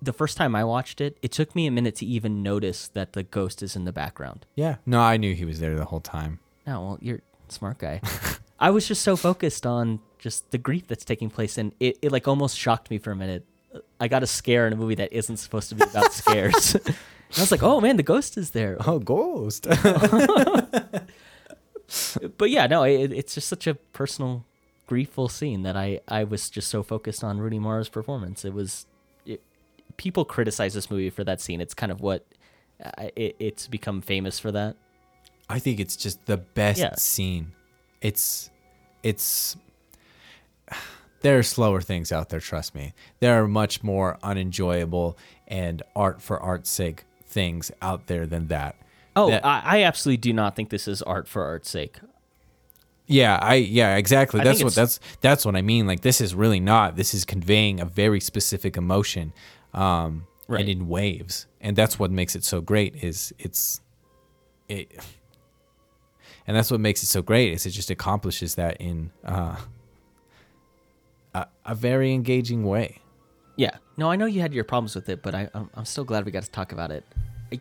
The 0.00 0.12
first 0.14 0.36
time 0.36 0.54
I 0.54 0.64
watched 0.64 1.00
it, 1.00 1.16
it 1.22 1.30
took 1.32 1.54
me 1.54 1.66
a 1.66 1.70
minute 1.70 1.96
to 1.96 2.06
even 2.06 2.42
notice 2.42 2.88
that 2.88 3.12
the 3.14 3.22
ghost 3.22 3.62
is 3.62 3.74
in 3.76 3.84
the 3.84 3.92
background. 3.92 4.46
yeah 4.54 4.76
no 4.86 5.00
i 5.00 5.16
knew 5.18 5.34
he 5.34 5.44
was 5.44 5.60
there 5.60 5.74
the 5.76 5.84
whole 5.86 6.00
time 6.00 6.38
No, 6.66 6.80
well, 6.80 6.98
you're 7.02 7.20
a 7.48 7.52
smart 7.52 7.78
guy. 7.78 8.00
I 8.60 8.70
was 8.70 8.86
just 8.88 9.02
so 9.02 9.16
focused 9.16 9.66
on 9.66 10.00
just 10.24 10.50
the 10.50 10.58
grief 10.58 10.86
that's 10.88 11.04
taking 11.04 11.28
place, 11.30 11.58
and 11.58 11.72
it, 11.78 11.98
it 12.02 12.10
like 12.10 12.26
almost 12.26 12.56
shocked 12.58 12.90
me 12.90 12.96
for 12.98 13.10
a 13.12 13.16
minute. 13.16 13.44
I 14.00 14.08
got 14.08 14.22
a 14.22 14.26
scare 14.26 14.66
in 14.66 14.72
a 14.72 14.76
movie 14.76 14.94
that 14.96 15.12
isn't 15.12 15.36
supposed 15.36 15.68
to 15.68 15.74
be 15.74 15.82
about 15.84 16.12
scares. 16.22 16.74
and 16.74 16.96
I 17.36 17.40
was 17.40 17.50
like, 17.52 17.62
oh 17.62 17.80
man, 17.80 17.96
the 17.98 18.02
ghost 18.02 18.38
is 18.38 18.50
there. 18.52 18.76
oh 18.86 18.98
ghost 18.98 19.66
But 22.38 22.50
yeah, 22.50 22.66
no, 22.66 22.82
it, 22.84 23.12
it's 23.12 23.34
just 23.34 23.48
such 23.48 23.66
a 23.66 23.74
personal, 23.92 24.44
griefful 24.88 25.30
scene 25.30 25.62
that 25.62 25.76
I, 25.76 26.00
I 26.08 26.24
was 26.24 26.48
just 26.50 26.68
so 26.68 26.82
focused 26.82 27.22
on 27.22 27.38
Rooney 27.38 27.58
Mara's 27.58 27.88
performance. 27.88 28.44
It 28.44 28.52
was, 28.54 28.86
it, 29.26 29.42
people 29.96 30.24
criticize 30.24 30.74
this 30.74 30.90
movie 30.90 31.10
for 31.10 31.24
that 31.24 31.40
scene. 31.40 31.60
It's 31.60 31.74
kind 31.74 31.92
of 31.92 32.00
what, 32.00 32.24
uh, 32.82 33.08
it, 33.14 33.36
it's 33.38 33.66
become 33.68 34.00
famous 34.00 34.38
for 34.38 34.50
that. 34.52 34.76
I 35.48 35.58
think 35.58 35.78
it's 35.78 35.94
just 35.96 36.24
the 36.26 36.38
best 36.38 36.80
Yeah. 36.80 36.94
scene. 36.96 37.52
It's 38.00 38.50
it's 39.02 39.56
there 41.22 41.38
are 41.38 41.42
slower 41.42 41.80
things 41.80 42.12
out 42.12 42.28
there, 42.28 42.40
trust 42.40 42.74
me. 42.74 42.92
There 43.20 43.42
are 43.42 43.48
much 43.48 43.82
more 43.82 44.18
unenjoyable 44.22 45.16
and 45.48 45.82
art 45.96 46.20
for 46.22 46.38
art's 46.40 46.70
sake 46.70 47.04
things 47.26 47.70
out 47.82 48.06
there 48.06 48.26
than 48.26 48.48
that. 48.48 48.76
Oh, 49.16 49.30
That- 49.30 49.44
I, 49.44 49.62
I 49.64 49.82
absolutely 49.84 50.18
do 50.18 50.32
not 50.32 50.54
think 50.56 50.70
this 50.70 50.86
is 50.88 51.00
art 51.02 51.28
for 51.28 51.44
art's 51.44 51.70
sake. 51.70 51.98
yeah, 53.06 53.38
I 53.40 53.54
yeah, 53.56 53.96
exactly. 53.96 54.40
I 54.40 54.44
That's 54.44 54.62
what 54.64 54.74
that's 54.74 54.98
that's 55.20 55.44
what 55.44 55.56
I 55.56 55.62
mean. 55.62 55.86
Like 55.86 56.00
this 56.00 56.20
is 56.20 56.34
really 56.34 56.60
not. 56.60 56.96
This 56.96 57.12
is 57.14 57.24
conveying 57.24 57.80
a 57.80 57.84
very 57.84 58.20
specific 58.20 58.76
emotion 58.76 59.32
um 59.72 60.26
Right. 60.46 60.60
and 60.60 60.68
in 60.68 60.88
waves. 60.88 61.46
And 61.60 61.74
that's 61.74 61.98
what 61.98 62.10
makes 62.10 62.34
it 62.36 62.44
so 62.44 62.60
great 62.60 62.96
is 63.02 63.32
it's 63.38 63.80
it 64.68 64.92
and 66.46 66.54
that's 66.56 66.70
what 66.70 66.80
makes 66.80 67.02
it 67.02 67.06
so 67.06 67.22
great 67.22 67.52
is 67.54 67.64
it 67.66 67.70
just 67.70 67.90
accomplishes 67.90 68.54
that 68.56 68.76
in 68.80 69.10
uh 69.24 69.56
a, 71.64 71.74
very 71.74 72.12
engaging 72.12 72.64
way. 72.64 73.00
Yeah. 73.56 73.76
No, 73.96 74.10
I 74.10 74.16
know 74.16 74.26
you 74.26 74.40
had 74.40 74.52
your 74.52 74.64
problems 74.64 74.94
with 74.94 75.08
it, 75.08 75.22
but 75.22 75.34
I, 75.34 75.48
I'm, 75.54 75.70
I'm 75.74 75.84
still 75.84 76.04
glad 76.04 76.24
we 76.24 76.32
got 76.32 76.42
to 76.42 76.50
talk 76.50 76.72
about 76.72 76.90
it. 76.90 77.04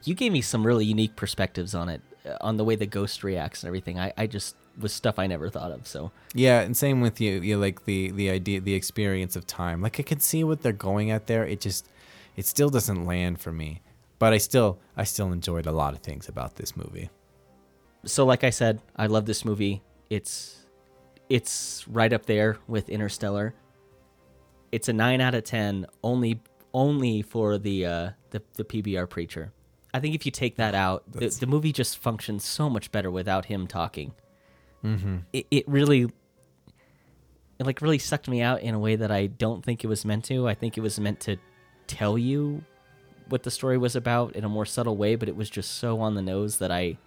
You 0.03 0.15
gave 0.15 0.31
me 0.31 0.41
some 0.41 0.65
really 0.65 0.85
unique 0.85 1.15
perspectives 1.15 1.75
on 1.75 1.89
it, 1.89 2.01
uh, 2.25 2.37
on 2.41 2.57
the 2.57 2.63
way 2.63 2.75
the 2.75 2.85
ghost 2.87 3.23
reacts 3.23 3.63
and 3.63 3.67
everything. 3.67 3.99
I, 3.99 4.13
I 4.17 4.27
just 4.27 4.55
was 4.79 4.91
stuff 4.91 5.19
I 5.19 5.27
never 5.27 5.49
thought 5.49 5.71
of. 5.71 5.85
So 5.87 6.11
Yeah, 6.33 6.61
and 6.61 6.75
same 6.75 7.01
with 7.01 7.21
you. 7.21 7.41
You 7.41 7.57
like 7.57 7.85
the 7.85 8.11
the 8.11 8.29
idea, 8.31 8.59
the 8.61 8.73
experience 8.73 9.35
of 9.35 9.45
time. 9.45 9.81
Like 9.81 9.99
I 9.99 10.03
can 10.03 10.19
see 10.19 10.43
what 10.43 10.61
they're 10.61 10.71
going 10.73 11.11
at 11.11 11.27
there. 11.27 11.45
It 11.45 11.61
just, 11.61 11.87
it 12.35 12.45
still 12.45 12.69
doesn't 12.69 13.05
land 13.05 13.39
for 13.39 13.51
me. 13.51 13.81
But 14.17 14.33
I 14.33 14.37
still, 14.37 14.79
I 14.95 15.03
still 15.03 15.31
enjoyed 15.31 15.65
a 15.65 15.71
lot 15.71 15.93
of 15.93 15.99
things 15.99 16.29
about 16.29 16.55
this 16.55 16.75
movie. 16.77 17.09
so 18.05 18.25
like 18.25 18.43
I 18.43 18.49
said, 18.49 18.81
I 18.95 19.07
love 19.07 19.25
this 19.25 19.45
movie. 19.45 19.83
It's 20.09 20.65
it's 21.29 21.87
right 21.87 22.11
up 22.11 22.25
there 22.25 22.57
with 22.67 22.89
Interstellar. 22.89 23.53
It's 24.73 24.89
a 24.89 24.93
nine 24.93 25.21
out 25.21 25.35
of 25.35 25.43
ten, 25.43 25.85
only 26.03 26.41
only 26.73 27.21
for 27.21 27.59
the 27.59 27.85
uh, 27.85 28.09
the 28.31 28.41
the 28.55 28.63
PBR 28.63 29.07
preacher. 29.07 29.53
I 29.93 29.99
think 29.99 30.15
if 30.15 30.25
you 30.25 30.31
take 30.31 30.55
that 30.55 30.73
out, 30.73 31.03
the, 31.11 31.27
the 31.27 31.45
movie 31.45 31.71
just 31.71 31.99
functions 31.99 32.43
so 32.43 32.71
much 32.71 32.91
better 32.91 33.11
without 33.11 33.45
him 33.45 33.67
talking. 33.67 34.13
Mm-hmm. 34.83 35.17
It, 35.31 35.45
it 35.51 35.67
really, 35.67 36.05
it 37.59 37.65
like 37.65 37.83
really 37.83 37.99
sucked 37.99 38.27
me 38.27 38.41
out 38.41 38.61
in 38.61 38.73
a 38.73 38.79
way 38.79 38.95
that 38.95 39.11
I 39.11 39.27
don't 39.27 39.63
think 39.63 39.83
it 39.83 39.87
was 39.87 40.03
meant 40.03 40.25
to. 40.25 40.47
I 40.47 40.55
think 40.55 40.75
it 40.75 40.81
was 40.81 40.99
meant 40.99 41.19
to 41.21 41.37
tell 41.85 42.17
you 42.17 42.63
what 43.29 43.43
the 43.43 43.51
story 43.51 43.77
was 43.77 43.95
about 43.95 44.35
in 44.35 44.43
a 44.43 44.49
more 44.49 44.65
subtle 44.65 44.97
way, 44.97 45.15
but 45.15 45.29
it 45.29 45.35
was 45.35 45.51
just 45.51 45.77
so 45.77 46.01
on 46.01 46.15
the 46.15 46.23
nose 46.23 46.57
that 46.57 46.71
I 46.71 46.97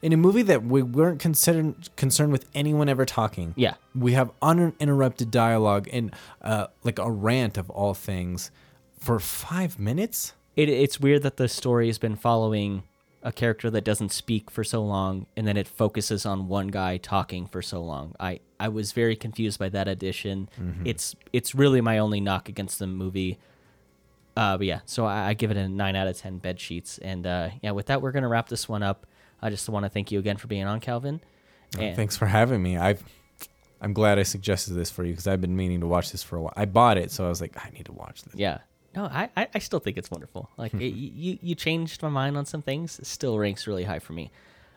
In 0.00 0.12
a 0.12 0.16
movie 0.16 0.42
that 0.42 0.64
we 0.64 0.82
weren't 0.82 1.18
considered 1.18 1.94
concerned 1.96 2.30
with 2.32 2.46
anyone 2.54 2.88
ever 2.88 3.04
talking. 3.04 3.52
yeah. 3.56 3.74
We 3.96 4.12
have 4.12 4.30
uninterrupted 4.40 5.30
dialogue 5.32 5.88
and 5.92 6.14
uh, 6.40 6.68
like 6.84 6.98
a 7.00 7.10
rant 7.10 7.58
of 7.58 7.68
all 7.70 7.94
things 7.94 8.50
for 8.98 9.18
five 9.18 9.78
minutes. 9.78 10.34
it, 10.56 10.68
it's 10.68 11.00
weird 11.00 11.22
that 11.22 11.36
the 11.36 11.48
story 11.48 11.88
has 11.88 11.98
been 11.98 12.14
following 12.16 12.84
a 13.24 13.32
character 13.32 13.68
that 13.70 13.82
doesn't 13.82 14.10
speak 14.12 14.48
for 14.50 14.62
so 14.62 14.80
long 14.80 15.26
and 15.36 15.44
then 15.48 15.56
it 15.56 15.66
focuses 15.66 16.24
on 16.24 16.46
one 16.46 16.68
guy 16.68 16.96
talking 16.96 17.46
for 17.46 17.60
so 17.60 17.82
long. 17.82 18.14
I 18.20 18.38
i 18.60 18.68
was 18.68 18.92
very 18.92 19.16
confused 19.16 19.58
by 19.58 19.68
that 19.70 19.88
addition. 19.88 20.48
It's 20.84 21.16
it's 21.32 21.54
really 21.56 21.80
my 21.80 21.98
only 21.98 22.20
knock 22.20 22.48
against 22.48 22.78
the 22.78 22.86
movie. 22.86 23.38
Uh 24.36 24.56
but 24.56 24.66
yeah 24.66 24.80
so 24.84 25.04
i, 25.04 25.30
I 25.30 25.34
give 25.34 25.50
it 25.50 25.56
a 25.56 25.68
9 25.68 25.96
out 25.96 26.06
of 26.06 26.16
10 26.16 26.38
bed 26.38 26.60
sheets 26.60 26.98
and 26.98 27.26
uh 27.26 27.48
yeah 27.60 27.72
with 27.72 27.86
that 27.86 28.00
we're 28.00 28.12
gonna 28.12 28.28
wrap 28.28 28.48
this 28.48 28.68
one 28.68 28.84
up 28.84 29.04
i 29.42 29.50
just 29.50 29.68
want 29.68 29.84
to 29.84 29.88
thank 29.90 30.10
you 30.12 30.18
again 30.18 30.36
for 30.36 30.46
being 30.48 30.64
on 30.66 30.80
calvin 30.80 31.20
And- 31.78 31.94
Thanks 31.96 32.16
for 32.16 32.26
having 32.26 32.62
me. 32.62 32.76
I've 32.78 33.02
I'm 33.80 33.92
glad 33.92 34.18
I 34.18 34.24
suggested 34.24 34.72
this 34.74 34.90
for 34.90 35.04
you 35.04 35.12
because 35.12 35.26
I've 35.28 35.40
been 35.40 35.54
meaning 35.54 35.80
to 35.80 35.86
watch 35.86 36.10
this 36.10 36.22
for 36.22 36.34
a 36.36 36.42
while. 36.42 36.52
I 36.56 36.64
bought 36.64 36.98
it, 36.98 37.12
so 37.12 37.24
I 37.24 37.28
was 37.28 37.40
like, 37.40 37.54
I 37.64 37.70
need 37.70 37.84
to 37.86 37.92
watch 37.92 38.24
this. 38.24 38.34
Yeah. 38.34 38.58
No, 38.96 39.04
I, 39.04 39.30
I, 39.36 39.46
I 39.54 39.58
still 39.60 39.78
think 39.78 39.96
it's 39.96 40.10
wonderful. 40.10 40.50
Like 40.56 40.74
it, 40.74 40.94
you, 40.94 41.38
you 41.40 41.54
changed 41.54 42.02
my 42.02 42.08
mind 42.08 42.36
on 42.36 42.44
some 42.44 42.60
things. 42.62 42.98
It 42.98 43.06
still 43.06 43.38
ranks 43.38 43.68
really 43.68 43.84
high 43.84 44.00
for 44.00 44.14
me. 44.14 44.32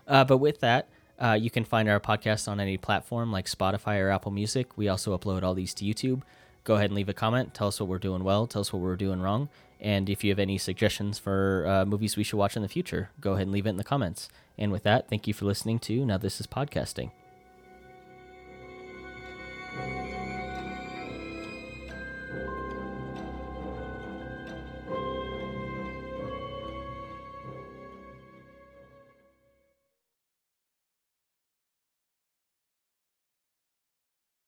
Uh, 0.07 0.23
but 0.25 0.37
with 0.37 0.59
that, 0.59 0.87
uh, 1.17 1.33
you 1.39 1.49
can 1.49 1.63
find 1.63 1.89
our 1.89 1.99
podcast 1.99 2.47
on 2.47 2.59
any 2.59 2.77
platform 2.77 3.31
like 3.31 3.47
Spotify 3.47 3.99
or 3.99 4.09
Apple 4.11 4.31
Music. 4.31 4.77
We 4.77 4.87
also 4.87 5.17
upload 5.17 5.41
all 5.41 5.55
these 5.55 5.73
to 5.75 5.85
YouTube. 5.85 6.21
Go 6.63 6.75
ahead 6.75 6.91
and 6.91 6.95
leave 6.95 7.09
a 7.09 7.13
comment. 7.13 7.55
Tell 7.55 7.69
us 7.69 7.79
what 7.79 7.89
we're 7.89 7.97
doing 7.97 8.23
well. 8.23 8.45
Tell 8.45 8.59
us 8.61 8.71
what 8.71 8.81
we're 8.83 8.95
doing 8.97 9.19
wrong. 9.21 9.49
And 9.81 10.09
if 10.09 10.23
you 10.23 10.29
have 10.31 10.39
any 10.39 10.57
suggestions 10.57 11.17
for 11.17 11.65
uh, 11.67 11.85
movies 11.85 12.15
we 12.15 12.23
should 12.23 12.37
watch 12.37 12.55
in 12.55 12.61
the 12.61 12.69
future, 12.69 13.09
go 13.19 13.33
ahead 13.33 13.47
and 13.47 13.51
leave 13.51 13.65
it 13.65 13.69
in 13.69 13.77
the 13.77 13.83
comments. 13.83 14.29
And 14.57 14.71
with 14.71 14.83
that, 14.83 15.09
thank 15.09 15.27
you 15.27 15.33
for 15.33 15.45
listening 15.45 15.79
to 15.79 16.05
Now 16.05 16.19
This 16.19 16.39
is 16.39 16.45
Podcasting. 16.45 17.11